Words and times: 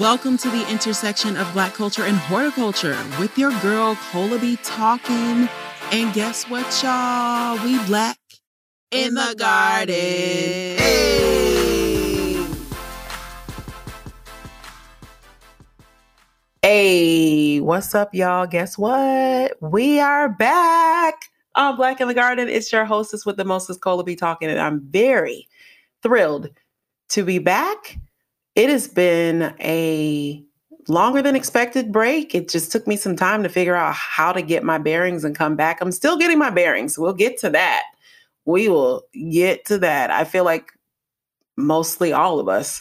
Welcome 0.00 0.38
to 0.38 0.48
the 0.48 0.66
intersection 0.70 1.36
of 1.36 1.52
Black 1.52 1.74
culture 1.74 2.04
and 2.04 2.16
horticulture 2.16 2.96
with 3.20 3.36
your 3.36 3.50
girl 3.60 3.94
Cola 4.10 4.38
B 4.38 4.56
talking. 4.62 5.50
And 5.92 6.14
guess 6.14 6.48
what, 6.48 6.82
y'all? 6.82 7.62
We 7.62 7.78
black 7.84 8.16
in 8.90 9.12
the 9.12 9.34
garden. 9.38 9.94
Hey. 10.78 11.12
Hey, 16.62 17.60
what's 17.60 17.94
up, 17.94 18.14
y'all? 18.14 18.46
Guess 18.46 18.78
what? 18.78 19.60
We 19.60 20.00
are 20.00 20.30
back 20.30 21.26
on 21.54 21.76
Black 21.76 22.00
in 22.00 22.08
the 22.08 22.14
Garden. 22.14 22.48
It's 22.48 22.72
your 22.72 22.86
hostess 22.86 23.26
with 23.26 23.36
the 23.36 23.44
mostest, 23.44 23.82
Cola 23.82 24.04
B 24.04 24.16
talking, 24.16 24.48
and 24.48 24.58
I'm 24.58 24.80
very 24.80 25.48
thrilled 26.02 26.48
to 27.10 27.24
be 27.24 27.38
back 27.38 27.98
it 28.54 28.68
has 28.68 28.88
been 28.88 29.54
a 29.60 30.44
longer 30.88 31.22
than 31.22 31.36
expected 31.36 31.92
break. 31.92 32.34
It 32.34 32.48
just 32.48 32.72
took 32.72 32.86
me 32.86 32.96
some 32.96 33.16
time 33.16 33.42
to 33.42 33.48
figure 33.48 33.74
out 33.74 33.94
how 33.94 34.32
to 34.32 34.42
get 34.42 34.64
my 34.64 34.78
bearings 34.78 35.24
and 35.24 35.36
come 35.36 35.56
back. 35.56 35.80
I'm 35.80 35.92
still 35.92 36.16
getting 36.16 36.38
my 36.38 36.50
bearings. 36.50 36.98
We'll 36.98 37.12
get 37.12 37.38
to 37.38 37.50
that. 37.50 37.84
We 38.44 38.68
will 38.68 39.04
get 39.30 39.64
to 39.66 39.78
that. 39.78 40.10
I 40.10 40.24
feel 40.24 40.44
like 40.44 40.72
mostly 41.56 42.12
all 42.12 42.40
of 42.40 42.48
us 42.48 42.80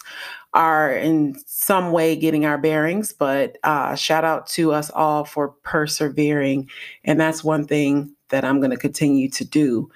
are 0.53 0.91
in 0.91 1.35
some 1.45 1.91
way 1.91 2.15
getting 2.15 2.45
our 2.45 2.57
bearings, 2.57 3.13
but 3.13 3.57
uh, 3.63 3.95
shout 3.95 4.26
out 4.26 4.48
to 4.48 4.73
us 4.73 4.90
all 4.90 5.23
for 5.23 5.49
persevering. 5.63 6.70
And 7.05 7.20
that's 7.20 7.43
one 7.43 7.65
thing 7.65 8.13
that 8.29 8.43
I'm 8.43 8.59
going 8.59 8.71
to 8.71 8.77
continue 8.77 9.29
to 9.29 9.45
do. 9.45 9.90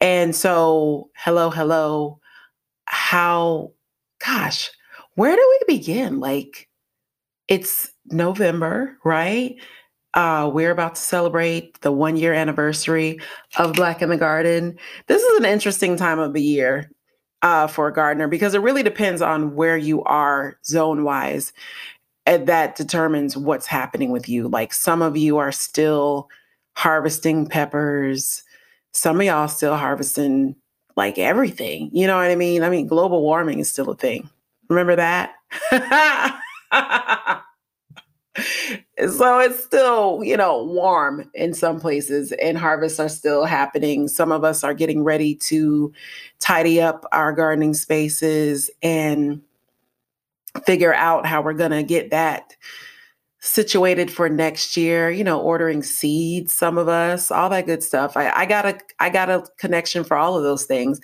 And 0.00 0.34
so, 0.34 1.10
hello, 1.14 1.50
hello. 1.50 2.18
How, 2.86 3.72
gosh, 4.24 4.70
where 5.14 5.34
do 5.34 5.58
we 5.68 5.76
begin? 5.76 6.20
Like, 6.20 6.68
it's 7.48 7.92
November, 8.06 8.96
right? 9.04 9.56
Uh, 10.14 10.50
we're 10.52 10.70
about 10.70 10.94
to 10.94 11.00
celebrate 11.00 11.80
the 11.80 11.92
one 11.92 12.16
year 12.16 12.34
anniversary 12.34 13.18
of 13.58 13.72
Black 13.74 14.02
in 14.02 14.10
the 14.10 14.16
Garden. 14.16 14.76
This 15.06 15.22
is 15.22 15.38
an 15.38 15.46
interesting 15.46 15.96
time 15.96 16.18
of 16.18 16.34
the 16.34 16.42
year 16.42 16.90
uh, 17.42 17.66
for 17.66 17.88
a 17.88 17.92
gardener 17.92 18.28
because 18.28 18.54
it 18.54 18.60
really 18.60 18.82
depends 18.82 19.22
on 19.22 19.54
where 19.54 19.76
you 19.76 20.02
are 20.04 20.58
zone 20.64 21.04
wise. 21.04 21.52
And 22.24 22.46
that 22.46 22.76
determines 22.76 23.36
what's 23.36 23.66
happening 23.66 24.12
with 24.12 24.28
you. 24.28 24.48
Like 24.48 24.72
some 24.72 25.02
of 25.02 25.16
you 25.16 25.38
are 25.38 25.50
still 25.50 26.28
harvesting 26.76 27.46
peppers, 27.46 28.44
some 28.92 29.18
of 29.18 29.26
y'all 29.26 29.48
still 29.48 29.76
harvesting 29.76 30.54
like 30.96 31.18
everything. 31.18 31.90
You 31.92 32.06
know 32.06 32.16
what 32.16 32.30
I 32.30 32.36
mean? 32.36 32.62
I 32.62 32.70
mean, 32.70 32.86
global 32.86 33.22
warming 33.22 33.58
is 33.58 33.70
still 33.70 33.90
a 33.90 33.96
thing. 33.96 34.28
Remember 34.72 34.96
that? 34.96 35.34
so 39.08 39.38
it's 39.40 39.62
still, 39.62 40.22
you 40.24 40.36
know, 40.36 40.64
warm 40.64 41.30
in 41.34 41.54
some 41.54 41.78
places 41.80 42.32
and 42.32 42.56
harvests 42.56 42.98
are 42.98 43.08
still 43.08 43.44
happening. 43.44 44.08
Some 44.08 44.32
of 44.32 44.44
us 44.44 44.64
are 44.64 44.74
getting 44.74 45.04
ready 45.04 45.34
to 45.36 45.92
tidy 46.38 46.80
up 46.80 47.04
our 47.12 47.32
gardening 47.32 47.74
spaces 47.74 48.70
and 48.82 49.42
figure 50.64 50.94
out 50.94 51.26
how 51.26 51.42
we're 51.42 51.52
going 51.52 51.70
to 51.70 51.82
get 51.82 52.10
that 52.10 52.56
situated 53.44 54.08
for 54.08 54.28
next 54.28 54.76
year 54.76 55.10
you 55.10 55.24
know 55.24 55.40
ordering 55.40 55.82
seeds 55.82 56.52
some 56.52 56.78
of 56.78 56.86
us 56.86 57.28
all 57.28 57.50
that 57.50 57.66
good 57.66 57.82
stuff 57.82 58.16
I, 58.16 58.30
I 58.30 58.46
got 58.46 58.64
a 58.66 58.78
i 59.00 59.10
got 59.10 59.28
a 59.28 59.44
connection 59.58 60.04
for 60.04 60.16
all 60.16 60.36
of 60.36 60.44
those 60.44 60.64
things 60.64 61.00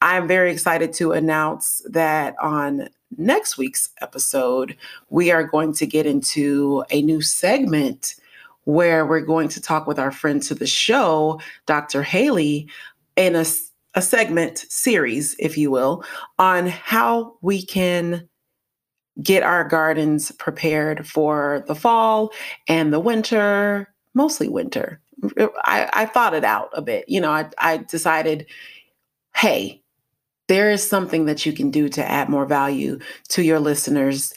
i'm 0.00 0.28
very 0.28 0.52
excited 0.52 0.92
to 0.94 1.10
announce 1.10 1.82
that 1.90 2.36
on 2.40 2.88
next 3.16 3.58
week's 3.58 3.90
episode 4.00 4.76
we 5.08 5.30
are 5.30 5.44
going 5.44 5.72
to 5.72 5.86
get 5.86 6.06
into 6.06 6.84
a 6.90 7.02
new 7.02 7.20
segment 7.20 8.14
where 8.64 9.06
we're 9.06 9.20
going 9.20 9.48
to 9.48 9.60
talk 9.60 9.86
with 9.86 9.98
our 9.98 10.12
friend 10.12 10.42
to 10.42 10.54
the 10.54 10.66
show 10.66 11.40
dr 11.66 12.02
haley 12.02 12.68
in 13.16 13.34
a, 13.36 13.44
a 13.94 14.02
segment 14.02 14.58
series 14.68 15.34
if 15.38 15.58
you 15.58 15.70
will 15.70 16.04
on 16.38 16.66
how 16.66 17.36
we 17.42 17.64
can 17.64 18.28
get 19.22 19.42
our 19.42 19.64
gardens 19.64 20.30
prepared 20.32 21.06
for 21.06 21.64
the 21.66 21.74
fall 21.74 22.32
and 22.68 22.92
the 22.92 23.00
winter, 23.00 23.92
mostly 24.14 24.48
winter. 24.48 25.00
I, 25.64 25.90
I 25.92 26.06
thought 26.06 26.34
it 26.34 26.44
out 26.44 26.70
a 26.72 26.82
bit. 26.82 27.08
You 27.08 27.20
know, 27.20 27.30
I, 27.30 27.48
I 27.58 27.78
decided, 27.78 28.46
hey, 29.34 29.79
there 30.50 30.68
is 30.68 30.82
something 30.86 31.26
that 31.26 31.46
you 31.46 31.52
can 31.52 31.70
do 31.70 31.88
to 31.88 32.04
add 32.04 32.28
more 32.28 32.44
value 32.44 32.98
to 33.28 33.44
your 33.44 33.60
listeners. 33.60 34.34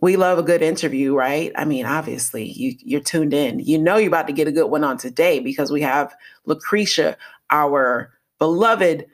We 0.00 0.16
love 0.16 0.36
a 0.36 0.42
good 0.42 0.60
interview, 0.60 1.14
right? 1.14 1.52
I 1.54 1.64
mean, 1.64 1.86
obviously, 1.86 2.50
you, 2.50 2.74
you're 2.80 3.00
tuned 3.00 3.32
in. 3.32 3.60
You 3.60 3.78
know 3.78 3.96
you're 3.96 4.08
about 4.08 4.26
to 4.26 4.32
get 4.32 4.48
a 4.48 4.52
good 4.52 4.66
one 4.66 4.82
on 4.82 4.98
today 4.98 5.38
because 5.38 5.70
we 5.70 5.80
have 5.82 6.12
Lucretia, 6.46 7.16
our 7.50 8.12
beloved 8.40 9.06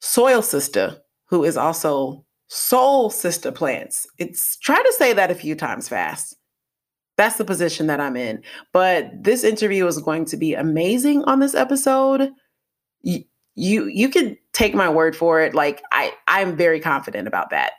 soil 0.00 0.40
sister, 0.40 0.96
who 1.26 1.44
is 1.44 1.58
also 1.58 2.24
soul 2.48 3.10
sister 3.10 3.52
plants. 3.52 4.06
It's 4.16 4.56
try 4.56 4.82
to 4.82 4.94
say 4.96 5.12
that 5.12 5.30
a 5.30 5.34
few 5.34 5.54
times 5.54 5.90
fast. 5.90 6.38
That's 7.18 7.36
the 7.36 7.44
position 7.44 7.86
that 7.88 8.00
I'm 8.00 8.16
in. 8.16 8.42
But 8.72 9.10
this 9.12 9.44
interview 9.44 9.86
is 9.86 9.98
going 9.98 10.24
to 10.24 10.38
be 10.38 10.54
amazing 10.54 11.22
on 11.24 11.40
this 11.40 11.54
episode. 11.54 12.30
You 13.02 13.24
you, 13.56 13.84
you 13.88 14.08
can 14.08 14.38
take 14.52 14.74
my 14.74 14.88
word 14.88 15.16
for 15.16 15.40
it. 15.40 15.54
Like 15.54 15.82
I 15.92 16.12
I'm 16.28 16.56
very 16.56 16.80
confident 16.80 17.28
about 17.28 17.50
that. 17.50 17.72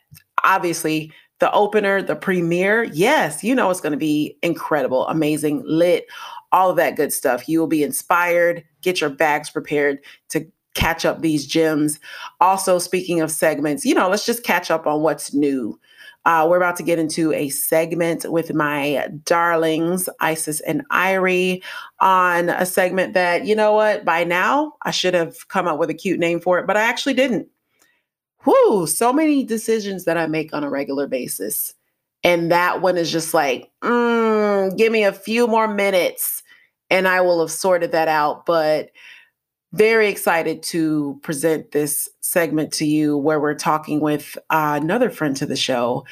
Obviously, 0.43 1.11
the 1.39 1.51
opener, 1.51 2.01
the 2.01 2.15
premiere, 2.15 2.83
yes, 2.83 3.43
you 3.43 3.55
know 3.55 3.69
it's 3.69 3.81
going 3.81 3.91
to 3.91 3.97
be 3.97 4.37
incredible, 4.41 5.07
amazing, 5.07 5.63
lit, 5.65 6.05
all 6.51 6.69
of 6.69 6.75
that 6.77 6.95
good 6.95 7.11
stuff. 7.11 7.47
You 7.47 7.59
will 7.59 7.67
be 7.67 7.83
inspired. 7.83 8.63
Get 8.81 9.01
your 9.01 9.09
bags 9.09 9.49
prepared 9.49 9.99
to 10.29 10.45
catch 10.75 11.05
up 11.05 11.21
these 11.21 11.45
gems. 11.45 11.99
Also, 12.39 12.79
speaking 12.79 13.21
of 13.21 13.31
segments, 13.31 13.85
you 13.85 13.93
know, 13.93 14.09
let's 14.09 14.25
just 14.25 14.43
catch 14.43 14.71
up 14.71 14.87
on 14.87 15.01
what's 15.01 15.33
new. 15.33 15.79
Uh, 16.25 16.45
we're 16.49 16.57
about 16.57 16.75
to 16.75 16.83
get 16.83 16.99
into 16.99 17.33
a 17.33 17.49
segment 17.49 18.31
with 18.31 18.53
my 18.53 19.07
darlings, 19.23 20.07
Isis 20.19 20.59
and 20.61 20.87
Irie, 20.89 21.63
on 21.99 22.49
a 22.49 22.65
segment 22.65 23.13
that, 23.13 23.45
you 23.45 23.55
know 23.55 23.73
what, 23.73 24.05
by 24.05 24.23
now 24.23 24.73
I 24.83 24.91
should 24.91 25.13
have 25.13 25.47
come 25.47 25.67
up 25.67 25.79
with 25.79 25.89
a 25.89 25.95
cute 25.95 26.19
name 26.19 26.39
for 26.39 26.59
it, 26.59 26.67
but 26.67 26.77
I 26.77 26.81
actually 26.81 27.15
didn't. 27.15 27.47
Whoo, 28.45 28.87
so 28.87 29.11
many 29.11 29.43
decisions 29.43 30.05
that 30.05 30.17
I 30.17 30.27
make 30.27 30.53
on 30.53 30.63
a 30.63 30.69
regular 30.69 31.07
basis. 31.07 31.73
And 32.23 32.51
that 32.51 32.81
one 32.81 32.97
is 32.97 33.11
just 33.11 33.33
like, 33.33 33.71
mm, 33.81 34.77
give 34.77 34.91
me 34.91 35.03
a 35.03 35.13
few 35.13 35.47
more 35.47 35.67
minutes 35.67 36.43
and 36.91 37.07
I 37.07 37.21
will 37.21 37.39
have 37.39 37.51
sorted 37.51 37.93
that 37.93 38.07
out. 38.07 38.45
But 38.45 38.91
very 39.73 40.09
excited 40.09 40.61
to 40.63 41.19
present 41.21 41.71
this 41.71 42.09
segment 42.19 42.73
to 42.73 42.85
you 42.85 43.17
where 43.17 43.39
we're 43.39 43.55
talking 43.55 43.99
with 43.99 44.37
uh, 44.49 44.79
another 44.81 45.09
friend 45.09 45.35
to 45.37 45.45
the 45.45 45.55
show, 45.55 46.05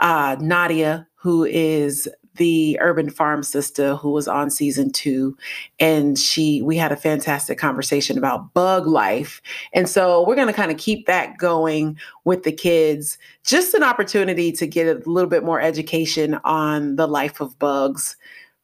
uh, 0.00 0.36
Nadia, 0.40 1.06
who 1.14 1.44
is 1.44 2.08
the 2.38 2.78
urban 2.80 3.10
farm 3.10 3.42
sister 3.42 3.96
who 3.96 4.10
was 4.10 4.26
on 4.28 4.48
season 4.48 4.90
two. 4.90 5.36
And 5.78 6.18
she 6.18 6.62
we 6.62 6.76
had 6.76 6.92
a 6.92 6.96
fantastic 6.96 7.58
conversation 7.58 8.16
about 8.16 8.54
bug 8.54 8.86
life. 8.86 9.42
And 9.72 9.88
so 9.88 10.24
we're 10.26 10.36
going 10.36 10.46
to 10.46 10.52
kind 10.52 10.70
of 10.70 10.78
keep 10.78 11.06
that 11.06 11.36
going 11.36 11.98
with 12.24 12.44
the 12.44 12.52
kids. 12.52 13.18
Just 13.44 13.74
an 13.74 13.82
opportunity 13.82 14.52
to 14.52 14.66
get 14.66 14.86
a 14.86 15.02
little 15.10 15.28
bit 15.28 15.44
more 15.44 15.60
education 15.60 16.38
on 16.44 16.96
the 16.96 17.08
life 17.08 17.40
of 17.40 17.58
bugs 17.58 18.16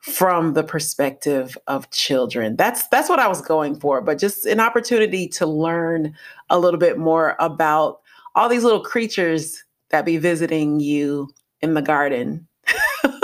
from 0.04 0.52
the 0.52 0.62
perspective 0.62 1.56
of 1.66 1.90
children. 1.90 2.56
That's 2.56 2.86
that's 2.88 3.08
what 3.08 3.20
I 3.20 3.26
was 3.26 3.40
going 3.40 3.80
for, 3.80 4.02
but 4.02 4.18
just 4.18 4.44
an 4.44 4.60
opportunity 4.60 5.26
to 5.28 5.46
learn 5.46 6.14
a 6.50 6.58
little 6.58 6.78
bit 6.78 6.98
more 6.98 7.36
about 7.40 8.02
all 8.34 8.50
these 8.50 8.64
little 8.64 8.82
creatures 8.82 9.64
that 9.88 10.04
be 10.04 10.18
visiting 10.18 10.78
you 10.78 11.30
in 11.62 11.72
the 11.72 11.80
garden. 11.80 12.46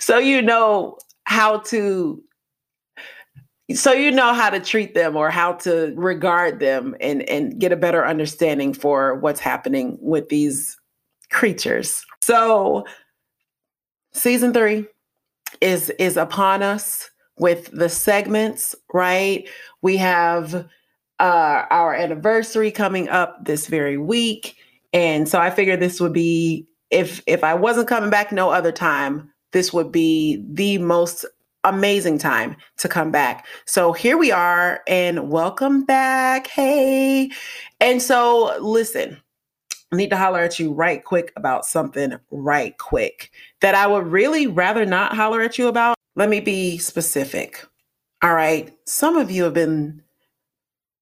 so 0.00 0.18
you 0.18 0.42
know 0.42 0.98
how 1.24 1.60
to 1.60 2.20
so 3.72 3.92
you 3.92 4.10
know 4.10 4.34
how 4.34 4.50
to 4.50 4.58
treat 4.58 4.94
them 4.94 5.14
or 5.14 5.30
how 5.30 5.52
to 5.52 5.94
regard 5.96 6.58
them 6.58 6.96
and 7.00 7.22
and 7.28 7.60
get 7.60 7.70
a 7.70 7.76
better 7.76 8.04
understanding 8.04 8.74
for 8.74 9.14
what's 9.14 9.38
happening 9.38 9.96
with 10.00 10.28
these 10.28 10.76
creatures. 11.30 12.04
So 12.20 12.84
season 14.16 14.52
three 14.52 14.86
is 15.60 15.90
is 15.98 16.16
upon 16.16 16.62
us 16.62 17.10
with 17.38 17.70
the 17.72 17.88
segments 17.88 18.74
right? 18.92 19.48
We 19.82 19.96
have 19.98 20.66
uh 21.18 21.64
our 21.70 21.94
anniversary 21.94 22.70
coming 22.70 23.08
up 23.08 23.44
this 23.44 23.66
very 23.66 23.98
week. 23.98 24.56
And 24.92 25.28
so 25.28 25.38
i 25.38 25.50
figured 25.50 25.80
this 25.80 26.00
would 26.00 26.12
be 26.12 26.66
if 26.90 27.22
if 27.26 27.42
i 27.42 27.54
wasn't 27.54 27.88
coming 27.88 28.10
back 28.10 28.32
no 28.32 28.50
other 28.50 28.72
time 28.72 29.30
this 29.52 29.72
would 29.72 29.90
be 29.90 30.44
the 30.52 30.78
most 30.78 31.24
amazing 31.64 32.16
time 32.18 32.56
to 32.78 32.88
come 32.88 33.10
back. 33.10 33.46
So 33.66 33.92
here 33.92 34.16
we 34.16 34.30
are 34.30 34.82
and 34.86 35.30
welcome 35.30 35.84
back. 35.84 36.46
Hey. 36.46 37.30
And 37.80 38.00
so 38.00 38.56
listen 38.60 39.20
I 39.96 39.98
need 39.98 40.10
to 40.10 40.16
holler 40.18 40.40
at 40.40 40.58
you 40.58 40.74
right 40.74 41.02
quick 41.02 41.32
about 41.36 41.64
something 41.64 42.18
right 42.30 42.76
quick 42.76 43.30
that 43.62 43.74
I 43.74 43.86
would 43.86 44.06
really 44.06 44.46
rather 44.46 44.84
not 44.84 45.16
holler 45.16 45.40
at 45.40 45.56
you 45.56 45.68
about. 45.68 45.96
Let 46.16 46.28
me 46.28 46.38
be 46.38 46.76
specific. 46.76 47.64
All 48.22 48.34
right. 48.34 48.76
Some 48.84 49.16
of 49.16 49.30
you 49.30 49.44
have 49.44 49.54
been 49.54 50.02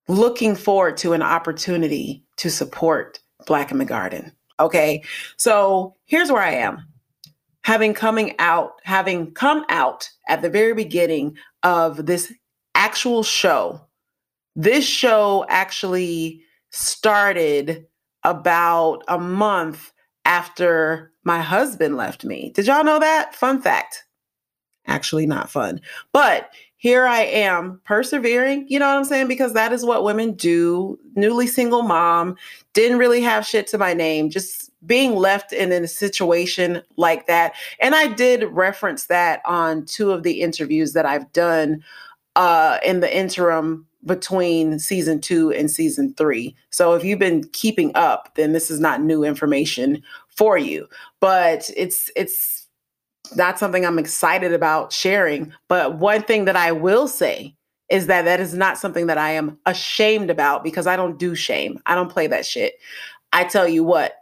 looking 0.07 0.55
forward 0.55 0.97
to 0.99 1.13
an 1.13 1.23
opportunity 1.23 2.23
to 2.37 2.49
support 2.51 3.19
Black 3.49 3.73
in 3.73 3.79
the 3.79 3.85
Garden. 3.85 4.31
Okay. 4.61 5.03
So 5.39 5.97
here's 6.05 6.31
where 6.31 6.45
I 6.45 6.53
am. 6.53 6.87
Having 7.63 7.95
coming 7.95 8.37
out, 8.39 8.75
having 8.85 9.33
come 9.33 9.65
out 9.71 10.09
at 10.29 10.41
the 10.41 10.51
very 10.51 10.73
beginning 10.73 11.37
of 11.65 12.07
this 12.07 12.33
actual 12.77 13.25
show, 13.25 13.85
this 14.55 14.87
show 14.87 15.45
actually 15.49 16.43
started 16.71 17.89
about 18.25 19.03
a 19.09 19.19
month 19.19 19.93
after 20.25 21.13
my 21.25 21.41
husband 21.41 21.97
left 21.97 22.25
me. 22.25 22.53
Did 22.55 22.67
y'all 22.67 22.85
know 22.85 22.99
that? 22.99 23.35
Fun 23.35 23.61
fact. 23.61 24.05
Actually, 24.87 25.27
not 25.27 25.51
fun. 25.51 25.81
But 26.13 26.51
here 26.77 27.07
I 27.07 27.21
am 27.21 27.81
persevering, 27.85 28.67
you 28.69 28.79
know 28.79 28.87
what 28.87 28.99
I'm 28.99 29.05
saying? 29.05 29.29
Because 29.29 29.55
that 29.55 29.73
is 29.73 29.87
what 29.87 30.05
women 30.05 30.33
do. 30.33 30.99
Newly 31.17 31.47
single 31.47 31.83
mom, 31.83 32.37
didn't 32.75 32.99
really 32.99 33.23
have 33.23 33.47
shit 33.47 33.67
to 33.69 33.79
my 33.79 33.95
name, 33.95 34.29
just 34.29 34.71
being 34.87 35.15
left 35.15 35.53
in 35.53 35.73
a 35.73 35.89
situation 35.89 36.83
like 36.99 37.27
that. 37.27 37.55
And 37.81 37.95
I 37.95 38.09
did 38.09 38.45
reference 38.51 39.07
that 39.07 39.41
on 39.47 39.87
two 39.87 40.13
of 40.13 40.25
the 40.25 40.43
interviews 40.43 40.93
that 40.93 41.07
I've 41.07 41.33
done 41.33 41.83
uh, 42.37 42.79
in 42.85 43.01
the 43.01 43.17
interim 43.17 43.87
between 44.05 44.79
season 44.79 45.21
two 45.21 45.53
and 45.53 45.71
season 45.71 46.15
three. 46.15 46.55
So 46.71 46.95
if 46.95 47.05
you've 47.05 47.19
been 47.19 47.45
keeping 47.53 47.93
up, 47.95 48.35
then 48.35 48.53
this 48.53 48.71
is 48.71 48.81
not 48.81 49.03
new 49.03 49.25
information 49.25 50.03
for 50.29 50.59
you. 50.59 50.89
But 51.21 51.71
it's 51.77 52.11
it's 52.17 52.67
not 53.35 53.59
something 53.59 53.85
I'm 53.85 53.99
excited 53.99 54.53
about 54.53 54.93
sharing. 54.93 55.53
But 55.69 55.99
one 55.99 56.23
thing 56.23 56.45
that 56.45 56.57
I 56.57 56.73
will 56.73 57.09
say 57.09 57.55
is 57.89 58.07
that 58.07 58.25
that 58.25 58.41
is 58.41 58.55
not 58.55 58.79
something 58.79 59.07
that 59.07 59.19
I 59.19 59.31
am 59.31 59.59
ashamed 59.67 60.31
about 60.31 60.65
because 60.65 60.87
I 60.87 60.97
don't 60.97 61.19
do 61.19 61.35
shame. 61.35 61.81
I 61.87 61.95
don't 61.95 62.11
play 62.11 62.27
that 62.27 62.47
shit. 62.47 62.75
I 63.33 63.45
tell 63.45 63.69
you 63.69 63.85
what, 63.85 64.15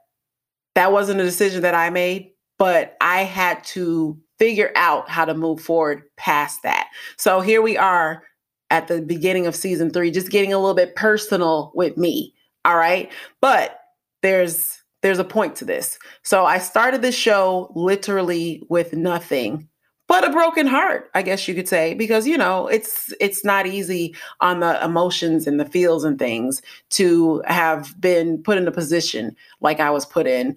that 0.75 0.93
wasn't 0.93 1.21
a 1.21 1.25
decision 1.25 1.63
that 1.63 1.75
I 1.75 1.91
made, 1.91 2.33
but 2.59 2.97
I 3.01 3.23
had 3.23 3.63
to 3.65 4.19
figure 4.39 4.73
out 4.75 5.09
how 5.09 5.25
to 5.25 5.35
move 5.35 5.61
forward 5.61 6.03
past 6.17 6.63
that. 6.65 6.89
So 7.17 7.41
here 7.41 7.63
we 7.63 7.77
are 7.77 8.25
at 8.73 8.89
the 8.89 9.03
beginning 9.03 9.47
of 9.47 9.55
season 9.55 9.91
three, 9.91 10.11
just 10.11 10.31
getting 10.31 10.53
a 10.53 10.59
little 10.59 10.75
bit 10.75 10.97
personal 10.97 11.71
with 11.75 11.97
me. 11.99 12.35
All 12.65 12.77
right. 12.77 13.13
But 13.41 13.79
there's 14.23 14.79
there's 15.03 15.19
a 15.19 15.25
point 15.25 15.57
to 15.57 15.65
this. 15.65 15.99
So 16.23 16.47
I 16.47 16.59
started 16.59 17.03
the 17.03 17.13
show 17.13 17.71
literally 17.75 18.63
with 18.69 18.95
nothing 18.95 19.69
but 20.09 20.29
a 20.29 20.33
broken 20.33 20.67
heart 20.67 21.11
i 21.15 21.23
guess 21.23 21.47
you 21.49 21.55
could 21.55 21.69
say 21.69 21.95
because 21.95 22.27
you 22.27 22.37
know 22.37 22.67
it's 22.67 23.15
it's 23.19 23.45
not 23.45 23.67
easy 23.67 24.15
on 24.41 24.61
the 24.61 24.85
emotions 24.85 25.47
and 25.47 25.59
the 25.59 25.65
feels 25.65 26.05
and 26.05 26.19
things 26.19 26.61
to 26.91 27.41
have 27.47 27.99
been 28.01 28.43
put 28.43 28.59
in 28.59 28.69
a 28.69 28.73
position 28.73 29.35
like 29.61 29.81
i 29.81 29.89
was 29.89 30.05
put 30.05 30.27
in 30.27 30.55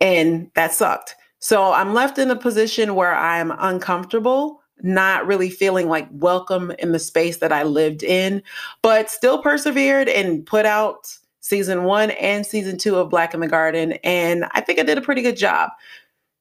and 0.00 0.50
that 0.54 0.72
sucked 0.72 1.16
so 1.38 1.72
i'm 1.72 1.92
left 1.92 2.18
in 2.18 2.30
a 2.30 2.36
position 2.36 2.94
where 2.94 3.14
i'm 3.14 3.52
uncomfortable 3.58 4.57
not 4.82 5.26
really 5.26 5.50
feeling 5.50 5.88
like 5.88 6.08
welcome 6.12 6.72
in 6.78 6.92
the 6.92 6.98
space 6.98 7.38
that 7.38 7.52
i 7.52 7.62
lived 7.62 8.02
in 8.02 8.42
but 8.82 9.10
still 9.10 9.42
persevered 9.42 10.08
and 10.08 10.46
put 10.46 10.66
out 10.66 11.18
season 11.48 11.84
one 11.84 12.10
and 12.12 12.44
season 12.44 12.76
two 12.76 12.96
of 12.96 13.08
Black 13.08 13.32
in 13.32 13.40
the 13.40 13.48
Garden. 13.48 13.92
And 14.04 14.44
I 14.52 14.60
think 14.60 14.78
I 14.78 14.82
did 14.82 14.98
a 14.98 15.02
pretty 15.02 15.22
good 15.22 15.36
job. 15.36 15.70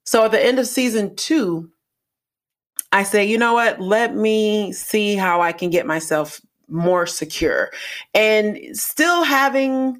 So 0.04 0.26
at 0.26 0.32
the 0.32 0.46
end 0.46 0.60
of 0.60 0.68
season 0.68 1.16
two, 1.16 1.70
I 2.92 3.04
say, 3.04 3.26
you 3.26 3.38
know 3.38 3.54
what? 3.54 3.80
Let 3.80 4.16
me 4.16 4.72
see 4.74 5.16
how 5.16 5.42
I 5.42 5.54
can 5.54 5.70
get 5.70 5.86
myself 5.86 6.42
more 6.70 7.06
secure 7.08 7.72
and 8.14 8.60
still 8.74 9.24
having 9.24 10.00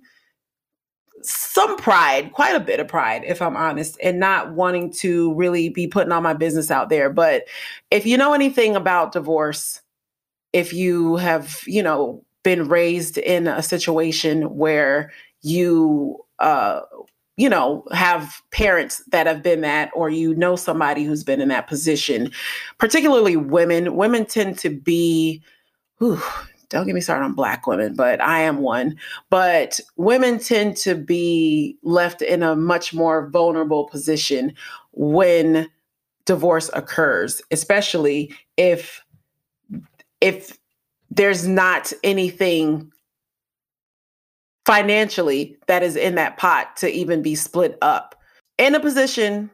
some 1.28 1.78
pride, 1.78 2.32
quite 2.34 2.56
a 2.56 2.60
bit 2.60 2.80
of 2.80 2.88
pride, 2.88 3.24
if 3.26 3.42
I'm 3.42 3.58
honest, 3.58 3.98
and 4.02 4.20
not 4.20 4.54
wanting 4.54 4.92
to 4.94 5.34
really 5.34 5.70
be 5.70 5.88
putting 5.88 6.12
all 6.12 6.22
my 6.22 6.34
business 6.34 6.72
out 6.72 6.90
there. 6.90 7.10
But 7.10 7.46
if 7.92 8.06
you 8.06 8.18
know 8.18 8.34
anything 8.34 8.76
about 8.76 9.12
divorce, 9.12 9.82
if 10.54 10.74
you 10.74 11.18
have, 11.18 11.62
you 11.66 11.84
know, 11.84 12.24
been 12.44 12.68
raised 12.68 13.18
in 13.18 13.48
a 13.48 13.62
situation 13.62 14.56
where 14.56 15.12
you 15.42 16.18
uh, 16.40 16.82
you 17.36 17.50
know 17.50 17.84
have 17.92 18.42
parents 18.52 19.04
that 19.12 19.28
have 19.28 19.44
been 19.44 19.62
that 19.62 19.92
or 19.94 20.10
you 20.10 20.34
know 20.36 20.56
somebody 20.56 21.04
who's 21.04 21.24
been 21.24 21.40
in 21.40 21.50
that 21.50 21.68
position 21.68 22.32
particularly 22.78 23.36
women 23.36 23.96
women 23.96 24.26
tend 24.26 24.58
to 24.58 24.70
be 24.70 25.42
whew, 26.00 26.22
don't 26.70 26.86
get 26.86 26.96
me 26.96 27.02
started 27.02 27.26
on 27.26 27.34
black 27.34 27.68
women 27.68 27.96
but 27.96 28.22
i 28.22 28.40
am 28.40 28.60
one 28.60 28.96
but 29.30 29.80
women 29.96 30.40
tend 30.40 30.76
to 30.76 30.96
be 30.96 31.78
left 31.84 32.22
in 32.22 32.44
a 32.44 32.56
much 32.56 32.94
more 32.94 33.30
vulnerable 33.30 33.86
position 33.86 34.54
when 34.94 35.70
divorce 36.26 36.70
occurs 36.74 37.42
especially 37.52 38.34
if 38.58 39.04
if 40.22 40.58
there's 41.10 41.48
not 41.48 41.94
anything 42.04 42.92
financially 44.68 45.58
that 45.68 45.82
is 45.82 45.96
in 45.96 46.16
that 46.16 46.38
pot 46.38 46.76
to 46.76 46.92
even 46.92 47.22
be 47.22 47.36
split 47.36 47.78
up. 47.82 48.16
In 48.58 48.76
a 48.76 48.82
position 48.82 49.50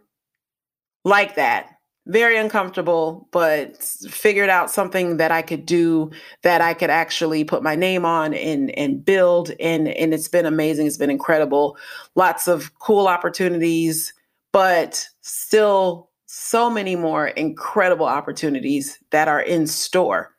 like 1.05 1.35
that, 1.35 1.72
very 2.05 2.37
uncomfortable, 2.37 3.27
but 3.31 3.81
figured 3.81 4.49
out 4.49 4.69
something 4.69 5.17
that 5.17 5.31
I 5.31 5.41
could 5.41 5.65
do 5.65 6.11
that 6.41 6.59
I 6.59 6.73
could 6.73 6.89
actually 6.89 7.43
put 7.45 7.63
my 7.63 7.75
name 7.75 8.05
on 8.05 8.33
and 8.33 8.71
and 8.77 9.03
build 9.03 9.51
and 9.59 9.87
and 9.87 10.13
it's 10.13 10.27
been 10.27 10.45
amazing. 10.45 10.87
It's 10.87 10.97
been 10.97 11.09
incredible. 11.09 11.77
Lots 12.15 12.47
of 12.47 12.77
cool 12.79 13.07
opportunities, 13.07 14.13
but 14.51 15.07
still 15.21 16.09
so 16.25 16.69
many 16.69 16.95
more 16.95 17.27
incredible 17.27 18.07
opportunities 18.07 18.99
that 19.11 19.27
are 19.27 19.41
in 19.41 19.67
store. 19.67 20.33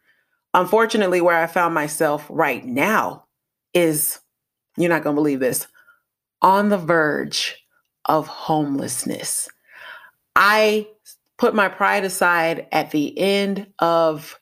Unfortunately, 0.53 1.21
where 1.21 1.41
I 1.41 1.47
found 1.47 1.73
myself 1.73 2.27
right 2.29 2.65
now 2.65 3.25
is, 3.73 4.21
you're 4.77 4.89
not 4.89 5.03
going 5.03 5.15
to 5.15 5.21
believe 5.21 5.41
this, 5.41 5.67
on 6.43 6.69
the 6.69 6.79
verge 6.79 7.57
of 8.05 8.27
homelessness. 8.27 9.49
I 10.37 10.89
put 11.45 11.55
my 11.55 11.69
pride 11.69 12.07
aside 12.07 12.67
at 12.73 12.91
the 12.91 13.19
end 13.19 13.67
of 13.79 14.41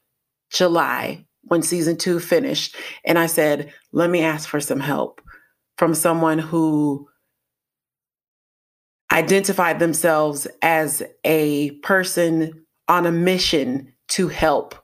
July 0.52 1.26
when 1.42 1.61
season 1.61 1.97
two 1.97 2.21
finished. 2.21 2.76
And 3.04 3.18
I 3.18 3.26
said, 3.26 3.73
let 3.90 4.09
me 4.09 4.23
ask 4.23 4.49
for 4.49 4.61
some 4.61 4.78
help 4.78 5.21
from 5.78 5.94
someone 5.94 6.38
who 6.38 7.09
identified 9.11 9.80
themselves 9.80 10.47
as 10.62 11.02
a 11.25 11.73
person 11.80 12.64
on 12.87 13.04
a 13.04 13.11
mission 13.11 13.92
to 14.11 14.28
help 14.28 14.76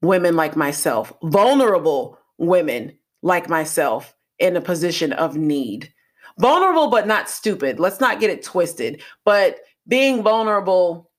women 0.00 0.34
like 0.36 0.56
myself, 0.56 1.12
vulnerable 1.22 2.18
women 2.38 2.96
like 3.20 3.50
myself 3.50 4.14
in 4.38 4.56
a 4.56 4.62
position 4.62 5.12
of 5.12 5.36
need. 5.36 5.92
Vulnerable, 6.38 6.88
but 6.88 7.06
not 7.06 7.28
stupid. 7.28 7.78
Let's 7.78 8.00
not 8.00 8.20
get 8.20 8.30
it 8.30 8.42
twisted. 8.42 9.02
But 9.26 9.60
being 9.86 10.22
vulnerable, 10.22 11.10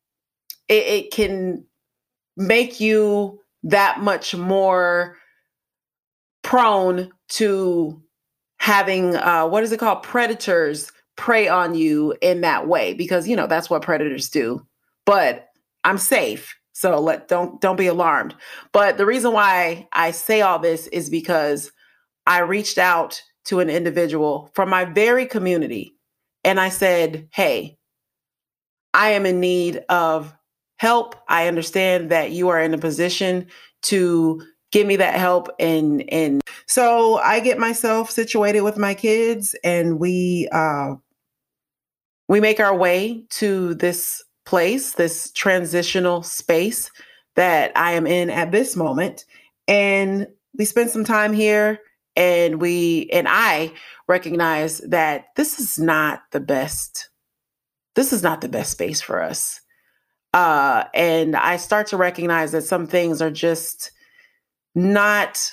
it, 0.78 0.88
it 0.88 1.12
can 1.12 1.66
make 2.36 2.80
you 2.80 3.40
that 3.64 4.02
much 4.02 4.36
more 4.36 5.18
prone 6.44 7.12
to 7.30 8.02
having 8.60 9.16
uh, 9.16 9.48
what 9.48 9.64
is 9.64 9.72
it 9.72 9.80
called 9.80 10.04
predators 10.04 10.92
prey 11.16 11.48
on 11.48 11.76
you 11.76 12.16
in 12.22 12.42
that 12.42 12.68
way 12.68 12.94
because 12.94 13.28
you 13.28 13.36
know 13.36 13.48
that's 13.48 13.70
what 13.70 13.82
predators 13.82 14.30
do 14.30 14.66
but 15.06 15.50
i'm 15.84 15.98
safe 15.98 16.56
so 16.74 17.00
let 17.00 17.28
don't 17.28 17.62
don't 17.62 17.78
be 17.78 17.88
alarmed. 17.88 18.36
But 18.72 18.98
the 18.98 19.06
reason 19.06 19.32
why 19.32 19.88
I 19.94 20.12
say 20.12 20.42
all 20.42 20.60
this 20.60 20.88
is 20.88 21.10
because 21.10 21.72
I 22.26 22.40
reached 22.40 22.78
out 22.78 23.22
to 23.46 23.60
an 23.60 23.70
individual 23.70 24.50
from 24.54 24.70
my 24.70 24.86
very 24.86 25.26
community 25.26 25.96
and 26.44 26.60
I 26.60 26.70
said, 26.70 27.30
"Hey, 27.32 27.78
I 28.94 29.12
am 29.12 29.26
in 29.26 29.40
need 29.40 29.84
of 29.88 30.36
help. 30.84 31.16
I 31.30 31.48
understand 31.48 32.12
that 32.12 32.32
you 32.32 32.50
are 32.50 32.62
in 32.62 32.74
a 32.74 32.78
position 32.78 33.48
to 33.84 34.42
give 34.74 34.86
me 34.86 34.98
that 34.98 35.16
help 35.16 35.48
and 35.58 36.04
and 36.10 36.42
so 36.68 37.20
I 37.20 37.40
get 37.40 37.58
myself 37.58 38.12
situated 38.12 38.62
with 38.62 38.78
my 38.78 38.94
kids 38.94 39.56
and 39.64 39.98
we 39.98 40.50
uh 40.52 40.96
we 42.28 42.42
make 42.42 42.60
our 42.60 42.76
way 42.76 43.24
to 43.30 43.76
this 43.76 44.22
place, 44.46 44.94
this 44.94 45.32
transitional 45.32 46.22
space 46.22 46.92
that 47.36 47.72
I 47.78 47.94
am 47.94 48.06
in 48.06 48.30
at 48.30 48.52
this 48.52 48.76
moment. 48.76 49.24
And 49.70 50.28
we 50.58 50.66
spend 50.66 50.90
some 50.90 51.06
time 51.06 51.32
here 51.32 51.80
and 52.18 52.60
we 52.60 53.10
and 53.14 53.28
I 53.30 53.72
recognize 54.10 54.80
that 54.80 55.28
this 55.38 55.62
is 55.62 55.80
not 55.80 56.24
the 56.32 56.42
best 56.42 57.10
this 57.96 58.12
is 58.12 58.22
not 58.22 58.42
the 58.42 58.50
best 58.50 58.72
space 58.72 59.00
for 59.00 59.22
us. 59.22 59.62
Uh, 60.34 60.86
and 60.94 61.36
I 61.36 61.58
start 61.58 61.88
to 61.88 61.98
recognize 61.98 62.52
that 62.52 62.64
some 62.64 62.88
things 62.88 63.22
are 63.22 63.32
just 63.32 63.92
not 64.76 65.52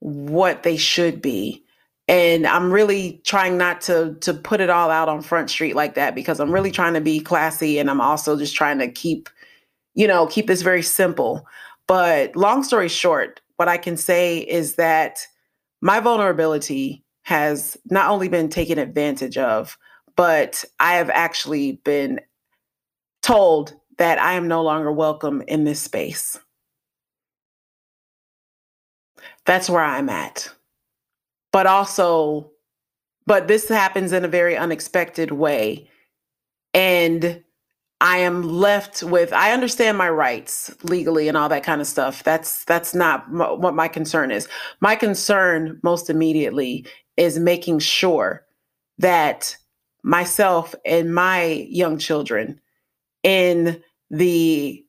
what 0.00 0.62
they 0.62 0.76
should 0.76 1.22
be. 1.22 1.64
And 2.08 2.46
I'm 2.46 2.70
really 2.70 3.20
trying 3.24 3.58
not 3.58 3.80
to 3.82 4.16
to 4.20 4.32
put 4.32 4.60
it 4.60 4.70
all 4.70 4.90
out 4.90 5.08
on 5.08 5.20
Front 5.20 5.50
Street 5.50 5.76
like 5.76 5.94
that 5.94 6.14
because 6.14 6.40
I'm 6.40 6.52
really 6.52 6.70
trying 6.70 6.94
to 6.94 7.00
be 7.00 7.20
classy 7.20 7.78
and 7.78 7.90
I'm 7.90 8.00
also 8.00 8.36
just 8.36 8.54
trying 8.54 8.78
to 8.78 8.88
keep, 8.88 9.28
you 9.94 10.06
know, 10.06 10.26
keep 10.26 10.46
this 10.46 10.62
very 10.62 10.82
simple. 10.82 11.46
But 11.86 12.34
long 12.34 12.62
story 12.62 12.88
short, 12.88 13.40
what 13.56 13.68
I 13.68 13.76
can 13.76 13.96
say 13.96 14.38
is 14.38 14.76
that 14.76 15.26
my 15.82 16.00
vulnerability 16.00 17.04
has 17.22 17.76
not 17.90 18.10
only 18.10 18.28
been 18.28 18.48
taken 18.48 18.78
advantage 18.78 19.36
of, 19.36 19.76
but 20.16 20.64
I 20.80 20.94
have 20.94 21.10
actually 21.10 21.72
been 21.84 22.20
told 23.22 23.74
that 23.98 24.18
I 24.18 24.34
am 24.34 24.48
no 24.48 24.62
longer 24.62 24.92
welcome 24.92 25.42
in 25.48 25.64
this 25.64 25.80
space. 25.80 26.38
That's 29.46 29.70
where 29.70 29.84
I'm 29.84 30.08
at. 30.08 30.50
But 31.52 31.66
also, 31.66 32.50
but 33.26 33.48
this 33.48 33.68
happens 33.68 34.12
in 34.12 34.24
a 34.24 34.28
very 34.28 34.56
unexpected 34.56 35.32
way. 35.32 35.88
And 36.74 37.42
I 38.00 38.18
am 38.18 38.42
left 38.42 39.02
with 39.02 39.32
I 39.32 39.52
understand 39.52 39.98
my 39.98 40.08
rights 40.08 40.74
legally 40.84 41.26
and 41.26 41.36
all 41.36 41.48
that 41.48 41.64
kind 41.64 41.80
of 41.80 41.86
stuff. 41.86 42.22
That's 42.22 42.64
that's 42.64 42.94
not 42.94 43.24
m- 43.26 43.60
what 43.60 43.74
my 43.74 43.88
concern 43.88 44.30
is. 44.30 44.48
My 44.80 44.94
concern 44.94 45.80
most 45.82 46.08
immediately 46.08 46.86
is 47.16 47.38
making 47.40 47.80
sure 47.80 48.46
that 48.98 49.56
myself 50.04 50.74
and 50.86 51.12
my 51.12 51.66
young 51.68 51.98
children 51.98 52.60
in 53.24 53.82
the 54.10 54.84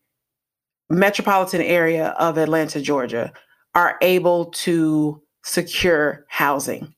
metropolitan 0.90 1.62
area 1.62 2.10
of 2.20 2.38
Atlanta, 2.38 2.82
Georgia, 2.82 3.32
are 3.76 3.98
able 4.02 4.46
to 4.46 5.22
secure 5.44 6.26
housing. 6.28 6.94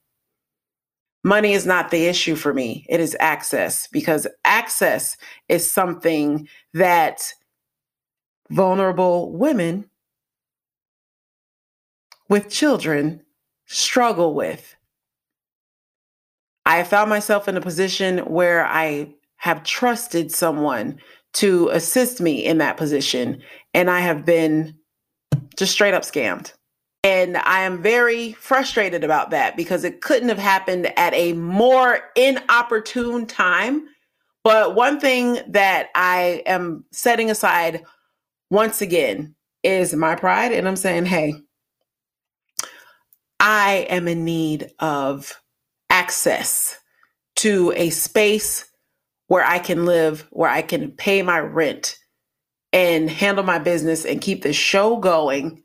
Money 1.23 1.53
is 1.53 1.65
not 1.65 1.91
the 1.91 2.07
issue 2.07 2.35
for 2.35 2.53
me, 2.53 2.85
it 2.89 2.99
is 2.99 3.15
access 3.19 3.87
because 3.87 4.27
access 4.43 5.17
is 5.49 5.69
something 5.69 6.47
that 6.73 7.33
vulnerable 8.49 9.31
women 9.31 9.89
with 12.27 12.49
children 12.49 13.21
struggle 13.65 14.33
with. 14.33 14.75
I 16.65 16.83
found 16.83 17.09
myself 17.09 17.47
in 17.47 17.57
a 17.57 17.61
position 17.61 18.19
where 18.19 18.65
I 18.65 19.13
have 19.37 19.63
trusted 19.63 20.31
someone 20.31 20.99
to 21.33 21.69
assist 21.69 22.19
me 22.19 22.43
in 22.45 22.57
that 22.57 22.77
position, 22.77 23.41
and 23.73 23.89
I 23.89 24.01
have 24.01 24.25
been 24.25 24.75
just 25.57 25.71
straight 25.71 25.93
up 25.93 26.03
scammed. 26.03 26.53
And 27.03 27.37
I 27.37 27.61
am 27.61 27.81
very 27.81 28.33
frustrated 28.33 29.03
about 29.03 29.31
that 29.31 29.57
because 29.57 29.83
it 29.83 30.01
couldn't 30.01 30.29
have 30.29 30.37
happened 30.37 30.91
at 30.97 31.13
a 31.15 31.33
more 31.33 31.99
inopportune 32.15 33.25
time. 33.25 33.87
But 34.43 34.75
one 34.75 34.99
thing 34.99 35.39
that 35.47 35.89
I 35.95 36.43
am 36.45 36.85
setting 36.91 37.31
aside 37.31 37.83
once 38.51 38.81
again 38.81 39.35
is 39.63 39.95
my 39.95 40.15
pride. 40.15 40.51
And 40.51 40.67
I'm 40.67 40.75
saying, 40.75 41.05
hey, 41.05 41.33
I 43.39 43.87
am 43.89 44.07
in 44.07 44.23
need 44.23 44.71
of 44.77 45.41
access 45.89 46.77
to 47.37 47.73
a 47.75 47.89
space 47.89 48.70
where 49.31 49.45
I 49.45 49.59
can 49.59 49.85
live, 49.85 50.27
where 50.31 50.49
I 50.49 50.61
can 50.61 50.91
pay 50.91 51.21
my 51.21 51.39
rent 51.39 51.97
and 52.73 53.09
handle 53.09 53.45
my 53.45 53.59
business 53.59 54.03
and 54.03 54.19
keep 54.19 54.43
the 54.43 54.51
show 54.51 54.97
going. 54.97 55.63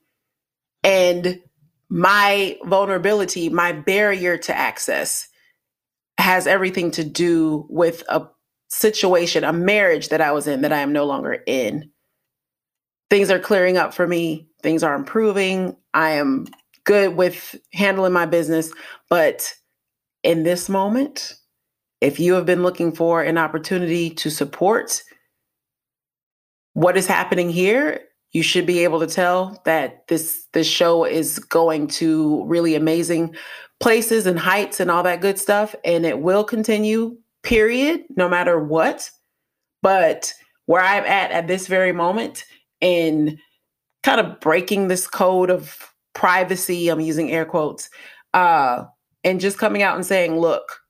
And 0.85 1.43
my 1.89 2.59
vulnerability, 2.65 3.49
my 3.49 3.73
barrier 3.73 4.39
to 4.39 4.57
access 4.57 5.27
has 6.17 6.47
everything 6.47 6.93
to 6.93 7.03
do 7.03 7.67
with 7.69 8.05
a 8.09 8.29
situation, 8.69 9.43
a 9.43 9.53
marriage 9.53 10.11
that 10.11 10.21
I 10.21 10.31
was 10.31 10.47
in 10.47 10.61
that 10.61 10.73
I 10.73 10.79
am 10.79 10.93
no 10.93 11.05
longer 11.05 11.43
in. 11.45 11.91
Things 13.11 13.33
are 13.33 13.41
clearing 13.41 13.77
up 13.77 13.95
for 13.95 14.07
me, 14.07 14.47
things 14.63 14.85
are 14.85 14.95
improving. 14.95 15.75
I 15.93 16.11
am 16.11 16.47
good 16.85 17.17
with 17.17 17.57
handling 17.73 18.13
my 18.13 18.27
business, 18.27 18.73
but 19.11 19.53
in 20.23 20.45
this 20.45 20.69
moment, 20.69 21.35
if 22.01 22.21
you 22.21 22.35
have 22.35 22.47
been 22.47 22.63
looking 22.63 22.93
for 22.93 23.23
an 23.23 23.39
opportunity 23.39 24.11
to 24.11 24.31
support 24.31 25.03
what 26.75 26.97
is 26.97 27.07
happening 27.07 27.51
here, 27.51 28.01
you 28.33 28.43
should 28.43 28.67
be 28.67 28.85
able 28.85 29.01
to 29.01 29.07
tell 29.07 29.63
that 29.65 30.07
this 30.09 30.47
this 30.53 30.67
show 30.67 31.05
is 31.05 31.39
going 31.39 31.87
to 31.87 32.45
really 32.47 32.75
amazing 32.75 33.35
places 33.81 34.27
and 34.27 34.39
heights 34.39 34.81
and 34.81 34.91
all 34.91 35.03
that 35.03 35.21
good 35.21 35.39
stuff 35.39 35.75
and 35.85 36.05
it 36.05 36.21
will 36.21 36.45
continue 36.45 37.17
period 37.43 38.05
no 38.17 38.29
matter 38.29 38.63
what. 38.63 39.11
But 39.83 40.33
where 40.67 40.83
i'm 40.83 41.05
at 41.05 41.31
at 41.31 41.47
this 41.47 41.69
very 41.69 41.93
moment 41.93 42.45
in 42.81 43.39
kind 44.03 44.21
of 44.21 44.41
breaking 44.41 44.89
this 44.89 45.07
code 45.07 45.49
of 45.49 45.93
privacy 46.13 46.89
i'm 46.89 46.99
using 46.99 47.31
air 47.31 47.45
quotes 47.45 47.89
uh 48.35 48.85
and 49.27 49.41
just 49.41 49.59
coming 49.59 49.83
out 49.83 49.97
and 49.97 50.07
saying, 50.07 50.39
look, 50.39 50.81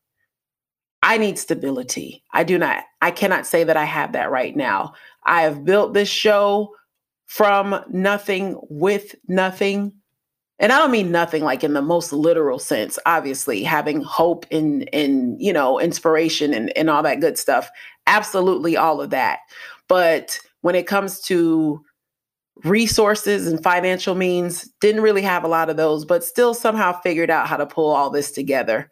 I 1.06 1.18
need 1.18 1.38
stability. 1.38 2.24
I 2.32 2.42
do 2.42 2.58
not, 2.58 2.82
I 3.00 3.12
cannot 3.12 3.46
say 3.46 3.62
that 3.62 3.76
I 3.76 3.84
have 3.84 4.12
that 4.12 4.28
right 4.28 4.56
now. 4.56 4.92
I 5.24 5.42
have 5.42 5.64
built 5.64 5.94
this 5.94 6.08
show 6.08 6.74
from 7.26 7.80
nothing 7.88 8.60
with 8.68 9.14
nothing. 9.28 9.92
And 10.58 10.72
I 10.72 10.78
don't 10.78 10.90
mean 10.90 11.12
nothing 11.12 11.44
like 11.44 11.62
in 11.62 11.74
the 11.74 11.82
most 11.82 12.12
literal 12.12 12.58
sense, 12.58 12.98
obviously, 13.06 13.62
having 13.62 14.02
hope 14.02 14.46
and 14.50 14.88
and 14.92 15.40
you 15.40 15.52
know, 15.52 15.78
inspiration 15.78 16.52
and, 16.52 16.76
and 16.76 16.90
all 16.90 17.04
that 17.04 17.20
good 17.20 17.38
stuff. 17.38 17.70
Absolutely 18.08 18.76
all 18.76 19.00
of 19.00 19.10
that. 19.10 19.40
But 19.86 20.40
when 20.62 20.74
it 20.74 20.88
comes 20.88 21.20
to 21.22 21.84
resources 22.64 23.46
and 23.46 23.62
financial 23.62 24.14
means. 24.14 24.68
Didn't 24.80 25.02
really 25.02 25.22
have 25.22 25.44
a 25.44 25.48
lot 25.48 25.70
of 25.70 25.76
those, 25.76 26.04
but 26.04 26.24
still 26.24 26.54
somehow 26.54 26.98
figured 27.00 27.30
out 27.30 27.48
how 27.48 27.56
to 27.56 27.66
pull 27.66 27.94
all 27.94 28.10
this 28.10 28.32
together. 28.32 28.90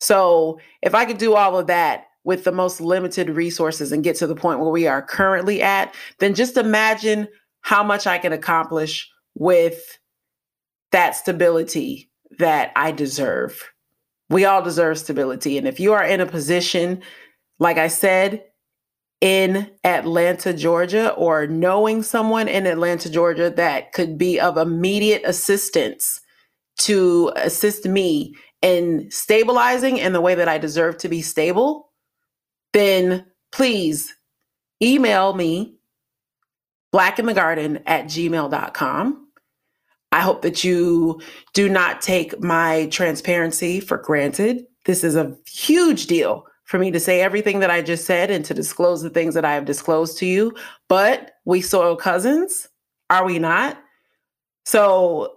So, 0.00 0.60
if 0.82 0.94
I 0.94 1.04
could 1.04 1.18
do 1.18 1.34
all 1.34 1.58
of 1.58 1.66
that 1.68 2.06
with 2.24 2.44
the 2.44 2.52
most 2.52 2.80
limited 2.80 3.30
resources 3.30 3.92
and 3.92 4.04
get 4.04 4.16
to 4.16 4.26
the 4.26 4.34
point 4.34 4.60
where 4.60 4.70
we 4.70 4.86
are 4.86 5.00
currently 5.00 5.62
at, 5.62 5.94
then 6.18 6.34
just 6.34 6.56
imagine 6.56 7.28
how 7.62 7.82
much 7.82 8.06
I 8.06 8.18
can 8.18 8.32
accomplish 8.32 9.08
with 9.34 9.98
that 10.92 11.14
stability 11.14 12.10
that 12.38 12.72
I 12.76 12.92
deserve. 12.92 13.70
We 14.28 14.44
all 14.44 14.62
deserve 14.62 14.98
stability. 14.98 15.56
And 15.56 15.68
if 15.68 15.78
you 15.78 15.92
are 15.92 16.04
in 16.04 16.20
a 16.20 16.26
position, 16.26 17.02
like 17.58 17.78
I 17.78 17.88
said, 17.88 18.42
in 19.20 19.70
Atlanta, 19.84 20.52
Georgia, 20.52 21.12
or 21.14 21.46
knowing 21.46 22.02
someone 22.02 22.48
in 22.48 22.66
Atlanta, 22.66 23.08
Georgia 23.08 23.50
that 23.50 23.92
could 23.92 24.18
be 24.18 24.38
of 24.38 24.56
immediate 24.56 25.22
assistance 25.24 26.20
to 26.78 27.32
assist 27.36 27.86
me 27.86 28.34
in 28.62 29.10
stabilizing 29.10 29.98
in 29.98 30.12
the 30.12 30.20
way 30.20 30.34
that 30.34 30.48
I 30.48 30.58
deserve 30.58 30.98
to 30.98 31.08
be 31.08 31.22
stable, 31.22 31.92
then 32.72 33.26
please 33.52 34.14
email 34.82 35.34
me 35.34 35.76
blackinthegarden 36.94 37.82
at 37.86 38.06
gmail.com. 38.06 39.28
I 40.12 40.20
hope 40.20 40.42
that 40.42 40.64
you 40.64 41.20
do 41.52 41.68
not 41.68 42.00
take 42.00 42.40
my 42.40 42.86
transparency 42.86 43.80
for 43.80 43.98
granted. 43.98 44.64
This 44.84 45.04
is 45.04 45.16
a 45.16 45.36
huge 45.46 46.06
deal 46.06 46.46
for 46.64 46.78
me 46.78 46.90
to 46.90 47.00
say 47.00 47.20
everything 47.20 47.60
that 47.60 47.70
I 47.70 47.82
just 47.82 48.06
said 48.06 48.30
and 48.30 48.44
to 48.44 48.54
disclose 48.54 49.02
the 49.02 49.10
things 49.10 49.34
that 49.34 49.44
I 49.44 49.54
have 49.54 49.64
disclosed 49.64 50.18
to 50.18 50.26
you. 50.26 50.54
But 50.88 51.32
we 51.44 51.60
soil 51.60 51.96
cousins, 51.96 52.68
are 53.10 53.24
we 53.24 53.38
not? 53.38 53.78
So, 54.64 55.36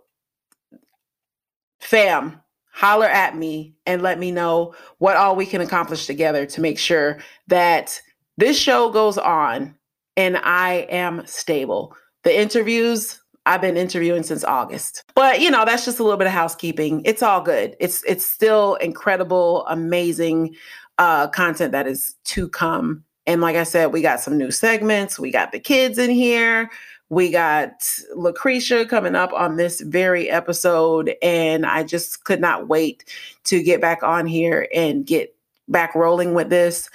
fam, 1.81 2.41
holler 2.79 3.07
at 3.09 3.35
me 3.35 3.73
and 3.85 4.01
let 4.01 4.17
me 4.17 4.31
know 4.31 4.73
what 4.99 5.17
all 5.17 5.35
we 5.35 5.45
can 5.45 5.59
accomplish 5.59 6.05
together 6.05 6.45
to 6.45 6.61
make 6.61 6.79
sure 6.79 7.19
that 7.47 8.01
this 8.37 8.57
show 8.57 8.89
goes 8.89 9.17
on 9.17 9.75
and 10.15 10.37
I 10.37 10.87
am 10.89 11.27
stable. 11.27 11.93
The 12.23 12.39
interviews, 12.39 13.19
I've 13.45 13.59
been 13.59 13.75
interviewing 13.75 14.23
since 14.23 14.45
August. 14.45 15.03
But 15.13 15.41
you 15.41 15.51
know, 15.51 15.65
that's 15.65 15.83
just 15.83 15.99
a 15.99 16.03
little 16.03 16.17
bit 16.17 16.27
of 16.27 16.31
housekeeping. 16.31 17.01
It's 17.03 17.21
all 17.21 17.41
good. 17.41 17.75
It's 17.81 18.01
it's 18.05 18.25
still 18.25 18.75
incredible, 18.75 19.67
amazing 19.67 20.55
uh, 20.97 21.27
content 21.27 21.73
that 21.73 21.85
is 21.85 22.15
to 22.25 22.47
come. 22.47 23.03
And 23.27 23.41
like 23.41 23.57
I 23.57 23.63
said, 23.63 23.91
we 23.91 24.01
got 24.01 24.21
some 24.21 24.37
new 24.37 24.51
segments. 24.51 25.19
We 25.19 25.31
got 25.31 25.51
the 25.51 25.59
kids 25.59 25.97
in 25.97 26.11
here. 26.11 26.69
We 27.09 27.31
got 27.31 27.87
Lucretia 28.15 28.85
coming 28.85 29.15
up 29.15 29.33
on 29.33 29.55
this 29.55 29.81
very 29.81 30.29
episode, 30.29 31.15
and 31.23 31.65
I 31.65 31.83
just 31.83 32.23
could 32.23 32.39
not 32.39 32.67
wait 32.67 33.03
to 33.45 33.63
get 33.63 33.81
back 33.81 34.03
on 34.03 34.27
here 34.27 34.67
and 34.73 35.05
get 35.05 35.35
back 35.67 35.95
rolling 35.95 36.35
with 36.35 36.49
this. 36.49 36.89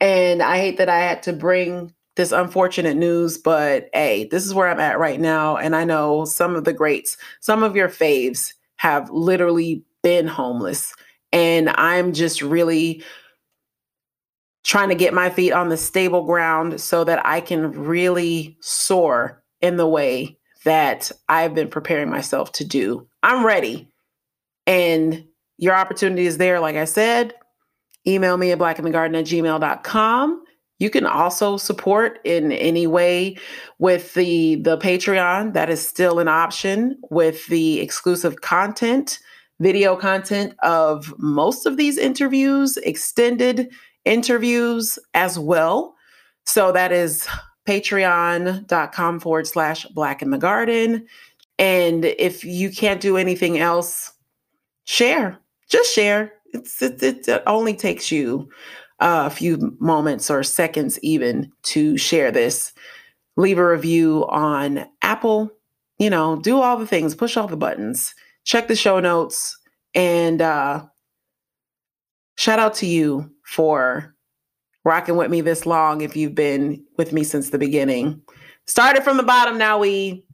And 0.00 0.42
I 0.42 0.58
hate 0.58 0.76
that 0.76 0.90
I 0.90 0.98
had 0.98 1.22
to 1.24 1.32
bring 1.32 1.94
this 2.16 2.30
unfortunate 2.30 2.96
news, 2.96 3.38
but 3.38 3.88
hey, 3.92 4.24
this 4.30 4.44
is 4.44 4.54
where 4.54 4.68
I'm 4.68 4.80
at 4.80 4.98
right 4.98 5.20
now. 5.20 5.56
And 5.56 5.74
I 5.74 5.84
know 5.84 6.24
some 6.24 6.54
of 6.54 6.64
the 6.64 6.72
greats, 6.72 7.16
some 7.40 7.62
of 7.62 7.74
your 7.74 7.88
faves 7.88 8.52
have 8.76 9.10
literally 9.10 9.82
been 10.02 10.26
homeless. 10.26 10.94
And 11.32 11.70
I'm 11.70 12.12
just 12.12 12.42
really 12.42 13.02
trying 14.62 14.90
to 14.90 14.94
get 14.94 15.12
my 15.12 15.30
feet 15.30 15.52
on 15.52 15.68
the 15.68 15.76
stable 15.76 16.24
ground 16.24 16.80
so 16.80 17.04
that 17.04 17.24
I 17.26 17.40
can 17.40 17.72
really 17.72 18.56
soar 18.60 19.42
in 19.64 19.78
the 19.78 19.88
way 19.88 20.36
that 20.66 21.10
I've 21.30 21.54
been 21.54 21.68
preparing 21.68 22.10
myself 22.10 22.52
to 22.52 22.66
do. 22.66 23.08
I'm 23.22 23.46
ready. 23.46 23.88
And 24.66 25.24
your 25.56 25.74
opportunity 25.74 26.26
is 26.26 26.36
there, 26.36 26.60
like 26.60 26.76
I 26.76 26.84
said. 26.84 27.32
Email 28.06 28.36
me 28.36 28.52
at 28.52 28.58
blackinthegarden 28.58 29.18
at 29.18 29.24
gmail.com. 29.24 30.44
You 30.80 30.90
can 30.90 31.06
also 31.06 31.56
support 31.56 32.18
in 32.24 32.52
any 32.52 32.86
way 32.86 33.38
with 33.78 34.12
the 34.12 34.56
the 34.56 34.76
Patreon. 34.76 35.54
That 35.54 35.70
is 35.70 35.86
still 35.86 36.18
an 36.18 36.28
option 36.28 36.98
with 37.10 37.46
the 37.46 37.80
exclusive 37.80 38.42
content, 38.42 39.18
video 39.60 39.96
content 39.96 40.54
of 40.62 41.14
most 41.18 41.64
of 41.64 41.78
these 41.78 41.96
interviews, 41.96 42.76
extended 42.78 43.70
interviews 44.04 44.98
as 45.14 45.38
well. 45.38 45.94
So 46.44 46.70
that 46.72 46.92
is 46.92 47.26
patreon.com 47.66 49.20
forward 49.20 49.46
slash 49.46 49.86
black 49.86 50.22
in 50.22 50.30
the 50.30 50.38
garden. 50.38 51.06
And 51.58 52.04
if 52.04 52.44
you 52.44 52.70
can't 52.70 53.00
do 53.00 53.16
anything 53.16 53.58
else, 53.58 54.12
share, 54.84 55.38
just 55.68 55.94
share. 55.94 56.32
It's, 56.52 56.82
it, 56.82 57.02
it 57.02 57.42
only 57.46 57.74
takes 57.74 58.12
you 58.12 58.48
a 59.00 59.30
few 59.30 59.76
moments 59.80 60.30
or 60.30 60.42
seconds 60.42 60.98
even 61.02 61.50
to 61.64 61.96
share 61.96 62.30
this. 62.30 62.72
Leave 63.36 63.58
a 63.58 63.68
review 63.68 64.24
on 64.28 64.86
Apple, 65.02 65.50
you 65.98 66.08
know, 66.08 66.40
do 66.40 66.60
all 66.60 66.76
the 66.76 66.86
things, 66.86 67.14
push 67.14 67.36
all 67.36 67.48
the 67.48 67.56
buttons, 67.56 68.14
check 68.44 68.68
the 68.68 68.76
show 68.76 69.00
notes, 69.00 69.58
and 69.94 70.40
uh, 70.40 70.84
shout 72.36 72.60
out 72.60 72.74
to 72.74 72.86
you 72.86 73.28
for 73.44 74.13
rocking 74.84 75.16
with 75.16 75.30
me 75.30 75.40
this 75.40 75.66
long 75.66 76.02
if 76.02 76.16
you've 76.16 76.34
been 76.34 76.84
with 76.96 77.12
me 77.12 77.24
since 77.24 77.50
the 77.50 77.58
beginning. 77.58 78.20
Started 78.66 79.02
from 79.02 79.16
the 79.16 79.22
bottom, 79.22 79.58
now 79.58 79.78
we 79.78 80.24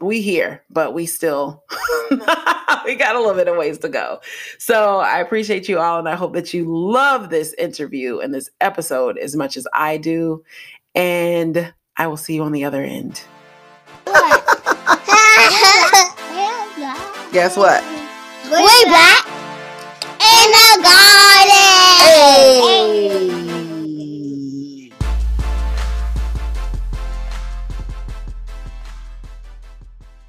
we 0.00 0.20
here, 0.20 0.62
but 0.70 0.92
we 0.92 1.06
still 1.06 1.64
we 2.84 2.94
got 2.94 3.16
a 3.16 3.18
little 3.18 3.34
bit 3.34 3.48
of 3.48 3.56
ways 3.56 3.78
to 3.78 3.88
go. 3.88 4.20
So 4.58 4.98
I 4.98 5.18
appreciate 5.20 5.68
you 5.68 5.78
all, 5.78 5.98
and 5.98 6.08
I 6.08 6.14
hope 6.14 6.34
that 6.34 6.52
you 6.52 6.64
love 6.66 7.30
this 7.30 7.54
interview 7.54 8.18
and 8.18 8.34
this 8.34 8.50
episode 8.60 9.18
as 9.18 9.34
much 9.36 9.56
as 9.56 9.66
I 9.72 9.96
do. 9.96 10.44
And 10.94 11.72
I 11.96 12.06
will 12.06 12.16
see 12.16 12.34
you 12.34 12.42
on 12.42 12.52
the 12.52 12.64
other 12.64 12.82
end. 12.82 13.22
Guess 17.32 17.56
what? 17.56 17.82
Way 18.50 18.84
back 18.84 18.84
in 18.84 18.84
the 18.84 18.92
garden. 18.92 19.15
Hey. 22.06 23.26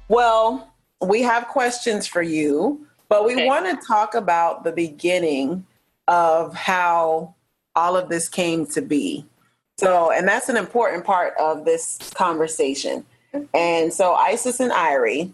Well, 0.08 0.72
we 1.00 1.22
have 1.22 1.46
questions 1.48 2.06
for 2.08 2.22
you, 2.22 2.86
but 3.08 3.24
we 3.24 3.34
Okay. 3.34 3.46
want 3.46 3.66
to 3.66 3.86
talk 3.86 4.14
about 4.14 4.64
the 4.64 4.72
beginning 4.72 5.64
of 6.08 6.54
how 6.54 7.34
all 7.76 7.96
of 7.96 8.08
this 8.08 8.28
came 8.28 8.66
to 8.66 8.80
be. 8.80 9.24
So, 9.78 10.10
and 10.10 10.26
that's 10.26 10.48
an 10.48 10.56
important 10.56 11.04
part 11.04 11.34
of 11.38 11.64
this 11.64 11.98
conversation. 12.14 13.04
And 13.54 13.92
so, 13.92 14.14
Isis 14.14 14.58
and 14.58 14.72
Irie, 14.72 15.32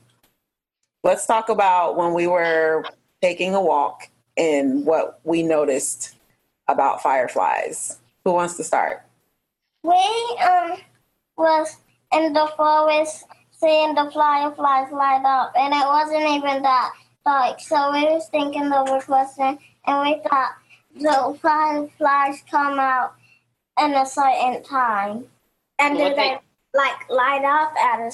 let's 1.03 1.25
talk 1.25 1.49
about 1.49 1.97
when 1.97 2.13
we 2.13 2.27
were 2.27 2.85
taking 3.23 3.55
a 3.55 3.63
walk 3.63 4.09
and 4.37 4.85
what 4.85 5.21
we 5.25 5.43
noticed 5.43 6.14
about 6.69 7.03
fireflies. 7.03 7.99
Who 8.25 8.33
wants 8.33 8.57
to 8.57 8.65
start? 8.65 9.03
We 9.83 10.39
um 10.43 10.79
was 11.37 11.77
in 12.13 12.33
the 12.33 12.51
forest 12.57 13.25
seeing 13.51 13.95
the 13.95 14.11
fireflies 14.13 14.93
light 14.93 15.23
up, 15.25 15.53
and 15.57 15.75
it 15.75 15.87
wasn't 15.87 16.29
even 16.29 16.63
that 16.63 16.93
dark. 17.25 17.61
So 17.61 17.93
we 17.93 18.05
was 18.05 18.29
thinking 18.29 18.73
of 18.73 18.89
a 18.89 19.01
question, 19.01 19.59
and 19.87 20.01
we 20.03 20.21
thought 20.29 20.53
the 20.95 21.39
fireflies 21.41 22.43
come 22.51 22.79
out 22.79 23.15
in 23.81 23.95
a 23.95 24.07
certain 24.07 24.63
time, 24.63 25.27
and 25.79 25.97
do 25.99 26.15
they 26.15 26.39
like 26.75 27.09
light 27.11 27.45
up 27.45 27.75
at 27.77 28.07
a 28.07 28.11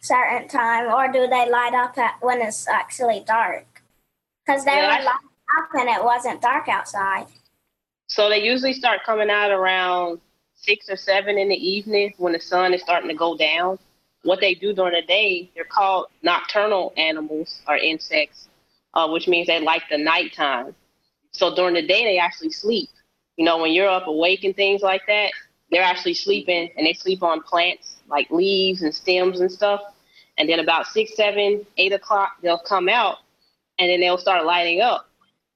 certain 0.00 0.48
time, 0.48 0.92
or 0.92 1.10
do 1.12 1.26
they 1.26 1.48
light 1.50 1.74
up 1.74 1.96
at 1.98 2.16
when 2.20 2.42
it's 2.42 2.68
actually 2.68 3.24
dark? 3.26 3.82
Because 4.44 4.64
they 4.64 4.72
Yeah, 4.72 4.98
were 4.98 5.04
lighting 5.04 5.30
up, 5.58 5.68
and 5.74 5.88
it 5.88 6.04
wasn't 6.04 6.42
dark 6.42 6.68
outside. 6.68 7.26
So 8.06 8.28
they 8.28 8.42
usually 8.42 8.72
start 8.74 9.00
coming 9.04 9.30
out 9.30 9.50
around 9.50 10.20
six 10.54 10.88
or 10.88 10.96
seven 10.96 11.38
in 11.38 11.48
the 11.48 11.56
evening 11.56 12.14
when 12.18 12.32
the 12.32 12.40
sun 12.40 12.74
is 12.74 12.82
starting 12.82 13.08
to 13.08 13.14
go 13.14 13.36
down. 13.36 13.78
What 14.22 14.40
they 14.40 14.54
do 14.54 14.72
during 14.72 14.94
the 14.94 15.06
day, 15.06 15.50
they're 15.54 15.64
called 15.64 16.06
nocturnal 16.22 16.92
animals 16.96 17.60
or 17.68 17.76
insects, 17.76 18.48
uh, 18.94 19.08
which 19.08 19.28
means 19.28 19.46
they 19.46 19.60
like 19.60 19.82
the 19.90 19.98
nighttime. 19.98 20.74
So 21.32 21.54
during 21.54 21.74
the 21.74 21.86
day, 21.86 22.04
they 22.04 22.18
actually 22.18 22.50
sleep. 22.50 22.88
You 23.36 23.44
know, 23.44 23.58
when 23.58 23.72
you're 23.72 23.88
up 23.88 24.06
awake 24.06 24.44
and 24.44 24.54
things 24.54 24.82
like 24.82 25.02
that, 25.08 25.30
they're 25.70 25.82
actually 25.82 26.14
sleeping 26.14 26.70
and 26.76 26.86
they 26.86 26.92
sleep 26.92 27.22
on 27.22 27.42
plants 27.42 27.96
like 28.08 28.30
leaves 28.30 28.82
and 28.82 28.94
stems 28.94 29.40
and 29.40 29.50
stuff. 29.50 29.80
And 30.38 30.48
then 30.48 30.60
about 30.60 30.86
six, 30.86 31.16
seven, 31.16 31.64
eight 31.76 31.92
o'clock, 31.92 32.36
they'll 32.42 32.58
come 32.58 32.88
out 32.88 33.18
and 33.78 33.90
then 33.90 34.00
they'll 34.00 34.18
start 34.18 34.44
lighting 34.44 34.80
up. 34.80 35.08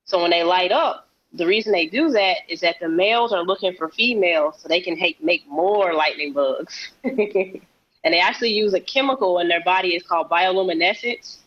So 0.05 0.21
when 0.21 0.31
they 0.31 0.43
light 0.43 0.73
up, 0.73 1.08
the 1.33 1.47
reason 1.47 1.73
they 1.73 1.87
do 1.87 2.11
that 2.11 2.39
is 2.49 2.61
that 2.61 2.77
the 2.81 2.89
males 2.89 3.33
are 3.33 3.43
looking 3.43 3.75
for 3.75 3.91
females 3.91 4.57
so 4.59 4.69
they 4.69 4.81
can 4.81 4.99
make 5.21 5.47
more 5.47 5.93
lightning 5.95 6.33
bugs. 6.33 6.91
and 7.05 8.15
they 8.15 8.21
actually 8.21 8.53
use 8.53 8.75
a 8.75 8.81
chemical 8.81 9.39
in 9.41 9.49
their 9.49 9.63
body. 9.63 9.91
It's 9.91 10.07
called 10.07 10.31
bioluminescence. 10.31 11.39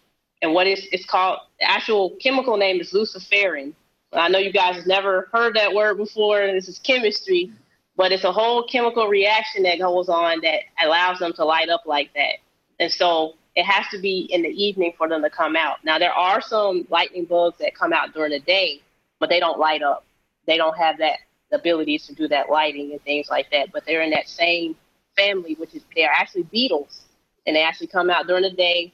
And 0.42 0.54
what 0.54 0.68
is 0.68 0.88
it's 0.92 1.06
called, 1.06 1.40
the 1.60 1.70
actual 1.70 2.12
chemical 2.22 2.58
name 2.58 2.80
is 2.80 2.94
luciferin. 2.94 3.74
I 4.14 4.28
know 4.28 4.40
you 4.40 4.52
guys 4.52 4.76
have 4.76 4.88
never 4.88 5.30
heard 5.32 5.56
that 5.56 5.74
word 5.74 5.98
before. 5.98 6.46
This 6.48 6.68
is 6.68 6.80
chemistry, 6.80 7.52
but 7.96 8.12
it's 8.12 8.26
a 8.26 8.32
whole 8.32 8.64
chemical 8.68 9.08
reaction 9.08 9.64
that 9.64 9.80
goes 9.80 10.10
on 10.10 10.42
that 10.42 10.64
allows 10.84 11.20
them 11.20 11.34
to 11.34 11.46
light 11.46 11.70
up 11.70 11.84
like 11.86 12.14
that. 12.14 12.36
And 12.80 12.92
so 12.92 13.36
it 13.56 13.64
has 13.64 13.86
to 13.92 14.00
be 14.00 14.28
in 14.32 14.42
the 14.42 14.50
evening 14.50 14.94
for 14.98 15.08
them 15.08 15.22
to 15.22 15.30
come 15.30 15.56
out. 15.56 15.78
Now, 15.84 15.98
there 15.98 16.14
are 16.14 16.42
some 16.42 16.86
lightning 16.90 17.26
bugs 17.26 17.58
that 17.60 17.76
come 17.76 17.94
out 17.94 18.14
during 18.14 18.32
the 18.32 18.40
day, 18.40 18.82
but 19.22 19.30
they 19.30 19.40
don't 19.40 19.58
light 19.60 19.82
up. 19.82 20.04
They 20.48 20.58
don't 20.58 20.78
have 20.78 20.98
that 20.98 21.20
abilities 21.54 22.08
to 22.08 22.16
do 22.16 22.28
that 22.28 22.50
lighting 22.50 22.92
and 22.92 23.02
things 23.04 23.30
like 23.30 23.50
that. 23.52 23.72
But 23.72 23.86
they're 23.86 24.02
in 24.02 24.10
that 24.10 24.28
same 24.28 24.76
family, 25.16 25.54
which 25.54 25.76
is 25.76 25.84
they're 25.96 26.12
actually 26.12 26.44
beetles, 26.44 27.04
and 27.46 27.56
they 27.56 27.62
actually 27.62 27.88
come 27.88 28.10
out 28.10 28.28
during 28.28 28.44
the 28.44 28.50
day 28.50 28.92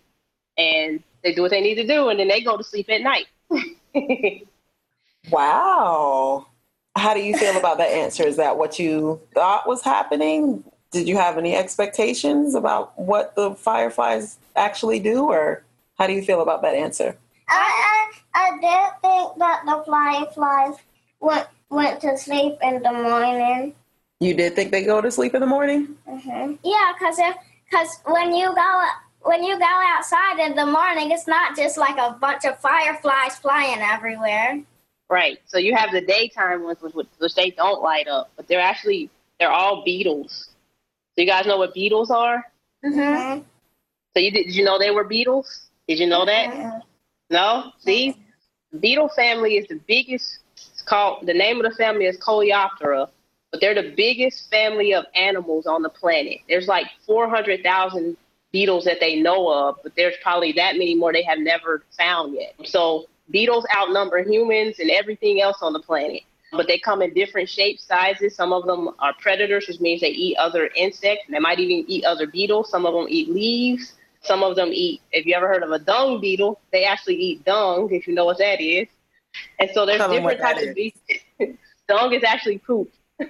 and 0.57 1.01
they 1.23 1.33
do 1.33 1.41
what 1.41 1.51
they 1.51 1.61
need 1.61 1.75
to 1.75 1.87
do, 1.87 2.09
and 2.09 2.19
then 2.19 2.27
they 2.27 2.41
go 2.41 2.57
to 2.57 2.63
sleep 2.63 2.89
at 2.89 3.01
night. 3.01 3.27
Wow. 5.29 6.47
How 6.95 7.13
do 7.13 7.19
you 7.21 7.37
feel 7.37 7.57
about 7.57 7.77
that 7.77 7.91
answer? 7.91 8.23
Is 8.23 8.37
that 8.37 8.57
what 8.57 8.79
you 8.79 9.21
thought 9.33 9.67
was 9.67 9.83
happening? 9.83 10.63
Did 10.91 11.07
you 11.07 11.15
have 11.17 11.37
any 11.37 11.55
expectations 11.55 12.55
about 12.55 12.97
what 12.99 13.35
the 13.35 13.53
fireflies 13.55 14.37
actually 14.55 14.99
do, 14.99 15.25
or 15.25 15.63
how 15.97 16.07
do 16.07 16.13
you 16.13 16.21
feel 16.21 16.41
about 16.41 16.63
that 16.63 16.73
answer? 16.73 17.17
I, 17.47 18.09
I 18.35 18.39
I 18.39 18.51
did 18.59 19.01
think 19.01 19.37
that 19.39 19.63
the 19.65 19.83
fireflies 19.85 20.75
went 21.19 21.47
went 21.69 22.01
to 22.01 22.17
sleep 22.17 22.57
in 22.61 22.81
the 22.81 22.91
morning. 22.91 23.73
You 24.19 24.33
did 24.33 24.55
think 24.55 24.71
they 24.71 24.83
go 24.83 25.01
to 25.01 25.11
sleep 25.11 25.35
in 25.35 25.41
the 25.41 25.47
morning? 25.47 25.95
hmm 26.07 26.53
Yeah, 26.63 26.91
cause 26.99 27.19
if 27.19 27.35
cause 27.71 27.99
when 28.05 28.33
you 28.35 28.53
go 28.55 28.83
when 29.21 29.43
you 29.43 29.57
go 29.59 29.65
outside 29.95 30.39
in 30.39 30.55
the 30.55 30.65
morning, 30.65 31.11
it's 31.11 31.27
not 31.27 31.55
just 31.55 31.77
like 31.77 31.97
a 31.97 32.17
bunch 32.19 32.45
of 32.45 32.59
fireflies 32.59 33.35
flying 33.37 33.79
everywhere. 33.81 34.61
right. 35.09 35.39
So 35.47 35.57
you 35.57 35.75
have 35.75 35.91
the 35.91 36.01
daytime 36.01 36.63
ones, 36.63 36.81
which, 36.81 37.07
which 37.17 37.35
they 37.35 37.51
don't 37.51 37.81
light 37.81 38.07
up, 38.07 38.31
but 38.35 38.47
they're 38.47 38.59
actually 38.61 39.09
they're 39.39 39.51
all 39.51 39.83
beetles. 39.83 40.49
So 41.15 41.21
you 41.21 41.27
guys 41.27 41.45
know 41.45 41.57
what 41.57 41.73
beetles 41.73 42.11
are? 42.11 42.43
Mm-hmm. 42.85 43.41
So 44.13 44.19
you 44.19 44.31
did, 44.31 44.45
did 44.45 44.55
you 44.55 44.63
know 44.63 44.79
they 44.79 44.91
were 44.91 45.03
beetles? 45.03 45.69
Did 45.87 45.99
you 45.99 46.07
know 46.07 46.25
that? 46.25 46.83
No? 47.29 47.71
See? 47.79 48.15
Beetle 48.79 49.09
family 49.15 49.57
is 49.57 49.67
the 49.67 49.79
biggest 49.87 50.39
it's 50.57 50.81
called 50.81 51.25
the 51.25 51.33
name 51.33 51.63
of 51.63 51.69
the 51.69 51.75
family 51.77 52.05
is 52.05 52.17
Coleoptera, 52.17 53.09
but 53.51 53.61
they're 53.61 53.75
the 53.75 53.93
biggest 53.95 54.49
family 54.49 54.93
of 54.93 55.05
animals 55.15 55.67
on 55.67 55.81
the 55.81 55.89
planet. 55.89 56.39
There's 56.47 56.67
like 56.67 56.87
400,000 57.05 58.17
beetles 58.51 58.85
that 58.85 58.99
they 58.99 59.19
know 59.19 59.51
of, 59.51 59.77
but 59.83 59.93
there's 59.95 60.15
probably 60.21 60.51
that 60.53 60.77
many 60.77 60.95
more 60.95 61.13
they 61.13 61.23
have 61.23 61.39
never 61.39 61.83
found 61.97 62.35
yet. 62.35 62.53
So 62.65 63.05
beetles 63.29 63.65
outnumber 63.75 64.23
humans 64.23 64.79
and 64.79 64.89
everything 64.89 65.41
else 65.41 65.57
on 65.61 65.73
the 65.73 65.81
planet. 65.81 66.23
But 66.53 66.67
they 66.67 66.79
come 66.79 67.01
in 67.01 67.13
different 67.13 67.49
shapes, 67.49 67.83
sizes. 67.83 68.33
Some 68.33 68.53
of 68.53 68.65
them 68.65 68.91
are 68.99 69.13
predators, 69.19 69.67
which 69.67 69.81
means 69.81 69.99
they 69.99 70.09
eat 70.09 70.37
other 70.37 70.69
insects. 70.77 71.25
They 71.29 71.39
might 71.39 71.59
even 71.59 71.83
eat 71.89 72.05
other 72.05 72.25
beetles. 72.25 72.69
Some 72.69 72.85
of 72.85 72.93
them 72.93 73.05
eat 73.09 73.29
leaves. 73.29 73.95
Some 74.27 74.43
of 74.43 74.55
them 74.55 74.69
eat, 74.73 75.01
if 75.11 75.25
you 75.25 75.33
ever 75.35 75.47
heard 75.47 75.63
of 75.63 75.71
a 75.71 75.79
dung 75.79 76.19
beetle, 76.21 76.59
they 76.71 76.83
actually 76.83 77.15
eat 77.15 77.45
dung, 77.45 77.89
if 77.91 78.07
you 78.07 78.13
know 78.13 78.25
what 78.25 78.37
that 78.39 78.59
is. 78.61 78.87
And 79.59 79.69
so 79.73 79.85
there's 79.85 79.99
Tell 79.99 80.11
'em 80.11 80.17
different 80.23 80.41
types 80.41 80.63
of 80.65 80.75
beetles. 80.75 81.01
dung 81.87 82.13
is 82.13 82.23
actually 82.23 82.57
poop. 82.59 82.91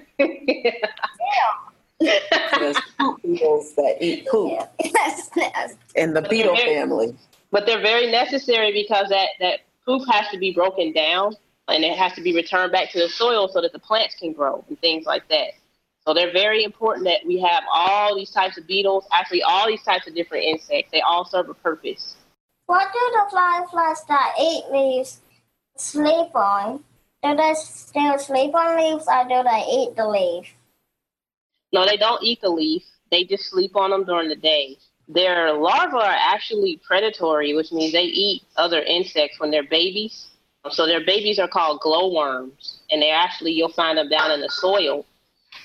There's 2.00 2.78
poop 3.00 3.22
beetles 3.24 3.74
that 3.76 3.98
eat 4.02 4.28
poop 4.28 4.60
That's 4.94 5.36
nasty. 5.36 5.78
in 5.96 6.14
the 6.14 6.22
beetle 6.22 6.56
family. 6.56 7.16
but 7.52 7.66
they're 7.66 7.82
very 7.82 8.12
necessary 8.12 8.72
because 8.72 9.10
that, 9.10 9.30
that 9.40 9.62
poop 9.86 10.04
has 10.12 10.28
to 10.32 10.38
be 10.38 10.52
broken 10.54 10.92
down 10.94 11.34
and 11.68 11.84
it 11.84 11.98
has 11.98 12.14
to 12.14 12.22
be 12.22 12.34
returned 12.36 12.72
back 12.72 12.92
to 12.92 13.00
the 13.00 13.10
soil 13.10 13.48
so 13.48 13.62
that 13.62 13.74
the 13.74 13.80
plants 13.80 14.16
can 14.20 14.32
grow 14.34 14.64
and 14.70 14.80
things 14.80 15.06
like 15.06 15.28
that. 15.30 15.52
So 16.08 16.14
they're 16.14 16.32
very 16.32 16.64
important 16.64 17.04
that 17.04 17.28
we 17.28 17.38
have 17.42 17.66
all 17.70 18.16
these 18.16 18.32
types 18.32 18.58
of 18.58 18.66
beetles, 18.66 19.06
actually 19.12 19.44
all 19.44 19.68
these 19.68 19.84
types 19.84 20.08
of 20.08 20.16
different 20.16 20.46
insects. 20.46 20.90
They 20.90 21.02
all 21.02 21.26
serve 21.26 21.50
a 21.50 21.54
purpose. 21.54 22.16
What 22.68 22.94
do 22.94 23.00
the 23.12 23.30
fireflies 23.30 24.06
that 24.08 24.36
eat 24.40 24.64
leaves 24.72 25.20
sleep 25.76 26.34
on? 26.34 26.82
Do 27.22 27.36
they 27.36 27.54
still 27.56 28.18
sleep 28.20 28.56
on 28.56 28.78
leaves 28.78 29.06
or 29.06 29.24
do 29.26 29.44
they 29.44 29.66
eat 29.70 29.98
the 29.98 30.08
leaf? 30.08 30.46
No, 31.74 31.86
they 31.86 31.98
don't 31.98 32.24
eat 32.24 32.40
the 32.40 32.52
leaf. 32.52 32.84
They 33.12 33.26
just 33.26 33.50
sleep 33.50 33.76
on 33.76 33.90
them 33.90 34.06
during 34.06 34.30
the 34.30 34.38
day. 34.38 34.78
Their 35.10 35.52
larvae 35.52 35.98
are 35.98 36.04
actually 36.04 36.80
predatory, 36.88 37.54
which 37.54 37.74
means 37.74 37.92
they 37.92 38.04
eat 38.04 38.44
other 38.56 38.82
insects 38.82 39.42
when 39.42 39.52
they're 39.52 39.68
babies. 39.68 40.28
So 40.70 40.86
their 40.86 41.04
babies 41.04 41.38
are 41.38 41.50
called 41.50 41.82
glowworms, 41.82 42.80
and 42.92 43.02
they 43.02 43.12
actually 43.12 43.52
you'll 43.52 43.74
find 43.74 43.98
them 43.98 44.08
down 44.08 44.32
in 44.32 44.40
the 44.40 44.50
soil. 44.50 45.06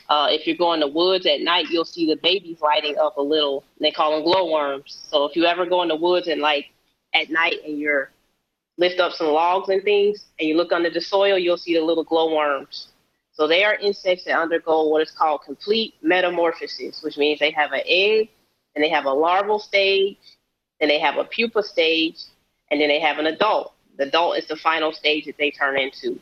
Uh, 0.09 0.28
if 0.31 0.46
you 0.46 0.57
go 0.57 0.72
in 0.72 0.81
the 0.81 0.88
woods 0.88 1.26
at 1.26 1.40
night, 1.40 1.66
you'll 1.70 1.85
see 1.85 2.07
the 2.07 2.16
babies 2.16 2.61
lighting 2.61 2.96
up 2.98 3.16
a 3.16 3.22
little. 3.22 3.64
They 3.81 3.90
call 3.90 4.12
them 4.12 4.24
glowworms. 4.24 5.07
So 5.11 5.24
if 5.24 5.37
you 5.37 5.44
ever 5.44 5.66
go 5.66 5.83
in 5.83 5.88
the 5.88 5.96
woods 5.96 6.28
and 6.28 6.40
like 6.40 6.66
at 7.14 7.31
night 7.31 7.57
and 7.64 7.78
you're 7.78 8.11
lift 8.78 9.00
up 9.00 9.12
some 9.12 9.28
logs 9.28 9.68
and 9.68 9.83
things, 9.83 10.26
and 10.38 10.48
you 10.48 10.57
look 10.57 10.72
under 10.72 10.90
the 10.90 11.00
soil, 11.00 11.38
you'll 11.38 11.57
see 11.57 11.74
the 11.74 11.85
little 11.85 12.05
glowworms. 12.05 12.88
So 13.33 13.46
they 13.46 13.64
are 13.64 13.74
insects 13.74 14.24
that 14.24 14.38
undergo 14.38 14.88
what 14.88 15.02
is 15.02 15.11
called 15.11 15.42
complete 15.42 15.94
metamorphosis, 16.02 17.02
which 17.02 17.16
means 17.16 17.38
they 17.38 17.50
have 17.52 17.72
an 17.72 17.83
egg, 17.87 18.31
and 18.74 18.83
they 18.83 18.90
have 18.90 19.05
a 19.05 19.12
larval 19.12 19.59
stage, 19.59 20.18
and 20.81 20.90
they 20.90 20.98
have 20.98 21.16
a 21.16 21.24
pupa 21.24 21.62
stage, 21.62 22.16
and 22.70 22.81
then 22.81 22.88
they 22.88 23.00
have 23.00 23.18
an 23.18 23.26
adult. 23.26 23.74
The 23.98 24.05
adult 24.05 24.38
is 24.38 24.48
the 24.48 24.57
final 24.57 24.92
stage 24.92 25.26
that 25.26 25.37
they 25.38 25.50
turn 25.50 25.78
into. 25.78 26.18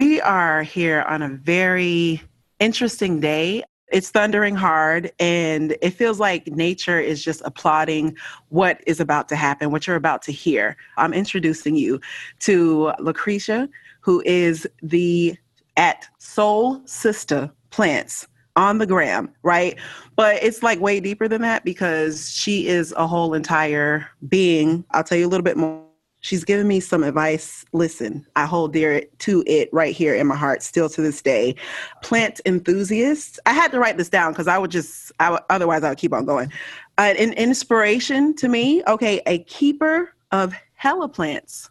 We 0.00 0.20
are 0.20 0.62
here 0.62 1.02
on 1.08 1.22
a 1.22 1.28
very 1.28 2.22
interesting 2.60 3.18
day. 3.18 3.64
It's 3.90 4.10
thundering 4.10 4.54
hard, 4.54 5.10
and 5.18 5.76
it 5.82 5.90
feels 5.90 6.20
like 6.20 6.46
nature 6.46 7.00
is 7.00 7.24
just 7.24 7.42
applauding 7.44 8.16
what 8.50 8.80
is 8.86 9.00
about 9.00 9.28
to 9.30 9.36
happen, 9.36 9.72
what 9.72 9.88
you're 9.88 9.96
about 9.96 10.22
to 10.22 10.32
hear. 10.32 10.76
I'm 10.98 11.12
introducing 11.12 11.74
you 11.74 12.00
to 12.40 12.92
Lucretia, 13.00 13.68
who 14.00 14.22
is 14.24 14.68
the 14.84 15.36
at 15.76 16.06
Soul 16.18 16.80
Sister 16.84 17.50
Plants 17.70 18.28
on 18.54 18.78
the 18.78 18.86
gram, 18.86 19.32
right? 19.42 19.76
But 20.14 20.40
it's 20.44 20.62
like 20.62 20.78
way 20.78 21.00
deeper 21.00 21.26
than 21.26 21.42
that 21.42 21.64
because 21.64 22.30
she 22.30 22.68
is 22.68 22.94
a 22.96 23.06
whole 23.06 23.34
entire 23.34 24.06
being. 24.28 24.84
I'll 24.92 25.02
tell 25.02 25.18
you 25.18 25.26
a 25.26 25.28
little 25.28 25.44
bit 25.44 25.56
more. 25.56 25.87
She's 26.28 26.44
given 26.44 26.68
me 26.68 26.78
some 26.78 27.04
advice. 27.04 27.64
Listen, 27.72 28.26
I 28.36 28.44
hold 28.44 28.74
dear 28.74 29.02
to 29.20 29.42
it 29.46 29.70
right 29.72 29.96
here 29.96 30.14
in 30.14 30.26
my 30.26 30.36
heart, 30.36 30.62
still 30.62 30.90
to 30.90 31.00
this 31.00 31.22
day. 31.22 31.54
Plant 32.02 32.42
enthusiasts. 32.44 33.40
I 33.46 33.54
had 33.54 33.72
to 33.72 33.78
write 33.78 33.96
this 33.96 34.10
down 34.10 34.32
because 34.32 34.46
I 34.46 34.58
would 34.58 34.70
just, 34.70 35.10
I 35.20 35.30
would, 35.30 35.40
otherwise, 35.48 35.84
I 35.84 35.88
would 35.88 35.96
keep 35.96 36.12
on 36.12 36.26
going. 36.26 36.52
Uh, 36.98 37.14
an 37.18 37.32
inspiration 37.32 38.36
to 38.36 38.48
me. 38.48 38.82
Okay, 38.86 39.22
a 39.24 39.38
keeper 39.44 40.12
of 40.30 40.52
hella 40.74 41.08
plants, 41.08 41.70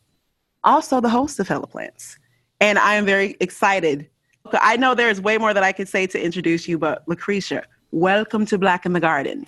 also 0.63 1.01
the 1.01 1.09
host 1.09 1.39
of 1.39 1.47
hella 1.47 1.67
plants, 1.67 2.17
and 2.59 2.79
I 2.79 2.95
am 2.95 3.05
very 3.05 3.37
excited. 3.39 4.09
I 4.53 4.75
know 4.75 4.95
there's 4.95 5.21
way 5.21 5.37
more 5.37 5.53
that 5.53 5.61
I 5.61 5.71
could 5.71 5.87
say 5.87 6.07
to 6.07 6.19
introduce 6.19 6.67
you, 6.67 6.79
but 6.79 7.07
Lucretia, 7.07 7.61
welcome 7.91 8.47
to 8.47 8.57
Black 8.57 8.87
in 8.87 8.93
the 8.93 8.99
Garden. 8.99 9.45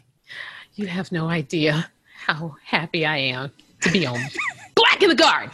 You 0.76 0.86
have 0.86 1.12
no 1.12 1.30
idea 1.30 1.90
how 2.14 2.58
happy 2.64 3.08
I 3.08 3.18
am 3.18 3.52
to 3.82 3.92
be 3.92 4.06
on 4.06 4.20
Black 5.00 5.10
in 5.12 5.18
the 5.18 5.24
Garden. 5.24 5.52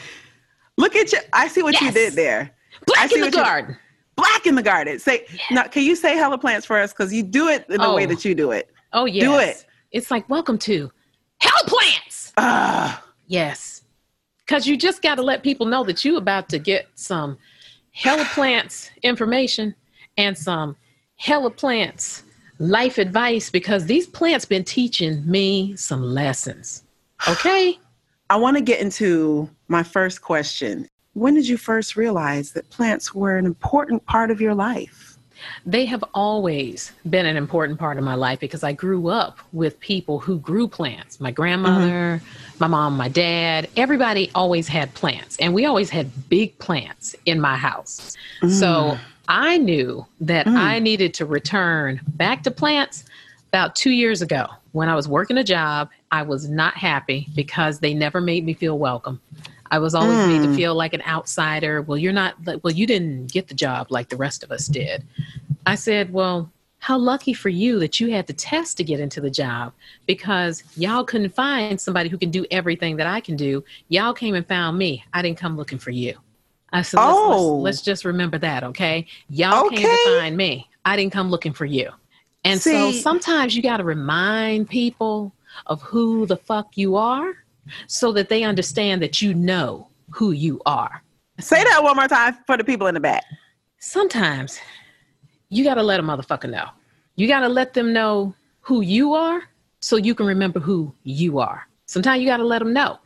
Look 0.78 0.96
at 0.96 1.12
you. 1.14 1.20
I 1.34 1.48
see 1.48 1.62
what 1.62 1.80
you 1.80 1.92
did 1.92 2.14
there. 2.14 2.52
Black 2.88 3.12
in 3.12 3.20
the 3.22 3.28
you- 3.28 3.32
Garden. 3.32 3.78
Black 4.16 4.46
in 4.48 4.56
the 4.56 4.64
Garden. 4.64 4.98
Say, 4.98 5.26
Yeah. 5.30 5.40
now, 5.52 5.64
can 5.64 5.84
you 5.84 5.96
say 5.96 6.16
hella 6.16 6.38
plants 6.38 6.66
for 6.66 6.80
us? 6.80 6.92
Because 6.94 7.14
you 7.14 7.22
do 7.22 7.48
it 7.50 7.66
in 7.70 7.80
the 7.82 7.94
way 7.94 8.06
Oh. 8.06 8.08
that 8.08 8.26
you 8.26 8.34
do 8.34 8.52
it. 8.52 8.72
Oh, 8.94 9.06
yes. 9.06 9.24
Do 9.24 9.38
it. 9.40 9.66
It's 9.92 10.10
like, 10.10 10.28
welcome 10.30 10.58
to 10.60 10.92
Hell 11.40 11.64
Plants. 11.68 12.34
Ah, 12.38 13.04
Yes. 13.28 13.82
Because 14.46 14.68
you 14.68 14.78
just 14.78 15.02
got 15.02 15.16
to 15.16 15.22
let 15.24 15.42
people 15.44 15.66
know 15.66 15.84
that 15.84 16.06
you 16.06 16.18
about 16.18 16.50
to 16.50 16.60
get 16.60 16.88
some 16.96 17.38
Hella 17.92 18.26
Plants 18.34 18.90
information 19.04 19.76
and 20.18 20.38
some 20.38 20.76
Hella 21.18 21.50
Plants 21.52 22.24
life 22.60 22.98
advice 22.98 23.50
because 23.50 23.86
these 23.86 24.08
plants 24.08 24.46
been 24.46 24.64
teaching 24.64 25.30
me 25.30 25.76
some 25.76 26.02
lessons. 26.02 26.84
Okay? 27.28 27.78
I 28.30 28.38
want 28.38 28.58
to 28.58 28.62
get 28.62 28.82
into 28.82 29.50
my 29.68 29.84
first 29.84 30.22
question. 30.22 30.90
When 31.14 31.34
did 31.36 31.48
you 31.48 31.58
first 31.58 31.96
realize 31.96 32.52
that 32.54 32.70
plants 32.70 33.14
were 33.14 33.38
an 33.38 33.46
important 33.46 34.06
part 34.06 34.32
of 34.32 34.42
your 34.42 34.56
life? 34.56 35.18
They 35.66 35.86
have 35.86 36.04
always 36.14 36.92
been 37.10 37.26
an 37.26 37.38
important 37.38 37.78
part 37.78 37.98
of 37.98 38.04
my 38.04 38.16
life 38.16 38.40
because 38.40 38.64
I 38.64 38.72
grew 38.72 39.10
up 39.10 39.40
with 39.54 39.80
people 39.80 40.18
who 40.18 40.40
grew 40.40 40.68
plants. 40.68 41.20
My 41.20 41.30
grandmother, 41.30 42.22
my 42.60 42.68
mom, 42.68 42.98
my 42.98 43.10
dad, 43.10 43.70
everybody 43.78 44.32
always 44.34 44.68
had 44.68 44.94
plants, 44.96 45.38
and 45.38 45.54
we 45.54 45.66
always 45.66 45.90
had 45.90 46.30
big 46.30 46.58
plants 46.58 47.16
in 47.26 47.40
my 47.40 47.58
house. 47.58 48.16
So 48.50 48.98
I 49.28 49.58
knew 49.58 50.06
that 50.22 50.46
Mm. 50.48 50.56
I 50.56 50.80
needed 50.80 51.14
to 51.16 51.26
return 51.26 52.00
back 52.08 52.44
to 52.44 52.52
plants 52.52 53.04
about 53.56 53.74
two 53.74 53.92
years 53.92 54.22
ago 54.22 54.46
when 54.74 54.90
I 54.90 54.96
was 54.96 55.08
working 55.08 55.38
a 55.38 55.44
job. 55.44 55.90
I 56.12 56.24
was 56.24 56.50
not 56.50 56.76
happy 56.76 57.30
because 57.36 57.80
they 57.80 57.94
never 57.94 58.20
made 58.20 58.44
me 58.46 58.54
feel 58.54 58.78
welcome. 58.78 59.22
I 59.72 59.80
was 59.80 59.96
always 59.96 60.28
made 60.28 60.42
to 60.42 60.50
Mm. 60.50 60.56
feel 60.58 60.76
like 60.76 60.94
an 60.94 61.02
outsider. 61.08 61.82
Well, 61.82 61.98
you're 61.98 62.12
not, 62.12 62.36
well, 62.64 62.74
you 62.74 62.86
didn't 62.86 63.32
get 63.32 63.48
the 63.48 63.54
job 63.54 63.88
like 63.90 64.10
the 64.10 64.18
rest 64.18 64.44
of 64.44 64.52
us 64.52 64.68
did. 64.68 65.06
I 65.66 65.76
said, 65.76 66.12
Well, 66.12 66.52
how 66.80 66.98
lucky 66.98 67.32
for 67.34 67.48
you 67.48 67.80
that 67.80 67.98
you 68.02 68.12
had 68.12 68.28
the 68.28 68.34
test 68.34 68.76
to 68.78 68.84
get 68.84 69.00
into 69.00 69.22
the 69.22 69.32
job 69.32 69.72
because 70.06 70.62
y'all 70.76 71.06
couldn't 71.06 71.34
find 71.34 71.80
somebody 71.80 72.10
who 72.10 72.18
can 72.18 72.32
do 72.32 72.46
everything 72.52 72.98
that 72.98 73.08
I 73.08 73.22
can 73.22 73.38
do. 73.38 73.64
Y'all 73.88 74.14
came 74.14 74.36
and 74.36 74.46
found 74.46 74.78
me. 74.78 75.04
I 75.14 75.22
didn't 75.22 75.38
come 75.40 75.56
looking 75.56 75.80
for 75.80 75.92
you. 75.92 76.14
I 76.74 76.82
said, 76.82 76.98
let's, 77.00 77.08
let's- 77.18 77.40
Oh. 77.40 77.56
let's, 77.60 77.82
just 77.82 78.04
remember 78.04 78.38
that, 78.40 78.66
okay? 78.66 79.08
Y'all 79.30 79.70
came 79.70 79.80
Okay. 79.80 79.96
to 80.06 80.20
find 80.20 80.36
me. 80.36 80.70
I 80.84 80.98
didn't 80.98 81.14
come 81.14 81.30
looking 81.32 81.54
for 81.54 81.66
you. 81.66 81.90
And 82.46 82.62
so 82.62 82.92
sometimes 82.92 83.56
you 83.56 83.62
got 83.62 83.78
to 83.78 83.84
remind 83.84 84.70
people 84.70 85.34
of 85.66 85.82
who 85.82 86.26
the 86.26 86.38
fuck 86.38 86.78
you 86.78 86.96
are 86.96 87.34
so 87.88 88.12
that 88.14 88.30
they 88.30 88.44
understand 88.44 89.02
that 89.02 89.22
you 89.22 89.34
know 89.34 89.88
who 90.12 90.32
you 90.32 90.62
are. 90.66 91.02
Say 91.40 91.64
that 91.64 91.84
one 91.84 91.96
more 91.96 92.08
time 92.08 92.38
for 92.46 92.56
the 92.58 92.64
people 92.64 92.88
in 92.88 92.94
the 92.94 93.00
back. 93.00 93.24
sometimes 93.80 94.60
you 95.50 95.64
got 95.64 95.76
to 95.76 95.84
let 95.84 96.00
a 96.00 96.04
motherfucker 96.04 96.50
know. 96.50 96.68
You 97.16 97.28
got 97.28 97.42
to 97.42 97.50
let 97.50 97.74
them 97.74 97.94
know 97.94 98.34
who 98.62 98.82
you 98.82 99.14
are 99.14 99.44
so 99.80 99.96
you 99.96 100.16
can 100.16 100.26
remember 100.26 100.60
who 100.60 100.94
you 101.04 101.40
are. 101.40 101.68
Sometimes 101.86 102.22
you 102.22 102.28
got 102.28 102.38
to 102.38 102.44
let 102.46 102.60
them 102.60 102.74
know. 102.74 102.98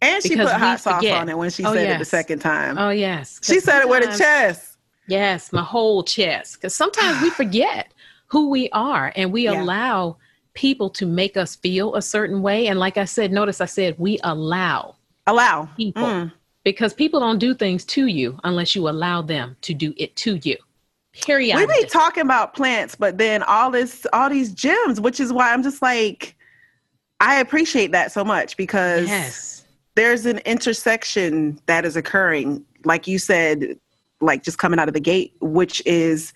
And 0.00 0.22
she 0.22 0.36
put 0.36 0.48
hot 0.48 0.80
sauce 0.80 0.96
forget. 0.96 1.18
on 1.20 1.28
it 1.28 1.36
when 1.38 1.50
she 1.50 1.64
Oh, 1.64 1.72
said 1.74 1.90
it 1.90 1.98
the 1.98 2.04
second 2.04 2.40
time. 2.40 2.76
Oh, 2.78 2.90
yes. 2.90 3.38
she 3.42 3.60
said 3.60 3.80
it 3.82 3.88
with 3.88 4.02
a 4.08 4.18
chest. 4.18 4.76
Yes, 5.06 5.52
my 5.52 5.62
whole 5.62 6.02
chest. 6.02 6.54
Because 6.54 6.74
sometimes 6.74 7.20
we 7.22 7.30
forget 7.30 7.92
who 8.32 8.48
we 8.48 8.70
are 8.70 9.12
and 9.14 9.30
we 9.30 9.42
Yeah. 9.44 9.62
allow 9.62 10.16
people 10.54 10.88
to 10.88 11.04
make 11.04 11.36
us 11.36 11.54
feel 11.56 11.94
a 11.94 12.00
certain 12.00 12.40
way. 12.40 12.66
And 12.66 12.78
like 12.78 12.96
I 12.96 13.04
said, 13.04 13.30
notice 13.30 13.60
I 13.60 13.66
said 13.66 13.94
we 13.98 14.18
allow 14.24 14.96
Allow. 15.26 15.68
people 15.76 16.02
Mm. 16.02 16.32
because 16.64 16.94
people 16.94 17.20
don't 17.20 17.38
do 17.38 17.52
things 17.54 17.84
to 17.84 18.06
you 18.06 18.38
unless 18.42 18.74
you 18.74 18.88
allow 18.88 19.20
them 19.20 19.56
to 19.60 19.74
do 19.74 19.92
it 19.98 20.16
to 20.16 20.36
you. 20.44 20.56
Period. 21.12 21.56
We 21.58 21.66
be 21.66 21.84
talking 21.88 22.22
about 22.22 22.54
plants, 22.54 22.94
but 22.94 23.18
then 23.18 23.42
all 23.42 23.70
this, 23.70 24.06
all 24.14 24.30
these 24.30 24.50
gems, 24.54 24.98
which 24.98 25.20
is 25.20 25.30
why 25.30 25.52
I'm 25.52 25.62
just 25.62 25.82
like, 25.82 26.34
I 27.20 27.38
appreciate 27.38 27.92
that 27.92 28.12
so 28.12 28.24
much 28.24 28.56
because 28.56 29.08
yes. 29.08 29.64
there's 29.94 30.24
an 30.24 30.38
intersection 30.46 31.60
that 31.66 31.84
is 31.84 31.96
occurring. 31.96 32.64
Like 32.84 33.06
you 33.06 33.18
said, 33.18 33.78
like 34.22 34.42
just 34.42 34.56
coming 34.56 34.78
out 34.78 34.88
of 34.88 34.94
the 34.94 35.00
gate, 35.00 35.34
which 35.42 35.82
is 35.84 36.32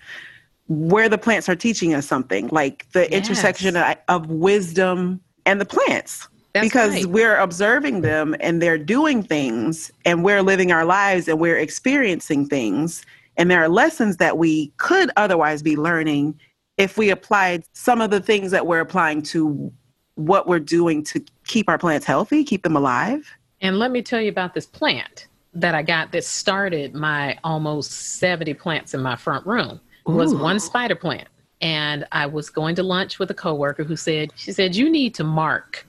where 0.69 1.09
the 1.09 1.19
plants 1.19 1.49
are 1.49 1.57
teaching 1.57 1.95
us 1.95 2.07
something, 2.07 2.49
like 2.49 2.87
the 2.93 3.03
Yes. 3.03 3.13
intersection 3.13 3.77
of, 4.09 4.27
wisdom 4.27 5.21
and 5.45 5.61
the 5.61 5.65
plants. 5.65 6.29
That's 6.53 6.67
because 6.67 6.95
right. 6.95 7.07
we're 7.07 7.37
observing 7.37 8.01
them 8.01 8.35
and 8.41 8.63
they're 8.63 8.79
doing 8.79 9.23
things 9.23 9.93
and 10.05 10.25
we're 10.25 10.43
living 10.43 10.73
our 10.73 10.85
lives 10.85 11.29
and 11.29 11.39
we're 11.39 11.59
experiencing 11.59 12.47
things. 12.47 13.05
And 13.37 13.51
there 13.51 13.63
are 13.63 13.69
lessons 13.69 14.17
that 14.17 14.39
we 14.39 14.69
could 14.79 15.11
otherwise 15.17 15.63
be 15.63 15.77
learning 15.77 16.39
if 16.79 16.97
we 16.97 17.11
applied 17.11 17.65
some 17.75 18.01
of 18.01 18.11
the 18.11 18.21
things 18.21 18.51
that 18.51 18.67
we're 18.67 18.81
applying 18.81 19.23
to 19.23 19.73
what 20.15 20.49
we're 20.49 20.59
doing 20.59 21.05
to 21.05 21.23
keep 21.47 21.69
our 21.69 21.79
plants 21.79 22.07
healthy, 22.07 22.43
keep 22.43 22.63
them 22.63 22.75
alive. 22.75 23.31
And 23.61 23.79
let 23.79 23.91
me 23.91 24.03
tell 24.03 24.21
you 24.21 24.31
about 24.31 24.55
this 24.55 24.67
plant 24.67 25.27
that 25.55 25.75
I 25.75 25.83
got 25.83 26.13
that 26.13 26.25
started 26.25 26.95
my 26.95 27.39
almost 27.45 27.93
70 28.19 28.55
plants 28.55 28.95
in 28.95 29.03
my 29.03 29.17
front 29.17 29.47
room. 29.47 29.81
Was 30.07 30.33
Ooh. 30.33 30.39
one 30.39 30.61
spider 30.61 30.95
plant. 30.95 31.29
And 31.61 32.07
I 32.13 32.27
was 32.27 32.51
going 32.51 32.75
to 32.77 32.83
lunch 32.83 33.19
with 33.19 33.31
a 33.31 33.35
coworker 33.35 33.83
who 33.83 33.97
said, 33.97 34.33
she 34.37 34.53
said, 34.53 34.77
you 34.77 34.91
need 34.91 35.15
to 35.15 35.25
mark 35.25 35.87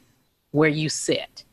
where 0.52 0.70
you 0.70 0.88
sit 0.90 1.44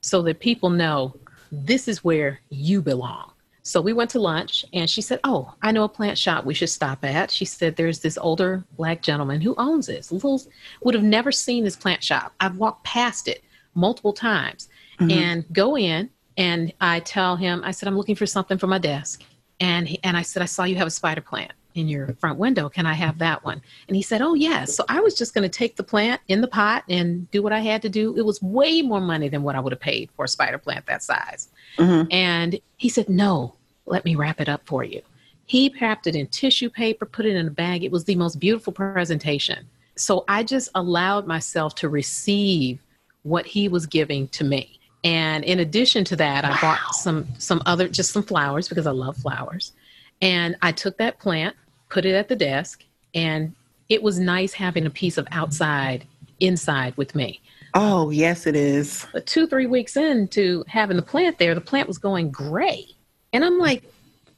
so 0.00 0.22
that 0.22 0.40
people 0.40 0.70
know 0.70 1.14
this 1.52 1.86
is 1.86 2.02
where 2.02 2.40
you 2.48 2.80
belong. 2.80 3.30
So 3.62 3.82
we 3.82 3.92
went 3.92 4.08
to 4.10 4.18
lunch 4.20 4.64
and 4.72 4.88
she 4.88 5.02
said, 5.02 5.20
Oh, 5.24 5.52
I 5.60 5.72
know 5.72 5.84
a 5.84 5.88
plant 5.88 6.16
shop 6.16 6.46
we 6.46 6.54
should 6.54 6.70
stop 6.70 7.04
at. 7.04 7.30
She 7.30 7.44
said, 7.44 7.76
There's 7.76 7.98
this 7.98 8.16
older 8.16 8.64
black 8.78 9.02
gentleman 9.02 9.42
who 9.42 9.54
owns 9.58 9.86
this. 9.86 10.10
Little, 10.10 10.40
would 10.82 10.94
have 10.94 11.04
never 11.04 11.30
seen 11.30 11.64
this 11.64 11.76
plant 11.76 12.02
shop. 12.02 12.32
I've 12.40 12.56
walked 12.56 12.84
past 12.84 13.28
it 13.28 13.44
multiple 13.74 14.14
times 14.14 14.68
Mhm. 14.98 15.12
and 15.12 15.44
go 15.52 15.76
in 15.76 16.08
and 16.38 16.72
I 16.80 17.00
tell 17.00 17.36
him, 17.36 17.62
I 17.62 17.72
said, 17.72 17.86
I'm 17.88 17.96
looking 17.96 18.16
for 18.16 18.24
something 18.26 18.56
for 18.56 18.66
my 18.68 18.78
desk. 18.78 19.22
And, 19.60 19.86
he, 19.86 20.00
and 20.02 20.16
I 20.16 20.22
said, 20.22 20.42
I 20.42 20.46
saw 20.46 20.64
you 20.64 20.76
have 20.76 20.86
a 20.86 20.90
spider 20.90 21.20
plant 21.20 21.52
in 21.78 21.88
your 21.88 22.14
front 22.14 22.38
window. 22.38 22.68
Can 22.68 22.86
I 22.86 22.94
have 22.94 23.18
that 23.18 23.44
one? 23.44 23.60
And 23.86 23.96
he 23.96 24.02
said, 24.02 24.20
Oh, 24.20 24.34
yes. 24.34 24.74
So 24.74 24.84
I 24.88 25.00
was 25.00 25.14
just 25.14 25.34
going 25.34 25.42
to 25.42 25.48
take 25.48 25.76
the 25.76 25.82
plant 25.82 26.20
in 26.28 26.40
the 26.40 26.48
pot 26.48 26.84
and 26.88 27.30
do 27.30 27.42
what 27.42 27.52
I 27.52 27.60
had 27.60 27.82
to 27.82 27.88
do. 27.88 28.16
It 28.16 28.24
was 28.24 28.42
way 28.42 28.82
more 28.82 29.00
money 29.00 29.28
than 29.28 29.42
what 29.42 29.54
I 29.54 29.60
would 29.60 29.72
have 29.72 29.80
paid 29.80 30.10
for 30.16 30.24
a 30.24 30.28
spider 30.28 30.58
plant 30.58 30.86
that 30.86 31.02
size. 31.02 31.48
Mhm. 31.78 32.08
And 32.10 32.60
he 32.76 32.88
said, 32.88 33.08
No, 33.08 33.54
let 33.86 34.04
me 34.04 34.14
wrap 34.14 34.40
it 34.40 34.48
up 34.48 34.62
for 34.66 34.84
you. 34.84 35.02
He 35.46 35.74
wrapped 35.80 36.06
it 36.06 36.14
in 36.14 36.26
tissue 36.26 36.68
paper, 36.68 37.06
put 37.06 37.24
it 37.24 37.34
in 37.34 37.46
a 37.46 37.50
bag. 37.50 37.82
It 37.82 37.90
was 37.90 38.04
the 38.04 38.16
most 38.16 38.38
beautiful 38.38 38.72
presentation. 38.72 39.66
So 39.96 40.24
I 40.28 40.42
just 40.42 40.68
allowed 40.74 41.26
myself 41.26 41.74
to 41.76 41.88
receive 41.88 42.80
what 43.22 43.46
he 43.46 43.68
was 43.68 43.86
giving 43.86 44.28
to 44.28 44.44
me. 44.44 44.78
And 45.04 45.44
in 45.44 45.60
addition 45.60 46.04
to 46.04 46.16
that, 46.16 46.44
I 46.44 46.60
bought 46.60 46.94
some 46.94 47.26
some 47.38 47.62
other 47.66 47.88
just 47.88 48.12
some 48.12 48.22
flowers 48.22 48.68
because 48.68 48.86
I 48.86 48.90
love 48.90 49.16
flowers. 49.16 49.72
And 50.20 50.56
I 50.62 50.72
took 50.72 50.98
that 50.98 51.18
plant, 51.18 51.54
put 51.88 52.04
it 52.04 52.14
at 52.14 52.28
the 52.28 52.36
desk, 52.36 52.84
and 53.14 53.54
it 53.88 54.02
was 54.02 54.18
nice 54.18 54.52
having 54.52 54.86
a 54.86 54.90
piece 54.90 55.18
of 55.18 55.26
outside 55.30 56.06
inside 56.40 56.96
with 56.96 57.14
me. 57.14 57.40
Oh, 57.74 58.10
yes, 58.10 58.46
it 58.46 58.56
is. 58.56 59.06
But 59.12 59.26
two, 59.26 59.46
three 59.46 59.66
weeks 59.66 59.96
into 59.96 60.64
having 60.68 60.96
the 60.96 61.02
plant 61.02 61.38
there, 61.38 61.54
the 61.54 61.60
plant 61.60 61.88
was 61.88 61.98
going 61.98 62.30
gray. 62.30 62.86
And 63.32 63.44
I'm 63.44 63.58
like, 63.58 63.82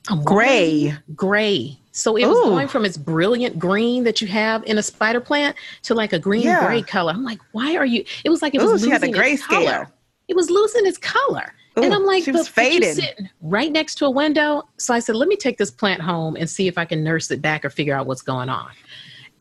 I'm 0.09 0.25
Gray. 0.25 0.95
gray. 1.15 1.77
So 1.93 2.17
it 2.17 2.27
was 2.27 2.41
going 2.49 2.69
from 2.69 2.85
its 2.85 2.97
brilliant 2.97 3.59
green 3.59 4.05
that 4.05 4.21
you 4.21 4.29
have 4.29 4.65
in 4.65 4.79
a 4.79 4.83
spider 4.83 5.21
plant 5.21 5.57
to 5.83 5.95
like 5.95 6.13
a 6.13 6.19
green 6.19 6.45
Yeah. 6.45 6.67
gray 6.67 6.83
color. 6.83 7.13
I'm 7.13 7.25
like, 7.25 7.41
why 7.53 7.77
are 7.77 7.85
you? 7.85 8.05
It 8.25 8.31
was 8.31 8.43
like 8.43 8.55
it 8.55 8.63
Ooh, 8.63 8.73
was 8.73 8.83
the 8.83 8.89
losing 8.89 9.15
its 9.15 9.47
color. 9.47 9.91
It 10.29 10.37
was 10.37 10.51
losing 10.51 10.87
its 10.87 10.99
color. 10.99 11.53
And 11.76 11.94
I'm 11.94 12.04
like, 12.04 12.24
she 12.24 12.33
was 12.33 12.48
fading. 12.48 12.94
sitting 12.94 13.28
right 13.40 13.70
next 13.70 13.96
to 13.96 14.06
a 14.06 14.11
window. 14.11 14.62
So 14.76 14.92
I 14.94 14.98
said, 14.98 15.16
let 15.16 15.28
me 15.28 15.37
take 15.37 15.59
this 15.59 15.70
plant 15.70 16.00
home 16.00 16.37
and 16.37 16.48
see 16.48 16.68
if 16.68 16.76
I 16.78 16.85
can 16.85 17.02
nurse 17.04 17.30
it 17.30 17.40
back 17.40 17.64
or 17.64 17.70
figure 17.70 17.94
out 17.94 18.06
what's 18.06 18.22
going 18.22 18.48
on. 18.48 18.70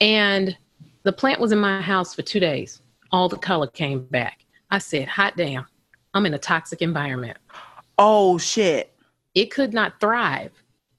And 0.02 0.56
the 1.04 1.12
plant 1.14 1.40
was 1.40 1.52
in 1.52 1.60
my 1.60 1.82
house 1.82 2.14
for 2.16 2.22
two 2.22 2.40
days. 2.40 2.82
All 3.12 3.28
the 3.30 3.38
color 3.38 3.68
came 3.68 4.04
back. 4.06 4.46
I 4.72 4.78
said, 4.78 5.08
hot 5.08 5.36
damn, 5.36 5.66
I'm 6.14 6.26
in 6.26 6.34
a 6.34 6.40
toxic 6.40 6.82
environment 6.82 7.38
Oh, 7.98 8.38
shit. 8.38 8.94
it 9.36 9.48
could 9.48 9.74
not 9.74 10.00
thrive 10.00 10.52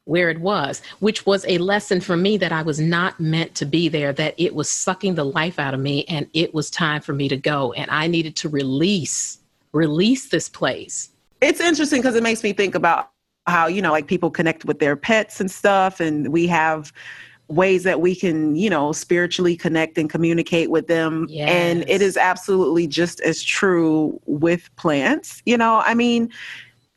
where 0.05 0.29
it 0.29 0.41
was, 0.41 0.83
which 0.99 1.25
was 1.25 1.45
a 1.47 1.59
lesson 1.59 2.01
for 2.01 2.17
me 2.17 2.37
that 2.37 2.51
I 2.53 2.63
was 2.63 2.81
not 2.81 3.21
meant 3.21 3.55
to 3.57 3.65
be 3.65 3.89
there, 3.89 4.13
that 4.15 4.35
it 4.37 4.55
was 4.55 4.69
sucking 4.69 5.15
the 5.15 5.25
life 5.25 5.59
out 5.59 5.73
of 5.73 5.81
me 5.81 6.05
and 6.09 6.27
it 6.35 6.53
was 6.53 6.71
time 6.71 7.01
for 7.01 7.13
me 7.13 7.29
to 7.29 7.37
go. 7.37 7.73
And 7.75 7.89
I 7.91 8.09
needed 8.09 8.35
to 8.37 8.49
release, 8.49 9.39
release 9.73 10.29
this 10.29 10.49
place. 10.49 11.11
It's 11.41 11.61
interesting 11.61 12.01
because 12.01 12.17
it 12.17 12.23
makes 12.23 12.43
me 12.43 12.53
think 12.53 12.75
about 12.75 13.11
how, 13.47 13.67
you 13.67 13.81
know, 13.81 13.91
like 13.91 14.07
people 14.07 14.31
connect 14.31 14.65
with 14.65 14.79
their 14.79 14.97
pets 14.97 15.41
and 15.41 15.51
stuff, 15.51 16.01
and 16.01 16.29
we 16.29 16.47
have 16.47 16.93
ways 17.49 17.83
that 17.83 18.01
we 18.01 18.15
can, 18.15 18.55
you 18.55 18.71
know, 18.71 18.93
spiritually 18.93 19.57
connect 19.57 19.99
and 19.99 20.09
communicate 20.09 20.71
with 20.71 20.87
them. 20.87 21.27
And 21.49 21.85
it 21.89 22.01
is 22.01 22.17
absolutely 22.17 22.87
just 22.87 23.21
as 23.23 23.43
true 23.43 24.21
with 24.27 24.71
plants. 24.77 25.43
You 25.47 25.57
know, 25.57 25.83
I 25.85 25.95
mean, 25.95 26.31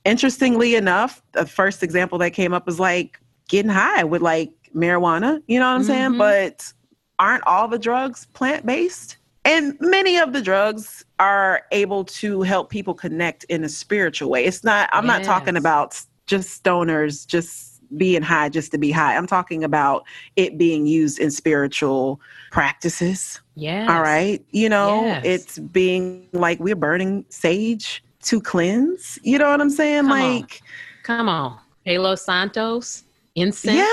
interestingly 0.06 0.76
enough, 0.76 1.24
the 1.32 1.48
first 1.48 1.82
example 1.82 2.20
that 2.20 2.32
came 2.32 2.54
up 2.54 2.68
was 2.68 2.80
like 2.80 3.20
getting 3.48 3.72
high 3.72 4.04
with 4.04 4.22
like 4.22 4.52
marijuana, 4.76 5.42
you 5.48 5.60
know 5.60 5.72
what 5.72 5.78
I'm 5.78 5.84
saying? 5.84 6.12
Mhm. 6.12 6.18
But 6.20 6.72
aren't 7.18 7.46
all 7.48 7.68
the 7.68 7.80
drugs 7.80 8.28
plant 8.34 8.64
based? 8.66 9.18
And 9.46 9.76
many 9.82 10.18
of 10.18 10.32
the 10.34 10.42
drugs 10.42 11.04
are 11.20 11.64
able 11.72 12.06
to 12.06 12.42
help 12.44 12.70
people 12.70 12.94
connect 12.94 13.44
in 13.46 13.64
a 13.64 13.70
spiritual 13.70 14.30
way. 14.30 14.46
It's 14.46 14.64
not, 14.64 14.90
I'm 14.94 15.06
not 15.06 15.24
talking 15.24 15.58
about 15.58 16.00
just 16.28 16.64
stoners 16.64 17.28
just 17.28 17.82
being 17.98 18.22
high 18.22 18.50
just 18.50 18.72
to 18.72 18.78
be 18.78 18.90
high. 18.92 19.16
I'm 19.18 19.28
talking 19.28 19.64
about 19.64 20.06
it 20.38 20.58
being 20.58 20.86
used 20.88 21.20
in 21.20 21.30
spiritual 21.30 22.20
practices. 22.52 23.42
Yeah. 23.56 23.94
All 23.94 24.02
right. 24.02 24.44
You 24.52 24.70
know, 24.70 25.04
Yes. 25.06 25.22
it's 25.26 25.60
being 25.60 26.28
like 26.32 26.60
we're 26.60 26.76
burning 26.76 27.26
sage 27.30 28.04
to 28.24 28.40
cleanse. 28.42 29.20
You 29.24 29.38
know 29.38 29.52
what 29.52 29.60
I'm 29.62 29.70
saying? 29.70 30.04
Come 30.04 30.12
on. 30.14 30.36
like, 30.40 30.62
Come 31.04 31.28
on. 31.30 31.60
Palo 31.86 32.16
Santos, 32.16 33.04
incense. 33.36 33.76
yeah. 33.78 33.86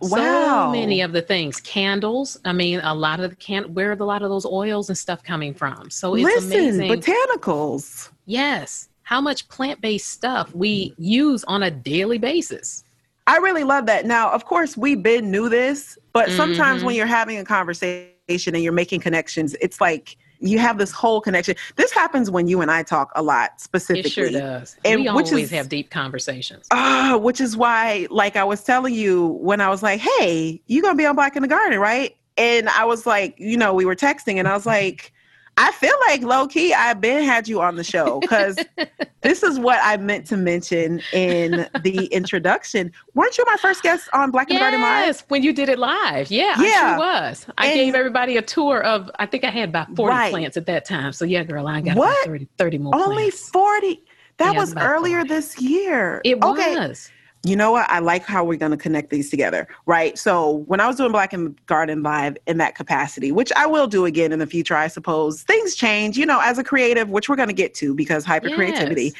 Wow. 0.00 0.72
So 0.72 0.72
many 0.72 1.00
of 1.00 1.12
the 1.12 1.22
things, 1.22 1.60
candles. 1.60 2.38
I 2.44 2.52
mean, 2.52 2.80
a 2.80 2.94
lot 2.94 3.20
of 3.20 3.30
the 3.30 3.36
can. 3.36 3.72
Where 3.74 3.90
are 3.90 3.94
a 3.94 4.04
lot 4.04 4.22
of 4.22 4.30
those 4.30 4.46
oils 4.46 4.88
and 4.88 4.96
stuff 4.98 5.22
coming 5.22 5.54
from? 5.54 5.90
So 5.90 6.14
it's 6.14 6.24
Listen, 6.24 6.52
amazing. 6.78 6.90
botanicals. 6.90 8.10
yes, 8.26 8.88
how 9.02 9.20
much 9.20 9.46
plant-based 9.48 10.08
stuff 10.08 10.54
we 10.54 10.94
use 10.96 11.44
on 11.44 11.62
a 11.62 11.70
daily 11.70 12.16
basis. 12.18 12.84
I 13.26 13.36
really 13.38 13.64
love 13.64 13.86
that. 13.86 14.06
Now, 14.06 14.30
of 14.30 14.44
course, 14.46 14.76
we've 14.76 15.02
been 15.02 15.30
knew 15.30 15.48
this, 15.50 15.98
but 16.12 16.30
sometimes 16.30 16.82
Mhm. 16.82 16.86
when 16.86 16.94
you're 16.96 17.06
having 17.06 17.38
a 17.38 17.44
conversation 17.44 18.54
and 18.54 18.62
you're 18.62 18.72
making 18.72 19.00
connections, 19.00 19.54
it's 19.60 19.80
like 19.80 20.16
you 20.44 20.58
have 20.58 20.78
this 20.78 20.92
whole 20.92 21.20
connection. 21.20 21.56
This 21.76 21.90
happens 21.90 22.30
when 22.30 22.46
you 22.46 22.60
and 22.60 22.70
I 22.70 22.82
talk 22.82 23.10
a 23.14 23.22
lot 23.22 23.60
specifically. 23.60 24.08
It 24.08 24.12
sure 24.12 24.30
does. 24.30 24.76
And 24.84 25.00
we 25.00 25.10
which 25.10 25.28
always 25.28 25.44
is- 25.46 25.50
have 25.52 25.68
deep 25.68 25.90
conversations. 25.90 26.66
Ah, 26.70 27.18
which 27.20 27.40
is 27.40 27.56
why, 27.56 28.06
like 28.10 28.36
I 28.36 28.44
was 28.44 28.62
telling 28.62 28.94
you 28.94 29.38
when 29.40 29.60
I 29.60 29.68
was 29.70 29.82
like, 29.82 30.00
"Hey, 30.00 30.60
you 30.66 30.82
gonna 30.82 30.94
be 30.96 31.06
on 31.06 31.16
Black 31.16 31.34
in 31.36 31.42
the 31.42 31.48
Garden, 31.48 31.78
right?" 31.78 32.14
And 32.36 32.68
I 32.68 32.84
was 32.84 33.06
like, 33.06 33.34
you 33.38 33.56
know, 33.56 33.72
we 33.72 33.84
were 33.84 33.94
texting, 33.96 34.38
and 34.38 34.46
I 34.48 34.54
was 34.54 34.66
like, 34.66 35.12
"I 35.56 35.70
feel 35.72 35.94
like 36.08 36.22
low 36.22 36.46
key, 36.46 36.72
I've 36.74 37.00
been 37.00 37.22
had 37.24 37.46
you 37.48 37.60
on 37.60 37.76
the 37.76 37.84
show 37.84 38.20
because 38.20 38.58
this 39.22 39.42
is 39.42 39.58
what 39.58 39.78
I 39.82 39.96
meant 39.96 40.26
to 40.28 40.36
mention 40.36 41.00
in 41.12 41.68
the 41.82 42.06
introduction. 42.12 42.92
Weren't 43.14 43.38
you 43.38 43.44
my 43.46 43.56
first 43.56 43.82
guest 43.82 44.08
on 44.12 44.30
Black 44.30 44.50
and 44.50 44.58
Garden 44.58 44.80
Live? 44.80 45.06
Yes, 45.06 45.24
when 45.28 45.42
you 45.42 45.52
did 45.52 45.68
it 45.68 45.78
live. 45.78 46.30
Yeah, 46.30 46.54
I 46.56 46.70
sure 46.70 46.98
was. 46.98 47.46
I 47.58 47.66
And- 47.66 47.74
gave 47.74 47.94
everybody 47.94 48.36
a 48.36 48.42
tour 48.42 48.82
of, 48.82 49.10
I 49.18 49.26
think 49.26 49.44
I 49.44 49.50
had 49.50 49.68
about 49.68 49.94
40 49.96 50.10
Right. 50.14 50.30
plants 50.32 50.56
at 50.56 50.66
that 50.66 50.84
time. 50.84 51.12
So, 51.12 51.24
yeah, 51.24 51.44
girl, 51.44 51.66
I 51.68 51.80
got 51.80 51.96
What? 51.96 52.12
about 52.12 52.24
30, 52.26 52.48
30 52.58 52.78
more 52.78 52.94
Only 52.94 53.14
plants. 53.30 53.48
forty. 53.50 54.02
That 54.38 54.54
Yeah, 54.54 54.60
was 54.60 54.74
earlier 54.76 55.18
40. 55.18 55.28
this 55.28 55.60
year. 55.60 56.20
It 56.24 56.42
okay. 56.42 56.74
was. 56.76 57.10
You 57.44 57.56
know 57.56 57.72
what? 57.72 57.88
I 57.90 57.98
like 57.98 58.24
how 58.24 58.42
we're 58.42 58.56
going 58.58 58.70
to 58.72 58.76
connect 58.78 59.10
these 59.10 59.28
together, 59.30 59.68
right? 59.86 60.18
So 60.18 60.64
when 60.66 60.80
I 60.80 60.86
was 60.86 60.96
doing 60.96 61.12
Black 61.12 61.32
and 61.34 61.54
Garden 61.66 62.02
Live 62.02 62.36
in 62.46 62.56
that 62.58 62.74
capacity, 62.74 63.32
which 63.32 63.52
I 63.54 63.66
will 63.66 63.86
do 63.86 64.06
again 64.06 64.32
in 64.32 64.38
the 64.38 64.46
future, 64.46 64.74
I 64.74 64.88
suppose, 64.88 65.42
things 65.42 65.74
change, 65.74 66.16
you 66.16 66.24
know, 66.26 66.40
as 66.42 66.58
a 66.58 66.64
creative, 66.64 67.10
which 67.10 67.28
we're 67.28 67.36
going 67.36 67.48
to 67.50 67.54
get 67.54 67.74
to 67.74 67.94
because 67.94 68.24
hyper 68.24 68.48
creativity, 68.50 69.04
Yes. 69.04 69.12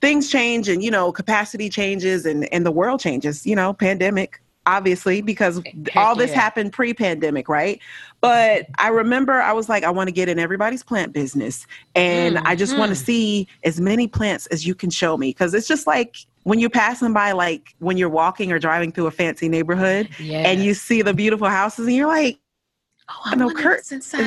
things 0.00 0.28
change 0.30 0.68
and, 0.68 0.82
you 0.82 0.90
know, 0.90 1.12
capacity 1.12 1.68
changes 1.68 2.26
and, 2.26 2.52
and 2.52 2.66
the 2.66 2.72
world 2.72 3.00
changes, 3.00 3.46
you 3.46 3.54
know, 3.54 3.72
pandemic, 3.72 4.40
obviously, 4.66 5.22
because 5.22 5.62
Heck 5.64 5.96
all 5.96 6.16
this 6.16 6.32
yeah. 6.32 6.40
happened 6.40 6.72
pre 6.72 6.92
pandemic, 6.94 7.48
right? 7.48 7.80
But 8.20 8.66
I 8.78 8.88
remember 8.88 9.34
I 9.40 9.52
was 9.52 9.68
like, 9.68 9.84
I 9.84 9.90
want 9.90 10.08
to 10.08 10.12
get 10.12 10.28
in 10.28 10.38
everybody's 10.40 10.82
plant 10.82 11.12
business 11.12 11.66
and 11.94 12.38
I 12.44 12.56
just 12.56 12.76
want 12.76 12.90
to 12.90 12.98
Mhm. 13.00 13.04
see 13.04 13.48
as 13.64 13.80
many 13.80 14.08
plants 14.08 14.46
as 14.46 14.66
you 14.66 14.74
can 14.74 14.90
show 14.90 15.16
me 15.16 15.30
because 15.30 15.54
it's 15.54 15.68
just 15.68 15.86
like 15.86 16.16
when 16.48 16.58
you're 16.58 16.70
passing 16.70 17.12
by, 17.12 17.32
like 17.32 17.74
when 17.78 17.98
you're 17.98 18.08
walking 18.08 18.50
or 18.52 18.58
driving 18.58 18.90
through 18.90 19.06
a 19.06 19.10
fancy 19.10 19.48
neighborhood 19.48 20.08
Yeah. 20.18 20.38
and 20.48 20.62
you 20.64 20.72
see 20.72 21.02
the 21.02 21.12
beautiful 21.12 21.48
houses 21.48 21.86
and 21.86 21.94
you're 21.94 22.06
like, 22.08 22.38
oh, 23.10 23.20
I 23.26 23.34
know 23.36 23.50
Kurt- 23.50 23.82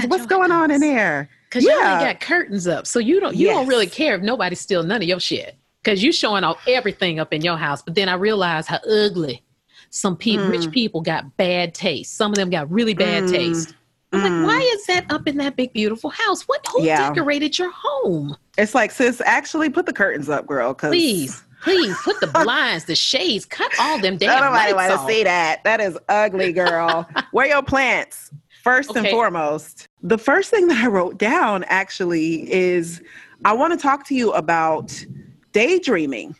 what's 0.08 0.26
going 0.28 0.52
on 0.52 0.70
in 0.70 0.82
there? 0.82 1.30
Because 1.50 1.64
you 1.64 1.72
only 1.72 2.06
got 2.06 2.20
curtains 2.22 2.68
up. 2.68 2.86
So 2.86 3.00
you 3.00 3.20
don't 3.20 3.36
you 3.36 3.48
don't 3.48 3.68
really 3.68 3.88
care 3.88 4.16
if 4.16 4.22
nobody 4.22 4.56
steals 4.56 4.86
none 4.86 5.02
of 5.02 5.08
your 5.08 5.20
shit. 5.20 5.56
because 5.84 6.04
you 6.04 6.12
showing 6.12 6.44
off 6.44 6.60
everything 6.68 7.20
up 7.20 7.34
in 7.34 7.42
your 7.42 7.58
house. 7.58 7.82
But 7.82 7.96
then 7.96 8.08
I 8.08 8.14
realized 8.14 8.68
how 8.68 8.78
ugly 8.88 9.42
some 9.90 10.16
pe- 10.16 10.36
Mm. 10.38 10.50
rich 10.52 10.72
people 10.72 11.02
got 11.02 11.36
bad 11.38 11.74
taste. 11.74 12.16
Some 12.16 12.32
of 12.32 12.36
them 12.36 12.52
got 12.52 12.72
really 12.72 12.94
bad 12.94 13.24
Mm. 13.24 13.32
taste. 13.32 13.74
I'm 14.14 14.20
Mm. 14.22 14.24
like, 14.24 14.48
why 14.48 14.62
is 14.76 14.86
that 14.86 15.06
up 15.12 15.28
in 15.28 15.38
that 15.38 15.56
big 15.56 15.74
beautiful 15.74 16.12
house? 16.12 16.44
What 16.48 16.64
who 16.72 16.84
Yeah. 16.84 17.10
decorated 17.10 17.58
your 17.58 17.72
home? 17.74 18.38
It's 18.60 18.76
like, 18.76 18.92
sis, 18.92 19.22
actually 19.26 19.70
put 19.72 19.88
the 19.88 19.94
curtains 19.94 20.30
up, 20.30 20.46
girl. 20.46 20.72
Cause 20.76 20.92
Please, 20.92 21.44
please 21.62 21.96
put 22.04 22.20
the 22.20 22.28
blinds, 22.44 22.86
the 22.86 22.96
shades, 22.96 23.46
cut 23.46 23.72
all 23.80 24.00
them 24.00 24.18
damn 24.18 24.42
nobody 24.42 24.74
want 24.74 24.92
to 24.92 25.08
see 25.08 25.24
that. 25.24 25.64
That 25.64 25.80
is 25.82 25.98
ugly, 26.10 26.54
girl. 26.54 27.08
Where 27.32 27.48
your 27.48 27.64
plants? 27.64 28.32
First 28.64 28.96
and 28.96 29.08
foremost. 29.08 29.88
The 30.04 30.20
first 30.20 30.52
thing 30.52 30.68
that 30.68 30.84
I 30.84 30.88
wrote 30.88 31.18
down 31.18 31.64
actually 31.66 32.52
is 32.52 33.02
I 33.44 33.54
want 33.54 33.74
to 33.74 33.78
talk 33.78 34.06
to 34.08 34.16
you 34.16 34.32
about 34.34 35.04
daydreaming. 35.52 36.36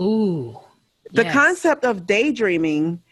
Ooh. 0.00 0.58
The 1.12 1.24
yes. 1.24 1.32
concept 1.32 1.84
of 1.84 2.06
daydreaming 2.06 3.02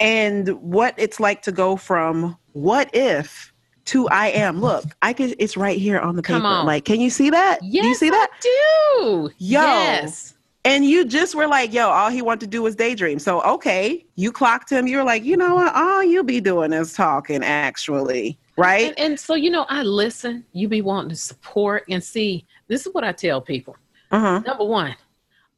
and 0.00 0.48
what 0.62 0.94
it's 0.96 1.20
like 1.20 1.42
to 1.42 1.52
go 1.52 1.76
from 1.76 2.36
what 2.52 2.94
if 2.94 3.52
to 3.86 4.08
I 4.08 4.28
am. 4.28 4.60
Look, 4.60 4.84
I 5.02 5.12
could 5.12 5.34
it's 5.38 5.56
right 5.56 5.78
here 5.78 5.98
on 5.98 6.16
the 6.16 6.22
Come 6.22 6.42
paper. 6.42 6.46
on. 6.46 6.66
Like, 6.66 6.84
can 6.84 7.00
you 7.00 7.10
see 7.10 7.30
that? 7.30 7.60
Yes, 7.62 7.82
Do 7.82 7.88
you 7.88 7.94
see 7.94 8.10
that? 8.10 8.28
I 8.32 8.38
do. 8.40 9.30
Yo. 9.38 9.60
Yes. 9.60 10.35
And 10.66 10.84
you 10.84 11.04
just 11.04 11.34
were 11.34 11.46
like, 11.46 11.72
yo, 11.72 11.88
all 11.88 12.10
he 12.10 12.22
wanted 12.22 12.40
to 12.40 12.46
do 12.48 12.62
was 12.62 12.74
daydream. 12.74 13.18
So, 13.20 13.40
okay, 13.42 14.04
you 14.16 14.32
clocked 14.32 14.68
him. 14.70 14.86
You 14.86 14.98
were 14.98 15.04
like, 15.04 15.24
you 15.24 15.36
know 15.36 15.54
what? 15.54 15.74
All 15.74 16.02
you 16.02 16.24
be 16.24 16.40
doing 16.40 16.72
is 16.72 16.92
talking, 16.92 17.44
actually. 17.44 18.38
Right? 18.58 18.86
And, 18.88 18.98
and 18.98 19.20
so, 19.20 19.34
you 19.34 19.50
know, 19.50 19.64
I 19.68 19.82
listen. 19.82 20.44
You 20.52 20.68
be 20.68 20.82
wanting 20.82 21.10
to 21.10 21.16
support 21.16 21.84
and 21.88 22.02
see. 22.02 22.46
This 22.68 22.84
is 22.84 22.92
what 22.92 23.04
I 23.04 23.12
tell 23.12 23.40
people. 23.40 23.76
Uh-huh. 24.10 24.40
Number 24.40 24.64
one, 24.64 24.96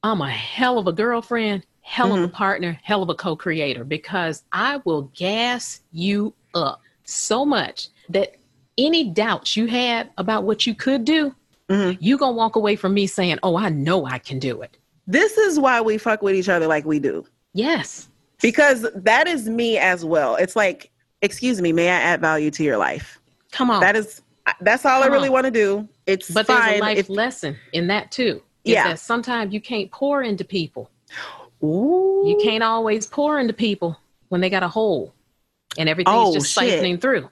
I'm 0.03 0.21
a 0.21 0.31
hell 0.31 0.79
of 0.79 0.87
a 0.89 0.93
girlfriend, 0.93 1.65
hell 1.81 2.09
Mm-hmm. 2.11 2.25
of 2.25 2.31
a 2.31 2.33
partner, 2.33 2.79
hell 2.83 3.03
of 3.03 3.09
a 3.09 3.15
co 3.15 3.35
creator 3.35 3.85
because 3.85 4.45
I 4.53 4.81
will 4.85 5.11
gas 5.15 5.81
you 5.91 6.35
up 6.55 6.83
so 7.05 7.47
much 7.47 7.89
that 8.11 8.37
any 8.77 9.11
doubts 9.11 9.57
you 9.57 9.67
had 9.67 10.11
about 10.19 10.45
what 10.45 10.67
you 10.67 10.75
could 10.75 11.05
do, 11.05 11.35
Mhm. 11.71 11.97
you 12.01 12.19
going 12.19 12.33
to 12.35 12.37
walk 12.37 12.57
away 12.57 12.77
from 12.77 12.93
me 12.95 13.07
saying, 13.07 13.39
Oh, 13.43 13.57
I 13.57 13.71
know 13.71 14.05
I 14.07 14.19
can 14.19 14.39
do 14.39 14.61
it. 14.63 14.77
This 15.09 15.37
is 15.39 15.59
why 15.59 15.81
we 15.81 15.99
fuck 15.99 16.23
with 16.23 16.35
each 16.37 16.49
other 16.51 16.67
like 16.69 16.85
we 16.85 16.99
do. 17.01 17.25
Yes. 17.55 18.09
Because 18.43 18.87
that 18.95 19.27
is 19.27 19.49
me 19.49 19.79
as 19.79 20.05
well. 20.05 20.37
It's 20.37 20.55
like, 20.55 20.91
excuse 21.23 21.61
me, 21.61 21.73
may 21.73 21.89
I 21.89 21.95
add 21.95 22.21
value 22.21 22.51
to 22.53 22.63
your 22.63 22.77
life? 22.77 23.19
Come 23.51 23.71
on. 23.71 23.81
That 23.81 23.97
is 23.97 24.21
that's 24.61 24.87
all 24.87 25.03
I 25.03 25.07
really 25.07 25.29
on. 25.29 25.33
want 25.33 25.45
to 25.47 25.51
do. 25.51 25.89
It's 26.07 26.31
but 26.31 26.47
fine. 26.47 26.61
there's 26.69 26.79
a 26.79 26.83
life 26.83 26.99
if- 26.99 27.09
lesson 27.09 27.57
in 27.73 27.87
that 27.89 28.13
too. 28.13 28.43
Yeah. 28.65 28.89
that 28.89 28.99
sometimes 28.99 29.55
you 29.55 29.61
can't 29.63 29.91
pour 29.91 30.23
into 30.23 30.45
people. 30.45 30.91
Ooh. 31.65 32.25
You 32.27 32.39
can't 32.43 32.63
always 32.63 33.07
pour 33.07 33.39
into 33.41 33.55
people 33.55 33.99
when 34.29 34.43
they 34.43 34.51
got 34.51 34.63
a 34.63 34.69
hole 34.69 35.15
and 35.79 35.89
everything's 35.89 36.15
Oh, 36.17 36.35
just 36.35 36.53
shit. 36.53 36.83
siphoning 36.83 37.01
through. 37.01 37.31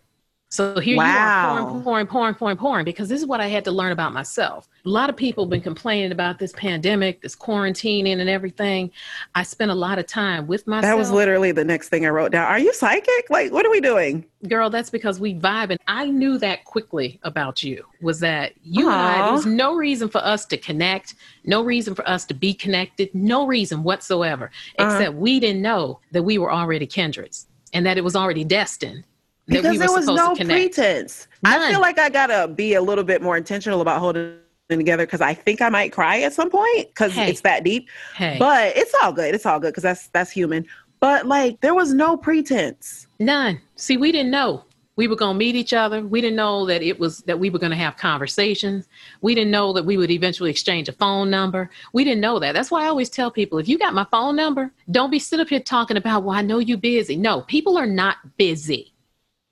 So 0.49 0.79
here 0.79 0.95
you 0.95 1.01
are 1.01 1.59
pouring, 1.61 1.83
pouring, 1.83 2.07
pouring, 2.07 2.35
pouring, 2.37 2.57
pouring, 2.57 2.85
because 2.85 3.09
this 3.09 3.21
is 3.21 3.27
what 3.27 3.41
I 3.41 3.49
had 3.49 3.65
to 3.65 3.73
learn 3.73 3.91
about 3.91 4.13
myself. 4.13 4.69
A 4.85 4.89
lot 4.89 5.11
of 5.11 5.17
people 5.17 5.45
have 5.45 5.51
been 5.51 5.61
complaining 5.61 6.13
about 6.13 6.39
this 6.39 6.53
pandemic, 6.53 7.21
this 7.21 7.35
quarantining 7.35 8.21
and 8.21 8.31
everything. 8.31 8.93
I 9.35 9.43
spent 9.43 9.73
a 9.73 9.75
lot 9.75 9.99
of 9.99 10.07
time 10.07 10.47
with 10.47 10.65
myself. 10.69 10.83
That 10.93 10.97
was 10.97 11.11
literally 11.11 11.51
the 11.51 11.65
next 11.65 11.89
thing 11.89 12.07
I 12.07 12.11
wrote 12.11 12.31
down. 12.31 12.47
Are 12.47 12.61
you 12.61 12.73
psychic? 12.73 13.29
Like, 13.29 13.51
what 13.51 13.67
are 13.67 13.71
we 13.71 13.81
doing? 13.81 14.25
Girl, 14.49 14.71
that's 14.71 14.89
because 14.89 15.19
we 15.19 15.35
vibe. 15.35 15.71
And 15.71 15.81
I 15.89 16.07
knew 16.07 16.39
that 16.39 16.65
quickly 16.65 17.19
about 17.25 17.65
you 17.65 17.85
was 18.01 18.21
that 18.21 18.53
you 18.63 18.89
and 18.89 19.01
I, 19.01 19.23
there 19.25 19.33
was 19.33 19.47
no 19.47 19.75
reason 19.75 20.09
for 20.09 20.25
us 20.25 20.47
to 20.47 20.57
connect, 20.57 21.17
no 21.45 21.61
reason 21.65 21.97
for 21.97 22.09
us 22.09 22.25
to 22.27 22.35
be 22.35 22.55
connected, 22.55 23.13
no 23.13 23.49
reason 23.49 23.83
whatsoever, 23.83 24.53
Uh-huh. 24.79 24.95
except 24.97 25.17
we 25.17 25.41
didn't 25.41 25.61
know 25.61 25.99
that 26.13 26.23
we 26.23 26.39
were 26.39 26.53
already 26.53 26.87
kindreds 26.87 27.47
and 27.73 27.85
that 27.85 27.99
it 27.99 28.05
was 28.05 28.15
already 28.15 28.45
destined 28.45 29.03
Because 29.47 29.73
we 29.73 29.79
there 29.79 29.93
was 29.93 30.07
no 30.07 30.35
pretense. 30.35 31.29
I 31.45 31.71
feel 31.71 31.81
like 31.81 31.99
I 31.99 32.09
gotta 32.09 32.49
be 32.49 32.75
a 32.75 32.83
little 32.83 33.05
bit 33.05 33.23
more 33.23 33.37
intentional 33.37 33.81
about 33.81 34.01
holding 34.01 34.39
it 34.69 34.77
together 34.77 35.07
because 35.07 35.21
I 35.21 35.35
think 35.35 35.63
I 35.63 35.69
might 35.69 35.93
cry 35.93 36.21
at 36.23 36.33
some 36.33 36.51
point 36.51 36.89
because 36.89 37.13
Hey. 37.13 37.31
it's 37.31 37.43
that 37.43 37.63
deep. 37.63 37.89
Hey, 38.17 38.37
But 38.39 38.77
it's 38.77 38.93
all 39.03 39.13
good. 39.13 39.35
It's 39.35 39.47
all 39.47 39.61
good 39.61 39.69
because 39.69 39.85
that's 39.85 40.09
that's 40.09 40.31
human. 40.31 40.67
But 40.99 41.27
like, 41.27 41.61
there 41.61 41.75
was 41.75 41.93
no 41.93 42.17
pretense. 42.17 43.07
none. 43.21 43.61
See, 43.77 43.97
we 43.97 44.11
didn't 44.11 44.31
know 44.31 44.65
we 44.97 45.07
were 45.07 45.15
going 45.17 45.35
to 45.35 45.39
meet 45.39 45.55
each 45.55 45.75
other. 45.75 46.01
We 46.01 46.23
didn't 46.23 46.37
know 46.37 46.65
that 46.67 46.83
it 46.83 46.99
was 46.99 47.19
that 47.21 47.39
we 47.39 47.51
were 47.51 47.59
going 47.59 47.71
to 47.71 47.77
have 47.77 47.97
conversations. 47.99 48.89
We 49.21 49.35
didn't 49.35 49.51
know 49.51 49.73
that 49.75 49.85
we 49.85 49.99
would 49.99 50.11
eventually 50.11 50.51
exchange 50.51 50.89
a 50.89 50.93
phone 50.93 51.31
number. 51.31 51.69
We 51.93 52.03
didn't 52.03 52.23
know 52.23 52.39
that. 52.39 52.53
That's 52.53 52.71
why 52.71 52.85
I 52.85 52.89
always 52.89 53.11
tell 53.11 53.31
people 53.31 53.59
if 53.59 53.69
you 53.69 53.79
got 53.79 53.93
my 53.95 54.07
phone 54.11 54.37
number, 54.37 54.73
don't 54.91 55.11
be 55.11 55.19
sitting 55.19 55.43
up 55.43 55.51
here 55.51 55.61
talking 55.61 55.99
about, 55.99 56.25
well, 56.25 56.37
I 56.37 56.43
know 56.43 56.59
you're 56.59 56.79
busy. 56.79 57.17
No, 57.17 57.43
people 57.43 57.77
are 57.77 57.87
not 57.87 58.17
busy. 58.39 58.95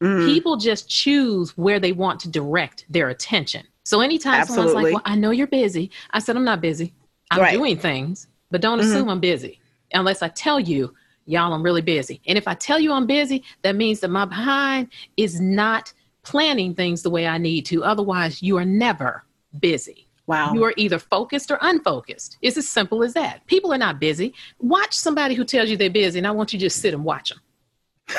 Mhm. 0.04 0.26
People 0.26 0.56
just 0.56 0.88
choose 0.88 1.56
where 1.56 1.80
they 1.80 1.92
want 1.92 2.20
to 2.20 2.28
direct 2.28 2.84
their 2.90 3.08
attention. 3.08 3.66
So 3.84 4.00
anytime 4.00 4.44
someone's 4.46 4.74
like, 4.74 4.92
well, 4.92 5.02
I 5.04 5.14
know 5.14 5.30
you're 5.30 5.46
busy, 5.46 5.90
I 6.10 6.18
said, 6.18 6.36
I'm 6.36 6.44
not 6.44 6.60
busy. 6.60 6.92
I'm 7.30 7.40
Right. 7.40 7.52
doing 7.52 7.78
things, 7.78 8.26
but 8.50 8.60
don't 8.60 8.78
Mhm. 8.78 8.82
assume 8.84 9.08
I'm 9.08 9.20
busy 9.20 9.60
unless 9.94 10.22
I 10.22 10.28
tell 10.28 10.60
you, 10.60 10.94
y'all, 11.26 11.52
I'm 11.54 11.62
really 11.62 11.80
busy. 11.82 12.20
And 12.26 12.36
if 12.36 12.46
I 12.46 12.54
tell 12.54 12.78
you 12.78 12.92
I'm 12.92 13.06
busy, 13.06 13.42
that 13.62 13.76
means 13.76 14.00
that 14.00 14.08
my 14.08 14.24
behind 14.26 14.88
is 15.16 15.40
not 15.40 15.92
planning 16.22 16.74
things 16.74 17.02
the 17.02 17.10
way 17.10 17.26
I 17.26 17.38
need 17.38 17.64
to. 17.66 17.82
Otherwise, 17.84 18.42
you 18.42 18.56
are 18.58 18.64
never 18.64 19.24
busy. 19.60 20.06
Wow. 20.26 20.54
You 20.54 20.64
are 20.64 20.72
either 20.78 20.98
focused 20.98 21.50
or 21.50 21.58
unfocused. 21.60 22.38
It's 22.42 22.56
as 22.56 22.66
simple 22.68 23.02
as 23.04 23.12
that. 23.14 23.46
People 23.46 23.72
are 23.72 23.78
not 23.78 24.00
busy. 24.00 24.32
Watch 24.58 24.94
somebody 24.94 25.34
who 25.34 25.44
tells 25.44 25.68
you 25.68 25.76
they're 25.76 25.90
busy, 25.90 26.18
and 26.18 26.26
I 26.26 26.30
want 26.30 26.52
you 26.52 26.58
to 26.58 26.64
just 26.64 26.80
sit 26.80 26.94
and 26.94 27.04
watch 27.04 27.28
them. 27.30 27.40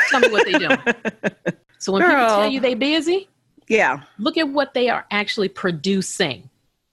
Tell 0.10 0.20
me 0.20 0.30
what 0.30 0.46
they're 0.46 0.60
doing. 0.60 0.78
So 1.78 1.92
when 1.92 2.02
people 2.02 2.28
tell 2.28 2.50
you 2.50 2.60
they're 2.60 2.76
busy, 2.76 3.30
yeah. 3.68 4.02
look 4.18 4.38
at 4.38 4.48
what 4.48 4.74
they 4.74 4.90
are 4.90 5.06
actually 5.12 5.50
producing. 5.50 6.50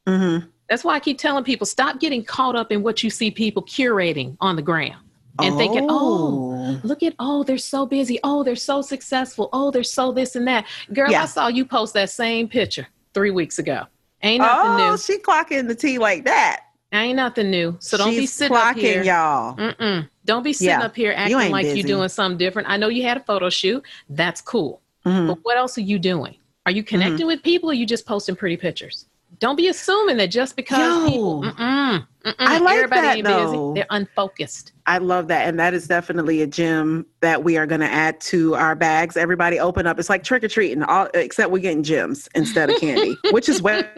hmm 0.06 0.38
That's 0.68 0.84
why 0.84 0.94
I 0.94 1.00
keep 1.00 1.18
telling 1.18 1.44
people 1.44 1.66
stop 1.66 2.00
getting 2.00 2.24
caught 2.24 2.56
up 2.56 2.72
in 2.72 2.82
what 2.82 3.02
you 3.02 3.10
see 3.10 3.30
people 3.30 3.62
curating 3.62 4.36
on 4.40 4.56
the 4.56 4.62
gram 4.62 4.98
and 5.38 5.56
thinking, 5.56 5.86
oh, 5.88 6.78
look 6.84 7.02
at, 7.02 7.14
oh, 7.18 7.42
they're 7.42 7.58
so 7.58 7.86
busy. 7.86 8.18
Oh, 8.22 8.42
they're 8.42 8.56
so 8.56 8.82
successful. 8.82 9.48
Oh, 9.52 9.70
they're 9.70 9.82
so 9.82 10.12
this 10.12 10.36
and 10.36 10.46
that. 10.46 10.66
Girl, 10.92 11.10
Yeah. 11.10 11.22
I 11.22 11.26
saw 11.26 11.48
you 11.48 11.64
post 11.64 11.94
that 11.94 12.10
same 12.10 12.48
picture 12.48 12.86
three 13.14 13.30
weeks 13.30 13.58
ago. 13.58 13.84
Ain't 14.22 14.40
nothing 14.40 14.84
oh, 14.84 14.90
new. 14.90 14.98
she 14.98 15.18
clocking 15.18 15.66
the 15.66 15.74
tea 15.74 15.98
like 15.98 16.24
that. 16.24 16.66
I 16.92 17.04
ain't 17.04 17.16
nothing 17.16 17.50
new. 17.50 17.76
So 17.80 17.96
don't 17.96 18.10
be 18.10 18.20
She's 18.20 18.32
sitting 18.32 18.56
up 18.56 18.76
here. 18.76 19.02
y'all. 19.02 19.56
Mm-mm. 19.56 20.08
Don't 20.26 20.42
be 20.42 20.52
sitting 20.52 20.68
Yeah. 20.78 20.82
up 20.84 20.94
here 20.94 21.14
acting 21.16 21.40
ain't 21.40 21.52
like 21.52 21.64
busy. 21.64 21.80
you're 21.80 21.86
doing 21.86 22.08
something 22.08 22.36
different. 22.38 22.68
I 22.68 22.76
know 22.76 22.88
you 22.88 23.02
had 23.02 23.16
a 23.16 23.20
photo 23.20 23.48
shoot. 23.48 23.82
That's 24.10 24.40
cool. 24.42 24.80
Mhm. 25.06 25.28
But 25.28 25.38
what 25.42 25.56
else 25.56 25.78
are 25.78 25.82
you 25.82 25.98
doing? 25.98 26.36
Are 26.66 26.70
you 26.72 26.82
connecting 26.84 27.26
with 27.26 27.42
people 27.42 27.70
or 27.70 27.72
are 27.72 27.74
you 27.74 27.86
just 27.86 28.06
posting 28.06 28.36
pretty 28.36 28.56
pictures? 28.56 29.06
Don't 29.40 29.56
be 29.56 29.66
assuming 29.68 30.18
that 30.18 30.26
just 30.28 30.54
because 30.54 30.78
Yo. 31.04 31.08
people, 31.10 31.42
mm-mm, 31.42 32.06
mm-mm, 32.24 32.34
I 32.38 32.58
like 32.58 32.76
everybody 32.76 33.22
that, 33.22 33.36
busy. 33.42 33.58
They're 33.74 33.86
unfocused. 33.90 34.72
I 34.86 34.98
love 34.98 35.26
that. 35.28 35.48
And 35.48 35.58
that 35.58 35.74
is 35.74 35.88
definitely 35.88 36.42
a 36.42 36.46
gem 36.46 37.06
that 37.20 37.42
we 37.42 37.56
are 37.56 37.66
going 37.66 37.80
to 37.80 37.90
add 37.90 38.20
to 38.20 38.54
our 38.54 38.76
bags. 38.76 39.16
Everybody 39.16 39.58
open 39.58 39.86
up. 39.88 39.98
It's 39.98 40.10
like 40.10 40.22
trick 40.22 40.44
or 40.44 40.48
treating, 40.48 40.84
all 40.84 41.08
except 41.14 41.50
we're 41.50 41.58
getting 41.58 41.82
gems 41.82 42.28
instead 42.36 42.70
of 42.70 42.78
candy, 42.78 43.16
which 43.32 43.48
is 43.48 43.60
what, 43.62 43.88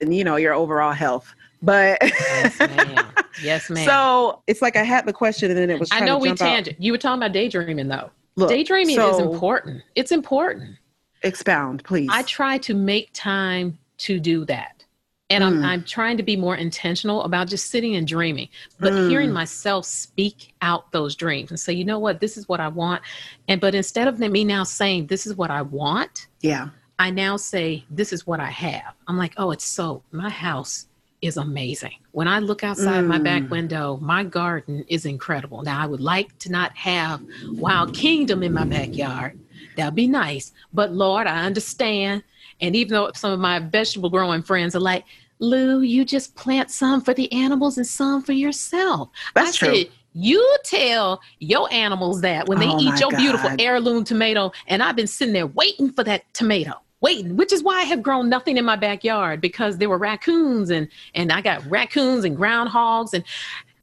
and 0.00 0.12
you 0.16 0.24
know, 0.24 0.36
your 0.36 0.54
overall 0.54 0.92
health. 0.92 1.32
But 1.62 1.98
Yes, 2.02 2.58
ma'am. 2.60 3.06
Yes, 3.42 3.70
ma'am. 3.70 3.84
so 3.86 4.42
it's 4.46 4.62
like 4.62 4.76
I 4.76 4.82
had 4.84 5.06
the 5.06 5.12
question 5.12 5.50
and 5.50 5.58
then 5.58 5.70
it 5.70 5.78
was. 5.80 5.90
I 5.92 6.00
know 6.00 6.18
we 6.18 6.28
jump 6.28 6.40
out. 6.42 6.44
tangent. 6.46 6.80
You 6.80 6.92
were 6.92 6.98
talking 6.98 7.20
about 7.20 7.32
daydreaming 7.32 7.88
though. 7.88 8.10
Look, 8.36 8.48
daydreaming 8.50 9.00
is 9.00 9.18
important. 9.18 9.82
It's 9.96 10.12
important. 10.12 10.76
Expound, 11.22 11.82
please. 11.84 12.08
I 12.12 12.22
try 12.22 12.58
to 12.58 12.74
make 12.74 13.10
time 13.12 13.78
to 13.98 14.20
do 14.20 14.44
that. 14.44 14.84
And 15.30 15.44
I'm, 15.44 15.58
Mm. 15.58 15.64
I'm 15.64 15.84
trying 15.84 16.16
to 16.16 16.22
be 16.22 16.36
more 16.36 16.56
intentional 16.56 17.22
about 17.24 17.48
just 17.48 17.66
sitting 17.70 17.96
and 17.96 18.06
dreaming, 18.06 18.48
but 18.80 18.92
Mm. 18.94 19.08
hearing 19.08 19.32
myself 19.32 19.84
speak 19.84 20.54
out 20.62 20.90
those 20.92 21.14
dreams 21.16 21.50
and 21.50 21.58
say, 21.60 21.72
you 21.72 21.84
know 21.84 21.98
what, 21.98 22.20
this 22.20 22.36
is 22.38 22.48
what 22.48 22.60
I 22.60 22.68
want. 22.68 23.02
And 23.48 23.60
but 23.60 23.74
instead 23.74 24.06
of 24.08 24.18
me 24.20 24.44
now 24.44 24.62
saying, 24.64 25.08
this 25.08 25.26
is 25.26 25.34
what 25.36 25.50
I 25.50 25.62
want, 25.62 26.28
yeah. 26.40 26.68
I 27.00 27.10
now 27.10 27.36
say, 27.36 27.84
this 27.90 28.12
is 28.12 28.26
what 28.26 28.40
I 28.40 28.50
have. 28.50 28.94
I'm 29.06 29.18
like, 29.18 29.34
oh, 29.36 29.50
it's 29.50 29.64
so, 29.66 30.02
my 30.12 30.30
house 30.30 30.86
is 31.20 31.36
amazing. 31.36 31.94
When 32.12 32.28
I 32.28 32.38
look 32.38 32.62
outside 32.62 33.04
my 33.04 33.18
back 33.18 33.42
Mm. 33.44 33.50
window, 33.50 33.98
my 34.00 34.24
garden 34.24 34.84
is 34.88 35.04
incredible. 35.04 35.62
Now, 35.62 35.82
I 35.82 35.86
would 35.86 36.00
like 36.00 36.38
to 36.40 36.50
not 36.50 36.76
have 36.76 37.20
Wild 37.58 37.92
Kingdom 37.92 38.42
in 38.42 38.52
my 38.52 38.64
backyard. 38.64 39.32
That'd 39.76 39.94
be 39.94 40.06
nice. 40.06 40.52
But 40.72 40.92
Lord, 40.92 41.26
I 41.26 41.44
understand. 41.44 42.22
And 42.60 42.74
even 42.74 42.94
though 42.94 43.10
some 43.14 43.32
of 43.32 43.40
my 43.40 43.58
vegetable 43.58 44.10
growing 44.10 44.42
friends 44.42 44.74
are 44.74 44.80
like, 44.80 45.04
Lou, 45.40 45.80
you 45.82 46.04
just 46.04 46.34
plant 46.34 46.70
some 46.70 47.00
for 47.00 47.14
the 47.14 47.32
animals 47.32 47.78
and 47.78 47.86
some 47.86 48.22
for 48.22 48.32
yourself. 48.32 49.08
That's 49.34 49.62
I 49.62 49.66
true. 49.66 49.76
said, 49.76 49.88
you 50.14 50.56
tell 50.64 51.20
your 51.38 51.72
animals 51.72 52.22
that 52.22 52.48
when 52.48 52.58
they 52.58 52.66
Oh 52.66 52.80
eat 52.80 52.98
your 52.98 53.10
beautiful 53.12 53.50
heirloom 53.60 54.02
tomato, 54.02 54.50
and 54.66 54.82
I've 54.82 54.96
been 54.96 55.06
sitting 55.06 55.34
there 55.34 55.46
waiting 55.46 55.92
for 55.92 56.02
that 56.04 56.24
tomato. 56.34 56.72
Waiting, 57.00 57.36
which 57.36 57.52
is 57.52 57.62
why 57.62 57.78
I 57.80 57.82
have 57.84 58.02
grown 58.02 58.28
nothing 58.28 58.56
in 58.56 58.64
my 58.64 58.76
backyard 58.76 59.40
because 59.40 59.78
there 59.78 59.88
were 59.88 59.98
raccoons 59.98 60.70
and 60.70 60.88
and 61.14 61.30
I 61.32 61.40
got 61.40 61.64
raccoons 61.70 62.24
and 62.24 62.36
groundhogs 62.36 63.12
and 63.14 63.24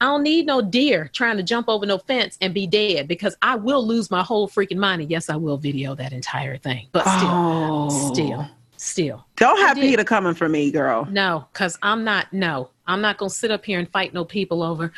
I 0.01 0.05
don't 0.05 0.23
need 0.23 0.45
no 0.45 0.61
deer 0.61 1.09
trying 1.13 1.37
to 1.37 1.43
jump 1.43 1.69
over 1.69 1.85
no 1.85 1.97
fence 1.97 2.37
and 2.41 2.53
be 2.53 2.67
dead 2.67 3.07
because 3.07 3.35
I 3.41 3.55
will 3.55 3.85
lose 3.85 4.11
my 4.11 4.21
whole 4.23 4.47
freaking 4.49 4.77
mind. 4.77 5.01
And 5.01 5.09
yes, 5.09 5.29
I 5.29 5.37
will 5.37 5.57
video 5.57 5.95
that 5.95 6.11
entire 6.11 6.57
thing. 6.57 6.87
But 6.91 7.03
still, 7.03 7.29
Oh. 7.31 8.11
still, 8.13 8.47
still. 8.75 9.25
Don't 9.37 9.57
have 9.61 9.77
Peter 9.77 10.03
coming 10.03 10.33
for 10.33 10.49
me, 10.49 10.69
girl. 10.69 11.05
No, 11.09 11.45
because 11.53 11.77
I'm 11.81 12.03
not, 12.03 12.31
no, 12.33 12.69
I'm 12.85 12.99
not 12.99 13.17
going 13.17 13.29
to 13.29 13.35
sit 13.35 13.51
up 13.51 13.63
here 13.63 13.79
and 13.79 13.89
fight 13.89 14.13
no 14.13 14.25
people 14.25 14.61
over. 14.63 14.91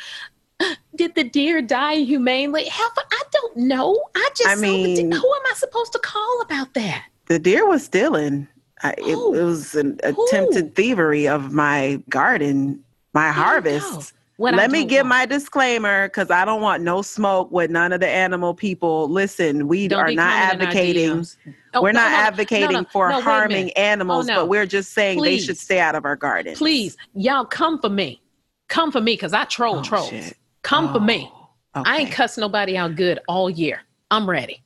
Did 0.96 1.14
the 1.14 1.22
deer 1.24 1.62
die 1.62 1.98
humanely? 1.98 2.64
Hell, 2.64 2.90
I 3.12 3.22
don't 3.30 3.56
know. 3.56 3.96
I 4.16 4.28
just 4.36 4.48
I 4.50 4.54
saw 4.56 4.60
the 4.62 4.66
deer. 4.96 5.04
mean- 5.04 5.12
Who 5.12 5.18
am 5.18 5.42
I 5.48 5.54
supposed 5.54 5.92
to 5.92 6.00
call 6.00 6.40
about 6.42 6.74
that? 6.74 7.04
The 7.28 7.38
deer 7.38 7.66
was 7.66 7.84
stealing. 7.84 8.48
I, 8.82 8.90
it, 8.98 9.04
it 9.08 9.16
was 9.16 9.74
an 9.74 9.98
attempted 10.02 10.74
thievery 10.74 11.26
of 11.28 11.52
my 11.52 12.02
garden, 12.08 12.82
my 13.12 13.24
There 13.24 13.32
harvest. 13.32 14.12
Let 14.38 14.70
me 14.70 14.84
give 14.84 15.00
want. 15.00 15.08
my 15.08 15.26
disclaimer 15.26 16.06
because 16.08 16.30
I 16.30 16.44
don't 16.44 16.62
want 16.62 16.84
no 16.84 17.02
smoke 17.02 17.50
with 17.50 17.72
none 17.72 17.92
of 17.92 17.98
the 18.00 18.08
animal 18.08 18.54
people. 18.54 19.08
Listen, 19.08 19.66
we 19.66 19.88
Don't 19.88 19.98
are 19.98 20.12
not 20.12 20.32
coming 20.32 20.54
in 20.54 20.60
our 20.60 20.66
advocating. 20.68 21.26
Oh, 21.74 21.82
we're 21.82 21.90
no, 21.92 22.00
not 22.00 22.12
no, 22.12 22.18
advocating 22.18 22.70
no, 22.70 22.84
for 22.92 23.10
harming 23.10 23.72
animals, 23.72 24.28
Oh, 24.30 24.34
but 24.36 24.48
we're 24.48 24.64
just 24.66 24.92
saying 24.92 25.20
they 25.22 25.38
should 25.38 25.58
stay 25.58 25.80
out 25.80 25.96
of 25.96 26.04
our 26.04 26.14
garden. 26.14 26.54
Please, 26.54 26.96
y'all 27.14 27.44
come 27.44 27.80
for 27.80 27.90
me. 27.90 28.22
Come 28.68 28.92
for 28.92 29.00
me 29.00 29.14
because 29.14 29.32
I 29.32 29.44
troll 29.44 29.80
Oh, 29.80 29.82
trolls. 29.82 30.08
shit. 30.10 30.36
Come 30.62 30.92
for 30.92 31.00
me. 31.00 31.30
Oh, 31.74 31.82
I 31.84 31.98
ain't 31.98 32.08
okay. 32.08 32.14
cussed 32.16 32.38
nobody 32.38 32.76
out 32.76 32.94
good 32.94 33.18
all 33.26 33.50
year. 33.50 33.80
I'm 34.10 34.28
ready. 34.30 34.62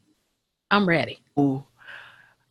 I'm 0.70 0.86
ready. 0.86 1.18
Ooh. 1.38 1.64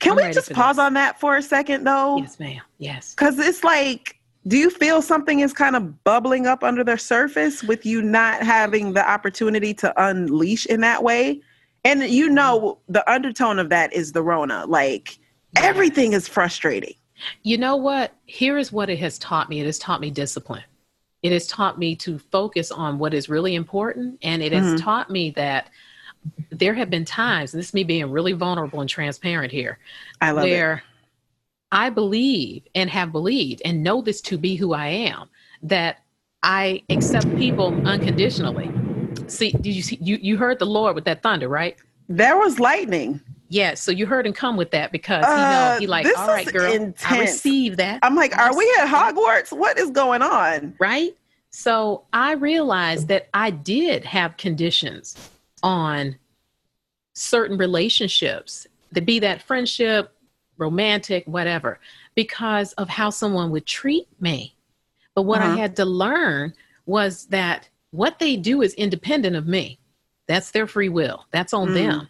Can 0.02 0.20
I'm 0.20 0.28
we 0.28 0.34
just 0.34 0.52
pause 0.52 0.80
on 0.80 0.94
that 0.96 1.20
for 1.20 1.38
a 1.38 1.42
second, 1.42 1.84
though? 1.86 2.18
Yes, 2.18 2.40
ma'am. 2.40 2.62
Yes. 2.80 3.14
Because 3.14 3.40
it's 3.40 3.64
like, 3.64 4.20
do 4.48 4.58
you 4.58 4.70
feel 4.72 5.02
something 5.02 5.40
is 5.40 5.54
kind 5.54 5.76
of 5.76 6.04
bubbling 6.04 6.48
up 6.48 6.64
under 6.64 6.84
the 6.84 6.98
surface 6.98 7.64
with 7.64 7.86
you 7.86 8.02
not 8.02 8.42
having 8.42 8.94
the 8.94 9.08
opportunity 9.08 9.74
to 9.76 9.94
unleash 10.04 10.66
in 10.66 10.82
that 10.82 11.04
way? 11.04 11.42
And 11.86 12.04
you 12.04 12.30
know, 12.30 12.80
the 12.90 13.10
undertone 13.10 13.60
of 13.60 13.70
that 13.70 13.94
is 13.94 14.12
the 14.12 14.24
Rona. 14.24 14.66
Like, 14.66 15.20
everything 15.58 16.14
is 16.14 16.28
frustrating. 16.28 16.96
You 17.44 17.60
know 17.60 17.76
what? 17.76 18.16
Here 18.26 18.58
is 18.58 18.72
what 18.72 18.90
it 18.90 18.98
has 19.00 19.20
taught 19.20 19.50
me. 19.50 19.62
It 19.62 19.66
has 19.68 19.78
taught 19.78 20.02
me 20.02 20.10
discipline. 20.10 20.64
It 21.22 21.32
has 21.32 21.46
taught 21.46 21.78
me 21.78 21.96
to 21.98 22.18
focus 22.18 22.72
on 22.72 22.98
what 22.98 23.14
is 23.14 23.30
really 23.30 23.54
important. 23.54 24.18
And 24.24 24.42
it 24.42 24.52
has 24.54 24.74
Mhm. 24.74 24.84
taught 24.84 25.12
me 25.12 25.30
that 25.32 25.70
there 26.52 26.74
have 26.74 26.90
been 26.90 27.06
times, 27.06 27.54
and 27.54 27.60
this 27.60 27.70
is 27.70 27.74
me 27.74 27.84
being 27.84 28.12
really 28.12 28.34
vulnerable 28.34 28.82
and 28.82 28.90
transparent 28.90 29.52
here, 29.52 29.80
I 30.20 30.32
love 30.32 30.46
it. 30.46 30.52
where 30.52 30.84
I 31.72 31.90
believe 31.90 32.64
and 32.76 32.90
have 32.90 33.12
believed 33.12 33.62
and 33.64 33.82
know 33.84 34.02
this 34.02 34.22
to 34.22 34.38
be 34.38 34.56
who 34.56 34.74
I 34.74 34.88
am, 34.88 35.30
that 35.64 36.04
I 36.44 36.84
accept 36.90 37.36
people 37.38 37.74
unconditionally. 37.88 38.70
See, 39.28 39.52
did 39.52 39.68
you 39.68 39.82
see 39.82 39.98
you, 40.02 40.18
you 40.22 40.38
heard 40.38 40.60
the 40.60 40.66
Lord 40.66 40.96
with 40.96 41.06
that 41.06 41.22
thunder, 41.24 41.48
right? 41.48 41.78
There 42.10 42.38
was 42.38 42.60
lightning. 42.60 43.22
Yeah, 43.48 43.74
so 43.74 43.92
you 43.92 44.06
heard 44.06 44.26
him 44.26 44.34
come 44.34 44.56
with 44.56 44.72
that 44.72 44.92
because 44.92 45.26
he 45.26 45.32
know 45.32 45.36
Uh, 45.38 45.80
he 45.80 45.88
like, 45.88 46.06
this 46.06 46.18
all 46.18 46.28
right, 46.28 46.48
girl, 46.48 46.94
I 47.06 47.20
receive 47.20 47.78
that. 47.78 48.00
I'm 48.02 48.16
like, 48.16 48.38
are 48.38 48.56
we 48.56 48.64
at. 48.80 48.88
Hogwarts? 48.88 49.52
What 49.52 49.78
is 49.78 49.92
going 49.92 50.22
on? 50.22 50.74
right? 50.80 51.16
So 51.50 52.04
I 52.14 52.34
realized 52.34 53.10
that 53.10 53.28
I 53.34 53.52
did 53.52 54.06
have 54.06 54.38
conditions 54.38 55.31
on 55.64 56.18
certain 57.14 57.58
relationships, 57.58 58.68
to 58.94 59.02
be 59.02 59.20
that 59.20 59.42
friendship, 59.42 60.16
romantic, 60.58 61.26
whatever, 61.26 61.80
because 62.16 62.74
of 62.74 62.90
how 62.90 63.10
someone 63.10 63.52
would 63.52 63.66
treat 63.66 64.08
me. 64.22 64.56
But 65.16 65.24
what 65.24 65.42
Uh-huh. 65.42 65.54
I 65.54 65.56
had 65.56 65.76
to 65.78 65.86
learn 65.86 66.54
was 66.86 67.26
that 67.28 67.70
what 67.92 68.20
they 68.20 68.36
do 68.38 68.62
is 68.62 68.74
independent 68.76 69.36
of 69.36 69.48
me. 69.48 69.80
That's 70.28 70.52
their 70.52 70.68
free 70.68 70.90
will. 70.90 71.26
That's 71.32 71.54
on 71.54 71.70
Mm. 71.70 71.74
them. 71.74 72.10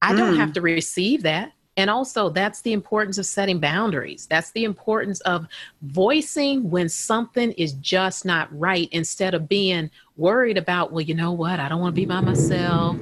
I 0.00 0.14
don't 0.14 0.34
Mm. 0.34 0.38
have 0.38 0.52
to 0.54 0.60
receive 0.60 1.22
that. 1.22 1.52
And 1.76 1.88
also, 1.88 2.28
that's 2.28 2.60
the 2.60 2.74
importance 2.74 3.16
of 3.16 3.24
setting 3.24 3.58
boundaries. 3.58 4.26
That's 4.28 4.50
the 4.50 4.64
importance 4.64 5.20
of 5.22 5.46
voicing 5.80 6.68
when 6.70 6.88
something 6.88 7.52
is 7.52 7.72
just 7.74 8.24
not 8.26 8.48
right 8.58 8.88
instead 8.92 9.32
of 9.32 9.48
being 9.48 9.90
worried 10.16 10.58
about, 10.58 10.92
well, 10.92 11.00
you 11.00 11.14
know 11.14 11.32
what? 11.32 11.60
I 11.60 11.68
don't 11.68 11.80
want 11.80 11.94
to 11.94 12.00
be 12.00 12.04
by 12.04 12.20
myself. 12.20 12.98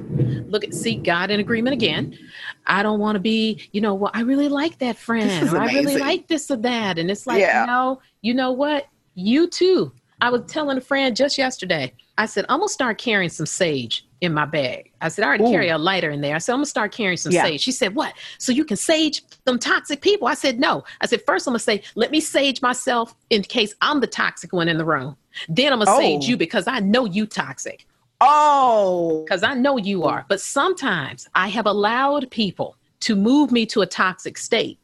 Look 0.47 0.63
at, 0.63 0.73
see, 0.73 0.95
God 0.95 1.31
in 1.31 1.41
agreement 1.41 1.73
again. 1.73 2.07
I 2.65 2.81
don't 2.81 2.99
want 2.99 3.17
to 3.17 3.19
be, 3.19 3.61
you 3.73 3.81
know, 3.81 3.93
well, 3.93 4.11
I 4.13 4.21
really 4.21 4.47
like 4.47 4.77
that 4.79 4.97
friend, 4.97 5.49
or 5.49 5.57
I 5.57 5.65
really 5.73 5.97
like 5.97 6.27
this 6.27 6.49
or 6.49 6.57
that. 6.57 6.97
And 6.97 7.11
it's 7.11 7.27
like, 7.27 7.41
Yeah. 7.41 7.65
no, 7.67 8.01
you 8.21 8.33
know 8.33 8.51
what? 8.51 8.87
You 9.15 9.47
too. 9.49 9.91
I 10.21 10.29
was 10.29 10.43
telling 10.47 10.77
a 10.77 10.81
friend 10.81 11.15
just 11.15 11.37
yesterday, 11.37 11.93
I 12.17 12.25
said, 12.25 12.45
I'm 12.47 12.59
going 12.59 12.69
to 12.69 12.73
start 12.73 12.97
carrying 12.97 13.29
some 13.29 13.45
sage 13.45 14.05
in 14.21 14.33
my 14.33 14.45
bag. 14.45 14.91
I 15.01 15.07
said, 15.09 15.25
I 15.25 15.27
already 15.27 15.43
Ooh. 15.45 15.49
carry 15.51 15.69
a 15.69 15.77
lighter 15.79 16.11
in 16.11 16.21
there. 16.21 16.35
I 16.35 16.37
said, 16.37 16.53
I'm 16.53 16.59
going 16.59 16.65
to 16.65 16.69
start 16.69 16.91
carrying 16.91 17.17
some 17.17 17.31
Yeah. 17.33 17.43
sage. 17.43 17.61
She 17.61 17.71
said, 17.71 17.95
What? 17.95 18.13
So 18.37 18.51
you 18.51 18.63
can 18.63 18.77
sage 18.77 19.23
them 19.45 19.57
toxic 19.57 20.01
people? 20.01 20.27
I 20.27 20.35
said, 20.35 20.59
No. 20.59 20.83
I 21.01 21.07
said, 21.07 21.23
First, 21.25 21.47
I'm 21.47 21.53
going 21.53 21.57
to 21.59 21.63
say, 21.63 21.81
Let 21.95 22.11
me 22.11 22.21
sage 22.21 22.61
myself 22.61 23.15
in 23.31 23.41
case 23.41 23.73
I'm 23.81 23.99
the 23.99 24.07
toxic 24.07 24.53
one 24.53 24.69
in 24.69 24.77
the 24.77 24.85
room. 24.85 25.17
Then 25.49 25.73
I'm 25.73 25.79
going 25.79 25.87
to 25.87 25.93
Oh. 25.93 25.99
sage 25.99 26.29
you 26.29 26.37
because 26.37 26.67
I 26.67 26.79
know 26.79 27.05
you 27.05 27.25
toxic, 27.25 27.87
Oh, 28.21 29.23
because 29.25 29.41
I 29.41 29.55
know 29.55 29.77
you 29.77 30.03
are. 30.03 30.25
But 30.29 30.39
sometimes 30.39 31.27
I 31.33 31.47
have 31.47 31.65
allowed 31.65 32.29
people 32.29 32.77
to 33.01 33.15
move 33.15 33.51
me 33.51 33.65
to 33.67 33.81
a 33.81 33.87
toxic 33.87 34.37
state 34.37 34.77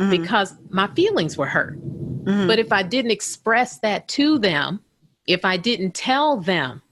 Mhm. 0.00 0.10
because 0.10 0.54
my 0.70 0.88
feelings 0.88 1.36
were 1.38 1.46
hurt. 1.46 1.78
Mhm. 2.24 2.48
But 2.48 2.58
if 2.58 2.72
I 2.72 2.82
didn't 2.82 3.12
express 3.12 3.78
that 3.78 4.08
to 4.08 4.38
them, 4.40 4.80
if 5.28 5.44
I 5.44 5.56
didn't 5.56 5.94
tell 5.94 6.38
them 6.38 6.82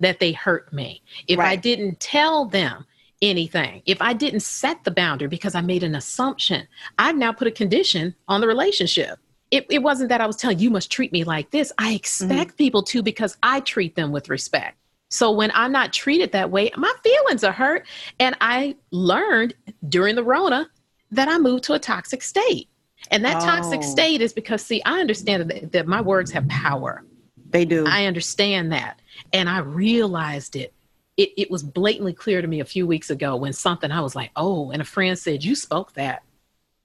that 0.00 0.20
they 0.20 0.32
hurt 0.32 0.72
me, 0.72 1.02
if 1.26 1.38
I 1.38 1.56
didn't 1.56 2.00
tell 2.00 2.44
them 2.46 2.84
anything, 3.22 3.82
if 3.86 4.02
I 4.02 4.12
didn't 4.12 4.40
set 4.40 4.84
the 4.84 4.90
boundary 4.90 5.28
because 5.28 5.54
I 5.54 5.60
made 5.60 5.82
an 5.82 5.94
assumption, 5.94 6.66
I've 6.98 7.16
now 7.16 7.32
put 7.32 7.48
a 7.48 7.52
condition 7.52 8.14
on 8.28 8.40
the 8.40 8.46
relationship. 8.46 9.18
It, 9.50 9.66
it 9.70 9.78
wasn't 9.78 10.08
that 10.08 10.20
I 10.20 10.26
was 10.26 10.36
telling 10.36 10.58
you 10.58 10.70
must 10.70 10.90
treat 10.90 11.12
me 11.12 11.24
like 11.24 11.50
this. 11.50 11.72
I 11.78 11.88
mm-hmm. 11.88 11.96
expect 11.96 12.58
people 12.58 12.82
to 12.84 13.02
because 13.02 13.36
I 13.42 13.60
treat 13.60 13.94
them 13.94 14.12
with 14.12 14.28
respect. 14.28 14.76
So 15.08 15.30
when 15.30 15.52
I'm 15.54 15.70
not 15.70 15.92
treated 15.92 16.32
that 16.32 16.50
way, 16.50 16.70
my 16.76 16.92
feelings 17.02 17.44
are 17.44 17.52
hurt. 17.52 17.86
And 18.18 18.36
I 18.40 18.76
learned 18.90 19.54
during 19.88 20.16
the 20.16 20.24
Rona 20.24 20.68
that 21.12 21.28
I 21.28 21.38
moved 21.38 21.64
to 21.64 21.74
a 21.74 21.78
toxic 21.78 22.22
state. 22.22 22.68
And 23.12 23.24
that 23.24 23.40
toxic 23.40 23.80
Oh. 23.80 23.86
state 23.86 24.20
is 24.20 24.32
because, 24.32 24.62
see, 24.62 24.82
I 24.84 25.00
understand 25.00 25.48
that, 25.48 25.72
that 25.72 25.86
my 25.86 26.00
words 26.00 26.32
have 26.32 26.48
power. 26.48 27.04
they 27.50 27.64
do. 27.64 27.86
I 27.86 28.06
understand 28.06 28.72
that. 28.72 29.00
And 29.32 29.48
I 29.48 29.58
realized 29.58 30.56
it. 30.56 30.72
it. 31.16 31.30
It 31.36 31.50
was 31.50 31.62
blatantly 31.62 32.12
clear 32.12 32.42
to 32.42 32.48
me 32.48 32.60
a 32.60 32.64
few 32.64 32.86
weeks 32.86 33.10
ago 33.10 33.36
when 33.36 33.52
something 33.52 33.90
I 33.90 34.00
was 34.00 34.14
like, 34.14 34.30
oh, 34.36 34.70
and 34.70 34.82
a 34.82 34.84
friend 34.84 35.18
said, 35.18 35.44
You 35.44 35.54
spoke 35.54 35.92
that. 35.94 36.22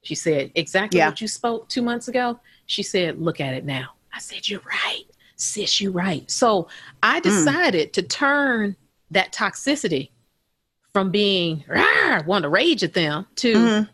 She 0.03 0.15
said, 0.15 0.51
Exactly 0.55 0.97
Yeah. 0.99 1.07
what 1.09 1.21
you 1.21 1.27
spoke 1.27 1.69
two 1.69 1.81
months 1.81 2.07
ago. 2.07 2.39
She 2.65 2.83
said, 2.83 3.19
Look 3.19 3.39
at 3.39 3.53
it 3.53 3.65
now. 3.65 3.89
I 4.13 4.19
said, 4.19 4.47
You're 4.49 4.61
right. 4.61 5.03
Sis, 5.35 5.81
you're 5.81 5.91
right. 5.91 6.29
So 6.29 6.67
I 7.01 7.19
Mm. 7.19 7.23
decided 7.23 7.93
to 7.93 8.01
turn 8.03 8.75
that 9.09 9.33
toxicity 9.33 10.09
from 10.93 11.09
being 11.09 11.63
want 12.27 12.43
to 12.43 12.49
rage 12.49 12.83
at 12.83 12.93
them 12.93 13.25
to 13.37 13.53
Mhm. 13.53 13.89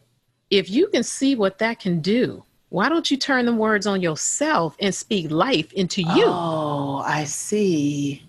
if 0.50 0.70
you 0.70 0.88
can 0.88 1.04
see 1.04 1.36
what 1.36 1.58
that 1.60 1.80
can 1.80 2.00
do, 2.02 2.44
why 2.70 2.90
don't 2.90 3.10
you 3.10 3.18
turn 3.18 3.46
the 3.46 3.54
words 3.54 3.88
on 3.88 4.02
yourself 4.02 4.76
and 4.80 4.94
speak 4.94 5.32
life 5.32 5.72
into 5.74 6.02
you? 6.02 6.26
Oh, 6.28 6.98
I 7.06 7.24
see. 7.24 8.24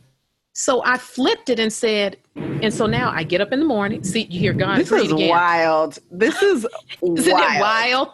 So 0.59 0.83
I 0.85 0.99
flipped 0.99 1.51
it 1.51 1.61
and 1.61 1.73
said, 1.73 2.17
and 2.35 2.75
so 2.75 2.87
now 2.87 3.13
I 3.13 3.23
get 3.23 3.41
up 3.41 3.53
in 3.53 3.61
the 3.61 3.65
morning. 3.65 4.03
See, 4.03 4.23
you 4.29 4.41
hear 4.41 4.53
God 4.53 4.77
This 4.81 4.91
is 4.91 5.13
again. 5.13 5.29
wild. 5.29 6.01
This 6.11 6.43
is 6.43 6.67
Isn't 7.01 7.33
wild. 7.33 7.55
it 7.55 7.61
wild? 7.61 8.09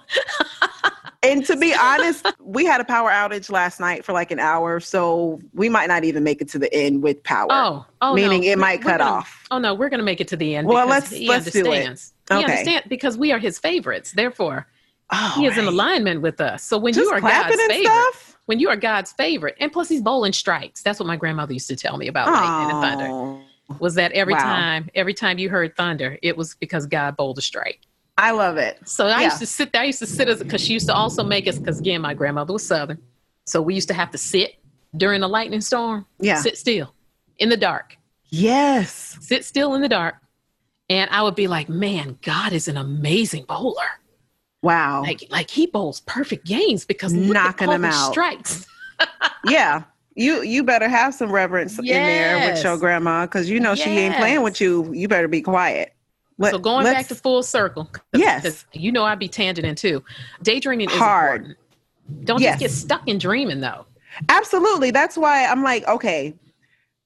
And 1.23 1.43
to 1.47 1.57
be 1.57 1.75
honest, 1.81 2.27
we 2.41 2.67
had 2.67 2.83
a 2.83 2.85
power 2.85 3.09
outage 3.09 3.51
last 3.51 3.81
night 3.81 4.05
for 4.05 4.13
like 4.13 4.31
an 4.31 4.41
hour, 4.41 4.79
so 4.79 5.41
we 5.55 5.71
might 5.71 5.87
not 5.89 6.05
even 6.05 6.23
make 6.23 6.43
it 6.43 6.49
to 6.51 6.59
the 6.59 6.73
end 6.75 7.03
with 7.03 7.23
power. 7.23 7.47
Oh, 7.49 7.87
oh, 8.03 8.13
meaning 8.15 8.43
no. 8.43 8.47
it 8.49 8.51
We're- 8.51 8.57
might 8.57 8.85
we're 8.85 8.91
cut 8.91 8.99
gonna- 8.99 9.11
off. 9.11 9.47
Oh 9.51 9.59
no, 9.59 9.73
we're 9.73 9.89
going 9.89 10.01
to 10.01 10.05
make 10.05 10.21
it 10.21 10.29
to 10.29 10.37
the 10.37 10.55
end. 10.55 10.69
Well, 10.69 10.87
let's- 10.87 11.09
he 11.09 11.27
let's 11.27 11.51
do 11.51 11.61
it. 11.61 11.67
understands. 11.87 12.13
He 12.29 12.35
Okay. 12.35 12.45
understands 12.45 12.87
because 12.91 13.17
we 13.17 13.33
are 13.33 13.39
his 13.39 13.59
favorites. 13.59 14.13
Therefore, 14.13 14.67
Oh, 15.11 15.33
he 15.37 15.47
is 15.47 15.57
in 15.57 15.65
alignment 15.67 16.21
with 16.21 16.43
us. 16.43 16.63
So 16.63 16.77
when 16.77 16.93
Just 16.93 17.07
you 17.09 17.15
are 17.15 17.21
God's 17.23 17.53
and 17.59 17.61
favorite, 17.71 17.85
stuff. 17.87 18.34
When 18.47 18.59
you 18.61 18.69
are 18.69 18.77
God's 18.77 19.13
favorite, 19.13 19.57
and 19.61 19.73
plus 19.73 19.89
he's 19.89 20.03
bowling 20.03 20.33
strikes. 20.33 20.83
That's 20.83 20.99
what 21.01 21.07
my 21.07 21.17
grandmother 21.17 21.53
used 21.53 21.69
to 21.69 21.77
tell 21.77 21.97
me 21.97 22.09
about 22.09 22.31
lightning 22.33 22.71
and 22.71 22.81
thunder. 22.81 23.11
Was 23.79 23.95
that 23.95 24.13
every 24.13 24.35
Wow. 24.35 24.41
time, 24.41 24.91
every 24.95 25.15
time 25.15 25.39
you 25.39 25.49
heard 25.49 25.75
thunder, 25.77 26.19
it 26.23 26.37
was 26.37 26.55
because 26.57 26.87
God 26.87 27.17
bowled 27.17 27.39
a 27.39 27.43
strike. 27.43 27.81
I 28.19 28.31
love 28.31 28.59
it. 28.59 28.79
So 28.87 29.07
I 29.07 29.21
Yeah. 29.21 29.25
used 29.25 29.39
to 29.39 29.47
sit 29.47 29.73
there. 29.73 29.83
I 29.83 29.87
used 29.87 29.99
to 30.01 30.07
sit 30.07 30.29
as 30.29 30.39
because 30.39 30.61
she 30.61 30.73
used 30.75 30.87
to 30.87 30.95
also 30.95 31.25
make 31.25 31.49
us 31.49 31.59
because 31.59 31.79
again, 31.81 32.01
my 32.03 32.15
grandmother 32.15 32.53
was 32.53 32.65
Southern, 32.67 32.99
so 33.47 33.61
we 33.63 33.75
used 33.75 33.89
to 33.89 33.95
have 33.95 34.11
to 34.13 34.19
sit 34.19 34.55
during 34.97 35.23
a 35.23 35.29
lightning 35.29 35.61
storm. 35.63 36.07
Yeah. 36.21 36.37
sit 36.41 36.57
still 36.59 36.95
in 37.39 37.49
the 37.49 37.57
dark. 37.57 37.97
Yes. 38.29 39.17
Sit 39.21 39.45
still 39.45 39.75
in 39.75 39.81
the 39.81 39.89
dark, 39.89 40.17
and 40.89 41.11
I 41.11 41.23
would 41.23 41.35
be 41.35 41.47
like, 41.49 41.69
"Man, 41.69 42.19
God 42.23 42.53
is 42.53 42.69
an 42.69 42.77
amazing 42.77 43.45
bowler." 43.45 43.99
Wow. 44.65 45.03
Like 45.03 45.25
like 45.31 45.51
he 45.51 45.67
bowls 45.67 46.01
perfect 46.01 46.47
games 46.47 46.85
because 46.85 47.13
knocking 47.13 47.37
at 47.37 47.45
Knocking 47.45 47.71
'em 47.71 47.83
Colton 47.83 47.85
out. 47.85 48.11
strikes. 48.13 48.67
yeah. 49.47 49.83
You 50.17 50.43
you 50.43 50.63
better 50.65 50.89
have 50.89 51.13
some 51.15 51.31
reverence 51.31 51.79
in 51.79 51.85
there 51.87 52.51
with 52.53 52.63
your 52.65 52.77
grandma 52.79 53.27
because 53.27 53.51
you 53.51 53.61
know 53.61 53.75
she 53.75 53.91
ain't 53.91 54.17
playing 54.17 54.43
with 54.43 54.61
you. 54.61 54.91
You 54.95 55.07
better 55.09 55.29
be 55.29 55.43
quiet. 55.43 55.95
Let- 56.39 56.53
so 56.53 56.59
going 56.59 56.85
back 56.85 57.07
to 57.09 57.15
full 57.15 57.43
circle. 57.43 57.85
'cause- 57.93 58.03
Yes. 58.15 58.43
'cause 58.43 58.65
you 58.73 58.91
know 58.91 59.05
I'd 59.05 59.19
be 59.19 59.29
tangenting 59.29 59.77
too. 59.77 60.03
Daydreaming 60.43 60.89
is 60.91 60.97
Hard. 60.97 61.41
important. 61.43 61.59
Don't 62.25 62.41
Yes. 62.41 62.55
just 62.55 62.61
get 62.61 62.71
stuck 62.71 63.09
in 63.09 63.19
dreaming 63.19 63.61
though. 63.61 63.87
Absolutely. 64.29 64.91
That's 64.93 65.17
why 65.19 65.47
I'm 65.47 65.63
like, 65.63 65.87
okay, 65.89 66.35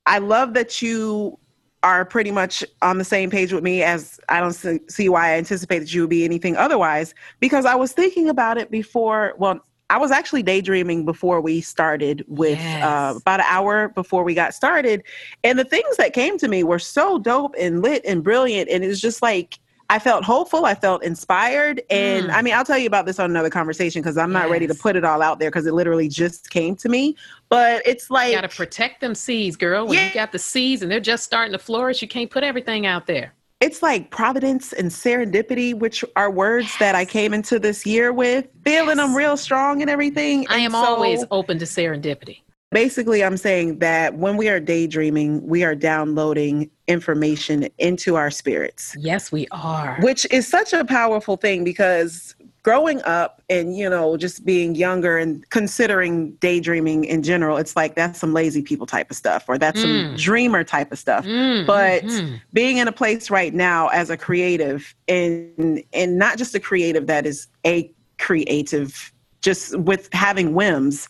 I 0.07 0.19
love 0.19 0.55
that 0.55 0.81
you 0.83 1.39
are 1.83 2.05
pretty 2.05 2.31
much 2.31 2.65
on 2.83 2.99
the 2.99 3.05
same 3.05 3.31
page 3.31 3.53
with 3.53 3.63
me 3.63 3.83
as 3.83 4.19
I 4.29 4.41
don't 4.41 4.53
see, 4.53 4.81
see 4.89 5.09
why 5.09 5.31
I 5.33 5.39
anticipate 5.39 5.79
that 5.81 5.95
you 5.95 6.03
would 6.03 6.11
be 6.11 6.25
anything 6.25 6.57
otherwise 6.57 7.15
because 7.41 7.65
I 7.65 7.75
was 7.75 7.93
thinking 7.93 8.29
about 8.29 8.59
it 8.59 8.71
before. 8.71 9.35
Well, 9.39 9.61
I 9.91 9.97
was 9.97 10.11
actually 10.11 10.43
daydreaming 10.43 11.05
before 11.07 11.41
we 11.41 11.61
started 11.61 12.25
with 12.29 12.59
Yes. 12.59 12.85
uh, 12.85 13.15
about 13.17 13.41
an 13.41 13.47
hour 13.49 13.89
before 13.89 14.23
we 14.23 14.35
got 14.35 14.53
started. 14.55 15.03
And 15.45 15.59
the 15.59 15.65
things 15.65 15.97
that 15.97 16.13
came 16.13 16.37
to 16.39 16.49
me 16.49 16.63
were 16.63 16.79
so 16.79 17.19
dope 17.19 17.55
and 17.59 17.81
lit 17.81 18.03
and 18.05 18.23
brilliant. 18.23 18.69
And 18.69 18.85
it 18.85 18.89
was 18.89 19.01
just 19.01 19.23
like, 19.23 19.59
I 19.91 19.99
felt 19.99 20.23
hopeful. 20.23 20.67
I 20.67 20.75
felt 20.75 21.03
inspired. 21.03 21.81
And 21.89 22.29
Mm. 22.29 22.35
I 22.35 22.43
mean, 22.43 22.53
I'll 22.55 22.65
tell 22.65 22.77
you 22.77 22.87
about 22.87 23.07
this 23.07 23.19
on 23.19 23.31
another 23.31 23.49
conversation 23.49 24.03
because 24.03 24.19
I'm 24.19 24.33
not 24.33 24.51
ready 24.51 24.67
to 24.67 24.75
put 24.75 24.97
it 24.97 25.05
all 25.05 25.23
out 25.23 25.39
there 25.39 25.51
because 25.51 25.67
it 25.67 25.73
literally 25.73 26.09
just 26.09 26.51
came 26.51 26.77
to 26.77 26.89
me. 26.91 27.17
But 27.49 27.83
it's 27.87 28.11
like, 28.11 28.29
You 28.31 28.35
got 28.41 28.51
to 28.51 28.55
protect 28.55 29.01
them 29.01 29.15
seeds, 29.15 29.57
girl. 29.57 29.87
When 29.87 29.97
Yeah. 29.97 30.09
you 30.09 30.15
got 30.15 30.33
the 30.33 30.39
seeds 30.39 30.83
and 30.83 30.91
they're 30.93 31.01
just 31.01 31.25
starting 31.25 31.53
to 31.53 31.59
flourish, 31.59 32.03
you 32.03 32.09
can't 32.09 32.31
put 32.31 32.45
everything 32.45 32.85
out 32.87 33.07
there. 33.07 33.33
it's 33.61 33.83
like 33.83 34.11
providence 34.13 34.73
and 34.73 34.89
serendipity, 34.89 35.75
which 35.75 36.05
are 36.15 36.31
words 36.31 36.73
that 36.79 36.95
I 36.95 37.05
came 37.05 37.35
into 37.35 37.59
this 37.59 37.85
year 37.85 38.13
with, 38.13 38.47
feeling 38.65 38.99
them 38.99 39.09
Yes. 39.09 39.17
real 39.17 39.37
strong 39.37 39.81
and 39.83 39.91
everything. 39.91 40.47
I 40.49 40.59
And 40.59 40.67
am 40.67 40.71
so 40.71 40.85
always 40.85 41.25
open 41.33 41.59
to 41.59 41.65
serendipity. 41.65 42.43
Basically 42.71 43.25
I'm 43.25 43.37
saying 43.37 43.79
that 43.79 44.15
when 44.17 44.37
we 44.37 44.49
are 44.49 44.61
daydreaming, 44.61 45.47
we 45.47 45.65
are 45.65 45.75
downloading 45.75 46.71
information 46.87 47.69
into 47.79 48.17
our 48.17 48.31
spirits, 48.31 48.97
Yes, 48.99 49.31
we 49.33 49.47
are. 49.51 49.99
which 50.01 50.27
is 50.31 50.47
such 50.47 50.73
a 50.73 50.85
powerful 50.85 51.37
thing 51.37 51.65
because 51.65 52.35
growing 52.63 53.01
up 53.03 53.41
and 53.49 53.77
you 53.77 53.89
know 53.89 54.17
just 54.17 54.45
being 54.45 54.75
younger 54.75 55.17
and 55.17 55.49
considering 55.51 56.33
daydreaming 56.33 57.05
in 57.05 57.23
general 57.23 57.57
it's 57.57 57.77
like 57.77 57.95
that's 57.95 58.19
some 58.19 58.35
lazy 58.35 58.61
people 58.63 58.85
type 58.87 59.11
of 59.11 59.17
stuff 59.17 59.45
or 59.49 59.57
that's 59.57 59.81
some 59.81 59.91
Mm. 59.91 60.19
dreamer 60.19 60.65
type 60.65 60.91
of 60.93 60.99
stuff 60.99 61.25
Mm, 61.25 61.67
but 61.67 62.03
mhm. 62.05 62.41
being 62.53 62.77
in 62.79 62.89
a 62.89 62.93
place 62.93 63.31
right 63.31 63.55
now 63.55 63.89
as 63.89 64.11
a 64.11 64.17
creative 64.17 64.95
and 65.07 65.83
and 65.95 66.19
not 66.19 66.37
just 66.37 66.55
a 66.55 66.61
creative 66.61 67.07
that 67.07 67.25
is 67.27 67.47
a 67.65 67.91
creative 68.19 69.13
just 69.41 69.79
with 69.79 70.09
having 70.13 70.53
whims 70.53 71.09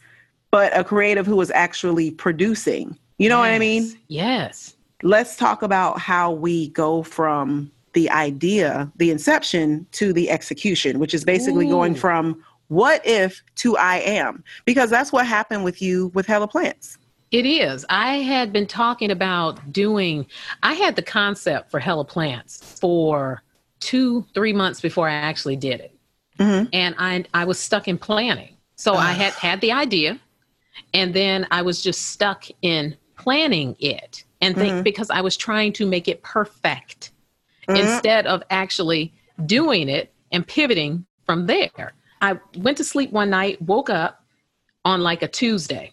but 0.50 0.76
a 0.76 0.84
creative 0.84 1.26
who 1.26 1.40
is 1.40 1.50
actually 1.50 2.10
producing 2.10 2.96
you 3.18 3.28
know 3.28 3.38
what 3.38 3.50
i 3.50 3.58
mean 3.58 3.82
Yes, 3.82 3.96
Yes. 4.08 4.76
let's 5.02 5.36
talk 5.36 5.62
about 5.62 5.98
how 5.98 6.32
we 6.32 6.68
go 6.70 7.02
from 7.02 7.70
the 7.94 8.10
idea 8.10 8.90
the 8.96 9.10
inception 9.10 9.86
to 9.92 10.12
the 10.12 10.30
execution 10.30 10.98
which 10.98 11.14
is 11.14 11.24
basically 11.24 11.66
going 11.66 11.94
from 11.94 12.42
what 12.68 13.04
if 13.06 13.42
to 13.56 13.76
i 13.76 13.96
am 13.98 14.44
because 14.64 14.90
that's 14.90 15.10
what 15.12 15.26
happened 15.26 15.64
with 15.64 15.80
you 15.82 16.08
with 16.14 16.26
hella 16.26 16.46
plants 16.48 16.98
It 17.30 17.44
is. 17.44 17.84
I 17.90 18.16
had 18.24 18.52
been 18.54 18.66
talking 18.66 19.10
about 19.10 19.60
doing, 19.70 20.24
I 20.62 20.72
had 20.72 20.96
the 20.96 21.02
concept 21.02 21.70
for 21.70 21.78
Hella 21.78 22.06
Plants 22.06 22.56
for 22.80 23.42
two, 23.80 24.24
three 24.32 24.54
months 24.54 24.80
before 24.80 25.10
I 25.10 25.12
actually 25.30 25.56
did 25.56 25.78
it. 25.80 25.92
Mhm. 26.38 26.70
And 26.72 26.94
I, 26.98 27.24
I 27.34 27.44
was 27.44 27.58
stuck 27.58 27.86
in 27.86 27.98
planning. 27.98 28.56
So 28.76 28.94
I 28.94 29.12
had 29.12 29.34
had 29.34 29.60
the 29.60 29.72
idea 29.72 30.18
and 30.94 31.14
then 31.14 31.46
I 31.50 31.62
was 31.62 31.82
just 31.82 32.08
stuck 32.08 32.46
in 32.62 32.96
planning 33.16 33.76
it 33.80 34.24
and 34.40 34.54
think 34.54 34.74
Mhm. 34.76 34.84
because 34.84 35.10
I 35.10 35.20
was 35.20 35.36
trying 35.36 35.72
to 35.74 35.86
make 35.86 36.08
it 36.08 36.22
perfect 36.22 37.10
Mhm. 37.68 37.78
instead 37.80 38.26
of 38.26 38.42
actually 38.50 39.12
doing 39.46 39.88
it 39.88 40.12
and 40.32 40.46
pivoting 40.46 41.04
from 41.26 41.46
there. 41.46 41.94
I 42.20 42.38
went 42.56 42.76
to 42.78 42.84
sleep 42.84 43.12
one 43.12 43.30
night, 43.30 43.60
woke 43.62 43.90
up 43.90 44.24
on 44.84 45.02
like 45.02 45.22
a 45.22 45.28
Tuesday, 45.28 45.92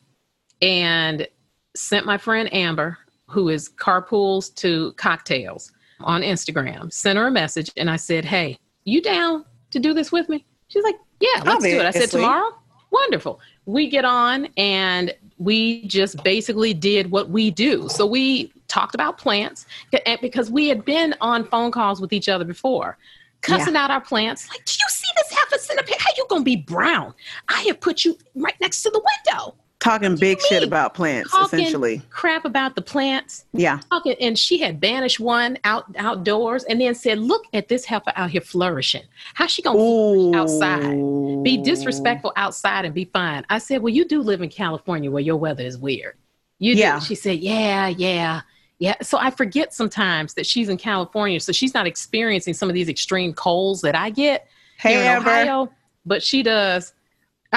and 0.62 1.28
sent 1.76 2.06
my 2.06 2.18
friend 2.18 2.52
Amber, 2.54 2.98
who 3.28 3.50
is 3.50 3.70
carpools 3.70 4.54
to 4.56 4.94
cocktails 4.94 5.72
on 6.02 6.22
Instagram, 6.22 6.92
sent 6.94 7.18
her 7.18 7.28
a 7.28 7.32
message, 7.32 7.70
and 7.78 7.90
I 7.90 7.96
said, 7.96 8.26
"Hey, 8.26 8.58
you 8.86 9.02
down 9.02 9.46
to 9.72 9.80
do 9.80 9.94
this 9.94 10.12
with 10.12 10.30
me?" 10.30 10.46
She's 10.68 10.84
like, 10.84 10.96
"Yeah, 11.20 11.42
let's 11.44 11.64
do 11.64 11.80
it." 11.80 11.86
I 11.86 11.92
said, 11.92 12.12
"Tomorrow." 12.12 12.54
Wonderful. 12.96 13.40
We 13.66 13.90
get 13.90 14.06
on 14.06 14.48
and 14.58 15.14
we 15.38 15.86
just 15.88 16.24
basically 16.24 16.74
did 16.74 17.12
what 17.12 17.30
we 17.30 17.52
do. 17.52 17.90
So 17.90 18.06
we 18.06 18.54
talked 18.68 18.96
about 18.96 19.18
plants 19.18 19.66
and- 20.06 20.22
because 20.22 20.50
we 20.50 20.68
had 20.70 20.86
been 20.86 21.14
on 21.20 21.46
phone 21.46 21.72
calls 21.72 22.00
with 22.00 22.14
each 22.14 22.30
other 22.30 22.46
before, 22.46 22.98
cussing 23.42 23.76
out 23.76 23.92
our 23.92 24.02
plants. 24.02 24.48
Like, 24.50 24.64
do 24.66 24.72
you 24.72 24.88
see 24.90 25.08
this 25.18 25.38
half 25.38 25.52
a 25.52 25.60
centipede? 25.60 25.98
How 26.00 26.10
you 26.16 26.26
gonna 26.30 26.44
be 26.44 26.56
brown? 26.56 27.14
I 27.50 27.62
have 27.64 27.80
put 27.82 28.06
you 28.06 28.18
right 28.34 28.56
next 28.62 28.82
to 28.84 28.90
the 28.90 29.02
window. 29.26 29.56
Talking 29.86 30.16
big 30.16 30.42
shit 30.42 30.64
about 30.64 30.94
plants 30.94 31.32
Talking 31.32 31.60
essentially 31.60 32.02
crap 32.10 32.44
about 32.46 32.76
the 32.76 32.82
plants. 32.82 33.46
yeah 33.54 33.80
Talking, 33.90 34.16
and 34.20 34.38
she 34.38 34.58
had 34.58 34.80
banished 34.80 35.20
one 35.20 35.58
out 35.64 35.86
outdoors, 35.98 36.64
and 36.66 36.82
then 36.82 36.96
said, 36.96 37.20
"Look 37.20 37.44
at 37.54 37.68
this 37.68 37.86
heifer 37.86 38.12
out 38.16 38.30
here 38.32 38.42
flourishing. 38.42 39.04
How's 39.36 39.52
she 39.52 39.62
gonna 39.62 39.80
Ooh. 39.80 40.32
flourish 40.32 40.52
outside? 40.52 41.44
Be 41.44 41.58
disrespectful 41.58 42.34
outside 42.36 42.86
and 42.86 42.94
be 42.94 43.06
fine." 43.06 43.46
I 43.50 43.60
said, 43.60 43.82
"Well, 43.82 43.94
you 43.94 44.06
do 44.06 44.22
live 44.22 44.42
in 44.42 44.50
California 44.50 45.10
where 45.12 45.24
your 45.24 45.38
weather 45.38 45.64
is 45.64 45.78
weird." 45.78 46.16
You 46.60 46.74
do. 46.74 46.80
Yeah. 46.80 47.00
She 47.00 47.16
said, 47.16 47.40
"Yeah, 47.40 47.88
yeah." 47.88 48.42
Yeah, 48.78 48.96
so 49.02 49.18
I 49.18 49.30
forget 49.32 49.74
sometimes 49.74 50.34
that 50.34 50.46
she's 50.46 50.68
in 50.68 50.76
California, 50.76 51.40
so 51.40 51.54
she's 51.54 51.74
not 51.74 51.88
experiencing 51.88 52.54
some 52.54 52.68
of 52.70 52.76
these 52.76 52.90
extreme 52.90 53.34
colds 53.34 53.82
that 53.82 53.96
I 53.96 54.10
get 54.10 54.48
hey 54.78 54.92
here 54.92 55.02
in 55.02 55.08
amber 55.08 55.30
Ohio, 55.30 55.72
but 56.06 56.22
she 56.22 56.44
does 56.44 56.94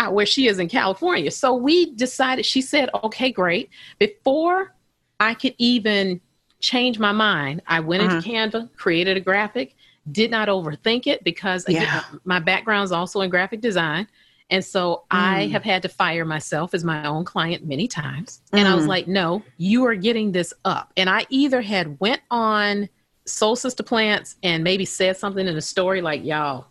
where 0.07 0.27
she 0.27 0.47
is 0.47 0.59
in 0.59 0.69
California. 0.69 1.31
So 1.31 1.55
we 1.55 1.93
decided, 1.95 2.47
she 2.47 2.61
said, 2.63 2.89
okay, 3.03 3.33
great. 3.33 3.71
Before 3.99 4.75
I 5.19 5.35
could 5.35 5.55
even 5.59 6.21
change 6.61 6.99
my 6.99 7.13
mind, 7.13 7.63
I 7.67 7.81
went 7.81 8.03
Uh-huh. 8.03 8.17
into 8.17 8.29
Canva, 8.29 8.77
created 8.77 9.17
a 9.17 9.21
graphic, 9.21 9.75
did 10.13 10.31
not 10.31 10.49
overthink 10.49 11.07
it 11.07 11.23
because 11.25 11.65
again, 11.67 11.83
Yeah. 11.83 12.03
my 12.25 12.39
background 12.39 12.85
is 12.85 12.93
also 12.93 13.21
in 13.23 13.31
graphic 13.31 13.61
design. 13.61 14.07
And 14.51 14.65
so 14.65 15.05
I 15.11 15.47
Mm. 15.47 15.51
have 15.51 15.63
had 15.65 15.83
to 15.83 15.89
fire 15.91 16.25
myself 16.25 16.73
as 16.73 16.83
my 16.83 17.05
own 17.05 17.25
client 17.25 17.67
many 17.67 17.87
times. 17.87 18.41
And 18.55 18.67
I 18.67 18.75
was 18.75 18.85
Mm. 18.85 18.89
like, 18.89 19.07
no, 19.09 19.43
you 19.59 19.85
are 19.85 19.95
getting 19.95 20.33
this 20.33 20.55
up. 20.65 20.93
And 20.97 21.11
I 21.11 21.27
either 21.29 21.61
had 21.61 22.01
went 22.01 22.23
on 22.31 22.89
Soul 23.27 23.57
Sister 23.57 23.83
Plants 23.83 24.37
and 24.43 24.65
maybe 24.65 24.87
said 24.87 25.19
something 25.19 25.47
in 25.47 25.55
a 25.57 25.61
story 25.61 26.01
like, 26.01 26.25
y'all, 26.25 26.67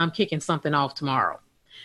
I'm 0.00 0.10
kicking 0.10 0.40
something 0.40 0.74
off 0.74 0.96
tomorrow, 0.96 1.38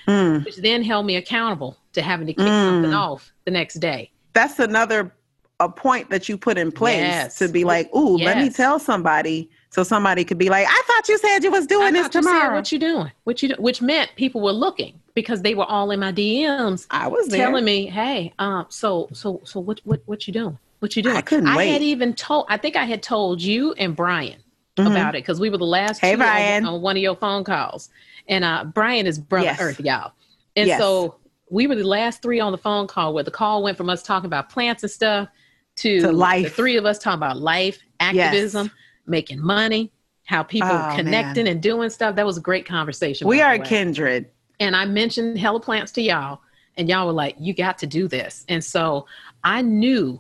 Mm. 0.08 0.46
which 0.46 0.56
then 0.58 0.84
held 0.84 1.06
me 1.06 1.16
accountable 1.18 1.78
to 1.94 2.02
having 2.02 2.28
to 2.28 2.34
kick 2.34 2.46
Mm. 2.46 2.66
something 2.66 2.94
off 2.94 3.32
the 3.46 3.52
next 3.52 3.76
day. 3.76 4.12
that's 4.34 4.60
another 4.60 5.12
a 5.60 5.68
point 5.68 6.10
that 6.12 6.30
you 6.30 6.38
put 6.38 6.58
in 6.58 6.72
place 6.72 6.98
Yes. 7.02 7.38
to 7.40 7.48
be 7.48 7.64
like 7.64 7.94
ooh 7.96 8.18
let 8.18 8.38
me 8.38 8.50
tell 8.52 8.78
somebody 8.80 9.50
so 9.72 9.82
somebody 9.84 10.24
could 10.24 10.38
be 10.38 10.50
like 10.50 10.68
i 10.70 10.82
thought 10.86 11.10
you 11.10 11.18
said 11.18 11.44
you 11.44 11.50
was 11.50 11.66
doing 11.66 11.88
I 11.88 11.92
this 11.92 12.04
thought 12.04 12.14
you 12.16 12.22
tomorrow 12.22 12.56
what 12.56 12.72
you 12.72 12.78
doing? 12.80 13.12
What 13.24 13.42
you 13.42 13.50
do? 13.50 13.56
Which 13.58 13.82
meant 13.82 14.12
people 14.16 14.42
were 14.42 14.52
looking 14.52 15.00
because 15.16 15.42
they 15.42 15.56
were 15.56 15.66
all 15.66 15.90
in 15.92 16.00
my 16.00 16.12
DMs 16.12 16.86
i 16.92 17.08
was 17.08 17.28
there 17.30 17.48
telling 17.48 17.66
me, 17.66 17.88
"Hey, 17.88 18.34
um, 18.40 18.68
so 18.70 19.10
so 19.14 19.42
so 19.44 19.60
what 19.60 19.82
what 19.84 20.02
what 20.06 20.28
you 20.28 20.34
doing? 20.34 20.58
What 20.80 20.96
you 20.96 21.02
doing?" 21.02 21.18
I 21.18 21.22
couldn't 21.22 21.54
wait. 21.56 21.70
had 21.72 21.82
even 21.82 22.14
told. 22.14 22.46
I 22.50 22.58
think 22.58 22.76
I 22.76 22.86
had 22.86 23.02
told 23.02 23.42
you 23.42 23.74
and 23.74 23.96
Brian 23.96 24.38
Mhm. 24.78 24.92
about 24.92 25.16
it 25.16 25.24
because 25.24 25.40
we 25.40 25.50
were 25.50 25.58
the 25.58 25.66
last 25.66 26.00
Hey, 26.00 26.10
two 26.12 26.22
on- 26.22 26.28
Brian. 26.28 26.66
On, 26.68 26.82
one 26.84 26.96
of 26.98 27.02
your 27.02 27.16
phone 27.16 27.44
calls, 27.44 27.90
and 28.28 28.44
uh, 28.44 28.66
Brian 28.66 29.06
is 29.08 29.18
brother 29.20 29.46
Yes. 29.46 29.62
Earth, 29.62 29.80
y'all, 29.80 30.14
and 30.56 30.68
Yes. 30.68 30.80
so 30.80 31.16
we 31.50 31.68
were 31.68 31.76
the 31.76 31.84
last 31.84 32.22
three 32.22 32.40
on 32.40 32.52
the 32.52 32.58
phone 32.58 32.88
call 32.88 33.14
where 33.14 33.24
the 33.24 33.32
call 33.32 33.64
went 33.64 33.78
from 33.78 33.90
us 33.90 34.04
talking 34.04 34.26
about 34.28 34.50
plants 34.50 34.84
and 34.84 34.92
stuff 34.92 35.30
to, 35.78 36.02
To 36.02 36.12
life. 36.12 36.44
The 36.44 36.50
three 36.50 36.76
of 36.78 36.86
us 36.86 37.00
talking 37.00 37.18
about 37.18 37.38
life, 37.38 37.80
activism, 38.00 38.70
making 39.06 39.40
money, 39.40 39.92
how 40.26 40.44
people 40.44 40.70
Oh, 40.70 40.92
connecting 40.96 41.46
man. 41.46 41.54
and 41.54 41.62
doing 41.62 41.90
stuff. 41.90 42.16
That 42.16 42.26
was 42.26 42.38
a 42.38 42.42
great 42.42 42.66
conversation. 42.66 43.28
we 43.28 43.42
are 43.42 43.58
kindred 43.60 44.30
and 44.60 44.76
I 44.76 44.86
mentioned 44.86 45.38
Hella 45.38 45.60
Plants 45.60 45.92
to 45.94 46.02
y'all, 46.02 46.42
and 46.78 46.90
y'all 46.90 47.06
were 47.06 47.14
like, 47.14 47.36
"You 47.40 47.54
got 47.54 47.78
to 47.78 47.88
do 47.88 48.08
this." 48.08 48.44
And 48.50 48.62
so 48.64 49.06
I 49.44 49.62
knew 49.62 50.20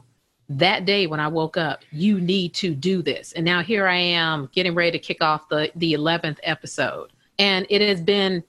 that 0.49 0.85
day 0.85 1.07
when 1.07 1.19
I 1.19 1.27
woke 1.27 1.57
up, 1.57 1.81
you 1.91 2.21
need 2.21 2.53
to 2.53 2.73
do 2.73 3.01
this. 3.01 3.33
And 3.33 3.43
now 3.43 3.61
here 3.63 3.85
I 3.87 3.97
am, 3.97 4.47
getting 4.53 4.75
ready 4.75 4.91
to 4.91 4.99
kick 4.99 5.21
off 5.23 5.49
the 5.49 5.71
the 5.75 5.93
eleventh 5.93 6.39
episode, 6.43 7.09
and 7.39 7.65
it 7.69 7.81
has 7.81 8.01
been 8.01 8.43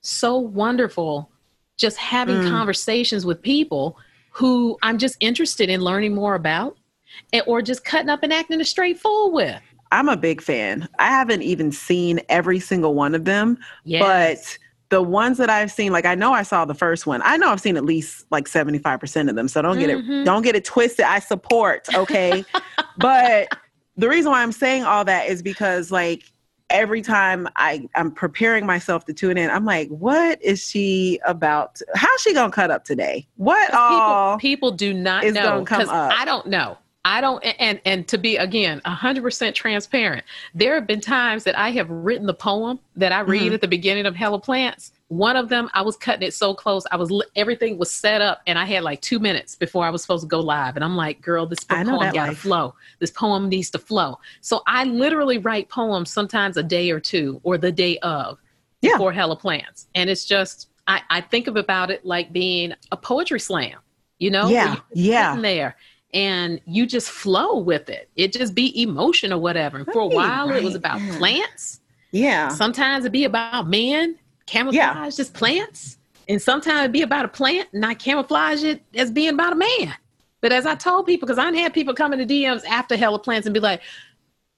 so 0.00 0.36
wonderful 0.36 1.30
just 1.76 1.96
having 1.96 2.40
Mm. 2.40 2.48
conversations 2.50 3.24
with 3.26 3.42
people 3.42 3.96
who 4.30 4.78
I'm 4.82 4.98
just 4.98 5.16
interested 5.20 5.68
in 5.70 5.80
learning 5.80 6.14
more 6.14 6.34
about, 6.34 6.76
and, 7.32 7.42
or 7.46 7.62
just 7.62 7.84
cutting 7.84 8.08
up 8.08 8.22
and 8.22 8.32
acting 8.32 8.60
a 8.60 8.64
straight 8.64 8.98
fool 8.98 9.32
with. 9.32 9.60
i'm 9.92 10.08
a 10.08 10.16
big 10.16 10.40
fan 10.42 10.88
i 10.98 11.06
haven't 11.06 11.42
even 11.42 11.70
seen 11.70 12.18
every 12.28 12.58
single 12.58 12.94
one 12.94 13.14
of 13.14 13.24
them 13.24 13.56
Yes. 13.84 14.00
but 14.00 14.58
the 14.90 15.00
ones 15.02 15.38
that 15.38 15.50
I've 15.50 15.72
seen, 15.72 15.90
like 15.92 16.04
I 16.04 16.14
know 16.14 16.32
I 16.32 16.42
saw 16.42 16.64
the 16.64 16.74
first 16.74 17.04
one. 17.06 17.20
I 17.24 17.36
know 17.36 17.48
I've 17.50 17.60
seen 17.60 17.76
at 17.76 17.84
least 17.84 18.26
like 18.30 18.46
75% 18.46 19.28
of 19.28 19.34
them. 19.34 19.48
So 19.48 19.60
don't 19.62 19.78
get 19.78 19.90
Mhm. 19.90 20.22
it 20.22 20.24
don't 20.24 20.42
get 20.42 20.54
it 20.54 20.64
twisted. 20.64 21.04
I 21.06 21.18
support, 21.18 21.88
okay? 21.94 22.44
but 22.98 23.48
the 23.96 24.08
reason 24.08 24.30
why 24.30 24.42
I'm 24.42 24.52
saying 24.52 24.84
all 24.84 25.04
that 25.06 25.28
is 25.28 25.42
because 25.42 25.90
like 25.90 26.30
every 26.70 27.02
time 27.02 27.48
I, 27.56 27.88
I'm 27.94 28.10
preparing 28.10 28.66
myself 28.66 29.04
to 29.06 29.12
tune 29.12 29.36
in, 29.38 29.50
I'm 29.50 29.64
like, 29.64 29.88
what 29.88 30.42
is 30.42 30.66
she 30.66 31.20
about? 31.26 31.76
to- 31.76 31.86
how's 31.94 32.20
she 32.20 32.32
gonna 32.34 32.52
cut 32.52 32.70
up 32.70 32.84
today? 32.84 33.26
What 33.36 33.72
all 33.74 34.36
people, 34.38 34.40
people 34.40 34.70
do 34.72 34.92
not 34.94 35.24
is 35.24 35.34
know 35.34 35.42
gonna 35.42 35.64
come 35.64 35.80
'cause 35.80 35.88
up. 35.88 36.12
I 36.16 36.24
don't 36.24 36.46
know. 36.46 36.78
I 37.06 37.20
don't 37.20 37.40
and 37.60 37.78
and 37.84 38.08
to 38.08 38.16
be 38.16 38.38
again 38.38 38.80
100% 38.86 39.54
transparent. 39.54 40.24
There 40.54 40.74
have 40.74 40.86
been 40.86 41.02
times 41.02 41.44
that 41.44 41.56
I 41.58 41.70
have 41.72 41.90
written 41.90 42.26
the 42.26 42.32
poem 42.34 42.78
that 42.96 43.12
I 43.12 43.20
read 43.20 43.52
Mhm. 43.52 43.54
at 43.56 43.60
the 43.60 43.68
beginning 43.68 44.06
of 44.06 44.16
Hella 44.16 44.40
Plants. 44.40 44.92
One 45.08 45.36
of 45.36 45.48
them 45.48 45.68
I 45.74 45.82
was 45.82 45.96
cutting 45.96 46.26
it 46.26 46.32
so 46.34 46.54
close. 46.54 46.84
I 46.90 46.96
was 46.96 47.12
everything 47.36 47.78
was 47.78 47.90
set 47.90 48.20
up 48.22 48.40
and 48.46 48.58
I 48.58 48.64
had 48.64 48.82
like 48.82 49.00
2 49.02 49.18
minutes 49.18 49.54
before 49.54 49.84
I 49.84 49.90
was 49.90 50.02
supposed 50.02 50.22
to 50.22 50.28
go 50.28 50.40
live 50.40 50.76
and 50.76 50.84
I'm 50.84 50.96
like, 50.96 51.20
"Girl, 51.20 51.46
this 51.46 51.62
poem 51.62 51.84
got 51.86 52.12
to 52.12 52.18
life. 52.18 52.38
flow. 52.38 52.74
This 53.00 53.10
poem 53.10 53.48
needs 53.48 53.70
to 53.70 53.78
flow." 53.78 54.18
So 54.40 54.62
I 54.66 54.84
literally 54.84 55.38
write 55.38 55.68
poems 55.68 56.10
sometimes 56.10 56.56
a 56.56 56.62
day 56.62 56.90
or 56.90 57.00
two 57.00 57.40
or 57.44 57.58
the 57.58 57.70
day 57.70 57.98
of 57.98 58.38
Yeah. 58.80 58.92
before 58.92 59.12
Hella 59.12 59.36
Plants. 59.36 59.86
And 59.94 60.08
it's 60.08 60.24
just 60.24 60.68
I, 60.86 61.02
I 61.10 61.20
think 61.20 61.46
of 61.48 61.56
about 61.56 61.90
it 61.90 62.04
like 62.04 62.32
being 62.32 62.72
a 62.90 62.96
poetry 62.96 63.40
slam, 63.40 63.78
you 64.18 64.30
know? 64.30 64.48
Yeah, 64.48 64.76
yeah. 64.94 65.36
there 65.40 65.76
and 66.12 66.60
you 66.66 66.86
just 66.86 67.10
flow 67.10 67.58
with 67.58 67.88
it. 67.90 68.08
It 68.16 68.32
just 68.32 68.54
be 68.54 68.80
emotion 68.82 69.32
or 69.32 69.38
whatever. 69.38 69.78
And 69.78 69.86
for 69.86 70.02
a 70.02 70.06
Right, 70.06 70.14
while, 70.14 70.50
it 70.50 70.62
was 70.62 70.74
about 70.76 71.00
yeah. 71.00 71.18
plants. 71.18 71.80
yeah. 72.12 72.48
Sometimes 72.48 73.04
it'd 73.04 73.12
be 73.12 73.24
about 73.24 73.66
men, 73.68 74.16
camouflage 74.46 74.74
Yeah. 74.76 75.10
just 75.10 75.34
plants. 75.34 75.98
And 76.28 76.40
sometimes 76.40 76.80
it'd 76.80 76.92
be 76.92 77.02
about 77.02 77.24
a 77.26 77.28
plant, 77.28 77.68
and 77.72 77.84
I 77.84 77.94
camouflage 77.94 78.62
it 78.62 78.82
as 78.94 79.10
being 79.10 79.34
about 79.34 79.52
a 79.52 79.56
man. 79.56 79.94
But 80.40 80.52
as 80.52 80.64
I 80.66 80.74
told 80.74 81.06
people, 81.06 81.26
because 81.26 81.38
I 81.38 81.50
had 81.52 81.72
people 81.74 81.94
come 81.94 82.12
into 82.12 82.26
DMs 82.26 82.64
after 82.66 82.96
Hella 82.96 83.18
Plants 83.18 83.46
and 83.46 83.54
be 83.54 83.60
like, 83.60 83.80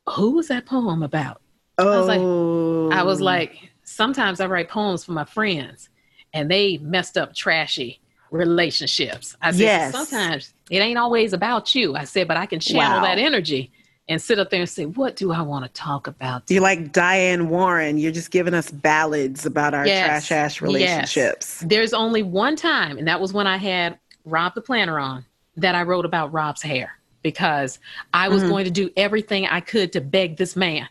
who 0.08 0.32
was 0.32 0.48
that 0.48 0.66
poem 0.66 1.02
about? 1.02 1.40
Oh, 1.78 1.98
was 2.00 2.06
like- 2.08 2.98
I 2.98 3.02
was 3.02 3.20
oh. 3.20 3.24
like, 3.24 3.70
sometimes 3.84 4.40
I 4.40 4.46
write 4.46 4.68
poems 4.68 5.04
for 5.04 5.12
my 5.12 5.24
friends 5.24 5.88
and 6.32 6.50
they 6.50 6.78
messed 6.78 7.16
up 7.18 7.34
trashy 7.34 8.00
relationships. 8.30 9.36
I 9.42 9.50
said, 9.52 9.60
Yes. 9.60 9.92
sometimes 9.92 10.54
it 10.70 10.78
ain't 10.78 10.98
always 10.98 11.32
about 11.32 11.74
you. 11.74 11.94
I 11.96 12.04
said, 12.04 12.26
but 12.28 12.36
I 12.36 12.46
can 12.46 12.60
channel 12.60 12.98
Wow. 12.98 13.02
that 13.04 13.18
energy 13.18 13.70
and 14.08 14.22
sit 14.22 14.38
up 14.38 14.50
there 14.50 14.60
and 14.60 14.68
say, 14.68 14.86
what 14.86 15.16
do 15.16 15.32
I 15.32 15.42
want 15.42 15.64
to 15.64 15.70
talk 15.72 16.06
about? 16.06 16.48
you're 16.50 16.62
like 16.62 16.92
Diane 16.92 17.48
Warren. 17.48 17.98
You're 17.98 18.12
just 18.12 18.30
giving 18.30 18.54
us 18.54 18.70
ballads 18.70 19.44
about 19.46 19.74
our 19.74 19.86
Yes. 19.86 20.04
trash 20.04 20.32
ass 20.32 20.54
Yes. 20.54 20.60
relationships. 20.62 21.64
There's 21.66 21.92
only 21.92 22.22
one 22.22 22.56
time, 22.56 22.98
and 22.98 23.08
that 23.08 23.20
was 23.20 23.32
when 23.32 23.46
I 23.46 23.56
had 23.56 23.98
Rob 24.24 24.54
the 24.54 24.60
Planner 24.60 24.98
on, 24.98 25.24
that 25.56 25.74
I 25.74 25.82
wrote 25.82 26.04
about 26.04 26.32
Rob's 26.32 26.62
hair 26.62 26.92
because 27.22 27.78
I 28.14 28.28
was 28.28 28.42
Mhm. 28.44 28.48
going 28.48 28.64
to 28.66 28.70
do 28.70 28.90
everything 28.96 29.46
I 29.46 29.60
could 29.60 29.92
to 29.94 30.00
beg 30.00 30.36
this 30.36 30.54
man 30.54 30.88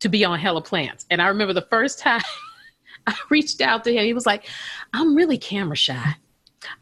to 0.00 0.08
be 0.08 0.24
on 0.24 0.38
Hella 0.38 0.60
Plants. 0.62 1.06
And 1.10 1.22
I 1.22 1.28
remember 1.28 1.52
the 1.54 1.66
first 1.70 1.98
time 1.98 2.22
I 3.06 3.14
reached 3.30 3.60
out 3.62 3.84
to 3.84 3.92
him, 3.92 4.04
he 4.04 4.12
was 4.12 4.26
like, 4.26 4.46
I'm 4.92 5.14
really 5.14 5.38
camera 5.38 5.76
shy. 5.76 6.16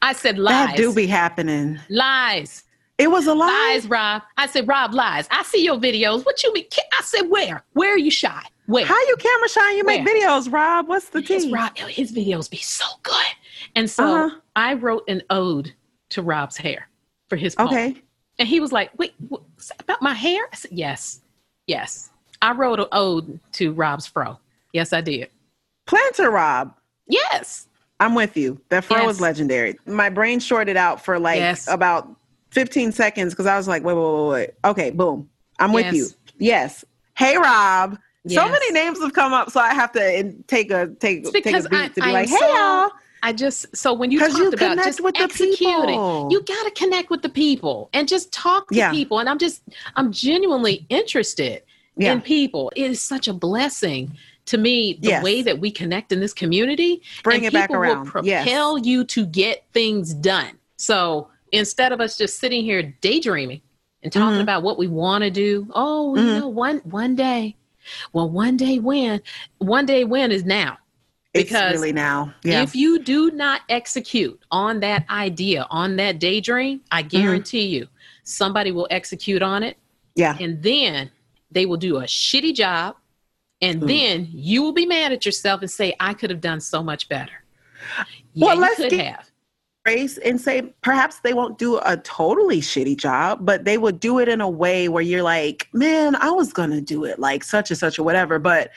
I 0.03 0.13
said, 0.15 0.39
lies. 0.39 0.71
That 0.71 0.77
do 0.77 0.93
be 0.95 1.07
happening. 1.07 1.79
lies. 1.89 2.65
It 2.99 3.11
was 3.11 3.27
a 3.27 3.35
lie. 3.35 3.73
Lies, 3.75 3.87
Rob. 3.89 4.23
I 4.39 4.47
said, 4.47 4.67
Rob, 4.67 4.95
lies. 4.95 5.29
I 5.31 5.43
see 5.43 5.63
your 5.63 5.77
videos. 5.77 6.25
What 6.25 6.43
you 6.43 6.53
mean? 6.53 6.65
I 6.99 7.03
said, 7.03 7.23
where? 7.29 7.63
Where 7.75 7.93
are 7.95 7.99
you 7.99 8.11
shy? 8.11 8.43
Where? 8.67 8.87
How 8.87 8.99
you 9.07 9.17
camera 9.17 9.49
shy? 9.49 9.73
You 9.77 9.85
make 9.85 10.05
Where? 10.05 10.15
videos, 10.15 10.51
Rob. 10.51 10.89
What's 10.89 11.11
the 11.11 11.21
his? 11.21 11.49
Rob, 11.51 11.77
his 11.77 12.11
videos 12.13 12.51
be 12.51 12.57
so 12.57 12.87
good. 13.03 13.27
And 13.75 13.91
so 13.91 14.05
Uh-huh. 14.27 14.37
I 14.57 14.75
wrote 14.75 15.05
an 15.09 15.23
ode 15.31 15.73
to 16.11 16.23
Rob's 16.23 16.57
hair 16.57 16.89
for 17.29 17.37
his 17.37 17.55
poem. 17.55 17.69
Okay. 17.69 18.03
And 18.39 18.49
he 18.49 18.61
was 18.61 18.73
like, 18.73 18.91
wait, 18.99 19.15
what, 19.29 19.43
about 19.79 20.01
my 20.03 20.15
hair? 20.15 20.45
I 20.53 20.57
said, 20.57 20.73
yes, 20.73 21.21
yes. 21.67 22.11
I 22.43 22.53
wrote 22.53 22.81
an 22.81 22.87
ode 22.93 23.39
to 23.53 23.73
Rob's 23.73 24.07
fro. 24.07 24.39
Yes, 24.73 24.93
I 24.93 25.01
did. 25.01 25.29
Planter 25.87 26.31
Rob. 26.31 26.75
Yes. 27.09 27.69
I'm 28.01 28.15
with 28.15 28.37
you. 28.37 28.61
That 28.69 28.85
fro 28.85 28.99
Yes. 28.99 29.07
was 29.07 29.21
legendary. 29.21 29.79
My 29.87 30.11
brain 30.11 30.41
shorted 30.41 30.77
out 30.77 31.03
for 31.05 31.19
like 31.19 31.39
Yes. 31.39 31.67
about 31.69 32.09
15 32.57 32.91
seconds 32.93 33.35
because 33.35 33.45
I 33.45 33.55
was 33.59 33.69
like, 33.69 33.85
wait, 33.85 33.93
wait, 33.93 34.03
wait, 34.03 34.29
wait. 34.31 34.51
Okay, 34.65 34.91
boom. 34.91 35.29
I'm 35.59 35.75
with 35.75 35.85
Yes. 35.85 35.95
you. 35.95 36.07
Yes. 36.39 36.85
Hey, 37.15 37.37
Rob. 37.37 37.99
Yes. 38.25 38.43
So 38.43 38.51
many 38.51 38.73
names 38.73 38.99
have 39.03 39.13
come 39.13 39.35
up, 39.35 39.51
so 39.51 39.61
I 39.61 39.75
have 39.75 39.93
to 39.93 40.33
take 40.47 40.71
a 40.71 40.89
take, 40.99 41.19
It's 41.19 41.31
take 41.33 41.45
a 41.45 41.49
because 41.51 41.69
beat 41.69 41.77
I- 41.79 41.89
to 41.89 41.95
be 41.97 42.01
I'm 42.01 42.13
like, 42.15 42.29
hey, 42.31 42.37
so- 42.37 42.55
y'all. 42.55 42.91
I 43.23 43.33
just, 43.35 43.77
so 43.77 43.93
when 43.93 44.11
you 44.11 44.21
talked 44.21 44.35
you 44.35 44.49
about 44.49 44.59
connect 44.59 44.85
just 44.87 45.01
with 45.03 45.15
the 45.17 45.23
executing, 45.23 45.87
people. 45.87 46.29
you 46.31 46.41
got 46.43 46.65
to 46.65 46.71
connect 46.71 47.11
with 47.11 47.21
the 47.23 47.29
people 47.29 47.91
and 47.93 48.07
just 48.09 48.33
talk 48.33 48.69
to 48.69 48.75
Yeah. 48.75 48.91
people. 48.91 49.19
And 49.19 49.29
I'm 49.29 49.39
just, 49.39 49.63
I'm 49.97 50.13
genuinely 50.13 50.87
interested 50.89 51.63
Yeah. 51.99 52.13
in 52.13 52.21
people. 52.23 52.71
It 52.77 52.91
is 52.91 53.01
such 53.03 53.27
a 53.29 53.33
blessing 53.33 54.13
to 54.47 54.59
me 54.59 54.99
the 55.03 55.09
Yes. 55.09 55.25
way 55.25 55.43
that 55.43 55.59
we 55.59 55.71
connect 55.71 56.13
in 56.13 56.21
this 56.21 56.33
community. 56.33 57.03
Bring 57.23 57.39
and 57.39 57.47
it 57.47 57.53
back 57.53 57.71
around. 57.71 58.13
Will 58.13 58.25
Yes. 58.25 58.45
propel 58.45 58.79
you 58.79 59.05
to 59.05 59.27
get 59.27 59.65
things 59.75 60.15
done. 60.15 60.53
So 60.77 61.29
instead 61.53 61.93
of 61.93 62.01
us 62.01 62.17
just 62.17 62.39
sitting 62.39 62.65
here 62.65 62.83
daydreaming 63.01 63.61
and 64.03 64.13
talking 64.13 64.39
Mhm. 64.39 64.43
about 64.43 64.63
what 64.63 64.79
we 64.79 64.87
want 64.89 65.23
to 65.23 65.31
do, 65.31 65.69
oh, 65.75 66.15
Mhm. 66.17 66.27
you 66.27 66.41
know, 66.41 66.49
one 66.49 66.79
one 66.85 67.15
day. 67.15 67.57
Well, 68.13 68.29
one 68.29 68.57
day 68.57 68.79
when, 68.79 69.21
one 69.59 69.87
day 69.87 70.05
when 70.05 70.33
is 70.33 70.45
now. 70.45 70.79
It's 71.33 71.45
because 71.51 71.73
really 71.75 71.93
now. 71.93 72.35
Yeah. 72.43 72.63
If 72.63 72.75
you 72.75 72.99
do 72.99 73.31
not 73.31 73.61
execute 73.69 74.41
on 74.51 74.81
that 74.81 75.05
idea, 75.11 75.67
on 75.71 75.97
that 75.97 76.19
daydream, 76.19 76.81
I 76.91 77.03
Mm-hmm. 77.03 77.09
guarantee 77.09 77.67
you 77.67 77.89
somebody 78.25 78.73
will 78.73 78.89
execute 78.91 79.41
on 79.43 79.63
it 79.63 79.77
yeah. 80.17 80.37
and 80.41 80.61
then 80.63 81.11
they 81.53 81.65
will 81.65 81.77
do 81.77 81.99
a 81.99 82.03
shitty 82.05 82.55
job 82.55 82.97
and 83.63 83.83
Ooh. 83.85 83.87
then 83.87 84.29
you 84.33 84.63
will 84.63 84.73
be 84.73 84.85
mad 84.85 85.13
at 85.13 85.25
yourself 85.25 85.61
and 85.63 85.71
say 85.71 85.95
i 86.01 86.13
could 86.13 86.29
have 86.31 86.41
done 86.41 86.61
so 86.61 86.83
much 86.83 87.09
better 87.09 87.45
yeah, 88.35 88.47
Well, 88.47 88.55
you 88.57 88.61
let's 88.63 88.77
could 88.77 88.91
get- 88.91 89.07
have 89.15 89.26
Grace 89.87 90.19
and 90.19 90.41
say 90.41 90.63
perhaps 90.83 91.21
they 91.21 91.33
won't 91.33 91.59
do 91.59 91.79
a 91.85 91.97
totally 91.99 92.61
shitty 92.61 92.97
job, 92.97 93.39
but 93.47 93.65
they 93.65 93.79
would 93.79 94.01
do 94.01 94.19
it 94.19 94.29
in 94.29 94.41
a 94.41 94.51
way 94.51 94.89
where 94.89 95.03
you're 95.03 95.23
like, 95.23 95.69
man, 95.73 96.17
I 96.17 96.29
was 96.31 96.53
gonna 96.53 96.81
do 96.81 97.05
it 97.05 97.21
like 97.21 97.45
such 97.45 97.71
and 97.71 97.79
such 97.79 97.97
or 97.97 98.03
whatever. 98.03 98.41
But 98.41 98.73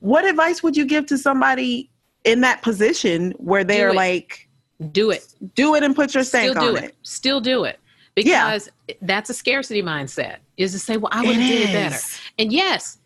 what 0.00 0.26
advice 0.26 0.62
would 0.62 0.76
you 0.76 0.84
give 0.84 1.06
to 1.06 1.16
somebody 1.16 1.88
in 2.24 2.42
that 2.42 2.60
position 2.60 3.30
where 3.38 3.64
they're 3.64 3.94
like, 3.94 4.50
do 4.92 5.10
it 5.10 5.34
do 5.54 5.74
it 5.76 5.82
and 5.82 5.96
put 5.96 6.12
your 6.12 6.24
still 6.24 6.52
stank 6.52 6.58
do 6.58 6.76
on 6.76 6.84
it. 6.84 6.84
it? 6.90 6.96
still 7.04 7.40
do 7.40 7.64
it 7.64 7.78
Yeah. 8.16 8.44
because 8.50 8.68
that's 9.00 9.30
a 9.30 9.34
scarcity 9.34 9.82
mindset 9.82 10.36
is 10.58 10.72
to 10.72 10.78
say 10.78 10.96
well 10.98 11.10
i 11.12 11.20
would 11.22 11.36
have 11.36 11.50
did 11.50 11.68
it 11.68 11.72
better 11.74 12.02
and 12.38 12.50
yes 12.50 12.96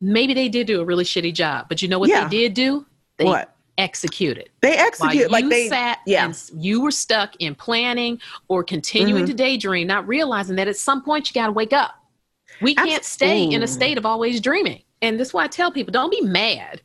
maybe 0.00 0.32
they 0.32 0.48
did 0.48 0.66
do 0.66 0.80
a 0.80 0.84
really 0.86 1.04
shitty 1.04 1.34
job 1.34 1.66
but 1.68 1.82
you 1.82 1.88
know 1.88 1.98
what 1.98 2.08
Yeah. 2.08 2.24
they 2.24 2.30
did 2.30 2.54
do 2.54 2.86
they 3.18 3.24
what? 3.26 3.54
Executed 3.78 4.50
They 4.60 4.76
while 4.76 4.86
execute 4.86 5.14
you 5.14 5.28
like 5.28 5.48
they 5.48 5.68
sat 5.68 5.98
yeah. 6.06 6.24
and 6.26 6.50
you 6.54 6.80
were 6.82 6.90
stuck 6.90 7.34
in 7.38 7.54
planning 7.54 8.20
or 8.48 8.62
continuing 8.62 9.24
Mhm. 9.24 9.28
to 9.28 9.34
daydream, 9.34 9.86
not 9.86 10.06
realizing 10.06 10.56
that 10.56 10.68
at 10.68 10.76
some 10.76 11.02
point 11.02 11.28
you 11.28 11.34
got 11.34 11.46
to 11.46 11.52
wake 11.52 11.72
up. 11.72 11.94
We 12.60 12.74
can't 12.74 13.04
stay 13.04 13.44
in 13.44 13.62
a 13.62 13.66
state 13.66 13.96
of 13.98 14.04
always 14.06 14.40
dreaming. 14.40 14.82
And 15.00 15.18
that's 15.18 15.32
why 15.34 15.44
I 15.44 15.48
tell 15.48 15.72
people 15.72 15.90
don't 15.90 16.10
be 16.10 16.20
mad 16.20 16.82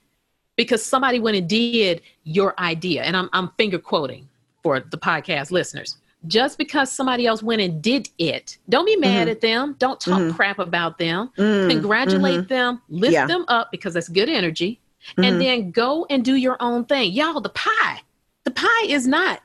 because 0.55 0.83
somebody 0.83 1.19
went 1.19 1.37
and 1.37 1.47
did 1.47 2.01
your 2.23 2.59
idea. 2.59 3.03
And 3.03 3.15
I'm, 3.15 3.29
I'm 3.33 3.49
finger 3.57 3.77
quoting 3.77 4.27
for 4.63 4.79
the 4.79 4.97
podcast 4.97 5.51
listeners. 5.51 5.97
Just 6.25 6.57
because 6.57 6.91
somebody 6.91 7.27
else 7.27 7.43
went 7.43 7.61
and 7.61 7.79
did 7.81 8.09
it, 8.17 8.57
don't 8.69 8.85
be 8.85 8.95
mad 8.95 9.27
Mhm. 9.27 9.31
at 9.31 9.41
them. 9.41 9.75
Don't 9.77 9.99
talk 9.99 10.19
Mhm. 10.19 10.35
crap 10.35 10.57
about 10.57 10.97
them. 10.97 11.29
Mm, 11.37 11.69
Congratulate 11.69 12.41
mhm, 12.41 12.47
them, 12.47 12.81
lift 12.89 13.13
Yeah. 13.13 13.27
them 13.27 13.45
up 13.49 13.69
because 13.71 13.93
that's 13.93 14.09
good 14.09 14.29
energy 14.29 14.79
mhm. 15.17 15.27
and 15.27 15.41
then 15.41 15.71
go 15.71 16.05
and 16.09 16.23
do 16.23 16.35
your 16.35 16.57
own 16.59 16.85
thing. 16.85 17.11
Y'all, 17.11 17.41
the 17.41 17.49
pie, 17.49 18.01
the 18.43 18.51
pie 18.51 18.85
is 18.87 19.07
not 19.07 19.41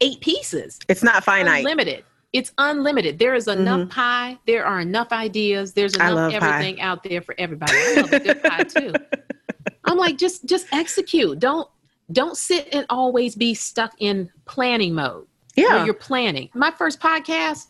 eight 0.00 0.20
pieces. 0.20 0.78
it's 0.88 1.02
not 1.02 1.24
finite. 1.24 1.64
Unlimited. 1.64 2.04
It's 2.32 2.50
unlimited. 2.56 3.18
There 3.18 3.34
is 3.34 3.46
enough 3.46 3.90
pie. 3.90 4.38
There 4.46 4.64
are 4.64 4.80
enough 4.80 5.12
ideas. 5.12 5.74
There's 5.74 5.94
enough 5.94 6.14
love 6.14 6.32
pie. 6.32 6.36
everything 6.36 6.80
out 6.80 7.02
there 7.02 7.20
for 7.20 7.34
everybody. 7.36 7.72
I 7.74 7.94
love 8.00 8.12
a 8.12 8.20
good 8.20 8.42
pie 8.42 8.62
too. 8.62 8.94
I'm 9.84 9.98
like, 9.98 10.16
just 10.16 10.46
just 10.46 10.66
execute. 10.72 11.38
Don't 11.38 11.68
don't 12.10 12.36
sit 12.36 12.68
and 12.72 12.86
always 12.88 13.34
be 13.34 13.54
stuck 13.54 13.92
in 13.98 14.30
planning 14.46 14.94
mode. 14.94 15.26
Yeah. 15.54 15.84
you're 15.84 15.94
planning. 15.94 16.48
My 16.54 16.70
first 16.70 17.00
podcast 17.00 17.66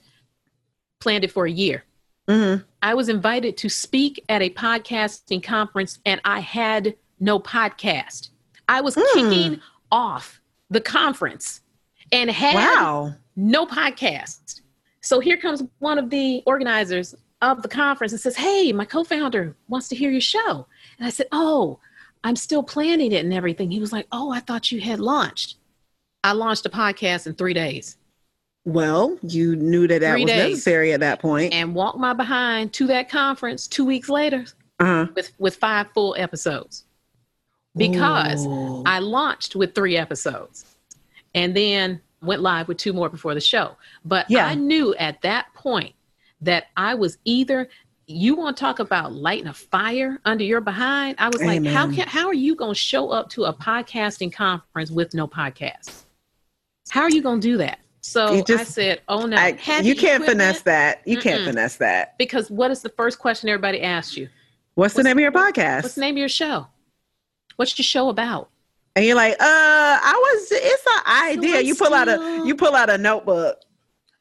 planned 1.01 1.25
it 1.25 1.33
for 1.33 1.47
a 1.47 1.51
year. 1.51 1.85
Mhm. 2.29 2.65
I 2.81 2.95
was 2.95 3.09
invited 3.09 3.57
to 3.59 3.69
speak 3.69 4.25
at 4.29 4.43
a 4.43 4.51
podcasting 4.51 5.43
conference 5.43 5.99
and 6.07 6.21
I 6.25 6.39
had 6.39 6.95
no 7.23 7.39
podcast. 7.39 8.31
I 8.69 8.81
was 8.81 8.95
Hmm. 8.99 9.03
kicking 9.15 9.61
off 9.91 10.41
the 10.71 10.81
conference 10.81 11.61
and 12.11 12.31
had 12.31 12.55
Wow. 12.55 13.15
no 13.37 13.65
podcast. 13.67 14.61
So 15.01 15.21
here 15.21 15.37
comes 15.37 15.63
one 15.79 15.99
of 15.99 16.11
the 16.11 16.43
organizers 16.47 17.15
of 17.41 17.63
the 17.63 17.69
conference 17.69 18.13
and 18.13 18.21
says, 18.21 18.37
Hey, 18.37 18.73
my 18.73 18.85
co 18.85 19.05
founder 19.05 19.57
wants 19.69 19.89
to 19.89 19.97
hear 19.97 20.11
your 20.11 20.21
show. 20.21 20.67
And 20.99 21.07
I 21.07 21.11
said, 21.11 21.27
Oh, 21.33 21.79
I'm 22.25 22.37
still 22.37 22.63
planning 22.63 23.13
it 23.13 23.25
and 23.25 23.33
everything. 23.35 23.71
He 23.71 23.81
was 23.81 23.93
like, 23.93 24.07
Oh, 24.13 24.31
I 24.33 24.41
thought 24.41 24.71
you 24.73 24.81
had 24.81 25.01
launched. 25.01 25.57
I 26.25 26.33
launched 26.33 26.67
a 26.67 26.71
podcast 26.71 27.27
in 27.27 27.35
three 27.35 27.55
days 27.55 27.97
Well, 28.65 29.19
you 29.23 29.57
knew 29.57 29.89
that 29.89 30.01
that 30.03 30.13
Three 30.13 30.23
was 30.25 30.31
days. 30.33 30.51
necessary 30.51 30.93
at 30.93 31.01
that 31.01 31.21
point. 31.21 31.53
and 31.53 31.75
walked 31.75 31.99
my 31.99 32.13
behind 32.15 32.73
to 32.75 32.87
that 32.89 33.09
conference 33.09 33.67
two 33.67 33.85
weeks 33.85 34.09
later 34.09 34.45
Uh-huh. 34.81 35.07
with, 35.17 35.33
with 35.39 35.57
five 35.57 35.89
full 35.95 36.15
episodes 36.19 36.85
because 37.77 38.47
Ooh. 38.47 38.83
I 38.87 38.99
launched 38.99 39.57
with 39.57 39.75
three 39.75 39.97
episodes 39.97 40.65
and 41.35 41.57
then 41.57 42.01
went 42.21 42.43
live 42.43 42.69
with 42.69 42.77
two 42.77 42.93
more 42.93 43.09
before 43.09 43.35
the 43.35 43.41
show. 43.41 43.77
But 44.05 44.31
Yeah. 44.31 44.47
I 44.47 44.55
knew 44.55 44.95
at 44.97 45.23
that 45.23 45.47
point 45.55 45.95
that 46.41 46.67
I 46.77 46.95
was 46.95 47.19
either 47.25 47.69
you 48.07 48.35
want 48.35 48.57
to 48.57 48.61
talk 48.61 48.79
about 48.81 49.13
lighting 49.13 49.47
a 49.47 49.55
fire 49.55 50.21
under 50.25 50.45
your 50.45 50.61
behind. 50.61 51.15
I 51.19 51.29
was 51.29 51.41
like, 51.43 51.65
how 51.65 51.87
can 51.91 52.07
how 52.07 52.27
are 52.27 52.35
you 52.35 52.55
going 52.55 52.75
to 52.75 52.79
show 52.79 53.11
up 53.11 53.31
to 53.31 53.45
a 53.45 53.53
podcasting 53.53 54.33
conference 54.33 54.91
with 54.91 55.15
no 55.15 55.27
podcast? 55.27 56.03
How 56.91 57.03
are 57.03 57.11
you 57.11 57.23
going 57.23 57.41
to 57.41 57.49
do 57.49 57.57
that? 57.59 57.79
So 58.03 58.43
just- 58.43 58.61
I 58.61 58.65
said, 58.65 59.01
"Oh 59.09 59.25
no, 59.27 59.37
I, 59.37 59.49
you 59.51 59.55
can't 59.57 59.87
equipment- 59.87 60.25
finesse 60.27 60.63
that. 60.63 61.03
You 61.07 61.17
can't 61.19 61.43
Mm-mm. 61.43 61.47
finesse 61.47 61.77
that. 61.77 62.19
because 62.19 62.51
what 62.51 62.71
is 62.73 62.83
the 62.83 62.89
first 62.91 63.19
question 63.21 63.49
everybody 63.49 63.81
asks 63.81 64.17
you? 64.17 64.29
What's, 64.75 64.95
the 64.95 65.05
name 65.05 65.17
of 65.19 65.23
your 65.23 65.33
podcast? 65.33 65.85
What's 65.85 65.95
the 65.95 66.01
name 66.01 66.15
of 66.17 66.19
your 66.19 66.29
show? 66.29 66.67
What's 67.57 67.79
your 67.79 67.85
show 67.85 68.09
about? 68.09 68.51
And 68.95 69.05
you're 69.05 69.17
like, 69.17 69.33
uh, 69.35 69.37
I 69.41 70.13
was. 70.15 70.49
It's 70.53 70.87
an 70.87 71.39
idea. 71.39 71.59
I'm 71.59 71.65
you 71.65 71.75
pull 71.75 71.95
out 71.95 72.09
a 72.09 72.43
you 72.45 72.55
pull 72.55 72.75
out 72.75 72.91
a 72.91 72.99
notebook. 72.99 73.59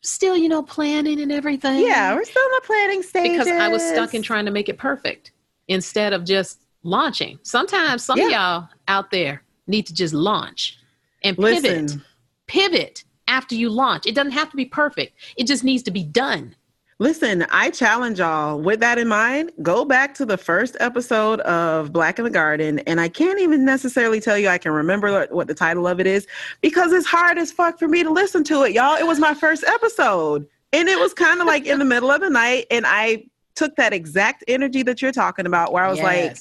Still, 0.01 0.35
you 0.35 0.49
know, 0.49 0.63
planning 0.63 1.19
and 1.21 1.31
everything. 1.31 1.85
Yeah, 1.85 2.15
we're 2.15 2.23
still 2.23 2.43
in 2.43 2.51
the 2.51 2.61
planning 2.65 3.03
stages 3.03 3.31
because 3.31 3.47
I 3.47 3.67
was 3.67 3.83
stuck 3.83 4.13
in 4.13 4.21
trying 4.21 4.45
to 4.45 4.51
make 4.51 4.69
it 4.69 4.77
perfect 4.77 5.31
instead 5.67 6.13
of 6.13 6.23
just 6.23 6.61
launching. 6.83 7.37
Sometimes 7.43 8.03
some 8.03 8.19
of 8.19 8.31
y'all 8.31 8.67
out 8.87 9.11
there 9.11 9.43
need 9.67 9.85
to 9.87 9.93
just 9.93 10.13
launch 10.13 10.79
and 11.23 11.37
pivot. 11.37 11.63
Listen, 11.63 12.03
Pivot 12.47 13.05
after 13.27 13.55
you 13.55 13.69
launch. 13.69 14.05
It 14.05 14.13
doesn't 14.13 14.33
have 14.33 14.49
to 14.49 14.57
be 14.57 14.65
perfect. 14.65 15.13
It 15.37 15.47
just 15.47 15.63
needs 15.63 15.83
to 15.83 15.91
be 15.91 16.03
done. 16.03 16.55
Listen. 17.01 17.47
I 17.49 17.71
challenge 17.71 18.19
y'all. 18.19 18.61
With 18.61 18.79
that 18.81 18.99
in 18.99 19.07
mind, 19.07 19.51
go 19.63 19.83
back 19.85 20.13
to 20.15 20.25
the 20.25 20.37
first 20.37 20.77
episode 20.79 21.39
of 21.41 21.91
Black 21.91 22.19
in 22.19 22.25
the 22.25 22.29
Garden, 22.29 22.77
and 22.79 23.01
I 23.01 23.09
can't 23.09 23.39
even 23.39 23.65
necessarily 23.65 24.19
tell 24.19 24.37
you 24.37 24.47
I 24.47 24.59
can 24.59 24.71
remember 24.71 25.25
what- 25.31 25.47
the 25.47 25.55
title 25.55 25.87
of 25.87 25.99
it 25.99 26.05
is 26.05 26.27
because 26.61 26.93
it's 26.93 27.07
hard 27.07 27.39
as 27.39 27.51
fuck 27.51 27.79
for 27.79 27.87
me 27.87 28.03
to 28.03 28.11
listen 28.11 28.43
to 28.45 28.61
it, 28.63 28.73
y'all. 28.73 28.95
It 28.95 29.07
was 29.07 29.19
my 29.19 29.33
first 29.33 29.63
episode, 29.65 30.45
and 30.71 30.87
it 30.87 30.99
was 30.99 31.11
kind 31.15 31.41
of 31.41 31.47
like 31.47 31.65
in 31.65 31.79
the 31.79 31.85
middle 31.85 32.11
of 32.11 32.21
the 32.21 32.29
night, 32.29 32.67
and 32.69 32.85
I 32.87 33.25
took 33.55 33.75
that 33.77 33.93
exact 33.93 34.43
energy 34.47 34.83
that 34.83 35.01
you're 35.01 35.11
talking 35.11 35.47
about, 35.47 35.73
where 35.73 35.83
I 35.83 35.89
was 35.89 35.99
like. 35.99 36.37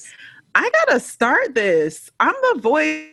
I 0.53 0.69
gotta 0.69 0.99
start 0.99 1.55
this. 1.55 2.11
I'm 2.19 2.35
the 2.53 2.59
voice 2.59 3.07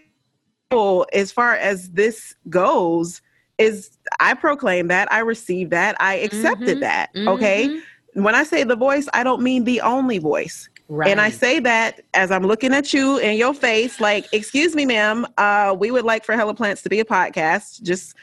as 1.14 1.32
far 1.32 1.54
as 1.54 1.88
this 1.90 2.34
goes. 2.50 3.22
Is 3.58 3.90
I 4.20 4.34
proclaim 4.34 4.88
that 4.88 5.12
I 5.12 5.18
received 5.20 5.70
that 5.72 5.96
I 6.00 6.14
accepted 6.16 6.78
Mhm, 6.78 6.80
that. 6.80 7.10
Okay. 7.16 7.68
Mhm. 7.68 7.82
When 8.24 8.34
I 8.34 8.44
say 8.44 8.64
the 8.64 8.76
voice, 8.76 9.08
I 9.12 9.22
don't 9.22 9.42
mean 9.42 9.64
the 9.64 9.80
only 9.80 10.18
voice. 10.18 10.68
Right. 10.88 11.10
And 11.10 11.20
I 11.20 11.28
say 11.30 11.60
that 11.60 12.00
as 12.14 12.30
I'm 12.30 12.44
looking 12.46 12.72
at 12.72 12.94
you 12.94 13.18
in 13.18 13.36
your 13.36 13.52
face, 13.52 14.00
like, 14.00 14.26
excuse 14.32 14.74
me, 14.74 14.86
ma'am, 14.86 15.26
uh, 15.36 15.76
we 15.78 15.90
would 15.90 16.04
like 16.04 16.24
for 16.24 16.34
Hella 16.34 16.54
Plants 16.54 16.82
to 16.82 16.88
be 16.88 17.00
a 17.00 17.04
podcast. 17.04 17.82
Just 17.82 18.14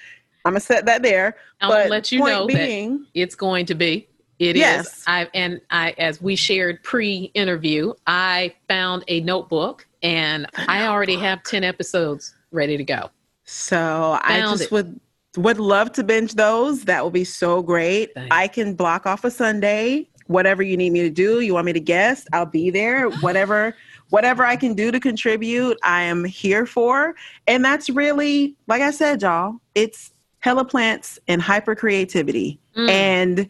I'm 0.45 0.53
gonna 0.53 0.59
set 0.59 0.85
that 0.85 1.03
there. 1.03 1.35
I'm 1.61 1.69
gonna 1.69 1.89
let 1.89 2.11
you 2.11 2.19
know 2.19 2.47
that 2.47 3.05
it's 3.13 3.35
going 3.35 3.65
to 3.67 3.75
be. 3.75 4.07
It 4.39 4.55
is. 4.55 4.61
Yes. 4.61 5.03
I 5.07 5.29
and 5.33 5.61
I 5.69 5.95
as 5.97 6.21
we 6.21 6.35
shared 6.35 6.83
pre-interview, 6.83 7.93
I 8.07 8.53
found 8.67 9.03
a 9.07 9.21
notebook 9.21 9.87
and 10.03 10.47
I 10.67 10.87
already 10.87 11.15
have 11.17 11.43
10 11.43 11.63
episodes 11.63 12.35
ready 12.51 12.77
to 12.77 12.83
go. 12.83 13.09
So 13.45 14.19
I 14.23 14.41
just 14.41 14.63
it. 14.63 14.71
would 14.71 14.99
would 15.37 15.59
love 15.59 15.91
to 15.93 16.03
binge 16.03 16.35
those. 16.35 16.83
That 16.85 17.03
would 17.03 17.13
be 17.13 17.23
so 17.23 17.61
great. 17.61 18.13
Thanks. 18.13 18.29
I 18.31 18.47
can 18.47 18.73
block 18.73 19.05
off 19.05 19.23
a 19.23 19.31
Sunday. 19.31 20.09
Whatever 20.27 20.63
you 20.63 20.75
need 20.75 20.91
me 20.91 21.01
to 21.01 21.09
do, 21.09 21.41
you 21.41 21.53
want 21.53 21.65
me 21.65 21.73
to 21.73 21.79
guest, 21.79 22.27
I'll 22.33 22.45
be 22.45 22.69
there. 22.69 23.09
Whatever 23.21 23.75
whatever 24.09 24.45
I 24.45 24.55
can 24.55 24.73
do 24.73 24.91
to 24.91 24.99
contribute, 24.99 25.77
I 25.83 26.03
am 26.03 26.23
here 26.23 26.65
for. 26.65 27.15
And 27.47 27.63
that's 27.63 27.89
really, 27.89 28.55
like 28.67 28.81
I 28.81 28.91
said, 28.91 29.21
y'all, 29.21 29.55
it's 29.73 30.13
hella 30.39 30.65
plants 30.65 31.19
and 31.27 31.41
hyper 31.41 31.75
creativity. 31.75 32.59
Mm. 32.77 32.89
And 32.89 33.49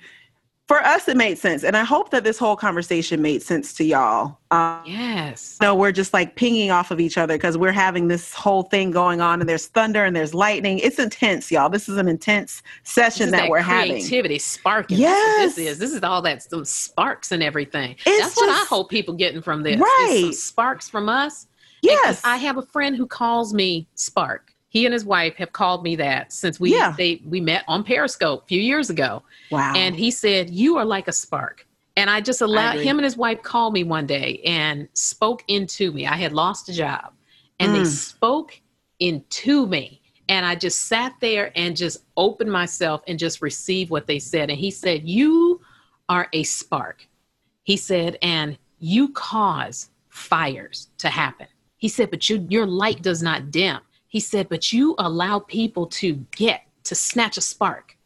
for 0.67 0.79
us, 0.79 1.07
it 1.07 1.15
made 1.15 1.37
sense. 1.37 1.63
And 1.63 1.77
I 1.77 1.83
hope 1.83 2.09
that 2.09 2.23
this 2.23 2.39
whole 2.39 2.55
conversation 2.55 3.21
made 3.21 3.43
sense 3.43 3.71
to 3.73 3.83
y'all. 3.83 4.39
Um, 4.49 4.81
yes. 4.85 5.59
no, 5.61 5.75
we're 5.75 5.91
just 5.91 6.11
like 6.11 6.35
pinging 6.35 6.71
off 6.71 6.89
of 6.89 6.99
each 6.99 7.19
other 7.19 7.35
because 7.35 7.55
we're 7.55 7.71
having 7.71 8.07
this 8.07 8.33
whole 8.33 8.63
thing 8.63 8.89
going 8.89 9.21
on 9.21 9.41
and 9.41 9.47
there's 9.47 9.67
thunder 9.67 10.03
and 10.03 10.15
there's 10.15 10.33
lightning. 10.33 10.79
It's 10.79 10.97
intense, 10.97 11.51
y'all. 11.51 11.69
This 11.69 11.87
is 11.87 11.97
an 11.97 12.07
intense 12.07 12.63
session 12.83 13.27
is 13.27 13.31
that, 13.31 13.47
we're 13.47 13.59
having. 13.59 13.91
creativity 13.91 14.39
sparking. 14.39 14.97
Yes. 14.97 15.55
this 15.55 15.67
is. 15.67 15.77
This 15.77 15.93
is 15.93 16.01
all 16.01 16.23
that 16.23 16.41
some 16.41 16.65
sparks 16.65 17.31
and 17.31 17.43
everything. 17.43 17.95
It's 18.05 18.21
That's 18.21 18.37
what 18.37 18.49
I 18.49 18.65
hope 18.67 18.89
people 18.89 19.13
getting 19.13 19.43
from 19.43 19.61
this. 19.61 19.79
Right. 19.79 20.31
sparks 20.33 20.89
from 20.89 21.09
us. 21.09 21.47
Yes. 21.83 22.21
I 22.23 22.37
have 22.37 22.57
a 22.57 22.63
friend 22.63 22.95
who 22.95 23.05
calls 23.05 23.53
me 23.53 23.87
Spark. 23.93 24.54
He 24.75 24.85
and 24.85 24.91
his 24.91 25.05
wife 25.05 25.35
have 25.37 25.53
called 25.53 25.83
me 25.83 25.95
that 25.95 26.33
since 26.33 26.59
we 26.59 26.73
Yeah. 26.73 26.93
they 26.97 27.21
we 27.25 27.39
met 27.39 27.63
on 27.65 27.81
Periscope 27.85 28.43
a 28.43 28.45
few 28.47 28.59
years 28.59 28.89
ago. 28.89 29.23
wow. 29.49 29.71
And 29.73 29.95
he 29.95 30.11
said, 30.11 30.49
You 30.49 30.75
are 30.75 30.83
like 30.83 31.07
a 31.07 31.13
spark. 31.13 31.65
And 31.95 32.09
I 32.09 32.19
just 32.19 32.41
allowed 32.41 32.71
agree. 32.75 32.83
him 32.83 32.97
and 32.97 33.05
his 33.05 33.15
wife 33.15 33.41
called 33.41 33.71
me 33.71 33.85
one 33.85 34.05
day 34.05 34.41
and 34.45 34.89
spoke 34.91 35.45
into 35.47 35.93
me. 35.93 36.05
I 36.05 36.17
had 36.17 36.33
lost 36.33 36.67
a 36.67 36.73
job 36.73 37.13
and 37.61 37.73
they 37.73 37.83
Mm. 37.83 37.87
spoke 37.87 38.59
into 38.99 39.65
me. 39.65 40.01
And 40.27 40.45
I 40.45 40.55
just 40.55 40.81
sat 40.89 41.13
there 41.21 41.53
and 41.55 41.77
just 41.77 41.99
opened 42.17 42.51
myself 42.51 43.01
and 43.07 43.17
just 43.17 43.41
received 43.41 43.89
what 43.91 44.07
they 44.07 44.19
said. 44.19 44.49
And 44.49 44.59
he 44.59 44.71
said, 44.71 45.07
You 45.07 45.61
are 46.09 46.27
a 46.33 46.43
spark. 46.43 47.07
He 47.63 47.77
said, 47.77 48.17
and 48.21 48.57
you 48.79 49.07
cause 49.13 49.89
fires 50.09 50.89
to 50.97 51.07
happen. 51.07 51.47
He 51.77 51.87
said, 51.87 52.11
but 52.11 52.29
you, 52.29 52.45
your 52.49 52.65
light 52.65 53.01
does 53.01 53.23
not 53.23 53.51
dim. 53.51 53.79
He 54.15 54.21
said, 54.21 54.47
but 54.47 54.71
you 54.71 54.95
allow 54.97 55.39
people 55.39 55.87
to 55.87 56.13
get 56.37 56.61
to 56.85 56.95
snatch 56.95 57.35
a 57.35 57.41
spark 57.41 57.97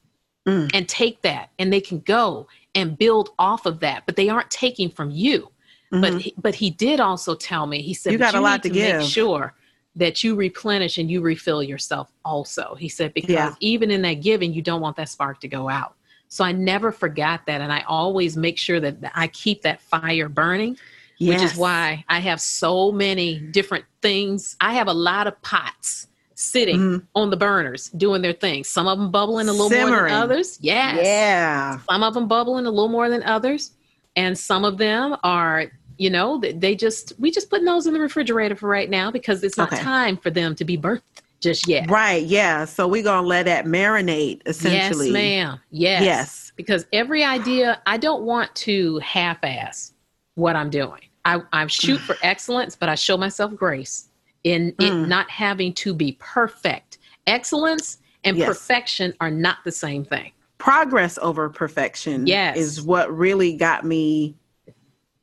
Mm. 0.47 0.71
and 0.73 0.89
take 0.89 1.21
that, 1.21 1.51
and 1.59 1.71
they 1.71 1.81
can 1.81 1.99
go 1.99 2.47
and 2.73 2.97
build 2.97 3.29
off 3.37 3.67
of 3.67 3.79
that, 3.81 4.07
but 4.07 4.15
they 4.15 4.27
aren't 4.27 4.49
taking 4.49 4.89
from 4.89 5.11
you. 5.11 5.51
But 5.91 6.13
Mhm. 6.13 6.21
he, 6.21 6.33
but 6.35 6.55
he 6.55 6.71
did 6.71 6.99
also 6.99 7.35
tell 7.35 7.67
me. 7.67 7.83
He 7.83 7.93
said, 7.93 8.13
You 8.13 8.17
"But 8.17 8.31
got 8.31 8.39
a 8.39 8.41
lot 8.41 8.63
need 8.63 8.73
to 8.73 8.79
make 8.79 9.07
sure 9.07 9.53
that 9.97 10.23
you 10.23 10.33
replenish 10.33 10.97
and 10.97 11.11
you 11.11 11.21
refill 11.21 11.61
yourself 11.61 12.11
also." 12.25 12.73
He 12.73 12.89
said 12.89 13.13
because 13.13 13.29
Yeah. 13.29 13.53
even 13.59 13.91
in 13.91 14.01
that 14.01 14.21
giving, 14.23 14.51
you 14.51 14.63
don't 14.63 14.81
want 14.81 14.95
that 14.95 15.09
spark 15.09 15.39
to 15.41 15.47
go 15.47 15.69
out. 15.69 15.93
So 16.27 16.43
I 16.43 16.53
never 16.53 16.91
forgot 16.91 17.45
that, 17.45 17.61
and 17.61 17.71
I 17.71 17.81
always 17.81 18.35
make 18.35 18.57
sure 18.57 18.79
that 18.79 18.95
I 19.13 19.27
keep 19.27 19.61
that 19.61 19.79
fire 19.79 20.27
burning 20.27 20.75
which 21.19 21.41
is 21.41 21.55
why 21.55 22.03
I 22.07 22.19
have 22.19 22.39
so 22.41 22.91
many 22.91 23.39
different 23.39 23.85
things. 24.01 24.55
I 24.61 24.73
have 24.73 24.87
a 24.87 24.93
lot 24.93 25.27
of 25.27 25.39
pots 25.41 26.07
sitting 26.35 26.79
Mhm. 26.79 27.03
on 27.15 27.29
the 27.29 27.37
burners 27.37 27.89
doing 27.89 28.21
their 28.21 28.31
thing. 28.33 28.63
Some 28.63 28.87
of 28.87 28.97
them 28.97 29.11
bubbling 29.11 29.49
a 29.49 29.51
little 29.51 29.69
more 29.69 30.03
than 30.07 30.11
others. 30.11 30.57
Yes. 30.61 30.99
Yeah. 31.03 31.79
Some 31.89 32.01
of 32.03 32.13
them 32.13 32.27
bubbling 32.29 32.65
a 32.65 32.69
little 32.71 32.87
more 32.87 33.09
than 33.09 33.23
others. 33.23 33.71
And 34.15 34.37
some 34.37 34.63
of 34.63 34.77
them 34.77 35.17
are, 35.23 35.65
you 35.97 36.09
know, 36.09 36.37
they- 36.37 36.53
they 36.53 36.75
just, 36.75 37.11
we 37.19 37.29
just 37.29 37.49
putting 37.49 37.65
those 37.65 37.87
in 37.87 37.93
the 37.93 37.99
refrigerator 37.99 38.55
for 38.55 38.69
right 38.69 38.89
now 38.89 39.11
because 39.11 39.43
it's 39.43 39.57
not 39.57 39.73
Okay. 39.73 39.81
time 39.83 40.15
for 40.15 40.29
them 40.29 40.55
to 40.55 40.63
be 40.63 40.77
birthed 40.77 41.01
just 41.41 41.67
yet. 41.67 41.89
Right. 41.91 42.23
Yeah. 42.25 42.63
So 42.63 42.87
we're 42.87 43.03
gonna 43.03 43.27
let 43.27 43.43
that 43.45 43.65
marinate 43.65 44.41
essentially. 44.45 45.07
Yes, 45.07 45.13
ma'am. 45.13 45.59
Yes. 45.71 46.03
Yes. 46.03 46.51
Because 46.55 46.85
every 46.93 47.23
idea, 47.25 47.81
I 47.85 47.97
don't 47.97 48.23
want 48.23 48.55
to 48.55 48.99
half 48.99 49.43
ass 49.43 49.91
what 50.35 50.55
I'm 50.55 50.69
doing. 50.69 51.01
I, 51.25 51.41
I 51.51 51.67
shoot 51.67 51.99
for 52.01 52.17
excellence, 52.21 52.75
but 52.75 52.89
I 52.89 52.95
show 52.95 53.17
myself 53.17 53.55
grace 53.55 54.09
in 54.43 54.69
it 54.79 54.93
Mm. 54.93 55.07
not 55.07 55.29
having 55.29 55.73
to 55.73 55.93
be 55.93 56.13
perfect. 56.19 56.97
Excellence 57.27 57.97
and 58.23 58.37
Yes. 58.37 58.47
perfection 58.47 59.13
are 59.19 59.31
not 59.31 59.57
the 59.65 59.71
same 59.71 60.05
thing. 60.05 60.31
Progress 60.57 61.17
over 61.21 61.49
perfection 61.49 62.25
Yes. 62.27 62.57
is 62.57 62.81
what 62.81 63.15
really 63.15 63.53
got 63.55 63.85
me 63.85 64.35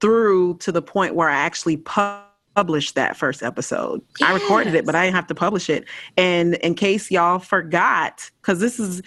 through 0.00 0.56
to 0.58 0.70
the 0.72 0.82
point 0.82 1.14
where 1.14 1.28
I 1.28 1.36
actually 1.36 1.78
published 1.78 2.94
that 2.94 3.16
first 3.16 3.42
episode. 3.42 4.02
I 4.22 4.32
recorded 4.32 4.74
it, 4.74 4.84
but 4.86 4.94
I 4.94 5.04
didn't 5.04 5.16
have 5.16 5.26
to 5.28 5.34
publish 5.34 5.68
it. 5.70 5.84
And 6.16 6.54
in 6.56 6.74
case 6.74 7.10
y'all 7.10 7.38
forgot, 7.38 8.30
because 8.40 8.60
this 8.60 8.78
is 8.78 9.02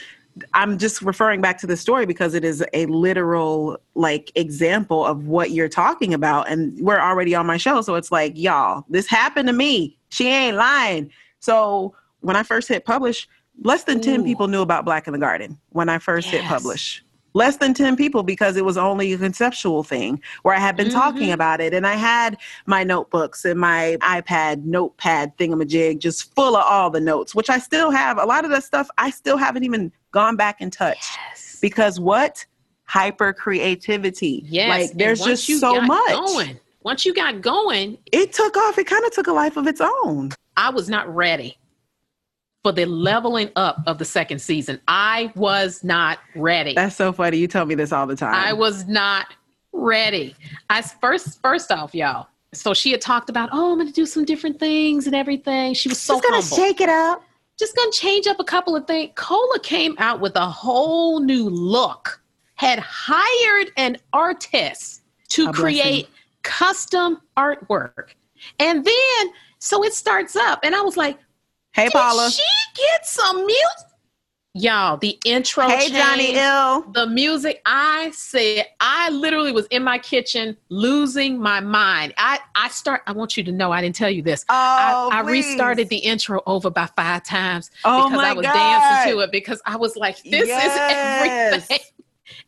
I'm 0.54 0.78
just 0.78 1.02
referring 1.02 1.42
back 1.42 1.58
to 1.60 1.68
the 1.68 1.78
story 1.78 2.06
because 2.06 2.34
it 2.34 2.44
is 2.44 2.64
a 2.74 2.86
literal 2.88 3.78
like 3.96 4.32
example 4.36 5.06
of 5.06 5.28
what 5.28 5.52
you're 5.52 5.70
talking 5.70 6.14
about. 6.14 6.50
And 6.50 6.80
we're 6.80 7.00
already 7.00 7.36
on 7.36 7.46
my 7.46 7.58
show. 7.58 7.82
So 7.82 7.96
it's 7.96 8.12
like, 8.12 8.34
y'all, 8.36 8.86
this 8.90 9.08
happened 9.08 9.48
to 9.48 9.54
me. 9.54 9.98
She 10.10 10.28
ain't 10.28 10.58
lying. 10.58 11.12
So 11.40 11.96
when 12.22 12.36
I 12.36 12.44
first 12.44 12.68
hit 12.68 12.86
publish, 12.86 13.28
less 13.64 13.84
than 13.84 14.02
10 14.02 14.22
Ooh. 14.22 14.24
people 14.24 14.48
knew 14.48 14.62
about 14.62 14.86
Black 14.86 15.08
in 15.08 15.14
the 15.14 15.20
Garden 15.20 15.58
when 15.70 15.90
I 15.90 15.98
first 15.98 16.28
hit 16.28 16.44
publish. 16.44 17.04
less 17.34 17.58
than 17.58 17.74
10 17.74 17.96
people 17.96 18.24
because 18.24 18.58
it 18.58 18.66
was 18.66 18.78
only 18.78 19.14
a 19.14 19.18
conceptual 19.18 19.84
thing 19.84 20.22
where 20.42 20.56
I 20.56 20.60
had 20.60 20.76
been 20.76 20.88
mm-hmm. 20.88 20.98
talking 20.98 21.32
about 21.32 21.62
it. 21.62 21.74
And 21.74 21.86
I 21.86 21.94
had 21.94 22.38
my 22.66 22.84
notebooks 22.84 23.46
and 23.46 23.60
my 23.60 23.98
iPad 24.02 24.64
notepad 24.64 25.38
thingamajig 25.38 26.00
just 26.00 26.34
full 26.36 26.56
of 26.56 26.64
all 26.66 26.90
the 26.90 27.00
notes, 27.00 27.36
which 27.36 27.50
I 27.50 27.60
still 27.60 27.92
have. 27.92 28.18
A 28.18 28.26
lot 28.26 28.46
of 28.46 28.52
that 28.52 28.64
stuff 28.64 28.90
I 28.98 29.12
still 29.12 29.38
haven't 29.38 29.64
even 29.64 29.92
gone 30.12 30.36
back 30.36 30.58
and 30.60 30.72
touched. 30.72 31.18
Yes. 31.30 31.58
Because 31.62 32.00
what? 32.00 32.46
Hyper 32.86 33.34
creativity. 33.34 34.44
Yes. 34.48 34.70
Like 34.70 34.98
there's 34.98 35.22
just 35.22 35.46
so 35.60 35.80
much. 35.82 36.10
Going, 36.10 36.60
once 36.84 37.06
you 37.06 37.14
got 37.14 37.42
going, 37.42 37.98
it 38.12 38.34
took 38.34 38.58
off. 38.58 38.78
It 38.78 38.88
kind 38.88 39.06
of 39.06 39.12
took 39.12 39.28
a 39.28 39.32
life 39.32 39.58
of 39.58 39.68
its 39.68 39.82
own. 39.82 40.32
I 40.58 40.70
was 40.70 40.90
not 40.90 41.14
ready 41.14 41.58
for 42.64 42.72
the 42.72 42.86
leveling 42.86 43.50
up 43.56 43.82
of 43.86 44.00
the 44.00 44.06
second 44.06 44.40
season. 44.40 44.82
I 44.88 45.32
was 45.36 45.84
not 45.84 46.20
ready. 46.36 46.74
That's 46.74 46.96
so 46.96 47.14
funny. 47.14 47.38
You 47.38 47.48
tell 47.48 47.66
me 47.66 47.76
this 47.76 47.92
all 47.92 48.08
the 48.08 48.16
time. 48.16 48.34
I 48.34 48.54
was 48.54 48.88
not 48.88 49.28
ready. 49.72 50.36
I 50.70 50.82
first 50.82 51.42
first 51.42 51.72
off, 51.72 51.94
y'all. 51.94 52.28
So 52.54 52.74
she 52.74 52.92
had 52.92 53.02
talked 53.02 53.30
about, 53.30 53.50
oh, 53.52 53.74
I'm 53.74 53.78
going 53.78 53.88
to 53.88 53.94
do 53.94 54.08
some 54.08 54.26
different 54.26 54.60
things 54.60 55.06
and 55.06 55.16
everything. 55.16 55.76
She 55.76 55.88
was 55.88 56.00
so 56.00 56.16
just 56.16 56.24
gonna 56.24 56.42
humble. 56.42 56.58
shake 56.58 56.82
it 56.82 56.90
up. 56.90 57.24
Just 57.60 57.76
gonna 57.76 57.92
change 57.92 58.26
up 58.26 58.40
a 58.40 58.44
couple 58.44 58.76
of 58.76 58.88
things. 58.88 59.12
Cola 59.16 59.60
came 59.60 59.96
out 60.00 60.22
with 60.22 60.36
a 60.38 60.48
whole 60.48 61.20
new 61.20 61.50
look. 61.50 62.22
Had 62.56 62.80
hired 62.80 63.72
an 63.78 63.98
artist 64.14 65.04
to 65.30 65.52
create 65.52 66.08
custom 66.44 67.22
artwork, 67.38 68.14
and 68.60 68.84
then 68.84 69.32
so 69.60 69.84
it 69.84 69.94
starts 69.94 70.36
up, 70.36 70.60
and 70.64 70.74
I 70.74 70.82
was 70.82 70.98
like, 70.98 71.18
Hey, 71.72 71.86
Did 71.86 71.94
Paula. 71.94 72.32
She 72.32 72.44
get 72.76 73.06
some 73.06 73.46
music. 73.46 73.89
Y'all, 74.56 74.98
the 74.98 75.18
intro. 75.26 75.68
Hey, 75.68 75.90
Johnny 75.90 76.34
Ill. 76.36 76.82
The 76.94 77.06
music. 77.06 77.62
I 77.68 78.10
said, 78.16 78.66
I 78.80 79.10
literally 79.12 79.52
was 79.52 79.68
in 79.68 79.84
my 79.84 80.00
kitchen 80.00 80.58
losing 80.70 81.40
my 81.40 81.60
mind. 81.60 82.16
I, 82.18 82.40
I 82.56 82.70
start. 82.70 83.02
I 83.06 83.12
want 83.12 83.38
you 83.38 83.44
to 83.44 83.52
know, 83.52 83.72
I 83.72 83.82
didn't 83.82 83.96
tell 83.96 84.10
you 84.10 84.24
this. 84.24 84.44
Oh, 84.50 85.10
I, 85.12 85.20
I 85.20 85.22
restarted 85.22 85.90
the 85.90 85.98
intro 85.98 86.42
over 86.48 86.72
by 86.72 86.88
five 86.96 87.24
times 87.24 87.70
oh 87.86 88.10
because 88.10 88.26
I 88.26 88.34
was 88.34 88.46
God. 88.46 88.54
dancing 88.54 89.14
to 89.14 89.20
it 89.20 89.32
because 89.32 89.62
I 89.68 89.76
was 89.76 89.96
like, 89.96 90.18
this 90.24 90.48
yes. 90.48 91.54
is 91.54 91.68
everything. 91.70 91.86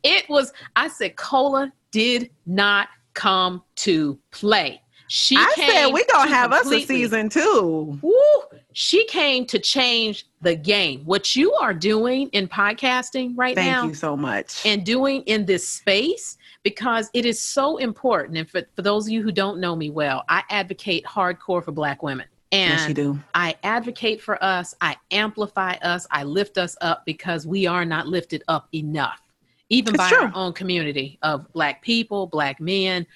It 0.03 0.29
was. 0.29 0.53
I 0.75 0.87
said, 0.87 1.15
Cola 1.15 1.71
did 1.91 2.29
not 2.45 2.87
come 3.13 3.63
to 3.77 4.17
play. 4.31 4.81
She 5.07 5.35
I 5.37 5.53
said 5.55 5.87
we 5.87 6.05
gonna 6.05 6.29
have 6.29 6.53
us 6.53 6.71
a 6.71 6.85
season 6.85 7.29
two. 7.29 7.99
Woo, 8.01 8.50
she 8.73 9.05
came 9.07 9.45
to 9.47 9.59
change 9.59 10.25
the 10.41 10.55
game. 10.55 11.01
What 11.05 11.35
you 11.35 11.53
are 11.53 11.73
doing 11.73 12.29
in 12.29 12.47
podcasting 12.47 13.33
right 13.35 13.55
Thank 13.55 13.71
now. 13.71 13.81
Thank 13.81 13.91
you 13.91 13.95
so 13.95 14.17
much. 14.17 14.65
And 14.65 14.85
doing 14.85 15.23
in 15.23 15.45
this 15.45 15.67
space 15.67 16.37
because 16.63 17.09
it 17.13 17.25
is 17.25 17.41
so 17.41 17.77
important. 17.77 18.37
And 18.37 18.49
for, 18.49 18.61
for 18.75 18.81
those 18.81 19.07
of 19.07 19.11
you 19.11 19.23
who 19.23 19.31
don't 19.31 19.59
know 19.59 19.75
me 19.75 19.89
well, 19.89 20.23
I 20.29 20.43
advocate 20.49 21.05
hardcore 21.05 21.63
for 21.63 21.71
black 21.71 22.03
women. 22.03 22.27
And 22.51 22.79
yes, 22.79 22.87
you 22.89 22.93
do. 22.93 23.19
I 23.33 23.55
advocate 23.63 24.21
for 24.21 24.41
us, 24.43 24.75
I 24.81 24.97
amplify 25.11 25.73
us, 25.81 26.05
I 26.11 26.23
lift 26.23 26.57
us 26.57 26.75
up 26.81 27.05
because 27.05 27.47
we 27.47 27.65
are 27.65 27.85
not 27.85 28.07
lifted 28.07 28.43
up 28.49 28.67
enough, 28.73 29.21
even 29.69 29.95
it's 29.95 30.03
by 30.03 30.09
true. 30.09 30.23
our 30.25 30.31
own 30.35 30.51
community 30.51 31.17
of 31.21 31.51
black 31.53 31.81
people, 31.81 32.27
black 32.27 32.59
men, 32.59 33.07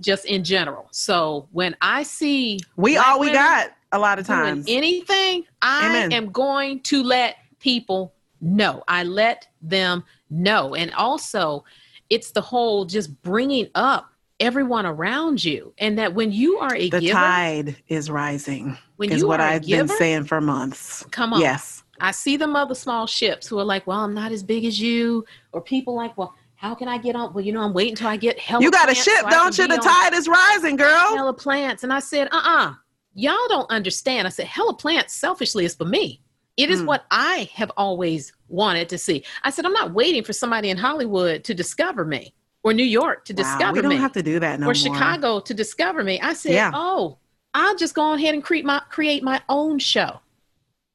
just 0.00 0.24
in 0.24 0.42
general. 0.42 0.88
So 0.90 1.48
when 1.52 1.76
I 1.82 2.02
see 2.02 2.60
we 2.76 2.96
all 2.96 3.20
we 3.20 3.30
got 3.30 3.72
a 3.96 3.98
lot 3.98 4.18
of 4.18 4.26
times 4.26 4.66
anything, 4.68 5.44
I 5.62 5.88
Amen. 5.88 6.12
am 6.12 6.30
going 6.30 6.80
to 6.80 7.02
let 7.02 7.36
people 7.58 8.14
know. 8.40 8.84
I 8.86 9.02
let 9.04 9.48
them 9.62 10.04
know, 10.30 10.74
and 10.74 10.92
also 10.94 11.64
it's 12.10 12.30
the 12.30 12.40
whole 12.40 12.84
just 12.84 13.20
bringing 13.22 13.68
up 13.74 14.10
everyone 14.38 14.86
around 14.86 15.42
you, 15.44 15.72
and 15.78 15.98
that 15.98 16.14
when 16.14 16.30
you 16.30 16.58
are 16.58 16.74
a 16.74 16.90
the 16.90 17.00
giver, 17.00 17.14
tide 17.14 17.76
is 17.88 18.10
rising. 18.10 18.76
When 18.96 19.10
is 19.10 19.22
you 19.22 19.28
what 19.28 19.40
I've 19.40 19.62
giver, 19.62 19.88
been 19.88 19.96
saying 19.96 20.24
for 20.24 20.40
months. 20.40 21.04
Come 21.10 21.32
on, 21.32 21.40
yes. 21.40 21.82
I 21.98 22.10
see 22.10 22.36
them 22.36 22.54
other 22.54 22.74
small 22.74 23.06
ships 23.06 23.46
who 23.46 23.58
are 23.58 23.64
like, 23.64 23.86
"Well, 23.86 24.00
I'm 24.00 24.14
not 24.14 24.30
as 24.30 24.42
big 24.42 24.64
as 24.64 24.80
you," 24.80 25.24
or 25.52 25.60
people 25.60 25.94
like, 25.94 26.16
"Well." 26.16 26.34
How 26.58 26.74
can 26.74 26.88
I 26.88 26.96
get 26.96 27.14
on? 27.14 27.34
Well, 27.34 27.44
you 27.44 27.52
know, 27.52 27.60
I'm 27.60 27.74
waiting 27.74 27.92
until 27.92 28.08
I 28.08 28.16
get 28.16 28.38
hella 28.38 28.62
You 28.62 28.70
got 28.70 28.90
a 28.90 28.94
ship, 28.94 29.20
so 29.20 29.28
don't 29.28 29.56
you? 29.58 29.68
The 29.68 29.76
tide 29.76 30.14
is 30.14 30.26
rising, 30.26 30.76
girl. 30.76 31.14
Hella 31.14 31.34
plants. 31.34 31.84
And 31.84 31.92
I 31.92 32.00
said, 32.00 32.28
uh 32.32 32.36
uh-uh. 32.36 32.70
uh, 32.70 32.74
y'all 33.16 33.48
don't 33.48 33.70
understand. 33.70 34.26
I 34.26 34.30
said, 34.30 34.46
hella 34.46 34.74
plants 34.74 35.14
selfishly 35.14 35.64
is 35.64 35.74
for 35.74 35.86
me. 35.86 36.20
It 36.56 36.70
is 36.70 36.82
mm. 36.82 36.86
what 36.86 37.04
I 37.10 37.50
have 37.54 37.72
always 37.76 38.32
wanted 38.48 38.88
to 38.90 38.98
see. 38.98 39.24
I 39.42 39.50
said, 39.50 39.66
I'm 39.66 39.72
not 39.72 39.92
waiting 39.92 40.22
for 40.22 40.32
somebody 40.32 40.70
in 40.70 40.76
Hollywood 40.76 41.42
to 41.44 41.54
discover 41.54 42.04
me 42.04 42.32
or 42.62 42.72
New 42.72 42.84
York 42.84 43.24
to 43.26 43.32
wow, 43.32 43.36
discover 43.36 43.72
we 43.74 43.82
don't 43.82 43.90
me. 43.90 43.96
have 43.96 44.12
to 44.12 44.22
do 44.22 44.38
that 44.40 44.60
no 44.60 44.66
Or 44.66 44.68
more. 44.68 44.74
Chicago 44.74 45.40
to 45.40 45.54
discover 45.54 46.04
me. 46.04 46.20
I 46.20 46.34
said, 46.34 46.52
yeah. 46.52 46.70
oh, 46.72 47.18
I'll 47.52 47.76
just 47.76 47.94
go 47.94 48.14
ahead 48.14 48.34
and 48.34 48.44
create 48.44 48.64
my 48.64 48.80
create 48.90 49.22
my 49.22 49.40
own 49.48 49.78
show. 49.78 50.20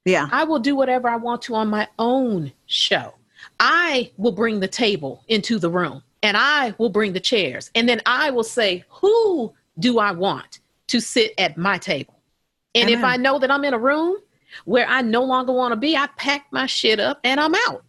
Yeah. 0.06 0.28
I 0.32 0.44
will 0.44 0.60
do 0.60 0.76
whatever 0.76 1.10
I 1.10 1.16
want 1.16 1.42
to 1.44 1.56
on 1.56 1.68
my 1.68 1.88
own 2.00 2.52
show. 2.66 3.14
I 3.60 4.12
will 4.18 4.32
bring 4.32 4.60
the 4.60 4.68
table 4.68 5.24
into 5.28 5.60
the 5.60 5.70
room 5.70 6.04
and 6.24 6.38
I 6.38 6.74
will 6.78 6.90
bring 6.90 7.14
the 7.14 7.20
chairs. 7.20 7.70
And 7.76 7.88
then 7.88 8.02
I 8.06 8.32
will 8.32 8.44
say, 8.44 8.84
who 8.90 9.54
do 9.80 10.00
I 10.00 10.12
want 10.12 10.60
to 10.92 11.00
sit 11.00 11.34
at 11.38 11.58
my 11.58 11.78
table? 11.78 12.20
And 12.76 12.90
Amen. 12.90 13.00
if 13.00 13.04
I 13.04 13.18
know 13.18 13.40
that 13.40 13.52
I'm 13.52 13.66
in 13.66 13.74
a 13.74 13.80
room 13.80 14.18
where 14.66 14.88
I 14.88 15.02
no 15.02 15.24
longer 15.24 15.54
want 15.54 15.72
to 15.72 15.76
be, 15.76 15.96
I 15.96 16.08
pack 16.18 16.48
my 16.52 16.66
shit 16.66 17.00
up 17.00 17.20
and 17.24 17.40
I'm 17.40 17.56
out. 17.68 17.84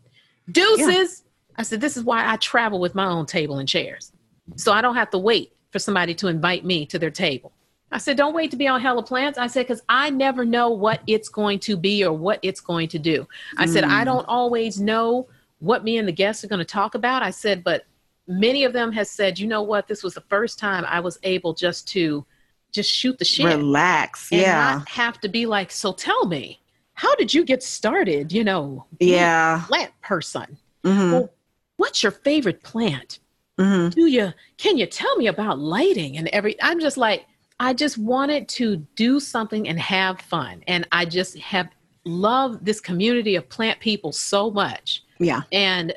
Deuces. 0.51 1.23
Yeah. 1.25 1.29
I 1.59 1.63
said, 1.65 1.81
this 1.81 1.97
is 1.97 2.05
why 2.05 2.31
I 2.31 2.37
travel 2.37 2.81
with 2.81 2.95
my 2.95 3.07
own 3.07 3.27
table 3.27 3.59
and 3.59 3.69
chairs. 3.69 4.13
So 4.57 4.73
I 4.73 4.81
don't 4.81 4.95
have 4.95 5.11
to 5.11 5.19
wait 5.19 5.53
for 5.71 5.79
somebody 5.79 6.15
to 6.15 6.29
invite 6.29 6.65
me 6.65 6.87
to 6.87 6.99
their 6.99 7.11
table. 7.11 7.53
I 7.91 7.99
said, 7.99 8.17
don't 8.17 8.35
wait 8.35 8.51
to 8.53 8.57
be 8.57 8.67
on 8.67 8.81
Hella 8.81 9.03
Plants. 9.03 9.39
I 9.39 9.49
said, 9.49 9.67
because 9.67 9.83
I 9.89 10.09
never 10.09 10.45
know 10.45 10.71
what 10.71 11.03
it's 11.07 11.29
going 11.29 11.59
to 11.61 11.77
be 11.77 12.05
or 12.05 12.13
what 12.13 12.39
it's 12.43 12.61
going 12.61 12.89
to 12.89 12.99
do. 12.99 13.29
I 13.59 13.67
mm. 13.67 13.69
said, 13.73 13.85
I 13.85 14.05
don't 14.05 14.25
always 14.27 14.81
know 14.81 15.29
what 15.59 15.85
me 15.85 15.99
and 15.99 16.09
the 16.09 16.13
guests 16.13 16.43
are 16.43 16.49
going 16.49 16.59
to 16.59 16.65
talk 16.65 16.95
about. 16.95 17.23
I 17.23 17.31
said, 17.31 17.63
but 17.63 17.85
many 18.27 18.65
of 18.65 18.73
them 18.73 18.93
has 18.93 19.11
said, 19.11 19.39
you 19.39 19.47
know 19.47 19.63
what, 19.63 19.89
this 19.89 20.03
was 20.03 20.15
the 20.15 20.23
first 20.23 20.59
time 20.59 20.85
I 20.87 21.01
was 21.01 21.19
able 21.23 21.53
just 21.53 21.87
to 21.89 22.25
just 22.73 22.91
shoot 22.91 23.19
the 23.19 23.25
shit. 23.25 23.47
Relax. 23.47 24.31
And 24.33 24.41
yeah. 24.41 24.75
not 24.77 24.89
have 24.89 25.21
to 25.21 25.29
be 25.29 25.47
like, 25.47 25.71
so 25.71 25.93
tell 25.93 26.27
me, 26.27 26.61
how 26.95 27.15
did 27.17 27.33
you 27.33 27.45
get 27.45 27.63
started? 27.63 28.33
You 28.33 28.45
know, 28.45 28.87
yeah. 29.01 29.65
plant 29.67 29.93
person. 30.03 30.59
Mm-hmm. 30.85 31.13
Well, 31.13 31.31
what's 31.77 32.03
your 32.03 32.13
favorite 32.13 32.63
plant? 32.63 33.21
Mm-hmm. 33.59 33.91
Do 33.91 34.07
you 34.07 34.33
can 34.57 34.79
you 34.79 34.87
tell 34.87 35.15
me 35.17 35.27
about 35.27 35.59
lighting 35.59 36.17
and 36.17 36.29
every 36.29 36.61
I'm 36.63 36.81
just 36.81 36.97
like, 36.97 37.27
I 37.61 37.75
just 37.75 37.99
wanted 37.99 38.49
to 38.51 38.77
do 38.97 39.21
something 39.21 39.69
and 39.69 39.79
have 39.79 40.21
fun. 40.21 40.65
And 40.67 40.89
I 40.91 41.05
just 41.05 41.39
have 41.39 41.69
loved 42.05 42.65
this 42.65 42.81
community 42.81 43.37
of 43.37 43.49
plant 43.49 43.79
people 43.79 44.11
so 44.13 44.51
much. 44.51 45.05
Yeah. 45.19 45.43
And 45.53 45.95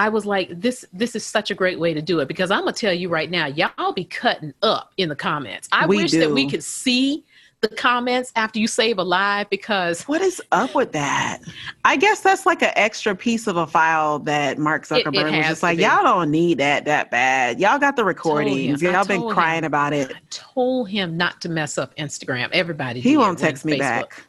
I 0.00 0.08
was 0.08 0.24
like, 0.24 0.58
this 0.58 0.86
this 0.94 1.14
is 1.14 1.26
such 1.26 1.50
a 1.50 1.54
great 1.54 1.78
way 1.78 1.92
to 1.92 2.00
do 2.00 2.20
it 2.20 2.28
because 2.28 2.50
I'm 2.50 2.60
gonna 2.60 2.72
tell 2.72 2.94
you 2.94 3.10
right 3.10 3.30
now, 3.30 3.44
y'all 3.44 3.92
be 3.92 4.04
cutting 4.04 4.54
up 4.62 4.94
in 4.96 5.10
the 5.10 5.14
comments. 5.14 5.68
I 5.72 5.84
we 5.84 5.98
wish 5.98 6.12
do. 6.12 6.20
that 6.20 6.30
we 6.30 6.48
could 6.48 6.64
see 6.64 7.22
the 7.60 7.68
comments 7.68 8.32
after 8.34 8.58
you 8.58 8.66
save 8.66 8.96
a 8.96 9.02
live 9.02 9.50
because 9.50 10.04
what 10.04 10.22
is 10.22 10.40
up 10.52 10.74
with 10.74 10.92
that? 10.92 11.40
I 11.84 11.96
guess 11.96 12.22
that's 12.22 12.46
like 12.46 12.62
an 12.62 12.72
extra 12.76 13.14
piece 13.14 13.46
of 13.46 13.58
a 13.58 13.66
file 13.66 14.20
that 14.20 14.56
Mark 14.56 14.86
Zuckerberg 14.86 15.28
it, 15.28 15.34
it 15.34 15.36
was 15.36 15.46
just 15.48 15.62
like, 15.62 15.78
y'all 15.78 16.02
don't 16.02 16.30
need 16.30 16.56
that 16.56 16.86
that 16.86 17.10
bad. 17.10 17.60
Y'all 17.60 17.78
got 17.78 17.96
the 17.96 18.04
recordings. 18.04 18.80
him, 18.80 18.94
y'all 18.94 19.04
been 19.04 19.28
crying 19.28 19.64
him, 19.64 19.66
about 19.66 19.92
it. 19.92 20.10
I 20.10 20.20
told 20.30 20.88
him 20.88 21.18
not 21.18 21.42
to 21.42 21.50
mess 21.50 21.76
up 21.76 21.94
Instagram. 21.96 22.48
Everybody, 22.52 23.00
he 23.00 23.18
won't 23.18 23.38
text 23.38 23.66
me 23.66 23.74
Facebook. 23.74 23.78
back. 23.80 24.24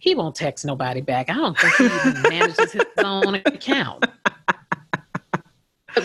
He 0.00 0.16
won't 0.16 0.34
text 0.34 0.64
nobody 0.64 1.00
back. 1.00 1.30
I 1.30 1.34
don't 1.34 1.56
think 1.56 1.76
he 1.76 1.84
even 1.84 2.22
manages 2.22 2.72
his 2.72 2.82
own 3.04 3.36
account. 3.36 4.04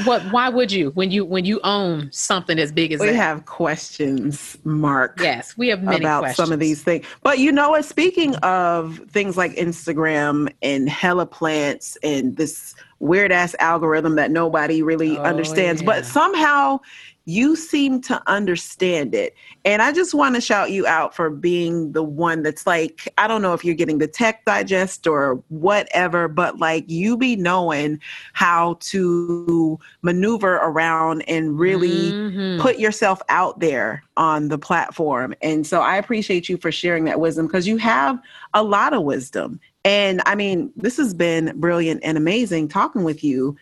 What 0.04 0.22
why 0.32 0.50
would 0.50 0.72
you 0.72 0.92
when 0.92 1.12
you 1.12 1.24
when 1.26 1.46
you 1.46 1.60
own 1.64 2.10
something 2.12 2.60
as 2.60 2.72
big 2.72 2.92
as 2.92 3.00
we 3.00 3.08
that? 3.08 3.16
have 3.16 3.46
questions 3.46 4.58
mark 4.64 5.20
yes 5.22 5.58
we 5.58 5.68
have 5.68 5.82
many 5.84 5.98
about 5.98 6.20
questions. 6.22 6.38
some 6.48 6.52
of 6.54 6.60
these 6.60 6.84
things 6.84 7.06
but 7.24 7.40
you 7.40 7.52
know 7.52 7.70
what 7.72 7.86
speaking 7.86 8.36
of 8.38 9.00
things 9.10 9.38
like 9.38 9.52
instagram 9.54 10.52
and 10.62 10.90
hella 10.90 11.26
plants 11.26 11.98
and 12.04 12.38
this 12.38 12.76
weird 13.00 13.32
ass 13.32 13.56
algorithm 13.60 14.16
that 14.16 14.32
nobody 14.32 14.82
really 14.82 15.18
Oh, 15.18 15.24
understands 15.24 15.82
but 15.82 16.06
somehow 16.06 16.80
you 17.28 17.58
seem 17.58 18.00
to 18.00 18.22
understand 18.26 19.14
it 19.14 19.36
and 19.66 19.82
i 19.82 19.92
just 19.92 20.14
want 20.14 20.34
to 20.34 20.40
shout 20.40 20.72
you 20.72 20.88
out 20.88 21.14
for 21.14 21.30
being 21.30 21.92
the 21.92 22.02
one 22.02 22.42
that's 22.42 22.66
like 22.66 23.08
i 23.18 23.28
don't 23.28 23.42
know 23.42 23.54
if 23.54 23.66
you're 23.66 23.76
getting 23.76 23.98
the 23.98 24.08
tech 24.08 24.46
digest 24.46 25.06
or 25.06 25.36
whatever 25.50 26.30
but 26.30 26.58
like 26.58 26.90
you 26.90 27.18
be 27.18 27.36
knowing 27.36 28.00
how 28.32 28.78
to 28.80 29.78
maneuver 30.02 30.56
around 30.56 31.22
and 31.28 31.60
really 31.60 32.14
Mhm. 32.14 32.60
put 32.62 32.80
yourself 32.80 33.22
out 33.30 33.60
there 33.60 34.02
on 34.16 34.48
the 34.48 34.58
platform. 34.58 35.34
And 35.42 35.68
so 35.68 35.82
I 35.82 35.98
appreciate 35.98 36.50
you 36.50 36.58
for 36.58 36.72
sharing 36.72 37.04
that 37.06 37.20
wisdom 37.20 37.46
because 37.46 37.68
you 37.68 37.78
have 37.78 38.20
a 38.54 38.64
lot 38.64 38.94
of 38.94 39.04
wisdom. 39.04 39.60
And 39.86 40.22
I 40.26 40.36
mean, 40.36 40.72
this 40.76 40.98
has 40.98 41.14
been 41.14 41.54
brilliant 41.60 42.02
and 42.04 42.18
amazing 42.18 42.68
talking 42.68 43.04
with 43.04 43.24
you. 43.24 43.56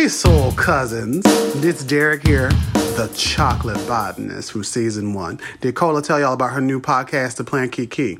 Hey, 0.00 0.08
soul 0.08 0.52
cousins. 0.52 1.22
It's 1.62 1.84
Derek 1.84 2.26
here, 2.26 2.48
the 2.72 3.12
chocolate 3.14 3.86
botanist 3.86 4.50
from 4.50 4.64
season 4.64 5.12
one. 5.12 5.38
Did 5.60 5.74
Cola 5.74 6.00
tell 6.00 6.18
y'all 6.18 6.32
about 6.32 6.52
her 6.52 6.60
new 6.62 6.80
podcast, 6.80 7.36
The 7.36 7.44
Plant 7.44 7.72
Kiki? 7.72 8.18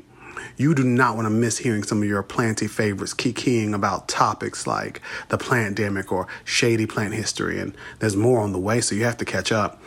You 0.57 0.75
do 0.75 0.83
not 0.83 1.15
want 1.15 1.25
to 1.25 1.31
miss 1.31 1.57
hearing 1.57 1.81
some 1.81 2.03
of 2.03 2.07
your 2.07 2.21
planty 2.21 2.67
favorites 2.67 3.15
kikiing 3.15 3.73
about 3.73 4.07
topics 4.07 4.67
like 4.67 5.01
the 5.29 5.39
plant 5.39 5.75
demic 5.75 6.11
or 6.11 6.27
shady 6.45 6.85
plant 6.85 7.15
history, 7.15 7.59
and 7.59 7.75
there's 7.97 8.15
more 8.15 8.41
on 8.41 8.51
the 8.51 8.59
way, 8.59 8.79
so 8.79 8.93
you 8.93 9.05
have 9.05 9.17
to 9.17 9.25
catch 9.25 9.51
up 9.51 9.80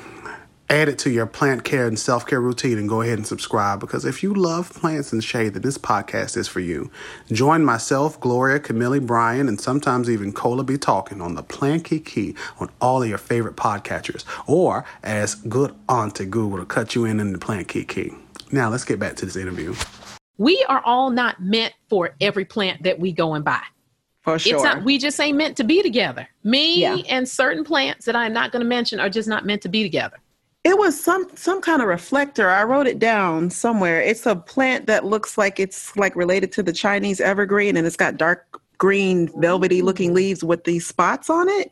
add 0.71 0.89
it 0.89 0.99
to 1.01 1.11
your 1.11 1.27
plant 1.27 1.65
care 1.65 1.87
and 1.87 1.99
self 1.99 2.27
care 2.27 2.41
routine 2.41 2.79
and 2.79 2.89
go 2.89 3.03
ahead 3.03 3.19
and 3.19 3.27
subscribe 3.27 3.81
because 3.81 4.05
if 4.05 4.23
you 4.23 4.33
love 4.33 4.73
plants 4.73 5.13
and 5.13 5.23
shade, 5.23 5.55
then 5.55 5.63
this 5.63 5.79
podcast 5.79 6.37
is 6.37 6.49
for 6.49 6.61
you. 6.61 6.91
Join 7.31 7.65
myself, 7.65 8.19
Gloria, 8.21 8.61
Camille, 8.61 9.01
Brian, 9.01 9.49
and 9.49 9.61
sometimes 9.61 10.09
even 10.09 10.33
Cola 10.33 10.65
be 10.65 10.79
talking 10.79 11.21
on 11.21 11.35
the 11.35 11.43
Plant 11.43 11.85
Kiki 11.85 12.35
on 12.61 12.71
all 12.81 13.03
of 13.03 13.09
your 13.09 13.19
favorite 13.19 13.57
podcatchers, 13.57 14.25
or 14.47 14.85
as 15.03 15.35
good 15.35 15.75
Auntie 15.89 16.27
Google 16.27 16.59
to 16.59 16.65
cut 16.67 16.95
you 16.95 17.05
in 17.05 17.21
in 17.21 17.33
the 17.33 17.39
Plant 17.39 17.69
Kiki. 17.69 18.13
Now 18.53 18.69
let's 18.71 18.85
get 18.85 18.99
back 18.99 19.17
to 19.17 19.27
this 19.27 19.37
interview. 19.37 19.75
We 20.39 20.65
are 20.69 20.83
all 20.85 21.11
not 21.11 21.41
meant 21.41 21.75
for 21.89 22.15
every 22.21 22.45
plant 22.45 22.83
that 22.83 22.99
we 22.99 23.13
go 23.13 23.35
and 23.35 23.45
buy. 23.45 23.63
For 24.23 24.39
sure. 24.39 24.55
It's 24.55 24.65
not, 24.65 24.83
we 24.85 24.99
just 24.99 25.21
ain't 25.21 25.37
meant 25.37 25.57
to 25.59 25.65
be 25.65 25.83
together. 25.83 26.27
Me 26.45 26.81
Yeah. 26.81 26.97
and 27.09 27.29
certain 27.29 27.63
plants 27.63 28.07
that 28.07 28.17
I'm 28.17 28.33
not 28.33 28.53
going 28.53 28.63
to 28.63 28.69
mention 28.69 28.99
are 28.99 29.11
just 29.11 29.29
not 29.29 29.45
meant 29.45 29.61
to 29.63 29.69
be 29.69 29.83
together. 29.83 30.17
It 30.65 30.79
was 30.79 30.99
some 30.99 31.27
some 31.35 31.61
kind 31.61 31.83
of 31.83 31.89
reflector. 31.89 32.49
I 32.49 32.65
wrote 32.65 32.87
it 32.87 32.99
down 32.99 33.51
somewhere. 33.51 34.01
It's 34.01 34.25
a 34.25 34.35
plant 34.35 34.87
that 34.87 35.05
looks 35.05 35.37
like 35.37 35.61
it's 35.61 35.95
like 35.97 36.17
related 36.17 36.53
to 36.53 36.63
the 36.63 36.73
Chinese 36.73 37.21
evergreen 37.21 37.77
and 37.77 37.87
it's 37.87 37.97
got 37.97 38.17
dark 38.17 38.61
green 38.79 39.31
velvety 39.41 39.83
looking 39.83 40.11
mm. 40.11 40.15
leaves 40.15 40.43
with 40.43 40.65
these 40.65 40.87
spots 40.87 41.29
on 41.29 41.49
it. 41.49 41.71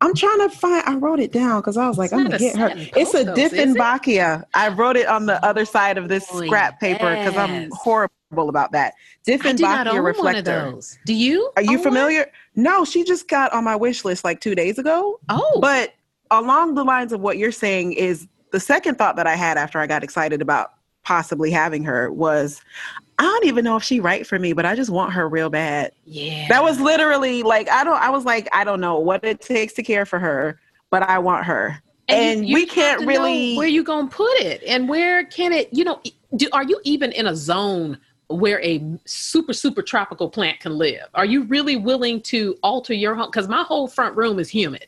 I'm 0.00 0.14
trying 0.14 0.38
to 0.40 0.50
find 0.50 0.84
I 0.86 0.96
wrote 0.96 1.20
it 1.20 1.32
down 1.32 1.60
because 1.60 1.78
I 1.78 1.88
was 1.88 1.96
like, 1.96 2.12
It's 2.12 2.12
I'm 2.12 2.24
gonna 2.24 2.38
get 2.38 2.56
her. 2.56 2.72
It's 2.74 3.14
a 3.14 3.32
is 3.32 3.74
it? 3.74 4.46
I 4.52 4.68
wrote 4.68 4.96
it 4.96 5.06
on 5.06 5.24
the 5.24 5.42
other 5.44 5.64
side 5.64 5.96
of 5.96 6.08
this 6.08 6.26
Oh, 6.30 6.44
scrap 6.44 6.78
paper 6.78 7.16
because 7.16 7.36
I'm 7.36 7.70
horrible 7.72 8.50
about 8.50 8.72
that. 8.72 8.92
I 9.26 9.52
do 9.52 9.62
not 9.62 9.86
Dieffenbachia 9.86 9.94
own 9.94 10.04
reflector. 10.04 10.22
one 10.22 10.36
of 10.36 10.44
those. 10.44 10.98
Do 11.06 11.14
you? 11.14 11.50
Are 11.56 11.62
you 11.62 11.70
own 11.70 11.76
one? 11.76 11.84
familiar? 11.84 12.30
No, 12.56 12.84
she 12.84 13.04
just 13.04 13.28
got 13.28 13.52
on 13.54 13.64
my 13.64 13.76
wish 13.76 14.04
list 14.04 14.24
like 14.24 14.40
two 14.40 14.54
days 14.54 14.78
ago. 14.78 15.18
Oh, 15.30 15.58
But 15.62 15.94
along 16.30 16.74
the 16.74 16.84
lines 16.84 17.12
of 17.12 17.20
what 17.20 17.38
you're 17.38 17.52
saying 17.52 17.94
is 17.94 18.26
the 18.54 18.60
second 18.60 18.96
thought 18.98 19.16
that 19.16 19.26
I 19.26 19.34
had 19.34 19.58
after 19.58 19.80
I 19.80 19.86
got 19.88 20.04
excited 20.04 20.40
about 20.40 20.74
possibly 21.02 21.50
having 21.50 21.82
her 21.84 22.10
was 22.12 22.60
I 23.18 23.22
don't 23.24 23.44
even 23.46 23.64
know 23.64 23.76
if 23.76 23.82
she 23.82 23.98
right 23.98 24.24
for 24.24 24.38
me, 24.38 24.52
but 24.52 24.64
I 24.64 24.76
just 24.76 24.90
want 24.90 25.12
her 25.12 25.28
real 25.28 25.50
bad. 25.50 25.90
yeah. 26.04 26.46
That 26.48 26.62
was 26.62 26.80
literally 26.80 27.42
like 27.42 27.68
I 27.68 27.82
don't 27.82 28.00
I 28.00 28.10
was 28.10 28.24
like 28.24 28.48
I 28.52 28.62
don't 28.62 28.80
know 28.80 28.98
what 28.98 29.24
it 29.24 29.40
takes 29.40 29.72
to 29.74 29.82
care 29.82 30.06
for 30.06 30.18
her, 30.20 30.60
but 30.90 31.02
I 31.02 31.18
want 31.18 31.44
her. 31.46 31.80
you- 32.08 32.14
and 32.16 32.46
you 32.48 32.54
we 32.54 32.60
have 32.66 32.68
can't 32.70 33.00
to 33.00 33.06
really- 33.06 33.56
where 33.56 33.66
you 33.66 33.82
gonna 33.82 34.06
put 34.08 34.38
it 34.40 34.62
and 34.66 34.88
where 34.88 35.24
can 35.24 35.52
it 35.52 35.68
you 35.72 35.82
know 35.84 36.00
do 36.36 36.46
are 36.52 36.62
you 36.64 36.78
even 36.84 37.10
in 37.12 37.26
a 37.26 37.34
zone 37.34 37.98
where 38.28 38.62
a 38.62 38.82
super 39.04 39.52
super 39.52 39.82
tropical 39.82 40.28
plant 40.30 40.60
can 40.60 40.76
live 40.78 41.06
are 41.14 41.24
you 41.24 41.42
really 41.44 41.76
willing 41.76 42.20
to 42.20 42.56
alter 42.62 42.94
your 42.94 43.14
home 43.16 43.26
because 43.32 43.48
my 43.48 43.62
whole 43.64 43.88
front 43.88 44.14
room 44.16 44.38
is 44.38 44.48
humid 44.50 44.86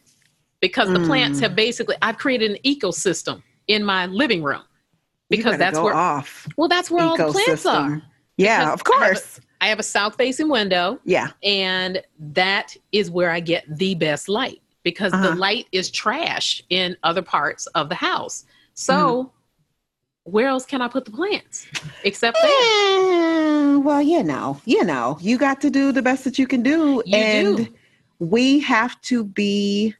because 0.60 0.88
the 0.92 1.00
plants 1.00 1.38
Mm. 1.38 1.42
have 1.44 1.54
basically 1.56 1.96
i've 2.02 2.18
created 2.18 2.50
an 2.50 2.58
ecosystem 2.64 3.42
in 3.68 3.84
my 3.84 4.06
living 4.06 4.42
room 4.42 4.62
because 5.30 5.58
that's 5.58 5.78
where 5.78 5.94
off 5.94 6.46
well 6.56 6.68
that's 6.68 6.90
where 6.90 7.04
all 7.04 7.16
the 7.16 7.32
plants 7.32 7.66
are. 7.66 8.02
Yeah, 8.36 8.58
Because 8.58 8.62
of 8.62 8.66
I 8.66 8.70
have 8.70 8.80
a- 8.80 8.84
course. 9.14 9.40
i 9.62 9.66
have 9.68 9.78
a 9.78 9.82
south 9.82 10.14
facing 10.16 10.48
window 10.48 11.00
yeah. 11.04 11.28
and 11.42 12.02
that 12.20 12.76
is 12.92 13.10
where 13.10 13.30
I 13.30 13.40
get 13.40 13.64
the 13.78 13.94
best 13.94 14.28
light 14.28 14.60
because 14.82 15.12
the 15.12 15.18
Uh-huh. 15.18 15.36
light 15.36 15.66
is 15.72 15.90
trash 15.90 16.62
in 16.70 16.96
other 17.02 17.22
parts 17.22 17.66
of 17.68 17.88
the 17.88 17.94
house. 17.96 18.44
So, 18.74 18.94
Mm-hmm. 18.94 20.30
where 20.32 20.46
else 20.48 20.64
can 20.66 20.80
I 20.82 20.88
put 20.88 21.04
the 21.06 21.10
plants 21.10 21.66
except 22.04 22.36
there? 22.42 22.52
Eh, 22.52 23.76
well, 23.78 24.02
you 24.02 24.22
know, 24.22 24.60
you 24.64 24.84
know, 24.84 25.18
you 25.20 25.38
got 25.38 25.60
to 25.62 25.70
do 25.70 25.90
the 25.92 26.02
best 26.02 26.22
that 26.24 26.38
you 26.38 26.46
can 26.46 26.62
do. 26.62 27.02
You 27.06 27.16
and 27.16 27.56
do. 27.56 27.74
we 28.20 28.60
have 28.60 29.00
to 29.02 29.24
be 29.24 29.94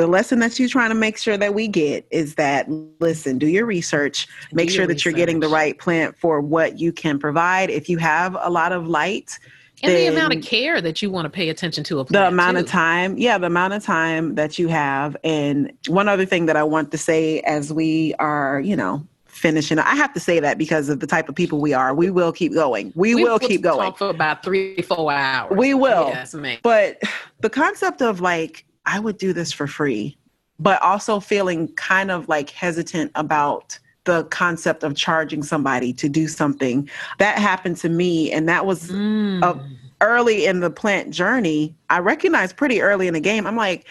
the 0.00 0.06
lesson 0.06 0.38
that 0.38 0.58
you're 0.58 0.66
trying 0.66 0.88
to 0.88 0.94
make 0.94 1.18
sure 1.18 1.36
that 1.36 1.52
we 1.52 1.68
get 1.68 2.06
is 2.10 2.36
that 2.36 2.66
listen, 3.00 3.36
do 3.36 3.46
your 3.46 3.66
research, 3.66 4.26
make 4.50 4.68
Do 4.68 4.74
sure 4.74 4.80
your 4.84 4.94
that 4.94 5.04
you're 5.04 5.12
getting 5.12 5.40
the 5.40 5.48
right 5.48 5.78
plant 5.78 6.16
for 6.16 6.40
what 6.40 6.78
you 6.78 6.90
can 6.90 7.18
provide. 7.18 7.68
If 7.68 7.86
you 7.90 7.98
have 7.98 8.34
a 8.40 8.48
lot 8.48 8.72
of 8.72 8.88
light, 8.88 9.38
And 9.82 9.92
the 9.92 10.06
amount 10.06 10.34
of 10.34 10.42
care 10.42 10.80
that 10.80 11.02
you 11.02 11.10
want 11.10 11.26
to 11.26 11.30
pay 11.30 11.50
attention 11.50 11.84
to 11.84 11.98
a 11.98 12.04
plant 12.06 12.24
the 12.24 12.28
amount 12.28 12.56
of 12.56 12.66
time 12.66 13.18
yeah 13.18 13.36
the 13.38 13.46
amount 13.46 13.72
of 13.74 13.82
time 13.82 14.34
that 14.36 14.58
you 14.58 14.68
have 14.68 15.16
and 15.22 15.72
one 15.86 16.06
other 16.06 16.26
thing 16.26 16.44
that 16.46 16.56
i 16.56 16.62
want 16.62 16.90
to 16.90 16.98
say 16.98 17.40
as 17.40 17.72
we 17.72 18.14
are 18.18 18.60
you 18.60 18.76
know 18.76 19.02
finishing 19.24 19.78
i 19.78 19.94
have 19.94 20.12
to 20.12 20.20
say 20.20 20.38
that 20.38 20.58
because 20.58 20.90
of 20.90 21.00
the 21.00 21.06
type 21.06 21.30
of 21.30 21.34
people 21.34 21.60
we 21.60 21.72
are 21.72 21.94
we 21.94 22.10
will 22.10 22.30
keep 22.30 22.52
going 22.52 22.92
we, 22.94 23.14
will 23.14 23.38
keep 23.38 23.62
going 23.62 23.78
Talk 23.78 23.96
for 23.96 24.10
about 24.10 24.42
three, 24.42 24.82
four 24.82 25.10
hours. 25.10 25.56
We 25.56 25.72
will. 25.72 26.08
Yes, 26.08 26.34
man. 26.34 26.58
but 26.62 27.00
the 27.40 27.48
concept 27.48 28.02
of 28.02 28.20
like 28.20 28.66
i 28.86 28.98
would 28.98 29.18
do 29.18 29.32
this 29.32 29.52
for 29.52 29.66
free 29.66 30.16
but 30.58 30.80
also 30.82 31.20
feeling 31.20 31.68
kind 31.74 32.10
of 32.10 32.28
like 32.28 32.50
hesitant 32.50 33.10
about 33.14 33.78
the 34.04 34.24
concept 34.24 34.82
of 34.82 34.94
charging 34.94 35.42
somebody 35.42 35.92
to 35.92 36.08
do 36.08 36.28
something 36.28 36.88
that 37.18 37.38
happened 37.38 37.76
to 37.76 37.88
me 37.88 38.30
and 38.32 38.48
that 38.48 38.66
was 38.66 38.90
Mm. 38.90 39.42
of- 39.42 39.62
early 40.02 40.46
in 40.46 40.60
the 40.60 40.70
plant 40.70 41.10
journey, 41.10 41.74
I 41.90 41.98
recognized 41.98 42.56
pretty 42.56 42.80
early 42.80 43.06
in 43.06 43.12
the 43.12 43.20
game, 43.20 43.46
I'm 43.46 43.56
like, 43.56 43.86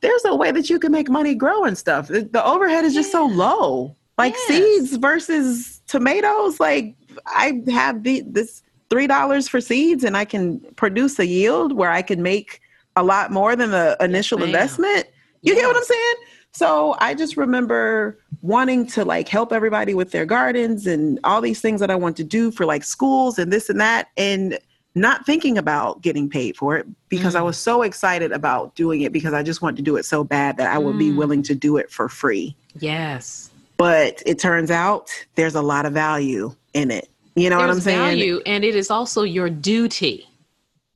there's 0.00 0.24
a 0.24 0.34
way 0.34 0.50
that 0.50 0.70
you 0.70 0.78
can 0.78 0.90
make 0.92 1.10
money 1.10 1.34
growing 1.34 1.74
stuff. 1.74 2.08
The, 2.08 2.22
the 2.22 2.42
overhead 2.44 2.86
is 2.86 2.94
just 2.94 3.12
so 3.12 3.26
low. 3.26 3.94
Like 4.16 4.32
Yes. 4.34 4.46
seeds 4.48 4.96
versus 4.96 5.82
tomatoes, 5.88 6.58
like 6.58 6.94
I 7.26 7.62
have 7.70 8.02
the, 8.02 8.22
this 8.26 8.62
three 8.88 9.06
dollars 9.06 9.46
for 9.48 9.60
seeds 9.60 10.04
and 10.04 10.16
I 10.16 10.24
can 10.24 10.60
produce 10.76 11.18
a 11.18 11.26
yield 11.26 11.72
where 11.74 11.90
I 11.90 12.00
can 12.02 12.22
make 12.22 12.60
a 12.96 13.02
lot 13.02 13.30
more 13.30 13.56
than 13.56 13.70
the 13.70 13.96
initial 14.00 14.38
ma'am. 14.38 14.48
investment. 14.48 15.06
You 15.42 15.54
get 15.54 15.66
what 15.66 15.76
I'm 15.76 15.84
saying? 15.84 16.14
So 16.52 16.94
I 16.98 17.14
just 17.14 17.36
remember 17.36 18.18
wanting 18.42 18.86
to 18.88 19.04
like 19.04 19.28
help 19.28 19.52
everybody 19.52 19.94
with 19.94 20.10
their 20.10 20.26
gardens 20.26 20.86
and 20.86 21.18
all 21.24 21.40
these 21.40 21.60
things 21.60 21.80
that 21.80 21.90
I 21.90 21.94
want 21.94 22.16
to 22.18 22.24
do 22.24 22.50
for 22.50 22.66
like 22.66 22.84
schools 22.84 23.38
and 23.38 23.52
this 23.52 23.70
and 23.70 23.80
that 23.80 24.08
and 24.16 24.58
not 24.94 25.24
thinking 25.24 25.56
about 25.56 26.02
getting 26.02 26.28
paid 26.28 26.54
for 26.56 26.76
it 26.76 26.86
because 27.08 27.34
I 27.34 27.40
Mm. 27.40 27.46
was 27.46 27.56
so 27.56 27.80
excited 27.80 28.30
about 28.30 28.74
doing 28.74 29.00
it 29.00 29.10
because 29.12 29.32
I 29.32 29.42
just 29.42 29.62
wanted 29.62 29.76
to 29.78 29.82
do 29.82 29.96
it 29.96 30.04
so 30.04 30.22
bad 30.22 30.58
that 30.58 30.70
I 30.70 30.76
would 30.78 30.98
be 30.98 31.10
Mm. 31.10 31.16
willing 31.16 31.42
to 31.44 31.54
do 31.54 31.78
it 31.78 31.90
for 31.90 32.10
free. 32.10 32.54
Yes. 32.78 33.48
But 33.78 34.22
it 34.26 34.38
turns 34.38 34.70
out 34.70 35.08
there's 35.34 35.54
a 35.54 35.62
lot 35.62 35.86
of 35.86 35.94
value 35.94 36.54
in 36.74 36.90
it. 36.90 37.08
You 37.34 37.48
know 37.48 37.56
what 37.56 37.70
I'm 37.70 37.80
saying? 37.80 37.98
value, 37.98 38.42
and 38.44 38.62
it 38.62 38.76
is 38.76 38.90
also 38.90 39.22
your 39.22 39.48
duty 39.48 40.28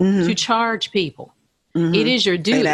Mhm, 0.03 0.27
to 0.27 0.35
charge 0.35 0.91
people. 0.91 1.33
Mhm. 1.77 1.95
It 1.97 2.07
is 2.07 2.25
your 2.27 2.39
duty. 2.39 2.69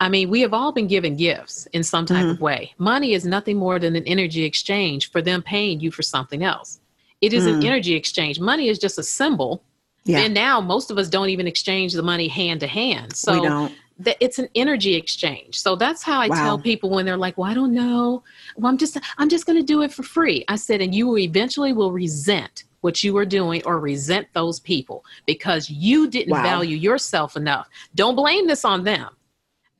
I 0.00 0.08
mean, 0.08 0.28
we 0.28 0.40
have 0.40 0.52
all 0.52 0.72
been 0.72 0.86
given 0.88 1.16
gifts 1.16 1.66
in 1.72 1.82
some 1.82 2.04
type 2.06 2.22
Mm-hmm. 2.22 2.30
of 2.30 2.40
way. 2.40 2.72
Money 2.78 3.12
is 3.14 3.24
nothing 3.24 3.56
more 3.56 3.78
than 3.78 3.94
an 3.96 4.04
energy 4.04 4.44
exchange 4.44 5.10
for 5.10 5.22
them 5.22 5.40
paying 5.42 5.80
you 5.80 5.90
for 5.90 6.02
something 6.02 6.42
else. 6.42 6.80
It 7.20 7.32
is 7.32 7.46
an 7.46 7.54
Mm. 7.60 7.64
energy 7.64 7.94
exchange. 7.94 8.38
Money 8.40 8.68
is 8.68 8.78
just 8.78 8.98
a 8.98 9.02
symbol. 9.02 9.62
Yeah. 10.04 10.18
And 10.20 10.34
now 10.34 10.60
most 10.60 10.90
of 10.90 10.98
us 10.98 11.08
don't 11.08 11.30
even 11.30 11.46
exchange 11.46 11.92
the 11.94 12.02
money 12.02 12.28
hand 12.28 12.60
to 12.60 12.66
hand. 12.66 13.16
So 13.16 13.70
that 14.00 14.16
it's 14.20 14.38
an 14.40 14.48
energy 14.56 14.94
exchange. 14.96 15.58
So 15.58 15.76
that's 15.76 16.02
how 16.02 16.20
I 16.20 16.28
Wow. 16.28 16.42
tell 16.42 16.58
people 16.58 16.90
when 16.90 17.06
they're 17.06 17.16
like, 17.16 17.38
"Well, 17.38 17.48
I 17.48 17.54
don't 17.54 17.72
know. 17.72 18.24
Well, 18.56 18.68
I'm 18.70 18.76
just 18.76 18.98
I'm 19.18 19.28
just 19.28 19.46
going 19.46 19.58
to 19.58 19.64
do 19.64 19.82
it 19.82 19.92
for 19.92 20.02
free." 20.02 20.44
I 20.48 20.56
said, 20.56 20.80
"And 20.82 20.92
you 20.92 21.16
eventually 21.16 21.72
will 21.72 21.92
resent 21.92 22.64
what 22.84 23.02
you 23.02 23.14
were 23.14 23.24
doing 23.26 23.62
or 23.64 23.80
resent 23.80 24.28
those 24.34 24.60
people 24.60 25.04
because 25.26 25.70
you 25.70 26.08
didn't 26.08 26.32
Wow. 26.32 26.42
value 26.42 26.76
yourself 26.76 27.36
enough. 27.36 27.68
Don't 27.94 28.14
blame 28.14 28.46
this 28.46 28.64
on 28.64 28.84
them. 28.84 29.08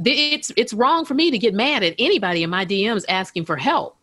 It's 0.04 0.50
it's 0.56 0.72
wrong 0.72 1.04
for 1.04 1.14
me 1.14 1.30
to 1.30 1.38
get 1.38 1.54
mad 1.54 1.82
at 1.84 1.94
anybody 1.98 2.42
in 2.42 2.50
my 2.50 2.64
DMs 2.66 3.04
asking 3.08 3.44
for 3.44 3.56
help. 3.56 3.96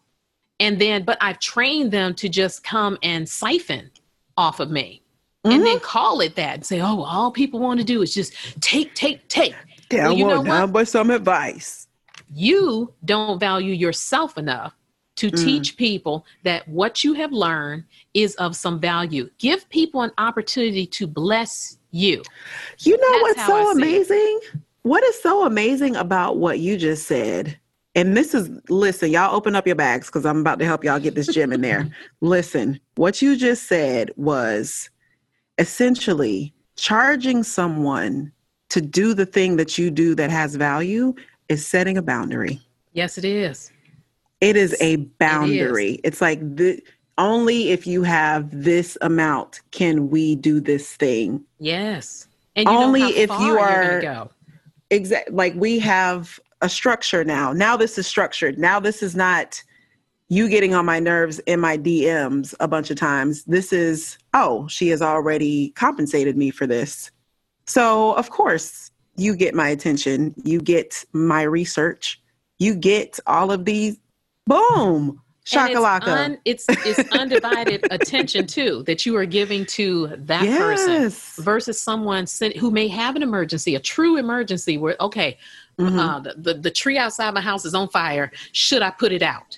And 0.59 0.79
then 0.79 1.03
but 1.03 1.17
I've 1.21 1.39
trained 1.39 1.91
them 1.91 2.13
to 2.15 2.29
just 2.29 2.63
come 2.63 2.97
and 3.03 3.27
siphon 3.27 3.91
off 4.37 4.59
of 4.59 4.71
me. 4.71 5.03
And 5.49 5.63
Mm-hmm. 5.63 5.65
then 5.65 5.79
call 5.81 6.21
it 6.21 6.35
that 6.35 6.55
and 6.55 6.65
say, 6.65 6.79
oh, 6.81 7.03
all 7.03 7.31
people 7.31 7.59
want 7.59 7.79
to 7.79 7.85
do 7.85 8.01
is 8.03 8.13
just 8.13 8.33
take, 8.61 8.95
take, 8.95 9.27
take. 9.27 9.55
Down, 9.89 10.03
Well, 10.03 10.17
you 10.17 10.25
know 10.25 10.41
one, 10.41 10.65
down 10.73 10.85
some 10.85 11.09
advice. 11.11 11.87
you 12.33 12.93
don't 13.05 13.39
value 13.39 13.73
yourself 13.73 14.37
enough 14.37 14.73
to 15.17 15.31
Mm. 15.31 15.37
teach 15.37 15.75
people 15.77 16.25
that 16.43 16.67
what 16.67 17.03
you 17.03 17.13
have 17.13 17.31
learned 17.33 17.83
is 18.13 18.35
of 18.35 18.55
some 18.55 18.79
value. 18.79 19.29
Give 19.37 19.67
people 19.69 20.01
an 20.01 20.11
opportunity 20.17 20.85
to 20.87 21.07
bless 21.07 21.77
you. 21.91 22.23
You 22.79 22.97
know 22.97 23.11
That's 23.11 23.21
what's 23.21 23.45
so 23.45 23.71
amazing? 23.71 24.39
What 24.83 25.03
is 25.03 25.21
so 25.21 25.45
amazing 25.45 25.95
about 25.95 26.37
what 26.37 26.59
you 26.59 26.77
just 26.77 27.07
said? 27.07 27.57
And 27.93 28.15
this 28.15 28.33
is, 28.33 28.49
listen, 28.69 29.11
y'all 29.11 29.35
open 29.35 29.55
up 29.55 29.67
your 29.67 29.75
bags 29.75 30.07
because 30.07 30.25
I'm 30.25 30.39
about 30.39 30.59
to 30.59 30.65
help 30.65 30.83
y'all 30.83 30.99
get 30.99 31.13
this 31.13 31.27
gem 31.27 31.51
in 31.51 31.61
there. 31.61 31.89
listen, 32.21 32.79
what 32.95 33.21
you 33.21 33.35
just 33.35 33.67
said 33.67 34.11
was 34.15 34.89
essentially 35.57 36.53
charging 36.77 37.43
someone 37.43 38.31
to 38.69 38.81
do 38.81 39.13
the 39.13 39.25
thing 39.25 39.57
that 39.57 39.77
you 39.77 39.91
do 39.91 40.15
that 40.15 40.31
has 40.31 40.55
value 40.55 41.13
is 41.49 41.67
setting 41.67 41.97
a 41.97 42.01
boundary. 42.01 42.61
Yes, 42.93 43.17
it 43.17 43.25
is. 43.25 43.71
It 44.39 44.55
is 44.55 44.75
a 44.81 44.95
boundary. 44.95 45.91
It 45.91 45.93
is. 45.95 45.99
It's 46.05 46.21
like 46.21 46.39
the 46.55 46.81
only 47.17 47.69
if 47.69 47.85
you 47.85 48.03
have 48.03 48.49
this 48.51 48.97
amount 49.01 49.61
can 49.71 50.09
we 50.09 50.35
do 50.35 50.59
this 50.59 50.93
thing. 50.95 51.43
Yes. 51.59 52.27
And 52.55 52.67
only 52.67 53.01
if 53.01 53.29
you 53.29 53.57
are 53.57 54.29
exactly 54.89 55.33
like 55.33 55.53
we 55.55 55.79
have 55.79 56.39
a 56.61 56.69
structure 56.69 57.23
now. 57.23 57.53
Now 57.53 57.77
this 57.77 57.97
is 57.97 58.07
structured. 58.07 58.57
Now 58.57 58.79
this 58.79 59.01
is 59.01 59.15
not 59.15 59.61
you 60.31 60.47
getting 60.47 60.73
on 60.73 60.85
my 60.85 60.97
nerves 60.99 61.39
in 61.39 61.59
my 61.59 61.77
DMs 61.77 62.53
a 62.61 62.67
bunch 62.67 62.89
of 62.89 62.97
times. 62.97 63.43
This 63.43 63.73
is, 63.73 64.17
oh, 64.33 64.65
she 64.69 64.87
has 64.87 65.01
already 65.01 65.71
compensated 65.71 66.37
me 66.37 66.51
for 66.51 66.65
this. 66.65 67.11
So, 67.67 68.13
of 68.13 68.29
course, 68.29 68.91
you 69.17 69.35
get 69.35 69.53
my 69.53 69.67
attention, 69.67 70.33
you 70.43 70.61
get 70.61 71.03
my 71.11 71.41
research, 71.41 72.21
you 72.59 72.75
get 72.75 73.19
all 73.27 73.51
of 73.51 73.65
these. 73.65 73.97
Boom. 74.47 75.20
Shakalaka. 75.45 76.01
It's, 76.45 76.69
un, 76.69 76.77
it's, 76.77 76.99
it's 76.99 77.11
undivided 77.11 77.85
attention 77.91 78.45
too 78.45 78.83
that 78.83 79.05
you 79.05 79.15
are 79.17 79.25
giving 79.25 79.65
to 79.67 80.07
that 80.17 80.43
yes. 80.43 80.59
person 80.59 81.43
versus 81.43 81.81
someone 81.81 82.27
who 82.59 82.69
may 82.69 82.87
have 82.87 83.15
an 83.15 83.23
emergency, 83.23 83.75
a 83.75 83.79
true 83.79 84.17
emergency 84.17 84.77
where 84.77 84.95
okay, 84.99 85.37
mm-hmm. 85.79 85.97
uh, 85.97 86.19
the, 86.19 86.33
the 86.37 86.53
the 86.53 86.71
tree 86.71 86.97
outside 86.97 87.33
my 87.33 87.41
house 87.41 87.65
is 87.65 87.73
on 87.73 87.89
fire. 87.89 88.31
Should 88.51 88.83
I 88.83 88.91
put 88.91 89.11
it 89.11 89.23
out? 89.23 89.57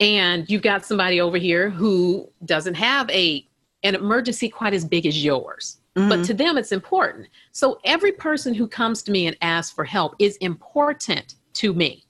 And 0.00 0.48
you've 0.48 0.62
got 0.62 0.84
somebody 0.84 1.20
over 1.20 1.36
here 1.36 1.70
who 1.70 2.28
doesn't 2.44 2.74
have 2.74 3.08
a 3.10 3.46
an 3.82 3.94
emergency 3.94 4.48
quite 4.48 4.72
as 4.72 4.84
big 4.84 5.04
as 5.04 5.22
yours. 5.22 5.78
Mm-hmm. 5.96 6.08
But 6.08 6.24
to 6.24 6.34
them, 6.34 6.56
it's 6.56 6.72
important. 6.72 7.28
So 7.52 7.78
every 7.84 8.10
person 8.10 8.54
who 8.54 8.66
comes 8.66 9.02
to 9.04 9.12
me 9.12 9.26
and 9.26 9.36
asks 9.42 9.72
for 9.72 9.84
help 9.84 10.16
is 10.18 10.36
important 10.38 11.34
to 11.54 11.72
me 11.74 12.03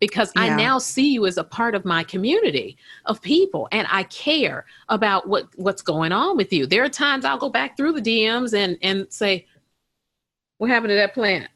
because 0.00 0.32
yeah. 0.36 0.42
I 0.42 0.56
now 0.56 0.78
see 0.78 1.12
you 1.12 1.26
as 1.26 1.38
a 1.38 1.44
part 1.44 1.74
of 1.74 1.84
my 1.84 2.04
community 2.04 2.76
of 3.06 3.20
people 3.20 3.68
and 3.72 3.86
I 3.90 4.04
care 4.04 4.64
about 4.88 5.28
what 5.28 5.48
what's 5.56 5.82
going 5.82 6.12
on 6.12 6.36
with 6.36 6.52
you. 6.52 6.66
There 6.66 6.84
are 6.84 6.88
times 6.88 7.24
I'll 7.24 7.38
go 7.38 7.50
back 7.50 7.76
through 7.76 7.92
the 7.92 8.02
DMs 8.02 8.54
and 8.54 8.78
and 8.82 9.06
say, 9.12 9.46
"What 10.58 10.70
happened 10.70 10.90
to 10.90 10.96
that 10.96 11.14
plant? 11.14 11.48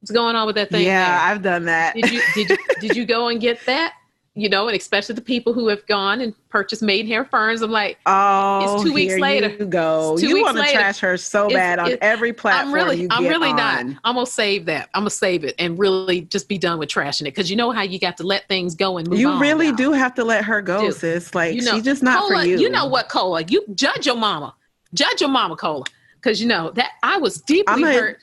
What's 0.00 0.12
going 0.12 0.36
on 0.36 0.46
with 0.46 0.56
that 0.56 0.70
thing?" 0.70 0.86
Yeah, 0.86 1.10
there? 1.10 1.28
I've 1.28 1.42
done 1.42 1.64
that. 1.64 1.94
Did 1.94 2.10
you 2.10 2.22
did 2.34 2.50
you 2.50 2.56
did 2.80 2.96
you 2.96 3.04
go 3.04 3.28
and 3.28 3.40
get 3.40 3.64
that? 3.66 3.94
You 4.36 4.50
know, 4.50 4.68
and 4.68 4.76
especially 4.76 5.14
the 5.14 5.22
people 5.22 5.54
who 5.54 5.68
have 5.68 5.84
gone 5.86 6.20
and 6.20 6.34
purchased 6.50 6.82
maidenhair 6.82 7.24
ferns. 7.24 7.62
I'm 7.62 7.70
like, 7.70 7.98
oh, 8.04 8.74
it's 8.74 8.84
two 8.84 8.92
weeks 8.92 9.18
later. 9.18 9.48
You 9.48 9.64
go. 9.64 10.18
You 10.18 10.42
want 10.42 10.58
to 10.58 10.70
trash 10.70 10.98
her 10.98 11.16
so 11.16 11.48
bad 11.48 11.78
on 11.78 11.96
every 12.02 12.34
platform. 12.34 12.68
I'm 12.68 12.74
really, 12.74 13.08
I'm 13.10 13.26
really 13.26 13.48
on. 13.48 13.56
not. 13.56 13.86
I'm 14.04 14.14
gonna 14.14 14.26
save 14.26 14.66
that. 14.66 14.90
I'm 14.92 15.00
gonna 15.00 15.10
save 15.10 15.42
it 15.44 15.54
and 15.58 15.78
really 15.78 16.20
just 16.22 16.48
be 16.48 16.58
done 16.58 16.78
with 16.78 16.90
trashing 16.90 17.22
it 17.22 17.34
because 17.34 17.50
you 17.50 17.56
know 17.56 17.70
how 17.70 17.80
you 17.82 17.98
got 17.98 18.18
to 18.18 18.24
let 18.24 18.46
things 18.46 18.74
go 18.74 18.98
and 18.98 19.08
move 19.08 19.18
you 19.18 19.28
on. 19.28 19.36
You 19.36 19.40
really 19.40 19.70
now. 19.70 19.76
do 19.76 19.92
have 19.92 20.14
to 20.16 20.24
let 20.24 20.44
her 20.44 20.60
go, 20.60 20.82
Dude, 20.82 20.94
sis. 20.94 21.34
Like 21.34 21.54
you 21.54 21.62
know, 21.62 21.72
she's 21.72 21.84
just 21.84 22.02
not 22.02 22.20
Cola, 22.20 22.42
for 22.42 22.46
you. 22.46 22.58
You 22.58 22.68
know 22.68 22.84
what, 22.84 23.08
Cola? 23.08 23.42
You 23.42 23.64
judge 23.74 24.04
your 24.04 24.16
mama. 24.16 24.54
Judge 24.92 25.22
your 25.22 25.30
mama, 25.30 25.56
Cola. 25.56 25.84
Because 26.16 26.42
you 26.42 26.46
know 26.46 26.72
that 26.72 26.90
I 27.02 27.16
was 27.16 27.40
deeply 27.40 27.84
hurt 27.84 28.18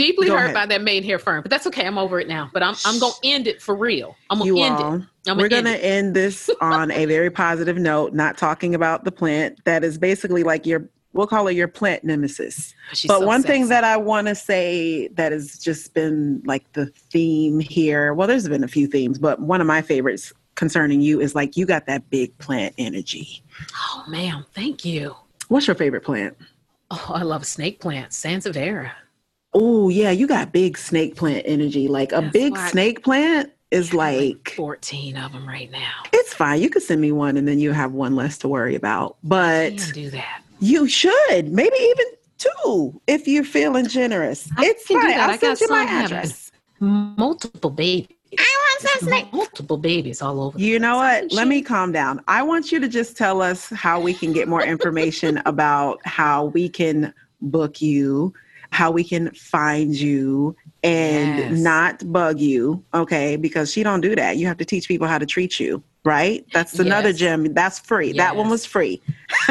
deeply 0.00 0.28
Go 0.28 0.34
hurt 0.34 0.44
ahead. 0.44 0.54
by 0.54 0.66
that 0.66 0.82
maidenhair 0.82 1.18
fern, 1.18 1.42
but 1.42 1.50
that's 1.50 1.66
okay. 1.66 1.86
I'm 1.86 1.98
over 1.98 2.18
it 2.18 2.28
now. 2.28 2.50
But 2.52 2.62
I'm 2.62 2.74
I'm 2.84 2.98
gonna 2.98 3.12
end 3.22 3.46
it 3.46 3.60
for 3.60 3.74
real. 3.74 4.16
I'm 4.30 4.38
gonna 4.38 4.46
you 4.46 4.62
end 4.62 4.74
all, 4.76 4.94
it. 4.94 5.02
I'm 5.28 5.36
we're 5.36 5.48
gonna 5.48 5.70
end, 5.70 5.82
end 5.82 6.16
this 6.16 6.50
on 6.60 6.90
a 6.90 7.04
very 7.04 7.30
positive 7.30 7.76
note, 7.76 8.14
not 8.14 8.38
talking 8.38 8.74
about 8.74 9.04
the 9.04 9.12
plant 9.12 9.62
that 9.64 9.84
is 9.84 9.98
basically 9.98 10.42
like 10.42 10.64
your 10.64 10.88
we'll 11.12 11.26
call 11.26 11.48
it 11.48 11.54
your 11.54 11.68
plant 11.68 12.04
nemesis. 12.04 12.74
She's 12.94 13.08
but 13.08 13.20
so 13.20 13.26
one 13.26 13.42
sexy. 13.42 13.52
thing 13.52 13.68
that 13.68 13.84
I 13.84 13.96
want 13.96 14.28
to 14.28 14.34
say 14.34 15.08
that 15.08 15.32
has 15.32 15.58
just 15.58 15.92
been 15.92 16.42
like 16.44 16.72
the 16.72 16.86
theme 16.86 17.60
here. 17.60 18.14
Well, 18.14 18.26
there's 18.26 18.48
been 18.48 18.64
a 18.64 18.68
few 18.68 18.86
themes, 18.86 19.18
but 19.18 19.40
one 19.40 19.60
of 19.60 19.66
my 19.66 19.82
favorites 19.82 20.32
concerning 20.54 21.00
you 21.00 21.20
is 21.20 21.34
like 21.34 21.56
you 21.56 21.66
got 21.66 21.86
that 21.86 22.08
big 22.10 22.36
plant 22.38 22.74
energy. 22.78 23.42
Oh, 23.74 24.04
ma'am, 24.08 24.46
thank 24.54 24.84
you. 24.84 25.14
What's 25.48 25.66
your 25.66 25.76
favorite 25.76 26.04
plant? 26.04 26.36
Oh, 26.90 27.12
I 27.14 27.22
love 27.22 27.46
snake 27.46 27.80
plants, 27.80 28.20
Sansevieria. 28.22 28.92
Oh 29.52 29.88
yeah, 29.88 30.10
you 30.10 30.26
got 30.26 30.52
big 30.52 30.78
snake 30.78 31.16
plant 31.16 31.42
energy. 31.46 31.88
Like 31.88 32.12
a 32.12 32.20
That's 32.20 32.32
big 32.32 32.56
snake 32.56 33.02
plant 33.02 33.52
is 33.70 33.94
like, 33.94 34.18
like 34.18 34.54
14 34.56 35.16
of 35.16 35.32
them 35.32 35.46
right 35.46 35.70
now. 35.70 36.02
It's 36.12 36.34
fine. 36.34 36.60
You 36.60 36.70
could 36.70 36.82
send 36.82 37.00
me 37.00 37.12
one 37.12 37.36
and 37.36 37.46
then 37.46 37.58
you 37.58 37.72
have 37.72 37.92
one 37.92 38.14
less 38.16 38.38
to 38.38 38.48
worry 38.48 38.74
about. 38.74 39.16
But 39.22 39.90
do 39.94 40.10
that. 40.10 40.42
You 40.60 40.86
should. 40.88 41.52
Maybe 41.52 41.76
even 41.76 42.06
two 42.38 43.00
if 43.06 43.26
you're 43.26 43.44
feeling 43.44 43.86
generous. 43.86 44.48
I 44.56 44.66
it's 44.66 44.86
fine. 44.86 45.18
I'll 45.18 45.30
I 45.30 45.36
send 45.36 45.60
you 45.60 45.68
my 45.68 45.82
address. 45.82 46.52
Multiple 46.78 47.70
babies. 47.70 48.16
I 48.38 48.78
want 48.78 48.82
some 48.82 49.08
snake. 49.08 49.32
Multiple 49.32 49.76
babies 49.76 50.22
all 50.22 50.40
over. 50.40 50.58
You 50.58 50.78
know 50.78 50.96
what? 50.96 51.32
Let 51.32 51.48
me 51.48 51.62
calm 51.62 51.90
down. 51.90 52.22
I 52.28 52.42
want 52.42 52.70
you 52.70 52.78
to 52.78 52.88
just 52.88 53.16
tell 53.16 53.42
us 53.42 53.68
how 53.70 54.00
we 54.00 54.14
can 54.14 54.32
get 54.32 54.46
more 54.46 54.62
information 54.62 55.42
about 55.46 56.00
how 56.06 56.46
we 56.46 56.68
can 56.68 57.12
book 57.40 57.82
you 57.82 58.32
how 58.70 58.90
we 58.90 59.04
can 59.04 59.30
find 59.32 59.94
you 59.94 60.56
and 60.82 61.38
yes. 61.38 61.58
not 61.58 62.12
bug 62.12 62.40
you 62.40 62.82
okay 62.94 63.36
because 63.36 63.72
she 63.72 63.82
don't 63.82 64.00
do 64.00 64.14
that 64.14 64.36
you 64.36 64.46
have 64.46 64.56
to 64.56 64.64
teach 64.64 64.88
people 64.88 65.06
how 65.06 65.18
to 65.18 65.26
treat 65.26 65.60
you 65.60 65.82
right 66.04 66.46
that's 66.52 66.78
another 66.78 67.10
yes. 67.10 67.18
gem 67.18 67.52
that's 67.52 67.78
free 67.78 68.08
yes. 68.08 68.16
that 68.16 68.36
one 68.36 68.48
was 68.48 68.64
free 68.64 69.00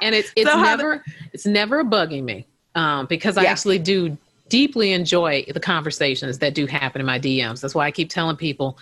and 0.00 0.14
it's 0.14 0.32
it's 0.36 0.50
so 0.50 0.60
never 0.60 1.02
the, 1.04 1.12
it's 1.32 1.46
never 1.46 1.84
bugging 1.84 2.24
me 2.24 2.46
um, 2.74 3.06
because 3.06 3.36
i 3.36 3.42
yeah. 3.42 3.50
actually 3.50 3.78
do 3.78 4.16
deeply 4.48 4.92
enjoy 4.92 5.42
the 5.54 5.60
conversations 5.60 6.38
that 6.38 6.52
do 6.52 6.66
happen 6.66 7.00
in 7.00 7.06
my 7.06 7.18
DMs. 7.18 7.62
That's 7.62 7.74
why 7.74 7.86
I 7.86 7.90
keep 7.90 8.10
telling 8.10 8.36
people 8.36 8.76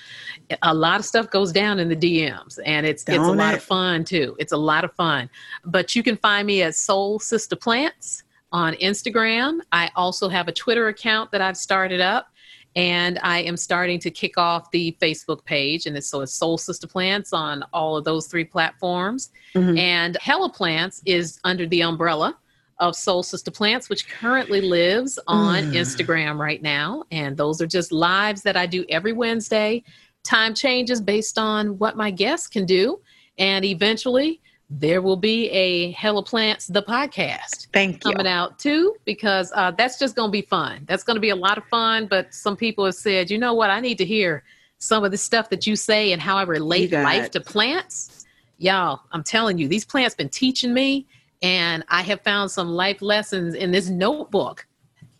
a 0.63 0.75
lot 0.75 0.99
of 0.99 1.07
stuff 1.07 1.31
goes 1.31 1.53
down 1.53 1.79
in 1.79 1.89
the 1.89 1.95
DMs 1.95 2.59
and 2.67 2.85
it's 2.85 3.05
Don't 3.05 3.21
it's 3.21 3.29
a 3.29 3.31
lot 3.31 3.55
of 3.55 3.63
fun 3.63 4.03
too. 4.03 4.35
It's 4.41 4.51
a 4.51 4.57
lot 4.57 4.85
of 4.85 4.93
fun. 4.95 5.31
But 5.65 5.95
you 5.95 6.03
can 6.03 6.17
find 6.17 6.45
me 6.45 6.63
at 6.63 6.75
Soul 6.75 7.21
Sister 7.21 7.55
Plants 7.55 8.25
on 8.53 8.75
Instagram. 8.75 9.61
I 9.73 9.91
also 9.97 10.29
have 10.29 10.49
a 10.49 10.53
Twitter 10.53 10.89
account 10.89 11.31
that 11.33 11.41
I've 11.41 11.57
started 11.57 12.01
up. 12.01 12.29
And 12.77 13.19
I 13.25 13.41
am 13.41 13.57
starting 13.57 13.99
to 13.99 14.13
kick 14.13 14.39
off 14.39 14.71
the 14.71 14.97
Facebook 15.03 15.45
page, 15.45 15.87
and 15.87 15.97
it's 15.97 16.07
so 16.07 16.21
it's 16.21 16.33
Soul 16.33 16.57
Sister 16.57 16.87
Plants 16.87 17.33
on 17.33 17.65
all 17.73 17.97
of 17.97 18.05
those 18.05 18.29
three 18.29 18.45
platforms. 18.45 19.31
Mm-hmm. 19.57 19.77
And 19.77 20.17
Hella 20.21 20.51
Plants 20.51 21.03
is 21.05 21.41
under 21.43 21.67
the 21.67 21.83
umbrella 21.83 22.39
of 22.79 22.95
Soul 22.95 23.23
Sister 23.23 23.51
Plants, 23.51 23.89
which 23.89 24.09
currently 24.09 24.61
lives 24.61 25.19
on 25.27 25.65
mm. 25.65 25.73
Instagram 25.75 26.39
right 26.39 26.63
now. 26.63 27.05
And 27.11 27.37
those 27.37 27.61
are 27.61 27.67
just 27.67 27.93
lives 27.93 28.43
that 28.43 28.57
I 28.57 28.67
do 28.67 28.85
every 28.89 29.13
Wednesday. 29.13 29.83
Time 30.23 30.55
changes 30.55 31.01
based 31.01 31.39
on 31.39 31.79
what 31.79 31.97
my 31.97 32.11
guests 32.11 32.47
can 32.47 32.67
do. 32.67 33.01
And 33.37 33.65
eventually, 33.65 34.41
there 34.71 35.03
will 35.03 35.17
be 35.17 35.51
a 35.51 35.91
Hella 35.93 36.23
Plants 36.23 36.69
the 36.69 36.83
podcast. 36.83 37.67
Thank 37.73 38.05
you. 38.05 38.13
Coming 38.13 38.27
out 38.27 38.59
too, 38.59 38.95
because 39.05 39.53
uh, 39.55 39.73
that's 39.73 39.99
just 39.99 40.15
going 40.15 40.29
to 40.29 40.33
be 40.33 40.43
fun. 40.43 40.85
That's 40.87 41.03
going 41.03 41.17
to 41.17 41.21
be 41.21 41.31
a 41.31 41.37
lot 41.37 41.59
of 41.59 41.65
fun. 41.65 42.07
But 42.07 42.33
some 42.33 42.57
people 42.57 42.85
have 42.85 42.95
said, 42.95 43.31
you 43.31 43.39
know 43.39 43.53
what, 43.53 43.71
I 43.71 43.81
need 43.81 43.99
to 43.99 44.05
hear 44.05 44.45
some 44.79 45.03
of 45.05 45.11
the 45.11 45.19
stuff 45.19 45.51
that 45.51 45.67
you 45.67 45.75
say 45.75 46.13
and 46.13 46.23
how 46.23 46.37
I 46.37 46.43
relate 46.43 46.93
life 46.93 47.27
it. 47.27 47.33
to 47.33 47.41
plants. 47.41 48.25
Y'all, 48.59 49.01
I'm 49.11 49.25
telling 49.25 49.59
you, 49.59 49.67
these 49.67 49.85
plants 49.85 50.15
been 50.15 50.29
teaching 50.29 50.73
me, 50.73 51.07
and 51.43 51.83
I 51.89 52.03
have 52.03 52.21
found 52.23 52.51
some 52.51 52.69
life 52.69 53.03
lessons 53.03 53.55
in 53.55 53.73
this 53.73 53.89
notebook. 53.89 54.67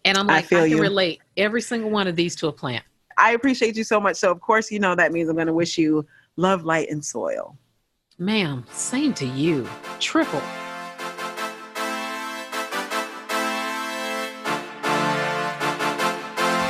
And 0.05 0.17
I'm 0.17 0.27
like, 0.27 0.53
I, 0.53 0.57
I 0.57 0.61
can 0.61 0.71
you. 0.71 0.81
relate 0.81 1.21
every 1.37 1.61
single 1.61 1.91
one 1.91 2.07
of 2.07 2.17
these 2.17 2.37
to 2.37 2.49
a 2.49 2.53
plant. 2.53 2.85
I 3.19 3.33
appreciate 3.33 3.77
you 3.77 3.85
so 3.85 4.01
much. 4.01 4.17
So, 4.17 4.31
of 4.31 4.41
course, 4.41 4.71
you 4.71 4.79
know 4.79 4.95
that 4.95 5.13
means 5.13 5.29
I'm 5.29 5.37
going 5.37 5.47
to 5.47 5.55
wish 5.55 5.77
you 5.77 6.07
love, 6.37 6.65
light, 6.65 6.89
and 6.89 7.05
soil. 7.05 7.57
Ma'am, 8.23 8.67
same 8.71 9.15
to 9.15 9.25
you. 9.25 9.67
Triple. 9.99 10.43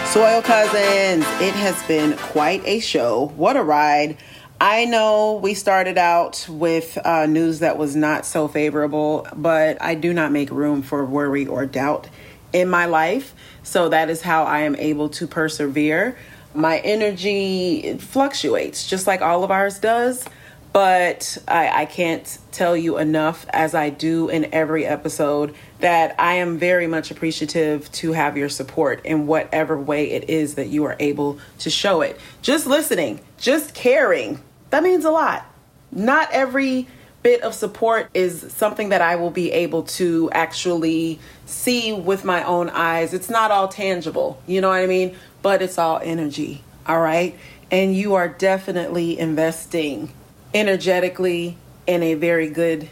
Soil 0.06 0.42
Cousins, 0.42 1.24
it 1.40 1.52
has 1.54 1.82
been 1.88 2.16
quite 2.18 2.64
a 2.64 2.78
show. 2.78 3.32
What 3.34 3.56
a 3.56 3.64
ride. 3.64 4.16
I 4.60 4.84
know 4.84 5.40
we 5.42 5.54
started 5.54 5.98
out 5.98 6.46
with 6.48 6.96
uh, 7.04 7.26
news 7.26 7.58
that 7.58 7.76
was 7.76 7.96
not 7.96 8.24
so 8.24 8.46
favorable, 8.46 9.26
but 9.34 9.82
I 9.82 9.96
do 9.96 10.14
not 10.14 10.30
make 10.30 10.52
room 10.52 10.82
for 10.82 11.04
worry 11.04 11.48
or 11.48 11.66
doubt 11.66 12.08
in 12.52 12.70
my 12.70 12.86
life. 12.86 13.34
So 13.64 13.88
that 13.88 14.08
is 14.08 14.22
how 14.22 14.44
I 14.44 14.60
am 14.60 14.76
able 14.76 15.08
to 15.08 15.26
persevere. 15.26 16.16
My 16.54 16.78
energy 16.78 17.98
fluctuates, 17.98 18.86
just 18.86 19.08
like 19.08 19.20
all 19.20 19.42
of 19.42 19.50
ours 19.50 19.80
does 19.80 20.28
but 20.72 21.38
I, 21.48 21.82
I, 21.82 21.84
can't 21.86 22.38
tell 22.52 22.76
you 22.76 22.98
enough, 22.98 23.44
as 23.50 23.74
I 23.74 23.90
do 23.90 24.28
in 24.28 24.52
every 24.52 24.86
episode, 24.86 25.54
that 25.80 26.14
I 26.18 26.34
am 26.34 26.58
very 26.58 26.86
much 26.86 27.10
appreciative 27.10 27.90
to 27.92 28.12
have 28.12 28.36
your 28.36 28.48
support 28.48 29.04
in 29.04 29.26
whatever 29.26 29.78
way 29.78 30.10
it 30.12 30.30
is 30.30 30.54
that 30.54 30.68
you 30.68 30.84
are 30.84 30.96
able 31.00 31.38
to 31.58 31.70
show 31.70 32.02
it. 32.02 32.20
Just 32.42 32.66
listening, 32.66 33.20
just 33.36 33.74
caring, 33.74 34.40
that 34.70 34.82
means 34.82 35.04
a 35.04 35.10
lot. 35.10 35.44
Not 35.90 36.28
every 36.30 36.86
bit 37.22 37.42
of 37.42 37.52
support 37.52 38.08
is 38.14 38.52
something 38.52 38.90
that 38.90 39.02
I 39.02 39.16
will 39.16 39.30
be 39.30 39.50
able 39.52 39.82
to 39.82 40.30
actually 40.30 41.18
see 41.46 41.92
with 41.92 42.24
my 42.24 42.44
own 42.44 42.70
eyes. 42.70 43.12
It's 43.12 43.28
not 43.28 43.50
all 43.50 43.68
tangible, 43.68 44.40
you 44.46 44.60
know 44.60 44.68
what 44.68 44.80
I 44.80 44.86
mean? 44.86 45.16
But 45.42 45.62
it's 45.62 45.78
all 45.78 46.00
energy, 46.02 46.62
all 46.86 47.00
right? 47.00 47.36
And 47.72 47.94
you 47.94 48.14
are 48.14 48.28
definitely 48.28 49.18
investing 49.18 50.12
energetically 50.54 51.56
in 51.86 52.02
a 52.02 52.14
very 52.14 52.48
good 52.48 52.88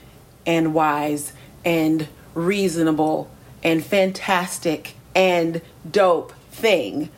and 0.46 0.74
wise 0.74 1.32
and 1.64 2.08
reasonable 2.34 3.30
and 3.62 3.84
fantastic 3.84 4.94
and 5.14 5.60
dope 5.90 6.32
thing, 6.50 7.10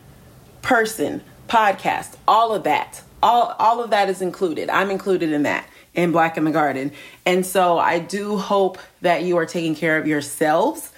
person, 0.63 1.23
podcast, 1.49 2.17
all 2.27 2.53
of 2.55 2.65
that. 2.65 3.03
All 3.23 3.55
all 3.59 3.83
of 3.83 3.91
that 3.91 4.09
is 4.09 4.23
included. 4.23 4.71
I'm 4.71 4.91
included 4.91 5.31
in 5.31 5.43
that 5.43 5.69
in 5.95 6.13
Black 6.13 6.37
in 6.37 6.45
the 6.45 6.51
Garden. 6.51 6.93
And 7.27 7.45
so 7.45 7.79
I 7.79 7.99
do 7.99 8.37
hope 8.37 8.79
that 9.03 9.25
you 9.25 9.37
are 9.37 9.47
taking 9.47 9.75
care 9.75 9.99
of 9.99 10.07
yourselves. 10.07 10.91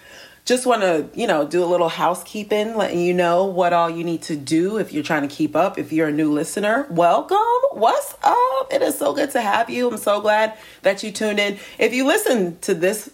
Just 0.44 0.66
want 0.66 0.82
to, 0.82 1.08
you 1.14 1.28
know, 1.28 1.46
do 1.46 1.62
a 1.62 1.66
little 1.66 1.88
housekeeping, 1.88 2.76
letting 2.76 2.98
you 2.98 3.14
know 3.14 3.44
what 3.44 3.72
all 3.72 3.88
you 3.88 4.02
need 4.02 4.22
to 4.22 4.34
do 4.34 4.76
if 4.76 4.92
you're 4.92 5.04
trying 5.04 5.22
to 5.22 5.32
keep 5.32 5.54
up. 5.54 5.78
If 5.78 5.92
you're 5.92 6.08
a 6.08 6.12
new 6.12 6.32
listener, 6.32 6.84
welcome. 6.90 7.38
What's 7.70 8.16
up? 8.24 8.72
It 8.72 8.82
is 8.82 8.98
so 8.98 9.14
good 9.14 9.30
to 9.32 9.40
have 9.40 9.70
you. 9.70 9.88
I'm 9.88 9.98
so 9.98 10.20
glad 10.20 10.58
that 10.82 11.04
you 11.04 11.12
tuned 11.12 11.38
in. 11.38 11.58
If 11.78 11.94
you 11.94 12.04
listen 12.04 12.58
to 12.62 12.74
this 12.74 13.08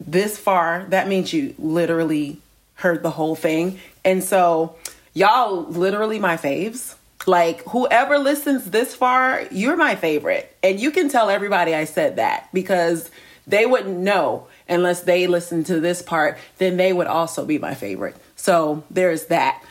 this 0.00 0.36
far, 0.36 0.86
that 0.88 1.06
means 1.06 1.32
you 1.32 1.54
literally 1.56 2.40
heard 2.74 3.04
the 3.04 3.10
whole 3.10 3.36
thing. 3.36 3.78
And 4.04 4.24
so, 4.24 4.74
y'all 5.14 5.62
literally 5.62 6.18
my 6.18 6.36
faves. 6.36 6.96
Like 7.28 7.62
whoever 7.68 8.18
listens 8.18 8.70
this 8.72 8.96
far, 8.96 9.44
you're 9.52 9.76
my 9.76 9.94
favorite. 9.94 10.52
And 10.64 10.80
you 10.80 10.90
can 10.90 11.08
tell 11.08 11.30
everybody 11.30 11.76
I 11.76 11.84
said 11.84 12.16
that 12.16 12.48
because 12.52 13.08
they 13.46 13.66
wouldn't 13.66 13.98
know 13.98 14.48
unless 14.68 15.02
they 15.02 15.26
listen 15.26 15.64
to 15.64 15.80
this 15.80 16.02
part, 16.02 16.38
then 16.58 16.76
they 16.76 16.92
would 16.92 17.06
also 17.06 17.44
be 17.44 17.58
my 17.58 17.74
favorite. 17.74 18.16
So 18.36 18.84
there's 18.90 19.26
that. 19.26 19.62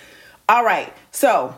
All 0.47 0.63
right. 0.63 0.93
So, 1.11 1.55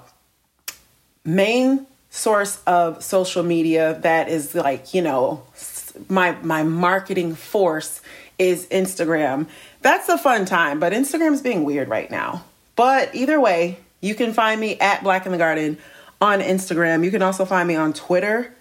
main 1.26 1.88
source 2.10 2.62
of 2.68 3.04
social 3.04 3.44
media 3.44 4.00
that 4.02 4.30
is 4.30 4.54
like, 4.54 4.94
you 4.94 5.02
know, 5.02 5.44
my 6.10 6.32
my 6.42 6.64
marketing 6.64 7.36
force 7.36 8.02
is 8.38 8.66
Instagram. 8.68 9.48
That's 9.82 10.10
a 10.10 10.18
fun 10.18 10.46
time, 10.46 10.80
but 10.80 10.94
Instagram's 10.94 11.42
being 11.42 11.64
weird 11.64 11.88
right 11.88 12.10
now. 12.10 12.44
But 12.76 13.14
either 13.14 13.40
way, 13.40 13.78
you 14.02 14.16
can 14.16 14.34
find 14.34 14.60
me 14.60 14.80
at 14.80 15.04
Black 15.04 15.26
in 15.26 15.32
the 15.32 15.38
Garden 15.38 15.78
on 16.22 16.40
Instagram. 16.40 17.04
You 17.04 17.12
can 17.12 17.22
also 17.22 17.46
find 17.46 17.68
me 17.68 17.76
on 17.76 17.94
Twitter 17.94 18.54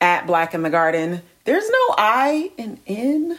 at 0.00 0.26
Black 0.26 0.54
in 0.54 0.62
the 0.62 0.70
Garden. 0.70 1.22
There's 1.44 1.68
no 1.68 1.94
I 1.96 2.50
in 2.56 2.80
N. 2.86 3.38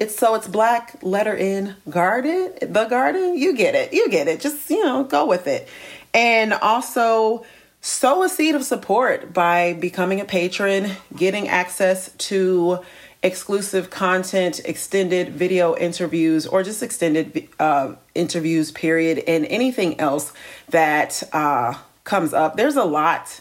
It's 0.00 0.14
so 0.14 0.36
it's 0.36 0.46
black 0.46 0.96
letter 1.02 1.34
in 1.34 1.74
garden, 1.90 2.52
the 2.62 2.84
garden. 2.84 3.36
You 3.36 3.56
get 3.56 3.74
it. 3.74 3.92
You 3.92 4.08
get 4.08 4.28
it. 4.28 4.38
Just, 4.38 4.70
you 4.70 4.84
know, 4.84 5.02
go 5.02 5.26
with 5.26 5.48
it. 5.48 5.68
And 6.14 6.52
also 6.52 7.44
sow 7.80 8.22
a 8.22 8.28
seed 8.28 8.54
of 8.54 8.62
support 8.62 9.32
by 9.32 9.72
becoming 9.72 10.20
a 10.20 10.24
patron, 10.24 10.92
getting 11.16 11.48
access 11.48 12.12
to 12.12 12.78
exclusive 13.24 13.90
content, 13.90 14.60
extended 14.64 15.30
video 15.30 15.76
interviews, 15.76 16.46
or 16.46 16.62
just 16.62 16.80
extended 16.80 17.48
uh, 17.58 17.94
interviews, 18.14 18.70
period, 18.70 19.24
and 19.26 19.46
anything 19.46 19.98
else 19.98 20.32
that 20.68 21.24
uh, 21.32 21.74
comes 22.04 22.32
up. 22.32 22.56
There's 22.56 22.76
a 22.76 22.84
lot 22.84 23.40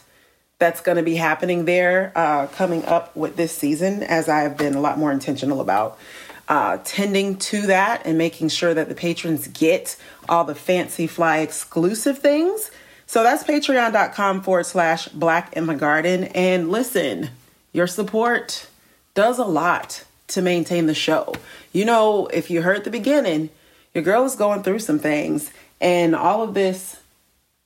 that's 0.58 0.82
going 0.82 0.98
to 0.98 1.04
be 1.04 1.16
happening 1.16 1.66
there 1.66 2.12
uh, 2.16 2.48
coming 2.48 2.84
up 2.86 3.16
with 3.16 3.36
this 3.36 3.56
season, 3.56 4.02
as 4.02 4.28
I've 4.28 4.58
been 4.58 4.74
a 4.74 4.82
lot 4.82 4.98
more 4.98 5.12
intentional 5.12 5.62
about 5.62 6.00
uh, 6.48 6.78
tending 6.84 7.38
to 7.38 7.68
that 7.68 8.06
and 8.06 8.18
making 8.18 8.49
sure 8.49 8.74
that 8.74 8.90
the 8.90 8.95
patrons 8.95 9.48
get 9.48 9.98
all 10.30 10.44
the 10.44 10.56
fancy 10.56 11.07
fly 11.07 11.40
exclusive 11.40 12.19
things. 12.19 12.72
So 13.06 13.24
that's 13.24 13.44
patreon.com 13.44 14.41
forward 14.41 14.65
slash 14.65 15.07
black 15.10 15.53
in 15.53 15.65
the 15.65 15.76
garden. 15.76 16.26
And 16.26 16.69
listen, 16.69 17.30
your 17.72 17.88
support 17.88 18.68
does 19.14 19.40
a 19.40 19.45
lot 19.45 20.03
to 20.28 20.41
maintain 20.41 20.88
the 20.88 20.94
show. 20.94 21.34
You 21.72 21.86
know, 21.86 22.28
if 22.28 22.49
you 22.49 22.61
heard 22.61 22.84
the 22.84 22.90
beginning, 22.90 23.49
your 23.94 24.03
girl 24.03 24.26
is 24.26 24.36
going 24.36 24.64
through 24.64 24.80
some 24.80 24.99
things, 24.99 25.52
and 25.80 26.15
all 26.15 26.44
of 26.44 26.53
this 26.53 26.99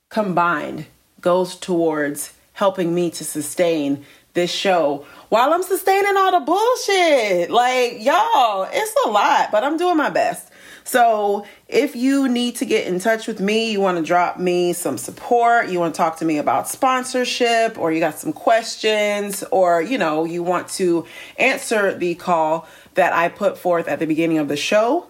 combined 0.08 0.86
goes 1.20 1.56
towards 1.56 2.32
helping 2.54 2.94
me 2.94 3.10
to 3.10 3.24
sustain 3.24 4.04
this 4.34 4.50
show 4.50 5.04
while 5.32 5.54
I'm 5.54 5.62
sustaining 5.62 6.14
all 6.14 6.38
the 6.38 6.44
bullshit. 6.44 7.50
Like, 7.50 8.04
y'all, 8.04 8.68
it's 8.70 8.94
a 9.06 9.08
lot, 9.08 9.50
but 9.50 9.64
I'm 9.64 9.78
doing 9.78 9.96
my 9.96 10.10
best. 10.10 10.50
So, 10.84 11.46
if 11.68 11.96
you 11.96 12.28
need 12.28 12.56
to 12.56 12.66
get 12.66 12.86
in 12.86 13.00
touch 13.00 13.26
with 13.26 13.40
me, 13.40 13.72
you 13.72 13.80
want 13.80 13.96
to 13.96 14.04
drop 14.04 14.38
me 14.38 14.74
some 14.74 14.98
support, 14.98 15.70
you 15.70 15.80
want 15.80 15.94
to 15.94 15.96
talk 15.96 16.18
to 16.18 16.26
me 16.26 16.36
about 16.36 16.68
sponsorship, 16.68 17.78
or 17.78 17.90
you 17.90 17.98
got 17.98 18.18
some 18.18 18.34
questions, 18.34 19.42
or 19.50 19.80
you 19.80 19.96
know, 19.96 20.24
you 20.24 20.42
want 20.42 20.68
to 20.72 21.06
answer 21.38 21.96
the 21.96 22.14
call 22.14 22.68
that 22.92 23.14
I 23.14 23.30
put 23.30 23.56
forth 23.56 23.88
at 23.88 24.00
the 24.00 24.06
beginning 24.06 24.36
of 24.36 24.48
the 24.48 24.56
show, 24.58 25.06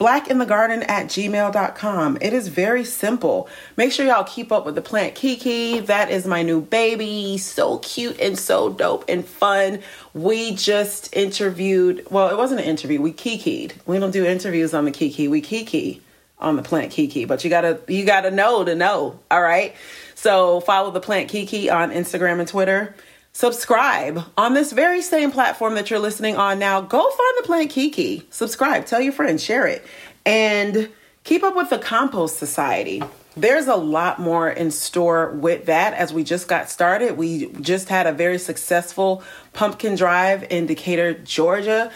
blackinthegarden 0.00 0.88
at 0.88 1.06
gmail.com. 1.08 2.18
It 2.22 2.32
is 2.32 2.48
very 2.48 2.84
simple. 2.84 3.48
Make 3.76 3.92
sure 3.92 4.06
y'all 4.06 4.24
keep 4.24 4.50
up 4.50 4.64
with 4.64 4.74
the 4.74 4.82
plant 4.82 5.14
Kiki. 5.14 5.80
That 5.80 6.10
is 6.10 6.26
my 6.26 6.42
new 6.42 6.62
baby. 6.62 7.36
So 7.36 7.78
cute 7.78 8.18
and 8.18 8.38
so 8.38 8.72
dope 8.72 9.04
and 9.08 9.24
fun. 9.24 9.80
We 10.14 10.54
just 10.54 11.14
interviewed, 11.14 12.06
well, 12.10 12.30
it 12.30 12.36
wasn't 12.38 12.60
an 12.60 12.66
interview. 12.66 13.00
We 13.00 13.12
kikied. 13.12 13.72
We 13.86 13.98
don't 13.98 14.10
do 14.10 14.24
interviews 14.24 14.72
on 14.72 14.86
the 14.86 14.90
Kiki. 14.90 15.28
We 15.28 15.42
kiki 15.42 16.02
on 16.38 16.56
the 16.56 16.62
plant 16.62 16.90
Kiki, 16.90 17.26
but 17.26 17.44
you 17.44 17.50
gotta 17.50 17.80
you 17.86 18.06
gotta 18.06 18.30
know 18.30 18.64
to 18.64 18.74
know. 18.74 19.20
All 19.30 19.42
right. 19.42 19.74
So 20.14 20.60
follow 20.60 20.90
the 20.90 21.00
plant 21.00 21.28
Kiki 21.28 21.68
on 21.68 21.90
Instagram 21.90 22.40
and 22.40 22.48
Twitter 22.48 22.94
subscribe 23.32 24.24
on 24.36 24.54
this 24.54 24.72
very 24.72 25.02
same 25.02 25.30
platform 25.30 25.74
that 25.74 25.90
you're 25.90 25.98
listening 25.98 26.36
on 26.36 26.58
now. 26.58 26.80
Go 26.80 27.00
find 27.00 27.34
the 27.38 27.42
plant 27.44 27.70
Kiki, 27.70 28.26
subscribe, 28.30 28.86
tell 28.86 29.00
your 29.00 29.12
friends, 29.12 29.42
share 29.42 29.66
it, 29.66 29.84
and 30.26 30.88
keep 31.24 31.42
up 31.42 31.56
with 31.56 31.70
the 31.70 31.78
Compost 31.78 32.36
Society. 32.36 33.02
There's 33.36 33.68
a 33.68 33.76
lot 33.76 34.18
more 34.18 34.50
in 34.50 34.70
store 34.70 35.30
with 35.30 35.66
that 35.66 35.94
as 35.94 36.12
we 36.12 36.24
just 36.24 36.48
got 36.48 36.68
started. 36.68 37.16
We 37.16 37.46
just 37.60 37.88
had 37.88 38.06
a 38.06 38.12
very 38.12 38.38
successful 38.38 39.22
pumpkin 39.52 39.94
drive 39.94 40.44
in 40.50 40.66
Decatur, 40.66 41.14
Georgia 41.14 41.92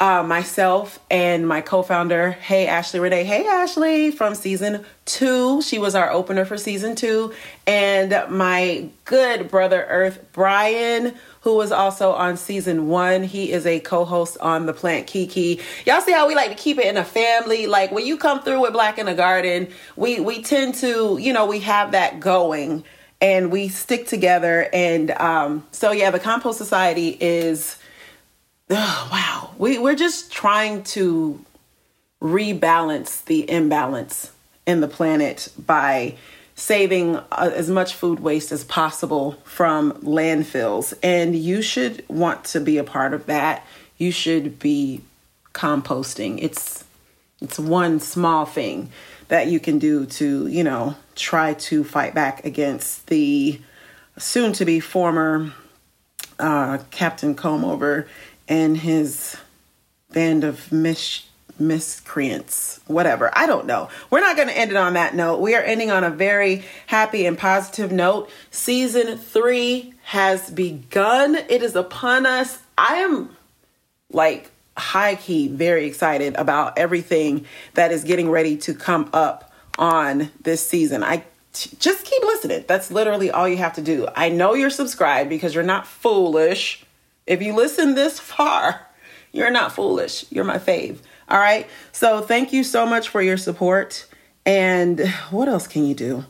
uh, 0.00 0.22
myself 0.22 0.98
and 1.10 1.46
my 1.46 1.60
co-founder, 1.60 2.32
Hey 2.32 2.66
Ashley 2.66 3.00
Renee. 3.00 3.24
Hey 3.24 3.46
Ashley 3.46 4.10
from 4.10 4.34
season 4.34 4.84
two. 5.04 5.62
She 5.62 5.78
was 5.78 5.94
our 5.94 6.10
opener 6.10 6.44
for 6.44 6.58
season 6.58 6.96
two, 6.96 7.32
and 7.66 8.12
my 8.28 8.88
good 9.04 9.48
brother 9.48 9.86
Earth 9.88 10.24
Brian, 10.32 11.14
who 11.42 11.54
was 11.56 11.70
also 11.70 12.10
on 12.10 12.36
season 12.36 12.88
one. 12.88 13.22
He 13.22 13.52
is 13.52 13.66
a 13.66 13.78
co-host 13.80 14.36
on 14.40 14.66
the 14.66 14.72
Plant 14.72 15.06
Kiki. 15.06 15.60
Y'all 15.86 16.00
see 16.00 16.12
how 16.12 16.26
we 16.26 16.34
like 16.34 16.50
to 16.50 16.56
keep 16.56 16.78
it 16.78 16.86
in 16.86 16.96
a 16.96 17.04
family. 17.04 17.66
Like 17.66 17.92
when 17.92 18.04
you 18.04 18.16
come 18.16 18.42
through 18.42 18.62
with 18.62 18.72
Black 18.72 18.98
in 18.98 19.06
the 19.06 19.14
Garden, 19.14 19.68
we 19.96 20.18
we 20.18 20.42
tend 20.42 20.74
to, 20.76 21.18
you 21.20 21.32
know, 21.32 21.46
we 21.46 21.60
have 21.60 21.92
that 21.92 22.18
going 22.18 22.84
and 23.20 23.52
we 23.52 23.68
stick 23.68 24.06
together. 24.08 24.68
And 24.72 25.12
um, 25.12 25.66
so 25.70 25.92
yeah, 25.92 26.10
the 26.10 26.18
Compost 26.20 26.58
Society 26.58 27.16
is 27.20 27.78
wow, 28.70 29.50
we, 29.58 29.78
we're 29.78 29.94
just 29.94 30.32
trying 30.32 30.82
to 30.84 31.44
rebalance 32.22 33.24
the 33.24 33.48
imbalance 33.50 34.32
in 34.66 34.80
the 34.80 34.88
planet 34.88 35.48
by 35.58 36.14
saving 36.54 37.16
uh, 37.16 37.50
as 37.54 37.68
much 37.68 37.94
food 37.94 38.20
waste 38.20 38.52
as 38.52 38.64
possible 38.64 39.32
from 39.44 39.92
landfills. 40.02 40.94
And 41.02 41.36
you 41.36 41.60
should 41.60 42.04
want 42.08 42.44
to 42.46 42.60
be 42.60 42.78
a 42.78 42.84
part 42.84 43.12
of 43.12 43.26
that. 43.26 43.66
You 43.98 44.10
should 44.10 44.58
be 44.58 45.02
composting. 45.52 46.38
It's 46.42 46.84
it's 47.40 47.58
one 47.58 48.00
small 48.00 48.46
thing 48.46 48.90
that 49.28 49.48
you 49.48 49.60
can 49.60 49.78
do 49.78 50.06
to, 50.06 50.46
you 50.46 50.64
know, 50.64 50.94
try 51.14 51.54
to 51.54 51.84
fight 51.84 52.14
back 52.14 52.44
against 52.44 53.08
the 53.08 53.60
soon 54.16 54.52
to 54.54 54.64
be 54.64 54.80
former 54.80 55.52
uh, 56.38 56.78
Captain 56.90 57.34
Combover 57.34 58.06
and 58.48 58.76
his 58.76 59.36
band 60.12 60.44
of 60.44 60.70
mis- 60.70 61.26
miscreants, 61.58 62.80
whatever. 62.86 63.30
I 63.36 63.46
don't 63.46 63.66
know. 63.66 63.88
We're 64.10 64.20
not 64.20 64.36
going 64.36 64.48
to 64.48 64.56
end 64.56 64.70
it 64.70 64.76
on 64.76 64.94
that 64.94 65.14
note. 65.14 65.40
We 65.40 65.54
are 65.54 65.62
ending 65.62 65.90
on 65.90 66.04
a 66.04 66.10
very 66.10 66.64
happy 66.86 67.26
and 67.26 67.38
positive 67.38 67.92
note. 67.92 68.30
Season 68.50 69.16
three 69.16 69.94
has 70.04 70.50
begun, 70.50 71.34
it 71.34 71.62
is 71.62 71.76
upon 71.76 72.26
us. 72.26 72.58
I 72.76 72.96
am 72.96 73.36
like 74.10 74.50
high 74.76 75.14
key 75.14 75.48
very 75.48 75.86
excited 75.86 76.34
about 76.34 76.78
everything 76.78 77.46
that 77.74 77.92
is 77.92 78.04
getting 78.04 78.30
ready 78.30 78.56
to 78.58 78.74
come 78.74 79.08
up 79.12 79.52
on 79.78 80.30
this 80.42 80.66
season. 80.66 81.02
I 81.02 81.24
just 81.52 82.04
keep 82.04 82.22
listening. 82.22 82.64
That's 82.66 82.90
literally 82.90 83.30
all 83.30 83.48
you 83.48 83.56
have 83.58 83.74
to 83.74 83.82
do. 83.82 84.08
I 84.16 84.28
know 84.28 84.54
you're 84.54 84.70
subscribed 84.70 85.30
because 85.30 85.54
you're 85.54 85.62
not 85.62 85.86
foolish 85.86 86.83
If 87.26 87.42
you 87.42 87.54
listen 87.54 87.94
this 87.94 88.18
far, 88.20 88.86
you're 89.32 89.50
not 89.50 89.72
foolish. 89.72 90.24
You're 90.30 90.44
my 90.44 90.58
fave. 90.58 90.98
All 91.28 91.38
right. 91.38 91.66
So 91.92 92.20
thank 92.20 92.52
you 92.52 92.62
so 92.62 92.86
much 92.86 93.08
for 93.08 93.22
your 93.22 93.36
support. 93.36 94.06
And 94.46 95.08
what 95.30 95.48
else 95.48 95.66
can 95.66 95.84
you 95.86 95.94
do? 95.94 96.24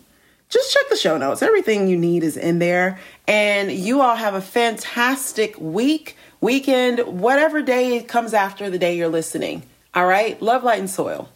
Just 0.49 0.73
check 0.73 0.85
the 0.89 0.97
show 0.97 1.19
notes. 1.19 1.43
Everything 1.43 1.89
you 1.89 1.97
need 1.97 2.23
is 2.23 2.37
in 2.37 2.61
there. 2.61 3.01
And 3.27 3.73
you 3.73 4.01
all 4.01 4.15
have 4.15 4.35
a 4.35 4.41
fantastic 4.41 5.59
week, 5.59 6.17
weekend, 6.41 7.01
whatever 7.01 7.61
day 7.61 8.03
comes 8.03 8.33
after 8.33 8.71
the 8.71 8.79
day 8.79 8.97
you're 8.97 9.09
listening. 9.09 9.65
All 9.95 10.07
right. 10.07 10.41
Love, 10.41 10.63
light, 10.63 10.79
and 10.79 10.89
soil. 10.89 11.29